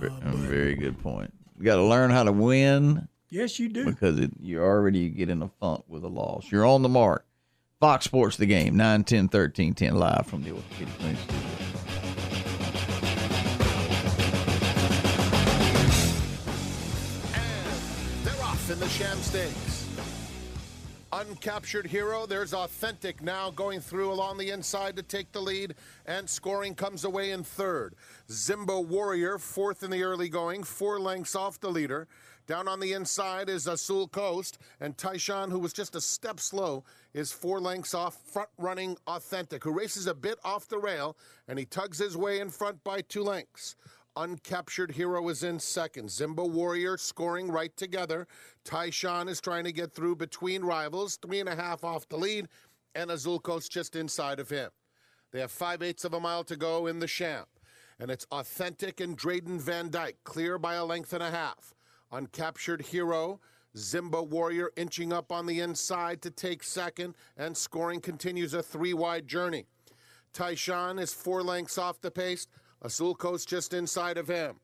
Ve- 0.00 0.08
ah, 0.24 0.28
a 0.32 0.36
very 0.36 0.74
good 0.74 0.98
point. 1.02 1.32
You 1.58 1.64
got 1.64 1.76
to 1.76 1.82
learn 1.84 2.10
how 2.10 2.24
to 2.24 2.32
win 2.32 3.08
Yes, 3.30 3.58
you 3.58 3.68
do. 3.68 3.84
because 3.84 4.18
it, 4.18 4.30
you 4.40 4.60
already 4.62 5.08
get 5.10 5.28
in 5.28 5.42
a 5.42 5.48
funk 5.60 5.84
with 5.88 6.04
a 6.04 6.08
loss. 6.08 6.50
You're 6.50 6.66
on 6.66 6.82
the 6.82 6.88
mark. 6.88 7.24
Fox 7.80 8.04
Sports 8.06 8.36
the 8.36 8.46
game 8.46 8.76
9 8.76 9.04
10 9.04 9.28
13 9.28 9.74
10 9.74 9.94
live 9.96 10.26
from 10.26 10.42
the 10.42 10.50
Orthopedic 10.52 10.98
Clinic 10.98 11.18
studio. 11.18 12.58
They're 18.24 18.44
off 18.44 18.70
in 18.70 18.78
the 18.80 18.88
Sham 18.88 19.16
Stakes. 19.18 19.77
Uncaptured 21.10 21.86
hero. 21.86 22.26
There's 22.26 22.52
authentic 22.52 23.22
now 23.22 23.50
going 23.50 23.80
through 23.80 24.12
along 24.12 24.36
the 24.36 24.50
inside 24.50 24.94
to 24.96 25.02
take 25.02 25.32
the 25.32 25.40
lead, 25.40 25.74
and 26.04 26.28
scoring 26.28 26.74
comes 26.74 27.04
away 27.04 27.30
in 27.30 27.44
third. 27.44 27.94
Zimba 28.28 28.84
Warrior, 28.84 29.38
fourth 29.38 29.82
in 29.82 29.90
the 29.90 30.02
early 30.02 30.28
going, 30.28 30.62
four 30.62 31.00
lengths 31.00 31.34
off 31.34 31.60
the 31.60 31.70
leader. 31.70 32.08
Down 32.46 32.68
on 32.68 32.78
the 32.80 32.92
inside 32.92 33.48
is 33.48 33.66
Azul 33.66 34.08
Coast, 34.08 34.58
and 34.80 34.96
Tyshawn, 34.98 35.50
who 35.50 35.58
was 35.58 35.72
just 35.72 35.96
a 35.96 36.00
step 36.00 36.40
slow, 36.40 36.84
is 37.14 37.32
four 37.32 37.58
lengths 37.58 37.94
off, 37.94 38.16
front 38.30 38.50
running 38.58 38.96
Authentic, 39.06 39.64
who 39.64 39.72
races 39.72 40.06
a 40.06 40.14
bit 40.14 40.38
off 40.44 40.68
the 40.68 40.78
rail, 40.78 41.16
and 41.46 41.58
he 41.58 41.64
tugs 41.64 41.98
his 41.98 42.18
way 42.18 42.40
in 42.40 42.50
front 42.50 42.84
by 42.84 43.00
two 43.00 43.22
lengths. 43.22 43.76
Uncaptured 44.18 44.90
Hero 44.90 45.28
is 45.28 45.44
in 45.44 45.60
second. 45.60 46.08
Zimba 46.08 46.50
Warrior 46.50 46.96
scoring 46.96 47.52
right 47.52 47.74
together. 47.76 48.26
Tyshawn 48.64 49.28
is 49.28 49.40
trying 49.40 49.62
to 49.62 49.70
get 49.70 49.92
through 49.92 50.16
between 50.16 50.64
rivals, 50.64 51.20
three 51.22 51.38
and 51.38 51.48
a 51.48 51.54
half 51.54 51.84
off 51.84 52.08
the 52.08 52.16
lead, 52.16 52.48
and 52.96 53.12
Azul 53.12 53.38
Coast 53.38 53.70
just 53.70 53.94
inside 53.94 54.40
of 54.40 54.50
him. 54.50 54.70
They 55.30 55.38
have 55.38 55.52
five 55.52 55.82
eighths 55.82 56.04
of 56.04 56.14
a 56.14 56.20
mile 56.20 56.42
to 56.44 56.56
go 56.56 56.88
in 56.88 56.98
the 56.98 57.06
Champ. 57.06 57.46
And 58.00 58.10
it's 58.10 58.26
Authentic 58.32 59.00
and 59.00 59.16
Drayden 59.16 59.60
Van 59.60 59.88
Dyke, 59.88 60.18
clear 60.24 60.58
by 60.58 60.74
a 60.74 60.84
length 60.84 61.12
and 61.12 61.22
a 61.22 61.30
half. 61.30 61.72
Uncaptured 62.12 62.86
Hero, 62.86 63.38
Zimba 63.76 64.26
Warrior 64.26 64.72
inching 64.76 65.12
up 65.12 65.30
on 65.30 65.46
the 65.46 65.60
inside 65.60 66.22
to 66.22 66.30
take 66.32 66.64
second, 66.64 67.14
and 67.36 67.56
scoring 67.56 68.00
continues 68.00 68.52
a 68.52 68.64
three 68.64 68.94
wide 68.94 69.28
journey. 69.28 69.66
Tyshawn 70.34 71.00
is 71.00 71.14
four 71.14 71.44
lengths 71.44 71.78
off 71.78 72.00
the 72.00 72.10
pace. 72.10 72.48
Azul 72.82 73.14
Coast 73.14 73.48
just 73.48 73.74
inside 73.74 74.18
of 74.18 74.28
him. 74.28 74.60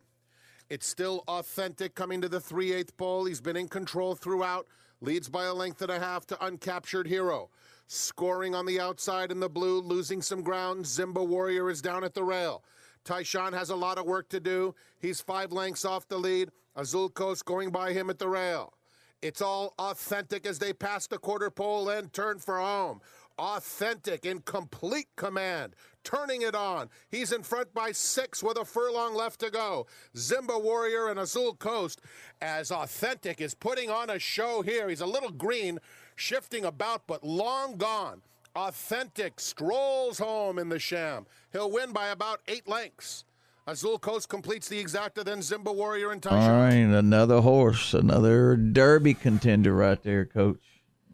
It's 0.70 0.86
still 0.86 1.24
authentic 1.28 1.94
coming 1.94 2.20
to 2.20 2.28
the 2.28 2.40
3 2.40 2.70
8th 2.70 2.96
pole. 2.96 3.24
He's 3.26 3.40
been 3.40 3.56
in 3.56 3.68
control 3.68 4.14
throughout. 4.14 4.66
Leads 5.00 5.28
by 5.28 5.44
a 5.44 5.54
length 5.54 5.82
and 5.82 5.90
a 5.90 5.98
half 5.98 6.26
to 6.26 6.36
Uncaptured 6.36 7.06
Hero. 7.06 7.50
Scoring 7.86 8.54
on 8.54 8.64
the 8.64 8.80
outside 8.80 9.30
in 9.30 9.40
the 9.40 9.50
blue, 9.50 9.80
losing 9.80 10.22
some 10.22 10.42
ground. 10.42 10.84
Zimba 10.84 11.26
Warrior 11.26 11.68
is 11.70 11.82
down 11.82 12.04
at 12.04 12.14
the 12.14 12.24
rail. 12.24 12.64
Tyshawn 13.04 13.52
has 13.52 13.68
a 13.68 13.76
lot 13.76 13.98
of 13.98 14.06
work 14.06 14.30
to 14.30 14.40
do. 14.40 14.74
He's 14.98 15.20
five 15.20 15.52
lengths 15.52 15.84
off 15.84 16.08
the 16.08 16.16
lead. 16.16 16.50
Azul 16.76 17.10
Coast 17.10 17.44
going 17.44 17.70
by 17.70 17.92
him 17.92 18.08
at 18.08 18.18
the 18.18 18.28
rail. 18.28 18.72
It's 19.20 19.42
all 19.42 19.74
authentic 19.78 20.46
as 20.46 20.58
they 20.58 20.72
pass 20.72 21.06
the 21.06 21.18
quarter 21.18 21.50
pole 21.50 21.88
and 21.88 22.12
turn 22.12 22.38
for 22.38 22.58
home. 22.58 23.00
Authentic 23.38 24.24
in 24.24 24.40
complete 24.40 25.08
command, 25.16 25.74
turning 26.04 26.42
it 26.42 26.54
on. 26.54 26.88
He's 27.10 27.32
in 27.32 27.42
front 27.42 27.74
by 27.74 27.90
six 27.92 28.42
with 28.42 28.56
a 28.56 28.64
furlong 28.64 29.14
left 29.14 29.40
to 29.40 29.50
go. 29.50 29.86
Zimba 30.14 30.62
Warrior 30.62 31.08
and 31.08 31.18
Azul 31.18 31.54
Coast 31.54 32.00
as 32.40 32.70
Authentic 32.70 33.40
is 33.40 33.54
putting 33.54 33.90
on 33.90 34.08
a 34.08 34.18
show 34.18 34.62
here. 34.62 34.88
He's 34.88 35.00
a 35.00 35.06
little 35.06 35.32
green, 35.32 35.78
shifting 36.14 36.64
about, 36.64 37.06
but 37.06 37.24
long 37.24 37.76
gone. 37.76 38.22
Authentic 38.54 39.40
strolls 39.40 40.18
home 40.18 40.58
in 40.60 40.68
the 40.68 40.78
sham. 40.78 41.26
He'll 41.52 41.72
win 41.72 41.92
by 41.92 42.08
about 42.08 42.40
eight 42.46 42.68
lengths. 42.68 43.24
Azul 43.66 43.98
Coast 43.98 44.28
completes 44.28 44.68
the 44.68 44.80
exacta, 44.80 45.24
then 45.24 45.38
Zimba 45.38 45.74
Warrior 45.74 46.12
and 46.12 46.24
All 46.26 46.32
Tyshawn. 46.38 46.62
right, 46.62 46.96
another 46.98 47.40
horse, 47.40 47.94
another 47.94 48.56
Derby 48.56 49.14
contender 49.14 49.74
right 49.74 50.00
there, 50.02 50.24
Coach. 50.26 50.60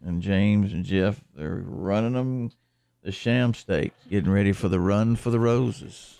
And 0.03 0.21
James 0.21 0.73
and 0.73 0.83
Jeff, 0.83 1.21
they're 1.35 1.61
running 1.65 2.13
them 2.13 2.51
the 3.03 3.11
sham 3.11 3.53
stakes, 3.53 3.95
getting 4.09 4.31
ready 4.31 4.51
for 4.51 4.67
the 4.67 4.79
run 4.79 5.15
for 5.15 5.29
the 5.29 5.39
roses. 5.39 6.17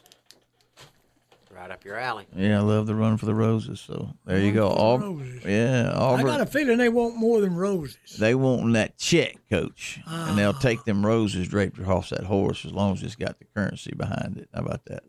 Right 1.54 1.70
up 1.70 1.84
your 1.86 1.98
alley. 1.98 2.26
Yeah, 2.36 2.58
I 2.60 2.62
love 2.62 2.88
the 2.88 2.96
run 2.96 3.18
for 3.18 3.26
the 3.28 3.36
roses. 3.36 3.80
So 3.82 4.14
there 4.26 4.40
you 4.40 4.52
go. 4.52 4.70
for 4.72 4.80
Aub- 4.80 5.02
roses. 5.20 5.46
yeah, 5.46 5.92
all 5.96 6.16
I 6.16 6.24
got 6.24 6.42
a 6.42 6.46
feeling 6.48 6.78
they 6.78 6.90
want 6.90 7.18
more 7.18 7.40
than 7.42 7.56
roses. 7.56 8.18
They 8.18 8.34
want 8.34 8.74
that 8.74 8.98
check, 8.98 9.36
Coach, 9.49 9.99
and 10.08 10.38
they'll 10.38 10.53
Ah. 10.56 10.60
take 10.60 10.86
them 10.86 11.06
roses 11.06 11.48
draped 11.48 11.78
across 11.78 12.10
that 12.10 12.24
horse 12.24 12.66
as 12.66 12.72
long 12.72 12.94
as 12.94 13.03
it's 13.03 13.16
got 13.16 13.38
the 13.38 13.45
currency 13.53 13.94
behind 13.95 14.38
it. 14.38 14.49
How 14.53 14.62
about 14.62 14.86
that? 14.86 15.03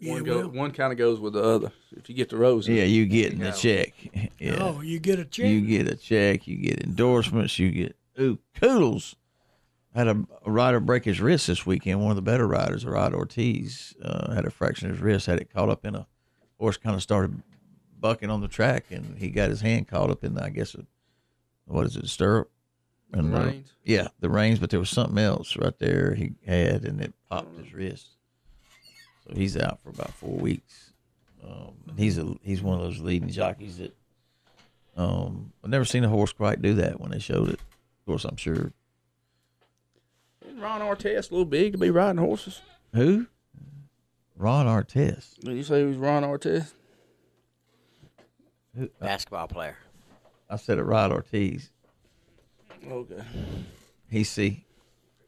Yeah, 0.00 0.14
one, 0.14 0.24
go, 0.24 0.38
well- 0.38 0.48
one 0.50 0.70
kind 0.72 0.90
of 0.92 0.98
goes 0.98 1.20
with 1.20 1.34
the 1.34 1.42
other. 1.42 1.70
If 1.96 2.08
you 2.08 2.16
get 2.16 2.28
the 2.30 2.38
roses, 2.38 2.74
Yeah, 2.74 2.84
you 2.84 3.06
getting 3.06 3.38
you 3.38 3.44
the 3.44 3.52
check. 3.52 3.92
Yeah. 4.40 4.56
Oh, 4.60 4.80
you 4.80 4.98
get 4.98 5.18
a 5.20 5.24
check. 5.24 5.46
You 5.46 5.60
get 5.60 5.86
a 5.86 5.94
check. 5.96 6.48
You 6.48 6.56
get 6.56 6.82
endorsements. 6.82 7.58
You 7.58 7.70
get 7.70 7.96
ooh 8.20 8.38
koodles. 8.54 9.14
Had 9.94 10.08
a, 10.08 10.24
a 10.44 10.50
rider 10.50 10.80
break 10.80 11.04
his 11.04 11.20
wrist 11.20 11.46
this 11.46 11.64
weekend. 11.64 12.00
One 12.00 12.10
of 12.10 12.16
the 12.16 12.22
better 12.22 12.48
riders, 12.48 12.84
Rod 12.84 13.14
Ortiz, 13.14 13.94
uh, 14.02 14.34
had 14.34 14.44
a 14.44 14.50
fraction 14.50 14.88
of 14.90 14.96
his 14.96 15.02
wrist. 15.02 15.26
Had 15.26 15.38
it 15.40 15.52
caught 15.52 15.68
up 15.68 15.84
in 15.84 15.94
a 15.94 16.06
horse. 16.58 16.76
Kind 16.76 16.96
of 16.96 17.02
started 17.02 17.42
bucking 18.00 18.28
on 18.28 18.40
the 18.40 18.48
track, 18.48 18.86
and 18.90 19.16
he 19.18 19.28
got 19.30 19.50
his 19.50 19.60
hand 19.60 19.86
caught 19.86 20.10
up 20.10 20.24
in, 20.24 20.36
I 20.36 20.48
guess, 20.50 20.74
a, 20.74 20.84
what 21.66 21.86
is 21.86 21.96
it, 21.96 22.08
stirrup? 22.08 22.50
And 23.12 23.32
The 23.32 23.38
uh, 23.40 23.44
reins? 23.46 23.72
yeah, 23.84 24.08
the 24.18 24.28
reins. 24.28 24.58
But 24.58 24.70
there 24.70 24.80
was 24.80 24.90
something 24.90 25.16
else 25.18 25.56
right 25.56 25.78
there 25.78 26.14
he 26.16 26.32
had, 26.44 26.82
and 26.84 27.00
it 27.00 27.14
popped 27.30 27.56
his 27.56 27.72
wrist. 27.72 28.08
So 29.28 29.34
he's 29.36 29.56
out 29.56 29.78
for 29.80 29.90
about 29.90 30.12
four 30.14 30.36
weeks. 30.36 30.92
Um, 31.42 31.74
and 31.88 31.98
he's 31.98 32.18
a 32.18 32.34
he's 32.42 32.62
one 32.62 32.78
of 32.78 32.82
those 32.84 32.98
leading 32.98 33.28
jockeys 33.28 33.78
that 33.78 33.94
um, 34.96 35.52
I've 35.62 35.70
never 35.70 35.84
seen 35.84 36.02
a 36.02 36.08
horse 36.08 36.32
quite 36.32 36.60
do 36.62 36.74
that 36.74 37.00
when 37.00 37.10
they 37.12 37.18
showed 37.20 37.50
it. 37.50 37.60
Of 38.04 38.06
course, 38.06 38.24
I'm 38.26 38.36
sure. 38.36 38.72
Isn't 40.44 40.60
Ron 40.60 40.82
Artest 40.82 41.30
a 41.30 41.34
little 41.34 41.46
big 41.46 41.72
to 41.72 41.78
be 41.78 41.88
riding 41.90 42.18
horses? 42.18 42.60
Who? 42.92 43.26
Ron 44.36 44.66
Artest. 44.66 45.40
Did 45.40 45.56
you 45.56 45.62
say 45.62 45.80
he 45.80 45.86
was 45.86 45.96
Ron 45.96 46.22
Artest? 46.22 46.72
Who? 48.76 48.84
Uh, 48.84 49.06
Basketball 49.06 49.48
player. 49.48 49.78
I 50.50 50.56
said 50.56 50.78
it. 50.78 50.82
Rod 50.82 51.12
Ortiz. 51.12 51.70
Okay. 52.86 53.22
He 54.10 54.22
see 54.24 54.64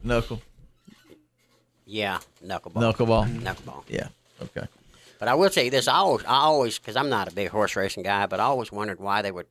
knuckle 0.03 0.43
Yeah, 1.86 2.19
knuckleball. 2.44 2.73
knuckleball. 2.94 3.40
Knuckleball. 3.43 3.85
Yeah. 3.89 4.09
Okay. 4.43 4.66
But 5.19 5.28
I 5.28 5.35
will 5.35 5.48
tell 5.48 5.65
you 5.65 5.70
this: 5.70 5.89
I 5.89 5.94
always, 5.94 6.24
I 6.27 6.35
always, 6.40 6.78
because 6.78 6.97
I'm 6.97 7.09
not 7.09 7.32
a 7.32 7.35
big 7.35 7.48
horse 7.48 7.74
racing 7.74 8.03
guy, 8.03 8.27
but 8.27 8.39
I 8.40 8.44
always 8.44 8.70
wondered 8.70 9.01
why 9.01 9.23
they 9.23 9.31
would 9.32 9.47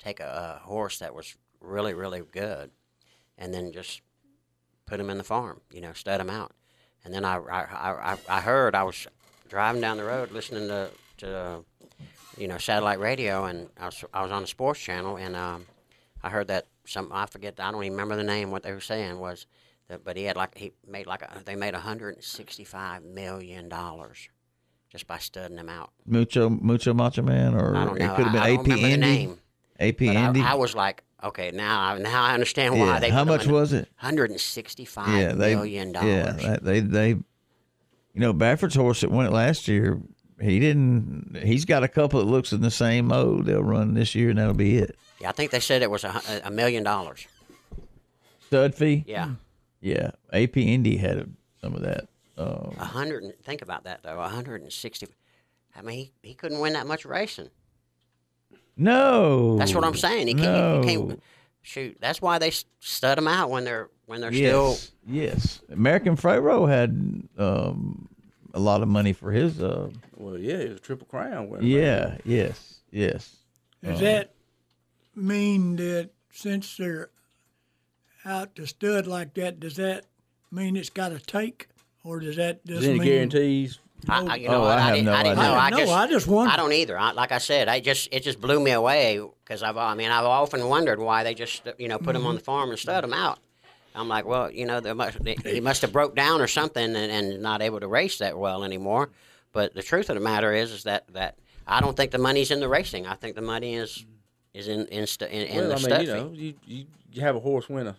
take 0.00 0.18
a, 0.18 0.58
a 0.60 0.66
horse 0.66 0.98
that 0.98 1.14
was 1.14 1.36
really, 1.64 1.94
really 1.94 2.22
good 2.32 2.70
and 3.38 3.52
then 3.52 3.72
just 3.72 4.00
put 4.86 4.98
them 4.98 5.10
in 5.10 5.18
the 5.18 5.24
farm. 5.24 5.60
You 5.72 5.80
know, 5.80 5.92
stud 5.92 6.20
them 6.20 6.30
out. 6.30 6.52
And 7.04 7.12
then 7.12 7.24
I 7.24 7.36
I, 7.36 7.62
I, 8.12 8.16
I- 8.28 8.40
heard 8.40 8.74
I 8.74 8.82
was 8.84 9.06
driving 9.48 9.80
down 9.80 9.96
the 9.98 10.04
road 10.04 10.30
listening 10.30 10.68
to 10.68 10.90
to 11.18 11.36
uh, 11.36 11.58
you 12.38 12.48
know 12.48 12.58
satellite 12.58 12.98
radio, 13.00 13.44
and 13.44 13.68
I 13.78 13.86
was 13.86 14.04
I 14.14 14.22
was 14.22 14.30
on 14.32 14.42
the 14.42 14.48
sports 14.48 14.80
channel, 14.80 15.16
and 15.16 15.36
um, 15.36 15.66
I 16.22 16.30
heard 16.30 16.48
that 16.48 16.66
some 16.86 17.10
I 17.12 17.26
forget 17.26 17.58
I 17.60 17.70
don't 17.70 17.82
even 17.84 17.92
remember 17.92 18.16
the 18.16 18.24
name. 18.24 18.50
What 18.50 18.62
they 18.62 18.72
were 18.72 18.80
saying 18.80 19.18
was 19.18 19.46
that, 19.88 20.02
but 20.04 20.16
he 20.16 20.24
had 20.24 20.36
like 20.36 20.56
he 20.56 20.72
made 20.88 21.06
like 21.06 21.22
a, 21.22 21.42
they 21.44 21.56
made 21.56 21.74
165 21.74 23.02
million 23.04 23.68
dollars 23.68 24.28
just 24.90 25.06
by 25.06 25.18
studying 25.18 25.56
them 25.56 25.68
out. 25.68 25.90
Mucho 26.06 26.48
Mucho 26.48 26.94
Macho 26.94 27.22
Man, 27.22 27.54
or 27.54 27.76
I 27.76 27.84
don't 27.84 27.98
know. 27.98 28.12
it 28.12 28.16
could 28.16 28.24
have 28.24 28.32
been 28.32 28.42
I, 28.42 28.46
I 28.46 28.56
don't 28.56 28.70
AP 28.72 28.78
the 28.80 28.96
name. 28.96 29.38
AP 29.80 30.02
Indy. 30.02 30.40
I, 30.40 30.52
I 30.52 30.54
was 30.54 30.74
like, 30.74 31.02
okay, 31.24 31.50
now 31.50 31.80
I 31.80 31.98
now 31.98 32.22
I 32.22 32.34
understand 32.34 32.78
why 32.78 32.86
Yeah. 32.86 33.00
they. 33.00 33.10
How 33.10 33.24
much 33.24 33.46
was 33.46 33.72
it? 33.72 33.88
165 34.00 35.08
yeah, 35.08 35.32
they, 35.32 35.54
million 35.54 35.92
dollars. 35.92 36.42
Yeah, 36.42 36.56
they 36.60 36.80
they, 36.80 37.08
you 37.08 37.24
know, 38.14 38.32
Baffert's 38.32 38.74
horse 38.74 39.00
that 39.00 39.10
won 39.10 39.26
it 39.26 39.32
last 39.32 39.68
year. 39.68 40.00
He 40.40 40.58
didn't. 40.60 41.38
He's 41.42 41.64
got 41.64 41.82
a 41.84 41.88
couple 41.88 42.20
that 42.20 42.26
looks 42.26 42.52
in 42.52 42.60
the 42.60 42.70
same 42.70 43.06
mode. 43.06 43.46
They'll 43.46 43.62
run 43.62 43.94
this 43.94 44.14
year, 44.14 44.30
and 44.30 44.38
that'll 44.38 44.54
be 44.54 44.76
it. 44.78 44.96
Yeah, 45.20 45.28
I 45.28 45.32
think 45.32 45.50
they 45.50 45.60
said 45.60 45.82
it 45.82 45.90
was 45.90 46.04
a, 46.04 46.42
a 46.44 46.50
million 46.50 46.82
dollars. 46.82 47.26
Stud 48.46 48.74
fee. 48.74 49.04
Yeah. 49.06 49.30
Yeah, 49.80 50.12
AP 50.32 50.56
Indy 50.56 50.96
had 50.96 51.34
some 51.60 51.74
of 51.74 51.82
that. 51.82 52.08
Um, 52.36 52.74
A 52.78 52.84
hundred. 52.84 53.22
Think 53.44 53.62
about 53.62 53.84
that 53.84 54.02
though. 54.02 54.18
A 54.18 54.28
hundred 54.28 54.62
and 54.62 54.72
sixty. 54.72 55.06
I 55.76 55.82
mean, 55.82 55.96
he, 56.22 56.28
he 56.30 56.34
couldn't 56.34 56.60
win 56.60 56.72
that 56.72 56.86
much 56.86 57.04
racing. 57.04 57.50
No, 58.76 59.56
That's 59.58 59.74
what 59.74 59.84
I'm 59.84 59.94
saying. 59.96 60.26
He 60.28 60.34
no. 60.34 60.42
can't. 60.42 60.84
He 60.84 60.96
can't 60.96 61.22
shoot. 61.62 61.96
That's 62.00 62.20
why 62.20 62.38
they 62.38 62.50
stud 62.80 63.18
them 63.18 63.28
out 63.28 63.50
when 63.50 63.64
they're 63.64 63.88
when 64.06 64.20
they're 64.20 64.32
still. 64.32 64.70
yes, 64.70 64.90
yes. 65.06 65.60
American 65.70 66.16
Pharoah 66.16 66.68
had 66.68 67.22
um, 67.38 68.08
a 68.52 68.58
lot 68.60 68.82
of 68.82 68.88
money 68.88 69.12
for 69.12 69.30
his. 69.32 69.60
Uh, 69.62 69.90
Well, 70.16 70.38
yeah, 70.38 70.54
it 70.56 70.68
was 70.70 70.76
a 70.78 70.80
Triple 70.80 71.06
Crown. 71.06 71.48
winner, 71.48 71.62
yeah, 71.64 72.04
man. 72.06 72.20
yes, 72.24 72.80
yes. 72.90 73.36
Does 73.82 73.98
Um, 73.98 74.04
that 74.04 74.32
mean 75.14 75.76
that 75.76 76.10
since 76.32 76.76
they're 76.76 77.10
out 78.24 78.54
to 78.56 78.66
stud 78.66 79.06
like 79.06 79.34
that, 79.34 79.60
does 79.60 79.76
that 79.76 80.04
mean 80.50 80.76
it's 80.76 80.90
got 80.90 81.10
to 81.10 81.18
take, 81.20 81.68
or 82.02 82.20
does 82.20 82.36
that 82.36 82.64
just 82.66 82.82
Is 82.82 82.88
any 82.88 82.98
mean 82.98 83.08
guarantees? 83.08 83.78
I, 84.08 84.24
I, 84.24 84.34
you 84.36 84.48
know, 84.48 84.56
Oh, 84.56 84.60
what, 84.62 84.78
I 84.78 84.82
have 84.82 84.94
didn't, 84.94 85.06
no 85.06 85.12
I 85.14 85.22
didn't 85.22 85.38
idea. 85.38 85.50
know. 85.50 85.58
I 85.58 85.70
No, 85.70 85.78
just, 85.78 85.92
I 85.92 86.06
just 86.08 86.26
wonder. 86.26 86.52
I 86.52 86.56
don't 86.56 86.72
either. 86.72 86.98
I, 86.98 87.12
like 87.12 87.32
I 87.32 87.38
said, 87.38 87.68
I 87.68 87.80
just 87.80 88.08
it 88.12 88.22
just 88.22 88.40
blew 88.40 88.60
me 88.60 88.70
away 88.72 89.20
because 89.44 89.62
I've 89.62 89.76
I 89.76 89.94
mean 89.94 90.10
I've 90.10 90.24
often 90.24 90.68
wondered 90.68 90.98
why 91.00 91.22
they 91.24 91.34
just 91.34 91.62
you 91.78 91.88
know 91.88 91.98
put 91.98 92.12
them 92.12 92.22
Mm-hmm. 92.22 92.26
on 92.28 92.34
the 92.36 92.40
farm 92.40 92.70
and 92.70 92.78
stud 92.78 93.04
them 93.04 93.12
out. 93.12 93.38
I'm 93.96 94.08
like, 94.08 94.24
well, 94.26 94.50
you 94.50 94.66
know, 94.66 94.80
there 94.80 94.94
must, 94.94 95.18
he 95.44 95.60
must 95.60 95.82
have 95.82 95.92
broke 95.92 96.16
down 96.16 96.40
or 96.40 96.48
something 96.48 96.82
and, 96.84 96.96
and 96.96 97.40
not 97.40 97.62
able 97.62 97.78
to 97.78 97.86
race 97.86 98.18
that 98.18 98.36
well 98.36 98.64
anymore. 98.64 99.10
But 99.52 99.72
the 99.72 99.84
truth 99.84 100.08
of 100.10 100.16
the 100.16 100.20
matter 100.20 100.52
is, 100.52 100.72
is 100.72 100.82
that, 100.82 101.04
that 101.12 101.36
I 101.64 101.80
don't 101.80 101.96
think 101.96 102.10
the 102.10 102.18
money's 102.18 102.50
in 102.50 102.58
the 102.58 102.68
racing. 102.68 103.06
I 103.06 103.14
think 103.14 103.36
the 103.36 103.40
money 103.42 103.76
is 103.76 104.04
is 104.52 104.66
in 104.66 104.86
in, 104.86 105.06
stu- 105.06 105.26
in, 105.26 105.42
in 105.42 105.56
well, 105.56 105.68
the 105.68 105.74
I 105.74 105.76
mean, 105.76 105.84
stud 105.84 106.02
you 106.02 106.06
know, 106.12 106.30
you, 106.34 106.54
you, 106.66 106.84
you 107.12 107.20
have 107.22 107.36
a 107.36 107.40
horse 107.40 107.68
winner. 107.68 107.94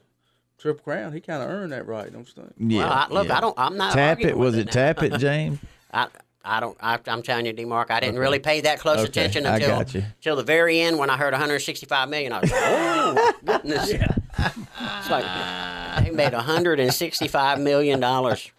Triple 0.58 0.84
Crown. 0.84 1.14
He 1.14 1.22
kind 1.22 1.42
of 1.44 1.50
earned 1.50 1.72
that 1.72 1.88
right, 1.88 2.12
don't 2.12 2.28
you 2.28 2.44
think? 2.44 2.54
Yeah, 2.58 2.80
Well, 2.80 2.92
I, 2.92 3.08
look, 3.14 3.28
yeah. 3.30 3.38
I 3.38 3.42
don't. 3.42 3.58
I'm 3.60 3.78
not 3.78 3.94
Tap 3.94 4.20
it. 4.20 4.38
Was 4.38 4.56
with 4.56 4.68
it 4.68 4.72
tap 4.74 5.02
it, 5.02 5.14
James? 5.20 5.60
I, 5.96 6.08
I 6.44 6.60
don't. 6.60 6.78
I, 6.82 7.00
I'm 7.08 7.24
telling 7.24 7.46
you, 7.48 7.54
D-Mark, 7.54 7.90
I 7.90 8.00
didn't 8.00 8.16
Okay. 8.16 8.20
really 8.22 8.40
pay 8.40 8.62
that 8.62 8.80
close 8.80 9.00
Okay, 9.00 9.08
attention 9.08 9.46
until 9.48 9.80
until 9.80 10.36
the 10.36 10.44
very 10.44 10.80
end 10.80 11.00
when 11.00 11.10
I 11.10 11.18
heard 11.18 11.34
165 11.34 12.10
million. 12.10 12.34
I 12.34 12.42
was 12.42 12.52
like, 12.52 12.62
oh 12.64 13.34
goodness! 13.44 13.94
It's 14.38 15.10
like 15.10 16.04
they 16.04 16.12
made 16.12 16.34
165 16.34 17.60
million 17.60 18.00
dollars. 18.00 18.52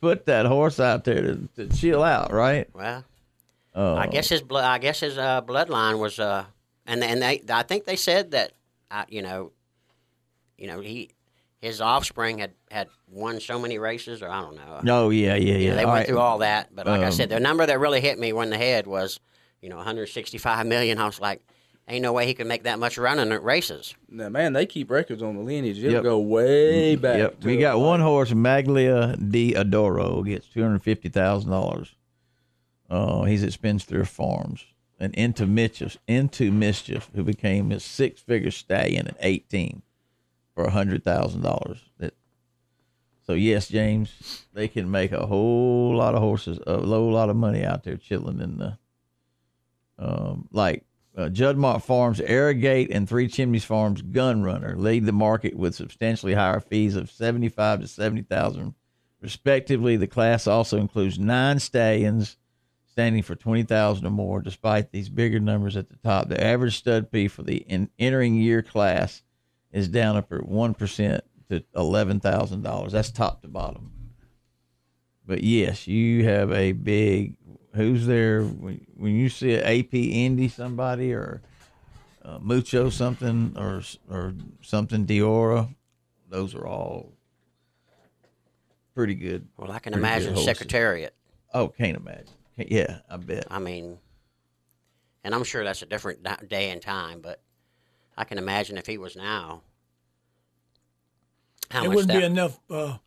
Put 0.00 0.26
that 0.26 0.46
horse 0.46 0.80
out 0.80 1.04
there 1.04 1.22
to, 1.22 1.48
to 1.56 1.68
chill 1.68 2.02
out, 2.02 2.32
right? 2.32 2.68
Well, 2.74 3.04
Oh, 3.74 3.94
I 3.96 4.06
guess 4.06 4.28
his 4.28 4.42
blood. 4.42 4.64
I 4.64 4.78
guess 4.78 5.00
his 5.00 5.16
uh, 5.16 5.40
bloodline 5.42 5.98
was. 5.98 6.18
Uh, 6.18 6.44
and 6.86 7.02
and 7.04 7.22
they. 7.22 7.42
I 7.50 7.62
think 7.62 7.84
they 7.84 7.96
said 7.96 8.32
that. 8.32 8.52
Uh, 8.90 9.04
you 9.08 9.22
know. 9.22 9.52
You 10.58 10.66
know 10.66 10.80
he. 10.80 11.10
His 11.62 11.80
offspring 11.80 12.38
had, 12.38 12.52
had 12.70 12.88
won 13.08 13.40
so 13.40 13.58
many 13.58 13.78
races, 13.78 14.20
or 14.20 14.28
I 14.28 14.40
don't 14.42 14.56
know. 14.56 14.80
Oh 14.86 15.10
yeah, 15.10 15.36
yeah, 15.36 15.54
You 15.54 15.58
yeah. 15.58 15.70
know, 15.70 15.76
they 15.76 15.84
All 15.84 15.92
went 15.92 16.00
right. 16.00 16.06
through 16.08 16.18
all 16.18 16.38
that, 16.38 16.74
but 16.74 16.86
like 16.86 17.00
I 17.00 17.06
Um, 17.06 17.12
said, 17.12 17.28
the 17.30 17.40
number 17.40 17.64
that 17.64 17.78
really 17.78 18.00
hit 18.00 18.18
me 18.18 18.32
when 18.32 18.50
the 18.50 18.58
head 18.58 18.86
was, 18.86 19.20
you 19.60 19.68
know, 19.70 19.76
165 19.76 20.66
million. 20.66 20.98
I 20.98 21.06
was 21.06 21.20
like, 21.20 21.40
ain't 21.86 22.02
no 22.02 22.12
way 22.12 22.26
he 22.26 22.34
could 22.34 22.48
make 22.48 22.64
that 22.64 22.80
much 22.80 22.98
running 22.98 23.30
at 23.30 23.44
races. 23.44 23.94
Now, 24.08 24.28
man, 24.28 24.54
they 24.54 24.66
keep 24.66 24.90
records 24.90 25.22
on 25.22 25.36
the 25.36 25.42
lineage. 25.42 25.78
It'll 25.78 25.92
Yep. 25.92 26.02
go 26.02 26.18
way 26.18 26.96
back. 26.96 27.18
Yep. 27.18 27.44
We 27.44 27.56
got 27.58 27.78
one 27.78 28.00
horse, 28.00 28.32
Maglia 28.32 29.16
di 29.30 29.52
Adoro, 29.54 30.24
gets 30.26 30.48
two 30.48 30.62
hundred 30.62 30.82
fifty 30.82 31.08
thousand 31.08 31.50
dollars. 31.52 31.94
Uh, 32.90 33.22
he's 33.22 33.44
at 33.44 33.52
Spendthrift 33.52 34.10
Farms. 34.10 34.64
And 34.98 35.14
into 35.16 35.46
mischief, 35.46 35.98
into 36.06 36.52
mischief, 36.52 37.10
who 37.14 37.24
became 37.24 37.72
a 37.72 37.80
six-figure 37.80 38.52
stallion 38.52 39.08
at 39.08 39.16
eighteen 39.20 39.82
for 40.54 40.64
a 40.64 40.70
hundred 40.70 41.02
thousand 41.04 41.42
dollars. 41.42 41.78
That. 41.98 42.14
So 43.24 43.34
yes, 43.34 43.68
James, 43.68 44.46
they 44.52 44.66
can 44.66 44.90
make 44.90 45.12
a 45.12 45.26
whole 45.26 45.94
lot 45.94 46.14
of 46.14 46.20
horses, 46.20 46.58
a 46.66 46.78
whole 46.78 47.12
lot 47.12 47.30
of 47.30 47.36
money 47.36 47.64
out 47.64 47.84
there 47.84 47.96
chilling 47.96 48.40
in 48.40 48.58
the, 48.58 48.78
um, 49.98 50.48
like 50.50 50.84
uh, 51.16 51.28
Juddmont 51.28 51.84
Farms, 51.84 52.20
Arrogate, 52.20 52.90
and 52.90 53.08
Three 53.08 53.28
Chimneys 53.28 53.64
Farms 53.64 54.02
Gun 54.02 54.42
Runner 54.42 54.76
lead 54.76 55.06
the 55.06 55.12
market 55.12 55.54
with 55.54 55.74
substantially 55.74 56.34
higher 56.34 56.58
fees 56.58 56.96
of 56.96 57.10
seventy-five 57.10 57.80
to 57.80 57.86
seventy 57.86 58.22
thousand, 58.22 58.74
respectively. 59.20 59.96
The 59.96 60.08
class 60.08 60.48
also 60.48 60.78
includes 60.78 61.18
nine 61.18 61.60
stallions 61.60 62.36
standing 62.90 63.22
for 63.22 63.36
twenty 63.36 63.62
thousand 63.62 64.04
or 64.04 64.10
more. 64.10 64.42
Despite 64.42 64.90
these 64.90 65.08
bigger 65.08 65.38
numbers 65.38 65.76
at 65.76 65.90
the 65.90 65.96
top, 65.96 66.28
the 66.28 66.42
average 66.42 66.76
stud 66.76 67.08
fee 67.08 67.28
for 67.28 67.42
the 67.42 67.58
in, 67.58 67.88
entering 68.00 68.34
year 68.34 68.62
class 68.62 69.22
is 69.72 69.88
down 69.88 70.16
up 70.16 70.32
at 70.32 70.46
one 70.46 70.74
percent 70.74 71.24
to 71.50 71.64
eleven 71.74 72.20
thousand 72.20 72.62
dollars. 72.62 72.92
That's 72.92 73.10
top 73.10 73.42
to 73.42 73.48
bottom. 73.48 73.92
But 75.26 75.42
yes, 75.42 75.86
you 75.86 76.24
have 76.24 76.52
a 76.52 76.72
big. 76.72 77.36
Who's 77.74 78.06
there 78.06 78.42
when, 78.42 78.86
when 78.96 79.14
you 79.14 79.30
see 79.30 79.54
an 79.54 79.62
AP 79.62 79.94
Indy 79.94 80.48
somebody 80.48 81.14
or 81.14 81.40
uh, 82.22 82.38
Mucho 82.40 82.90
something 82.90 83.54
or 83.56 83.82
or 84.10 84.34
something 84.60 85.06
Diora? 85.06 85.74
Those 86.28 86.54
are 86.54 86.66
all 86.66 87.12
pretty 88.94 89.14
good. 89.14 89.48
Well, 89.56 89.70
I 89.72 89.78
can 89.78 89.94
imagine. 89.94 90.36
Secretariat. 90.36 91.14
Oh, 91.54 91.68
can't 91.68 91.96
imagine. 91.96 92.26
Yeah, 92.56 92.98
I 93.08 93.16
bet. 93.16 93.46
I 93.50 93.58
mean, 93.58 93.98
and 95.24 95.34
I'm 95.34 95.44
sure 95.44 95.64
that's 95.64 95.82
a 95.82 95.86
different 95.86 96.26
day 96.48 96.70
and 96.70 96.82
time, 96.82 97.20
but 97.20 97.40
I 98.16 98.24
can 98.24 98.38
imagine 98.38 98.78
if 98.78 98.86
he 98.86 98.98
was 98.98 99.16
now. 99.16 99.62
How 101.70 101.80
there 101.80 101.88
much 101.88 101.96
wouldn't 101.96 102.12
that, 102.12 102.18
be 102.20 102.24
enough 102.24 102.60
uh, 102.70 102.98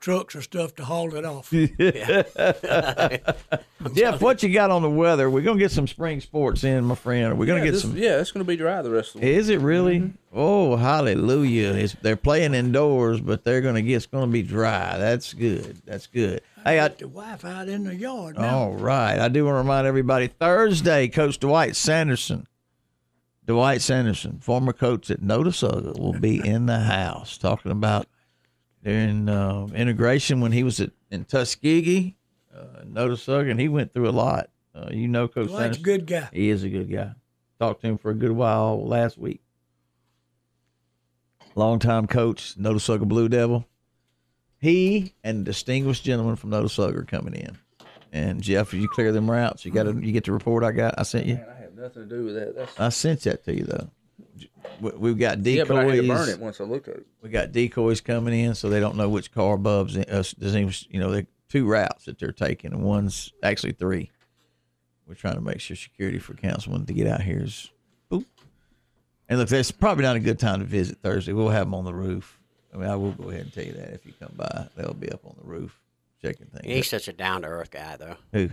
trucks 0.00 0.36
or 0.36 0.42
stuff 0.42 0.74
to 0.76 0.84
haul 0.84 1.14
it 1.14 1.24
off. 1.24 1.50
Jeff, 3.94 4.20
what 4.20 4.42
you 4.42 4.52
got 4.52 4.70
on 4.70 4.82
the 4.82 4.90
weather? 4.90 5.30
We're 5.30 5.42
gonna 5.42 5.58
get 5.58 5.70
some 5.70 5.86
spring 5.86 6.20
sports 6.20 6.64
in, 6.64 6.84
my 6.84 6.94
friend. 6.94 7.38
We're 7.38 7.46
gonna 7.46 7.60
yeah, 7.60 7.64
get 7.66 7.70
this- 7.72 7.82
some. 7.82 7.96
Yeah, 7.96 8.20
it's 8.20 8.30
going 8.30 8.44
to 8.44 8.48
be 8.48 8.56
dry 8.56 8.82
the 8.82 8.90
rest 8.90 9.14
of 9.14 9.20
the 9.20 9.26
week. 9.26 9.36
Is 9.36 9.48
it 9.48 9.60
really? 9.60 10.12
Oh, 10.32 10.76
hallelujah! 10.76 11.72
It's, 11.72 11.94
they're 12.02 12.16
playing 12.16 12.54
indoors, 12.54 13.20
but 13.20 13.44
they're 13.44 13.60
gonna 13.60 13.82
get. 13.82 13.96
It's 13.96 14.06
gonna 14.06 14.26
be 14.26 14.42
dry. 14.42 14.98
That's 14.98 15.32
good. 15.32 15.80
That's 15.84 16.06
good. 16.06 16.42
Hey, 16.64 16.78
I, 16.78 16.88
got 16.88 16.98
the 16.98 17.08
wife 17.08 17.44
out 17.44 17.68
in 17.68 17.84
the 17.84 17.94
yard 17.94 18.36
now. 18.36 18.58
all 18.58 18.72
right. 18.72 19.18
I 19.18 19.28
do 19.28 19.44
want 19.44 19.54
to 19.54 19.58
remind 19.58 19.86
everybody. 19.86 20.26
Thursday, 20.26 21.08
Coach 21.08 21.38
Dwight 21.38 21.76
Sanderson, 21.76 22.46
Dwight 23.48 23.80
Sanderson, 23.80 24.40
former 24.40 24.74
coach 24.74 25.10
at 25.10 25.22
Notasulga, 25.22 25.98
will 25.98 26.12
be 26.12 26.46
in 26.46 26.66
the 26.66 26.80
house 26.80 27.38
talking 27.38 27.72
about 27.72 28.06
during 28.84 29.26
uh, 29.26 29.68
integration 29.74 30.42
when 30.42 30.52
he 30.52 30.62
was 30.62 30.80
at 30.80 30.90
in 31.10 31.24
Tuskegee, 31.24 32.14
uh, 32.54 32.82
Notasulga, 32.84 33.50
and 33.50 33.58
he 33.58 33.68
went 33.68 33.94
through 33.94 34.06
a 34.06 34.12
lot. 34.12 34.50
Uh, 34.74 34.88
you 34.90 35.08
know, 35.08 35.28
Coach 35.28 35.48
Dwight's 35.48 35.78
Sanderson. 35.78 35.82
a 35.82 35.84
good 35.84 36.06
guy. 36.06 36.28
He 36.30 36.50
is 36.50 36.62
a 36.62 36.68
good 36.68 36.92
guy. 36.92 37.12
Talked 37.58 37.80
to 37.80 37.86
him 37.86 37.96
for 37.96 38.10
a 38.10 38.14
good 38.14 38.32
while 38.32 38.86
last 38.86 39.16
week. 39.16 39.40
Longtime 41.54 42.06
coach, 42.06 42.54
Notasulga 42.58 43.08
Blue 43.08 43.30
Devil. 43.30 43.66
He 44.60 45.14
and 45.24 45.46
distinguished 45.46 46.04
gentleman 46.04 46.36
from 46.36 46.50
Notasulga 46.50 46.96
are 46.96 47.04
coming 47.04 47.32
in. 47.32 47.56
And 48.12 48.42
Jeff, 48.42 48.74
you 48.74 48.88
clear 48.88 49.10
them 49.10 49.30
routes. 49.30 49.64
You 49.64 49.70
got 49.70 49.84
to 49.84 49.94
you 49.94 50.12
get 50.12 50.24
the 50.24 50.32
report 50.32 50.64
I 50.64 50.72
got. 50.72 50.98
I 50.98 51.02
sent 51.04 51.24
you. 51.24 51.40
I 51.78 51.82
have 51.84 51.94
nothing 51.96 52.08
to 52.08 52.16
do 52.16 52.24
with 52.24 52.34
that. 52.34 52.56
That's 52.56 52.80
I 52.80 52.88
sent 52.88 53.20
that 53.22 53.44
to 53.44 53.54
you 53.54 53.64
though. 53.64 53.90
We- 54.80 54.90
We've 54.92 55.18
got 55.18 55.42
decoys. 55.42 55.56
yeah, 55.58 55.64
but 55.64 55.76
I 55.76 55.84
had 55.84 56.02
to 56.02 56.08
burn 56.08 56.28
it 56.28 56.38
once 56.38 56.60
I 56.60 56.64
looked 56.64 56.88
at 56.88 56.96
it. 56.96 57.06
We 57.22 57.30
got 57.30 57.52
decoys 57.52 58.00
coming 58.00 58.38
in, 58.38 58.54
so 58.54 58.68
they 58.68 58.80
don't 58.80 58.96
know 58.96 59.08
which 59.08 59.32
car 59.32 59.56
Bub's 59.56 59.96
uh, 59.96 60.00
in. 60.06 60.14
Us, 60.14 60.32
does 60.32 60.54
you 60.90 61.00
know, 61.00 61.10
they're 61.10 61.26
two 61.48 61.66
routes 61.66 62.04
that 62.04 62.18
they're 62.18 62.32
taking, 62.32 62.72
and 62.72 62.82
one's 62.82 63.32
actually 63.42 63.72
three. 63.72 64.10
We're 65.06 65.14
trying 65.14 65.36
to 65.36 65.40
make 65.40 65.60
sure 65.60 65.76
security 65.76 66.18
for 66.18 66.34
councilman 66.34 66.84
to 66.86 66.92
get 66.92 67.06
out 67.06 67.22
here 67.22 67.42
is 67.42 67.70
boop. 68.10 68.26
And 69.28 69.38
look, 69.38 69.48
that's 69.48 69.70
probably 69.70 70.02
not 70.02 70.16
a 70.16 70.20
good 70.20 70.38
time 70.38 70.60
to 70.60 70.66
visit 70.66 70.98
Thursday. 71.02 71.32
We'll 71.32 71.48
have 71.48 71.66
them 71.66 71.74
on 71.74 71.84
the 71.84 71.94
roof. 71.94 72.38
I 72.74 72.76
mean, 72.76 72.88
I 72.88 72.96
will 72.96 73.12
go 73.12 73.30
ahead 73.30 73.42
and 73.42 73.52
tell 73.52 73.64
you 73.64 73.72
that 73.72 73.94
if 73.94 74.04
you 74.04 74.12
come 74.20 74.32
by, 74.36 74.68
they'll 74.76 74.92
be 74.94 75.10
up 75.10 75.24
on 75.24 75.34
the 75.40 75.48
roof 75.48 75.80
checking 76.20 76.46
things. 76.48 76.66
He's 76.66 76.90
such 76.90 77.08
a 77.08 77.12
down 77.12 77.42
to 77.42 77.48
earth 77.48 77.70
guy, 77.70 77.96
though. 77.96 78.16
Who? 78.32 78.50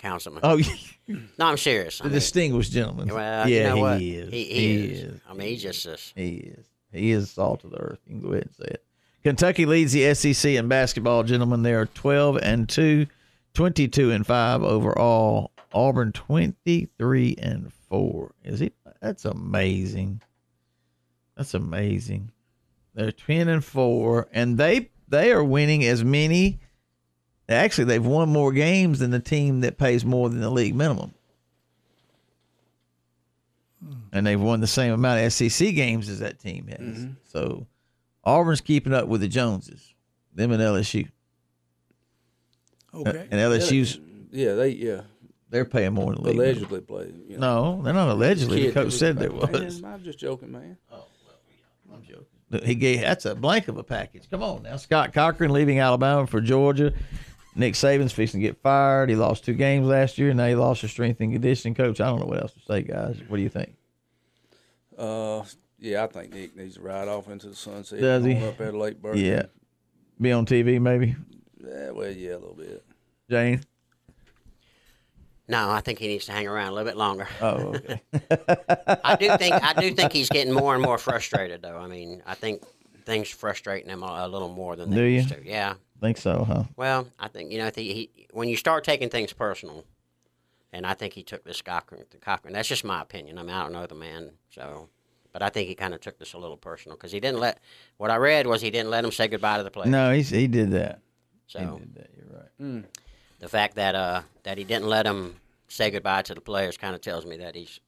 Councilman. 0.00 0.40
Oh, 0.42 0.60
no, 1.08 1.18
I'm 1.46 1.56
serious. 1.56 1.98
the 1.98 2.08
distinguished 2.08 2.72
gentleman. 2.72 3.08
Well, 3.08 3.48
yeah, 3.48 3.56
you 3.56 3.64
know 3.64 3.74
he 3.74 3.80
what? 3.80 4.02
is. 4.02 4.32
He, 4.32 4.44
he 4.44 4.84
is. 4.92 5.20
I 5.28 5.34
mean, 5.34 5.48
he's 5.48 5.62
just 5.62 5.84
this. 5.84 6.12
He 6.16 6.36
is. 6.36 6.66
He 6.92 7.10
is 7.12 7.30
salt 7.30 7.64
of 7.64 7.70
the 7.70 7.78
earth. 7.78 7.98
You 8.06 8.14
can 8.14 8.20
go 8.22 8.32
ahead 8.32 8.44
and 8.46 8.54
say 8.54 8.72
it. 8.72 8.84
Kentucky 9.22 9.66
leads 9.66 9.92
the 9.92 10.14
SEC 10.14 10.52
in 10.52 10.68
basketball, 10.68 11.22
gentlemen. 11.22 11.62
They 11.62 11.74
are 11.74 11.86
12 11.86 12.38
and 12.42 12.68
2, 12.68 13.06
22 13.52 14.10
and 14.10 14.26
5 14.26 14.62
overall. 14.62 15.52
Auburn 15.72 16.12
23 16.12 17.36
and 17.38 17.72
4. 17.90 18.34
Is 18.44 18.62
it? 18.62 18.74
That's 19.00 19.24
amazing. 19.24 20.22
That's 21.36 21.54
amazing. 21.54 22.32
They're 22.94 23.12
10 23.12 23.48
and 23.48 23.64
4 23.64 24.28
and 24.32 24.58
they 24.58 24.90
they 25.08 25.32
are 25.32 25.44
winning 25.44 25.84
as 25.84 26.04
many 26.04 26.60
Actually, 27.50 27.84
they've 27.84 28.04
won 28.06 28.28
more 28.28 28.52
games 28.52 29.00
than 29.00 29.10
the 29.10 29.18
team 29.20 29.60
that 29.62 29.76
pays 29.78 30.04
more 30.04 30.28
than 30.28 30.40
the 30.40 30.50
league 30.50 30.74
minimum. 30.74 31.12
And 34.12 34.26
they've 34.26 34.40
won 34.40 34.60
the 34.60 34.66
same 34.66 34.92
amount 34.92 35.24
of 35.24 35.32
SEC 35.32 35.74
games 35.74 36.08
as 36.08 36.18
that 36.18 36.38
team 36.38 36.66
has. 36.68 36.78
Mm-hmm. 36.80 37.12
So 37.28 37.66
Auburn's 38.24 38.60
keeping 38.60 38.92
up 38.92 39.06
with 39.08 39.20
the 39.20 39.28
Joneses, 39.28 39.94
them 40.34 40.50
and 40.52 40.60
LSU. 40.62 41.08
Okay. 42.92 43.26
And 43.30 43.40
LSU's 43.40 44.00
Yeah, 44.32 44.54
they 44.54 44.70
yeah. 44.70 45.02
they're 45.48 45.64
paying 45.64 45.92
more 45.94 46.12
than 46.14 46.22
the 46.24 46.30
league. 46.30 46.38
minimum. 46.38 46.56
Allegedly 46.70 46.80
play. 46.80 47.12
You 47.28 47.38
know. 47.38 47.76
No, 47.76 47.82
they're 47.82 47.94
not 47.94 48.08
allegedly. 48.08 48.60
The 48.62 48.66
Kid- 48.66 48.74
coach 48.74 48.92
said 48.94 49.16
there 49.18 49.30
Man, 49.30 49.38
was. 49.52 49.82
I'm 49.82 50.02
just 50.02 50.18
joking, 50.18 50.50
man. 50.52 50.76
Oh, 50.92 51.04
well, 51.86 51.96
I'm 51.96 52.02
joking. 52.02 52.66
He 52.66 52.74
gave 52.74 53.00
that's 53.00 53.24
a 53.26 53.34
blank 53.36 53.68
of 53.68 53.76
a 53.78 53.84
package. 53.84 54.28
Come 54.28 54.42
on 54.42 54.64
now, 54.64 54.76
Scott 54.76 55.12
Cochran 55.12 55.52
leaving 55.52 55.78
Alabama 55.78 56.26
for 56.26 56.40
Georgia. 56.40 56.92
Nick 57.56 57.74
Saban's 57.74 58.12
fixing 58.12 58.40
to 58.40 58.46
get 58.46 58.62
fired. 58.62 59.08
He 59.10 59.16
lost 59.16 59.44
two 59.44 59.54
games 59.54 59.86
last 59.86 60.18
year, 60.18 60.28
and 60.30 60.36
now 60.36 60.46
he 60.46 60.54
lost 60.54 60.82
his 60.82 60.90
strength 60.90 61.20
and 61.20 61.32
conditioning 61.32 61.74
coach. 61.74 62.00
I 62.00 62.06
don't 62.06 62.20
know 62.20 62.26
what 62.26 62.40
else 62.42 62.52
to 62.52 62.60
say, 62.60 62.82
guys. 62.82 63.20
What 63.28 63.36
do 63.38 63.42
you 63.42 63.48
think? 63.48 63.74
Uh, 64.96 65.42
yeah, 65.78 66.04
I 66.04 66.06
think 66.06 66.32
Nick 66.32 66.56
needs 66.56 66.76
to 66.76 66.82
ride 66.82 67.08
off 67.08 67.28
into 67.28 67.48
the 67.48 67.56
sunset. 67.56 68.00
Does 68.00 68.24
he? 68.24 68.36
Up 68.36 68.60
at 68.60 68.74
Lake 68.74 69.00
Burton. 69.00 69.24
Yeah, 69.24 69.44
be 70.20 70.30
on 70.32 70.46
TV 70.46 70.80
maybe. 70.80 71.16
Yeah, 71.62 71.90
well, 71.90 72.10
yeah, 72.10 72.32
a 72.32 72.38
little 72.38 72.54
bit. 72.54 72.84
Jane. 73.28 73.62
No, 75.48 75.68
I 75.68 75.80
think 75.80 75.98
he 75.98 76.06
needs 76.06 76.26
to 76.26 76.32
hang 76.32 76.46
around 76.46 76.68
a 76.68 76.72
little 76.72 76.88
bit 76.88 76.96
longer. 76.96 77.26
Oh, 77.40 77.74
okay. 77.74 78.00
I 79.04 79.16
do 79.18 79.36
think 79.36 79.54
I 79.62 79.72
do 79.80 79.92
think 79.92 80.12
he's 80.12 80.28
getting 80.28 80.52
more 80.52 80.74
and 80.74 80.82
more 80.82 80.96
frustrated, 80.96 81.62
though. 81.62 81.76
I 81.76 81.88
mean, 81.88 82.22
I 82.24 82.34
think 82.34 82.62
things 83.04 83.28
frustrating 83.30 83.90
him 83.90 84.04
a, 84.04 84.06
a 84.06 84.28
little 84.28 84.48
more 84.48 84.76
than 84.76 84.90
they 84.90 84.96
Do 84.96 85.02
you? 85.02 85.16
used 85.16 85.30
to. 85.30 85.44
Yeah. 85.44 85.74
Think 86.00 86.16
so, 86.16 86.44
huh? 86.44 86.64
Well, 86.76 87.08
I 87.18 87.28
think 87.28 87.52
you 87.52 87.58
know 87.58 87.70
he, 87.74 87.92
he 87.92 88.26
when 88.32 88.48
you 88.48 88.56
start 88.56 88.84
taking 88.84 89.10
things 89.10 89.32
personal, 89.32 89.84
and 90.72 90.86
I 90.86 90.94
think 90.94 91.12
he 91.14 91.22
took 91.22 91.44
this 91.44 91.60
Cochran. 91.62 92.04
To 92.10 92.16
Cochran. 92.18 92.54
That's 92.54 92.68
just 92.68 92.84
my 92.84 93.02
opinion. 93.02 93.38
I 93.38 93.42
mean, 93.42 93.54
I 93.54 93.62
don't 93.62 93.72
know 93.72 93.86
the 93.86 93.94
man, 93.94 94.30
so, 94.48 94.88
but 95.32 95.42
I 95.42 95.50
think 95.50 95.68
he 95.68 95.74
kind 95.74 95.92
of 95.92 96.00
took 96.00 96.18
this 96.18 96.32
a 96.32 96.38
little 96.38 96.56
personal 96.56 96.96
because 96.96 97.12
he 97.12 97.20
didn't 97.20 97.40
let. 97.40 97.60
What 97.98 98.10
I 98.10 98.16
read 98.16 98.46
was 98.46 98.62
he 98.62 98.70
didn't 98.70 98.90
let 98.90 99.04
him 99.04 99.12
say 99.12 99.28
goodbye 99.28 99.58
to 99.58 99.62
the 99.62 99.70
players. 99.70 99.90
No, 99.90 100.12
he's, 100.12 100.30
he 100.30 100.46
did 100.46 100.70
that. 100.70 101.00
So 101.46 101.58
He 101.58 101.66
did 101.66 101.94
that. 101.96 102.10
You're 102.16 102.38
right. 102.74 102.84
the 103.40 103.48
fact 103.48 103.74
that 103.74 103.94
uh 103.94 104.22
that 104.44 104.56
he 104.56 104.64
didn't 104.64 104.88
let 104.88 105.04
him 105.06 105.36
say 105.68 105.90
goodbye 105.90 106.22
to 106.22 106.34
the 106.34 106.40
players 106.40 106.76
kind 106.76 106.94
of 106.94 107.00
tells 107.00 107.26
me 107.26 107.36
that 107.38 107.54
he's, 107.54 107.80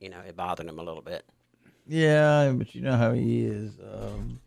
you 0.00 0.08
know, 0.08 0.20
it 0.26 0.36
bothered 0.36 0.66
him 0.66 0.78
a 0.78 0.82
little 0.82 1.02
bit. 1.02 1.24
Yeah, 1.86 2.52
but 2.52 2.74
you 2.74 2.80
know 2.82 2.96
how 2.96 3.12
he 3.12 3.44
is. 3.44 3.72
Um, 3.80 4.40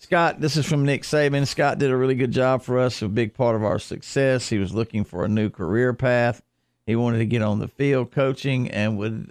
Scott, 0.00 0.40
this 0.40 0.56
is 0.56 0.64
from 0.64 0.86
Nick 0.86 1.02
Saban. 1.02 1.46
Scott 1.46 1.78
did 1.78 1.90
a 1.90 1.96
really 1.96 2.14
good 2.14 2.32
job 2.32 2.62
for 2.62 2.78
us, 2.78 3.02
a 3.02 3.08
big 3.08 3.34
part 3.34 3.54
of 3.54 3.62
our 3.62 3.78
success. 3.78 4.48
He 4.48 4.58
was 4.58 4.72
looking 4.72 5.04
for 5.04 5.26
a 5.26 5.28
new 5.28 5.50
career 5.50 5.92
path. 5.92 6.42
He 6.86 6.96
wanted 6.96 7.18
to 7.18 7.26
get 7.26 7.42
on 7.42 7.58
the 7.58 7.68
field 7.68 8.10
coaching 8.10 8.70
and 8.70 8.96
would 8.96 9.30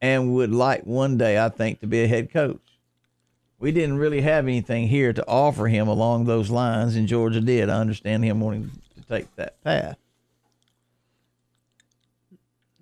and 0.00 0.32
would 0.32 0.50
like 0.50 0.84
one 0.84 1.18
day, 1.18 1.38
I 1.38 1.50
think, 1.50 1.80
to 1.80 1.86
be 1.86 2.02
a 2.02 2.08
head 2.08 2.32
coach. 2.32 2.78
We 3.58 3.70
didn't 3.70 3.98
really 3.98 4.22
have 4.22 4.46
anything 4.46 4.88
here 4.88 5.12
to 5.12 5.28
offer 5.28 5.68
him 5.68 5.88
along 5.88 6.24
those 6.24 6.48
lines, 6.48 6.96
and 6.96 7.06
Georgia 7.06 7.42
did. 7.42 7.68
I 7.68 7.80
understand 7.80 8.24
him 8.24 8.40
wanting 8.40 8.70
to 8.96 9.02
take 9.02 9.36
that 9.36 9.62
path. 9.62 9.98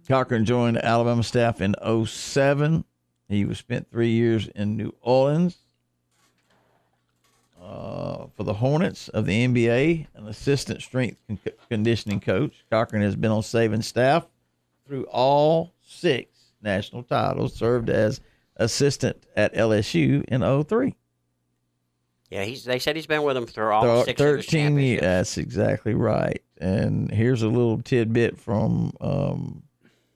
Cochran 0.06 0.44
joined 0.44 0.78
Alabama 0.78 1.24
staff 1.24 1.60
in 1.60 1.74
07. 2.06 2.84
He 3.28 3.44
was 3.44 3.58
spent 3.58 3.90
three 3.90 4.12
years 4.12 4.46
in 4.46 4.76
New 4.76 4.94
Orleans 5.02 5.58
uh, 7.70 8.26
for 8.36 8.42
the 8.42 8.54
Hornets 8.54 9.08
of 9.10 9.26
the 9.26 9.46
NBA, 9.46 10.06
an 10.14 10.26
assistant 10.26 10.82
strength 10.82 11.18
con- 11.28 11.38
conditioning 11.68 12.18
coach. 12.18 12.64
Cochran 12.68 13.02
has 13.02 13.14
been 13.14 13.30
on 13.30 13.42
Saban's 13.42 13.86
staff 13.86 14.26
through 14.86 15.04
all 15.04 15.72
six 15.80 16.52
national 16.60 17.04
titles, 17.04 17.54
served 17.54 17.88
as 17.88 18.20
assistant 18.56 19.24
at 19.36 19.54
LSU 19.54 20.24
in 20.24 20.64
03. 20.64 20.96
Yeah, 22.30 22.44
he's. 22.44 22.64
They 22.64 22.78
said 22.80 22.96
he's 22.96 23.06
been 23.06 23.22
with 23.22 23.36
them 23.36 23.46
through 23.46 23.70
all 23.70 24.04
six 24.04 24.20
13 24.20 24.76
years. 24.78 25.00
That's 25.00 25.38
exactly 25.38 25.94
right. 25.94 26.42
And 26.60 27.10
here's 27.10 27.42
a 27.42 27.48
little 27.48 27.80
tidbit 27.82 28.38
from 28.38 28.92
um, 29.00 29.62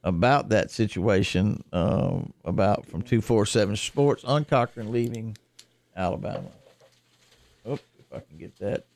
about 0.02 0.48
that 0.48 0.70
situation 0.72 1.62
um, 1.72 2.32
about 2.44 2.86
from 2.86 3.02
247 3.02 3.76
Sports 3.76 4.24
on 4.24 4.44
Cochran 4.44 4.90
leaving 4.90 5.36
Alabama. 5.96 6.50
If 8.16 8.22
I 8.22 8.26
can 8.26 8.38
get 8.38 8.58
that. 8.58 8.86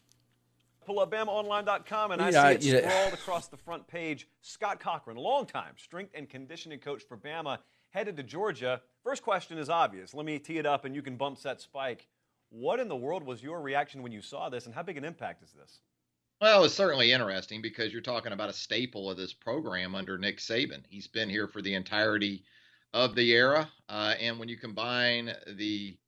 Pull 0.87 1.01
up 1.01 1.11
BamaOnline.com 1.11 2.13
and 2.13 2.23
I 2.23 2.31
Yeah, 2.31 2.49
see 2.59 2.71
it 2.71 2.83
yeah. 2.85 2.89
scrawled 2.89 3.13
across 3.15 3.49
the 3.49 3.57
front 3.59 3.87
page. 3.87 4.27
Scott 4.41 4.81
Cochran, 4.81 5.17
longtime 5.19 5.75
strength 5.77 6.13
and 6.15 6.29
conditioning 6.29 6.79
coach 6.79 7.03
for 7.03 7.17
Bama, 7.19 7.59
headed 7.91 8.17
to 8.17 8.23
Georgia. 8.23 8.81
First 9.05 9.23
question 9.23 9.59
is 9.59 9.69
obvious. 9.69 10.15
Let 10.15 10.25
me 10.25 10.39
tee 10.39 10.59
it 10.59 10.67
up 10.67 10.85
and 10.85 10.95
you 10.95 11.03
can 11.03 11.17
bump 11.17 11.39
set 11.39 11.61
spike. 11.61 12.07
What 12.51 12.81
in 12.81 12.89
the 12.89 12.97
world 12.97 13.23
was 13.23 13.43
your 13.43 13.61
reaction 13.61 14.03
when 14.03 14.13
you 14.13 14.23
saw 14.23 14.49
this, 14.49 14.65
and 14.65 14.75
how 14.75 14.83
big 14.83 14.97
an 14.97 15.05
impact 15.05 15.43
is 15.43 15.53
this? 15.53 15.81
Well, 16.41 16.65
it's 16.65 16.73
certainly 16.73 17.13
interesting 17.13 17.61
because 17.61 17.93
you're 17.93 18.01
talking 18.01 18.33
about 18.33 18.49
a 18.49 18.55
staple 18.55 19.11
of 19.11 19.19
this 19.19 19.35
program 19.35 19.95
under 19.95 20.17
Nick 20.17 20.39
Saban. 20.39 20.83
He's 20.89 21.09
been 21.09 21.29
here 21.29 21.47
for 21.47 21.61
the 21.61 21.75
entirety 21.75 22.45
of 22.95 23.15
the 23.15 23.33
era. 23.33 23.69
Uh, 23.91 24.15
and 24.19 24.39
when 24.39 24.49
you 24.49 24.57
combine 24.57 25.35
the 25.57 25.99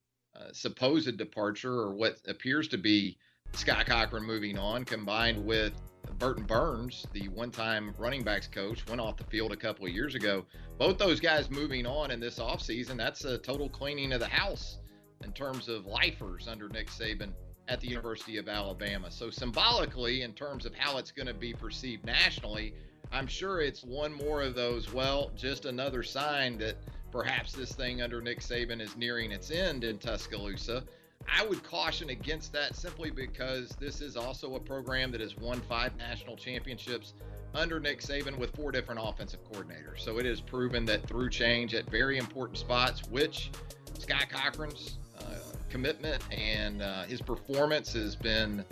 uh, 0.41 0.53
supposed 0.53 1.17
departure 1.17 1.75
or 1.75 1.93
what 1.95 2.19
appears 2.27 2.69
to 2.69 2.79
be 2.79 3.19
Scott 3.53 3.87
Cochran 3.87 4.25
moving 4.25 4.59
on, 4.59 4.85
combined 4.85 5.45
with 5.45 5.73
Burton 6.19 6.45
Burns, 6.45 7.07
the 7.12 7.29
one 7.29 7.51
time 7.51 7.95
running 7.99 8.23
backs 8.23 8.47
coach, 8.47 8.87
went 8.87 9.01
off 9.01 9.17
the 9.17 9.25
field 9.25 9.53
a 9.53 9.57
couple 9.57 9.87
of 9.87 9.93
years 9.93 10.15
ago. 10.15 10.45
Both 10.79 10.99
those 10.99 11.21
guys 11.21 11.51
moving 11.51 11.87
on 11.87 12.11
in 12.11 12.21
this 12.21 12.39
offseason, 12.39 12.97
that's 12.97 13.25
a 13.25 13.39
total 13.39 13.69
cleaning 13.69 14.12
of 14.12 14.21
the 14.21 14.29
house 14.29 14.79
in 15.25 15.33
terms 15.33 15.69
of 15.69 15.87
lifers 15.87 16.49
under 16.49 16.69
Nick 16.69 16.89
Saban 16.89 17.33
at 17.69 17.81
the 17.81 17.89
University 17.89 18.37
of 18.39 18.49
Alabama. 18.49 19.11
So 19.11 19.31
symbolically, 19.31 20.23
in 20.23 20.33
terms 20.33 20.65
of 20.65 20.75
how 20.75 20.99
it's 20.99 21.12
going 21.12 21.27
to 21.29 21.35
be 21.35 21.53
perceived 21.53 22.05
nationally, 22.05 22.75
I'm 23.12 23.27
sure 23.27 23.61
it's 23.61 23.83
one 23.83 24.12
more 24.12 24.43
of 24.43 24.55
those, 24.55 24.93
well, 24.93 25.33
just 25.37 25.65
another 25.65 26.03
sign 26.03 26.59
that 26.59 26.77
perhaps 27.11 27.53
this 27.53 27.73
thing 27.73 28.03
under 28.03 28.20
Nick 28.20 28.41
Saban 28.41 28.81
is 28.81 28.97
nearing 28.97 29.32
its 29.32 29.51
end 29.51 29.85
in 29.85 29.99
Tuscaloosa. 29.99 30.85
I 31.28 31.45
would 31.45 31.62
caution 31.62 32.11
against 32.11 32.53
that 32.55 32.74
simply 32.74 33.11
because 33.11 33.70
this 33.78 34.01
is 34.01 34.16
also 34.16 34.55
a 34.55 34.61
program 34.61 35.11
that 35.12 35.20
has 35.20 35.37
won 35.37 35.61
five 35.62 35.97
national 35.97 36.37
championships 36.37 37.15
under 37.55 37.81
Nick 37.81 38.01
Saban 38.01 38.39
with 38.39 38.55
four 38.57 38.73
different 38.73 39.01
offensive 39.03 39.41
coordinators. 39.51 40.01
So 40.01 40.19
it 40.19 40.27
has 40.27 40.41
proven 40.41 40.85
that 40.87 41.07
through 41.07 41.31
change 41.31 41.74
at 41.74 41.89
very 41.91 42.19
important 42.19 42.59
spots, 42.59 43.03
which 43.09 43.51
Scott 43.99 44.27
Cochran's 44.31 44.99
uh, 45.19 45.23
commitment 45.69 46.23
and 46.31 46.82
uh, 46.82 47.03
his 47.05 47.20
performance 47.20 47.93
has 47.93 48.16
been 48.16 48.65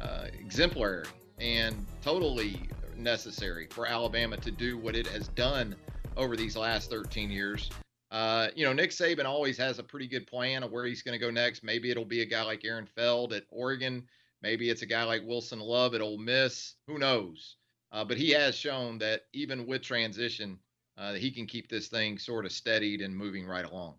uh, 0.00 0.26
exemplary 0.38 1.06
and 1.38 1.86
totally 2.02 2.60
necessary 2.96 3.66
for 3.70 3.86
Alabama 3.86 4.36
to 4.38 4.50
do 4.50 4.78
what 4.78 4.94
it 4.94 5.06
has 5.06 5.28
done 5.28 5.74
over 6.16 6.36
these 6.36 6.56
last 6.56 6.90
13 6.90 7.30
years. 7.30 7.70
Uh, 8.14 8.46
you 8.54 8.64
know, 8.64 8.72
Nick 8.72 8.90
Saban 8.90 9.24
always 9.24 9.58
has 9.58 9.80
a 9.80 9.82
pretty 9.82 10.06
good 10.06 10.24
plan 10.28 10.62
of 10.62 10.70
where 10.70 10.84
he's 10.84 11.02
going 11.02 11.18
to 11.18 11.26
go 11.26 11.32
next. 11.32 11.64
Maybe 11.64 11.90
it'll 11.90 12.04
be 12.04 12.22
a 12.22 12.24
guy 12.24 12.42
like 12.42 12.64
Aaron 12.64 12.86
Feld 12.86 13.32
at 13.32 13.42
Oregon. 13.50 14.04
Maybe 14.40 14.70
it's 14.70 14.82
a 14.82 14.86
guy 14.86 15.02
like 15.02 15.26
Wilson 15.26 15.58
Love 15.58 15.96
at 15.96 16.00
Ole 16.00 16.18
Miss. 16.18 16.76
Who 16.86 17.00
knows? 17.00 17.56
Uh, 17.90 18.04
but 18.04 18.16
he 18.16 18.30
has 18.30 18.54
shown 18.54 18.98
that 18.98 19.22
even 19.32 19.66
with 19.66 19.82
transition, 19.82 20.60
uh, 20.96 21.14
he 21.14 21.32
can 21.32 21.44
keep 21.44 21.68
this 21.68 21.88
thing 21.88 22.16
sort 22.16 22.44
of 22.44 22.52
steadied 22.52 23.00
and 23.00 23.16
moving 23.16 23.46
right 23.46 23.64
along. 23.64 23.96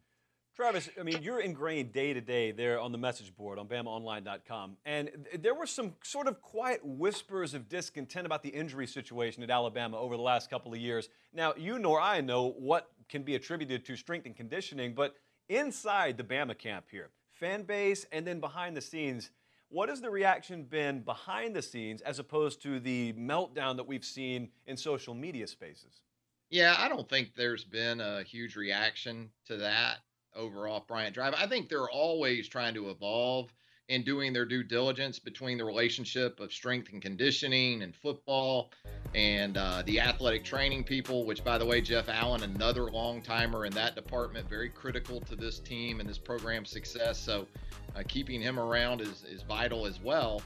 Travis, 0.56 0.90
I 0.98 1.04
mean, 1.04 1.22
you're 1.22 1.42
ingrained 1.42 1.92
day 1.92 2.14
to 2.14 2.22
day 2.22 2.52
there 2.52 2.80
on 2.80 2.94
the 2.94 2.98
message 2.98 3.36
board 3.36 3.60
on 3.60 3.68
BamaOnline.com. 3.68 4.78
And 4.86 5.10
th- 5.30 5.42
there 5.42 5.54
were 5.54 5.66
some 5.66 5.96
sort 6.02 6.30
of 6.30 6.42
quiet 6.42 6.80
whispers 6.86 7.54
of 7.54 7.68
discontent 7.68 8.26
about 8.26 8.42
the 8.42 8.50
injury 8.50 8.88
situation 8.88 9.44
at 9.44 9.50
Alabama 9.50 10.00
over 10.00 10.16
the 10.16 10.24
last 10.24 10.50
couple 10.50 10.74
of 10.74 10.80
years. 10.80 11.10
Now, 11.34 11.54
you 11.58 11.78
nor 11.78 12.00
I 12.00 12.22
know 12.22 12.52
what 12.58 12.90
can 13.10 13.24
be 13.24 13.36
attributed 13.36 13.86
to 13.86 13.96
strength 13.96 14.26
and 14.26 14.36
conditioning, 14.36 14.94
but 14.94 15.16
inside 15.50 16.18
the 16.18 16.24
Bama 16.24 16.58
camp 16.58 16.86
here, 16.90 17.10
fan 17.32 17.64
base, 17.64 18.06
and 18.12 18.26
then 18.26 18.40
behind 18.40 18.76
the 18.76 18.82
scenes, 18.82 19.32
what 19.70 19.90
has 19.90 20.02
the 20.02 20.10
reaction 20.10 20.64
been 20.64 21.02
behind 21.02 21.56
the 21.56 21.62
scenes 21.62 22.02
as 22.02 22.20
opposed 22.20 22.62
to 22.64 22.80
the 22.80 23.14
meltdown 23.14 23.76
that 23.76 23.88
we've 23.88 24.06
seen 24.06 24.50
in 24.66 24.78
social 24.78 25.14
media 25.14 25.48
spaces? 25.48 26.02
Yeah, 26.50 26.76
I 26.78 26.88
don't 26.88 27.10
think 27.10 27.36
there's 27.36 27.64
been 27.64 28.00
a 28.00 28.24
huge 28.24 28.56
reaction 28.56 29.32
to 29.48 29.58
that 29.58 29.98
over 30.36 30.68
off 30.68 30.88
Bryant 30.88 31.14
Drive. 31.14 31.34
I 31.34 31.48
think 31.48 31.70
they're 31.70 31.90
always 31.90 32.48
trying 32.48 32.76
to 32.76 32.90
evolve 32.90 33.54
and 33.90 34.04
doing 34.04 34.34
their 34.34 34.46
due 34.46 34.64
diligence 34.64 35.20
between 35.20 35.58
the 35.58 35.64
relationship 35.64 36.40
of 36.40 36.52
strength 36.52 36.92
and 36.92 37.02
conditioning 37.02 37.84
and 37.84 37.96
football 37.96 38.72
and 39.14 39.58
uh, 39.58 39.84
the 39.86 40.00
athletic 40.00 40.44
training 40.44 40.84
people, 40.84 41.26
which, 41.26 41.44
by 41.44 41.58
the 41.58 41.66
way, 41.66 41.82
Jeff 41.82 42.10
Allen, 42.10 42.44
another 42.44 42.92
long 42.92 43.22
timer 43.22 43.66
in 43.66 43.74
that 43.74 43.96
department, 43.96 44.50
very 44.50 44.70
critical 44.70 45.22
to 45.22 45.36
this 45.36 45.60
team 45.60 46.00
and 46.00 46.10
this 46.10 46.18
program's 46.18 46.70
success. 46.70 47.20
So 47.20 47.48
uh, 47.96 48.04
keeping 48.08 48.42
him 48.42 48.60
around 48.60 49.02
is, 49.02 49.24
is 49.30 49.44
vital 49.44 49.86
as 49.86 50.02
well. 50.02 50.42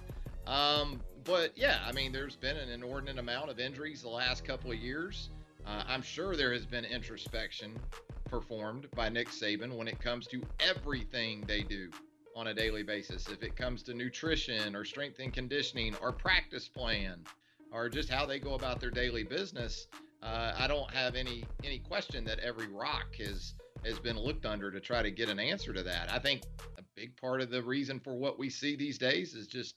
Um, 0.46 1.00
but 1.24 1.52
yeah, 1.56 1.80
I 1.86 1.92
mean, 1.94 2.12
there's 2.12 2.36
been 2.36 2.58
an 2.58 2.70
inordinate 2.70 3.18
amount 3.18 3.50
of 3.50 3.60
injuries 3.60 4.02
the 4.02 4.10
last 4.10 4.44
couple 4.44 4.72
of 4.72 4.78
years. 4.78 5.30
Uh, 5.66 5.84
I'm 5.88 6.02
sure 6.02 6.36
there 6.36 6.54
has 6.54 6.66
been 6.66 6.86
introspection 6.86 7.78
performed 8.30 8.88
by 8.96 9.10
Nick 9.10 9.30
Saban 9.30 9.76
when 9.76 9.88
it 9.88 10.00
comes 10.00 10.28
to 10.28 10.42
everything 10.60 11.44
they 11.48 11.64
do 11.64 11.90
on 12.40 12.48
a 12.48 12.54
daily 12.54 12.84
basis. 12.84 13.28
If 13.28 13.44
it 13.44 13.58
comes 13.58 13.84
to 13.84 13.94
nutrition 13.94 14.74
or 14.74 14.86
strength 14.86 15.20
and 15.20 15.34
conditioning 15.34 15.94
or 16.02 16.14
practice 16.14 16.70
plan 16.70 17.20
or 17.74 17.90
just 17.90 18.10
how 18.10 18.26
they 18.26 18.40
go 18.40 18.54
about 18.54 18.80
their 18.80 18.92
daily 18.92 19.24
business, 19.24 19.88
uh, 20.24 20.54
I 20.58 20.68
don't 20.68 20.90
have 20.92 21.16
any 21.16 21.50
any 21.64 21.80
question 21.80 22.24
that 22.26 22.40
every 22.40 22.68
rock 22.68 23.08
has 23.20 23.54
has 23.84 24.00
been 24.00 24.18
looked 24.18 24.46
under 24.46 24.72
to 24.72 24.80
try 24.80 25.02
to 25.02 25.12
get 25.12 25.28
an 25.28 25.40
answer 25.40 25.74
to 25.74 25.84
that. 25.84 26.10
I 26.10 26.20
think 26.20 26.42
a 26.78 26.82
big 26.96 27.18
part 27.18 27.42
of 27.42 27.50
the 27.50 27.62
reason 27.62 28.00
for 28.00 28.16
what 28.16 28.40
we 28.40 28.50
see 28.50 28.78
these 28.78 28.98
days 28.98 29.36
is 29.36 29.48
just 29.48 29.76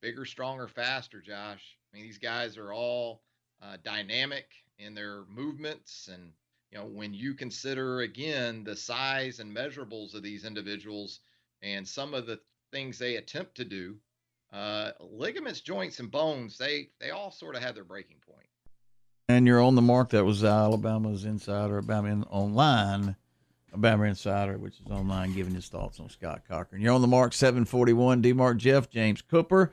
bigger, 0.00 0.24
stronger, 0.24 0.66
faster. 0.66 1.20
Josh, 1.20 1.76
I 1.92 1.96
mean 1.96 2.06
these 2.06 2.18
guys 2.18 2.56
are 2.56 2.72
all 2.72 3.20
uh, 3.62 3.76
dynamic 3.84 4.46
in 4.78 4.94
their 4.94 5.24
movements 5.28 6.08
and 6.10 6.32
you 6.70 6.78
know 6.78 6.86
when 6.86 7.12
you 7.12 7.34
consider 7.34 8.00
again 8.00 8.64
the 8.64 8.76
size 8.76 9.40
and 9.40 9.54
measurables 9.54 10.14
of 10.14 10.22
these 10.22 10.46
individuals 10.46 11.20
and 11.62 11.86
some 11.86 12.14
of 12.14 12.26
the 12.26 12.40
things 12.72 12.98
they 12.98 13.16
attempt 13.16 13.54
to 13.56 13.64
do, 13.64 13.96
uh, 14.52 14.92
ligaments, 15.00 15.60
joints, 15.60 16.00
and 16.00 16.10
bones, 16.10 16.56
they 16.58 16.88
they 17.00 17.10
all 17.10 17.30
sort 17.30 17.56
of 17.56 17.62
have 17.62 17.74
their 17.74 17.84
breaking 17.84 18.18
point. 18.26 18.46
And 19.28 19.46
you're 19.46 19.62
on 19.62 19.74
the 19.74 19.82
mark. 19.82 20.10
That 20.10 20.24
was 20.24 20.42
Alabama's 20.42 21.24
insider, 21.24 21.78
Alabama 21.78 22.08
in, 22.08 22.22
online, 22.24 23.16
Alabama 23.72 24.04
insider, 24.04 24.56
which 24.56 24.80
is 24.80 24.90
online, 24.90 25.34
giving 25.34 25.54
his 25.54 25.68
thoughts 25.68 26.00
on 26.00 26.08
Scott 26.08 26.42
Cochran. 26.48 26.80
You're 26.80 26.94
on 26.94 27.02
the 27.02 27.08
mark. 27.08 27.34
741. 27.34 28.22
D. 28.22 28.32
Mark 28.32 28.56
Jeff 28.56 28.88
James 28.88 29.20
Cooper. 29.20 29.72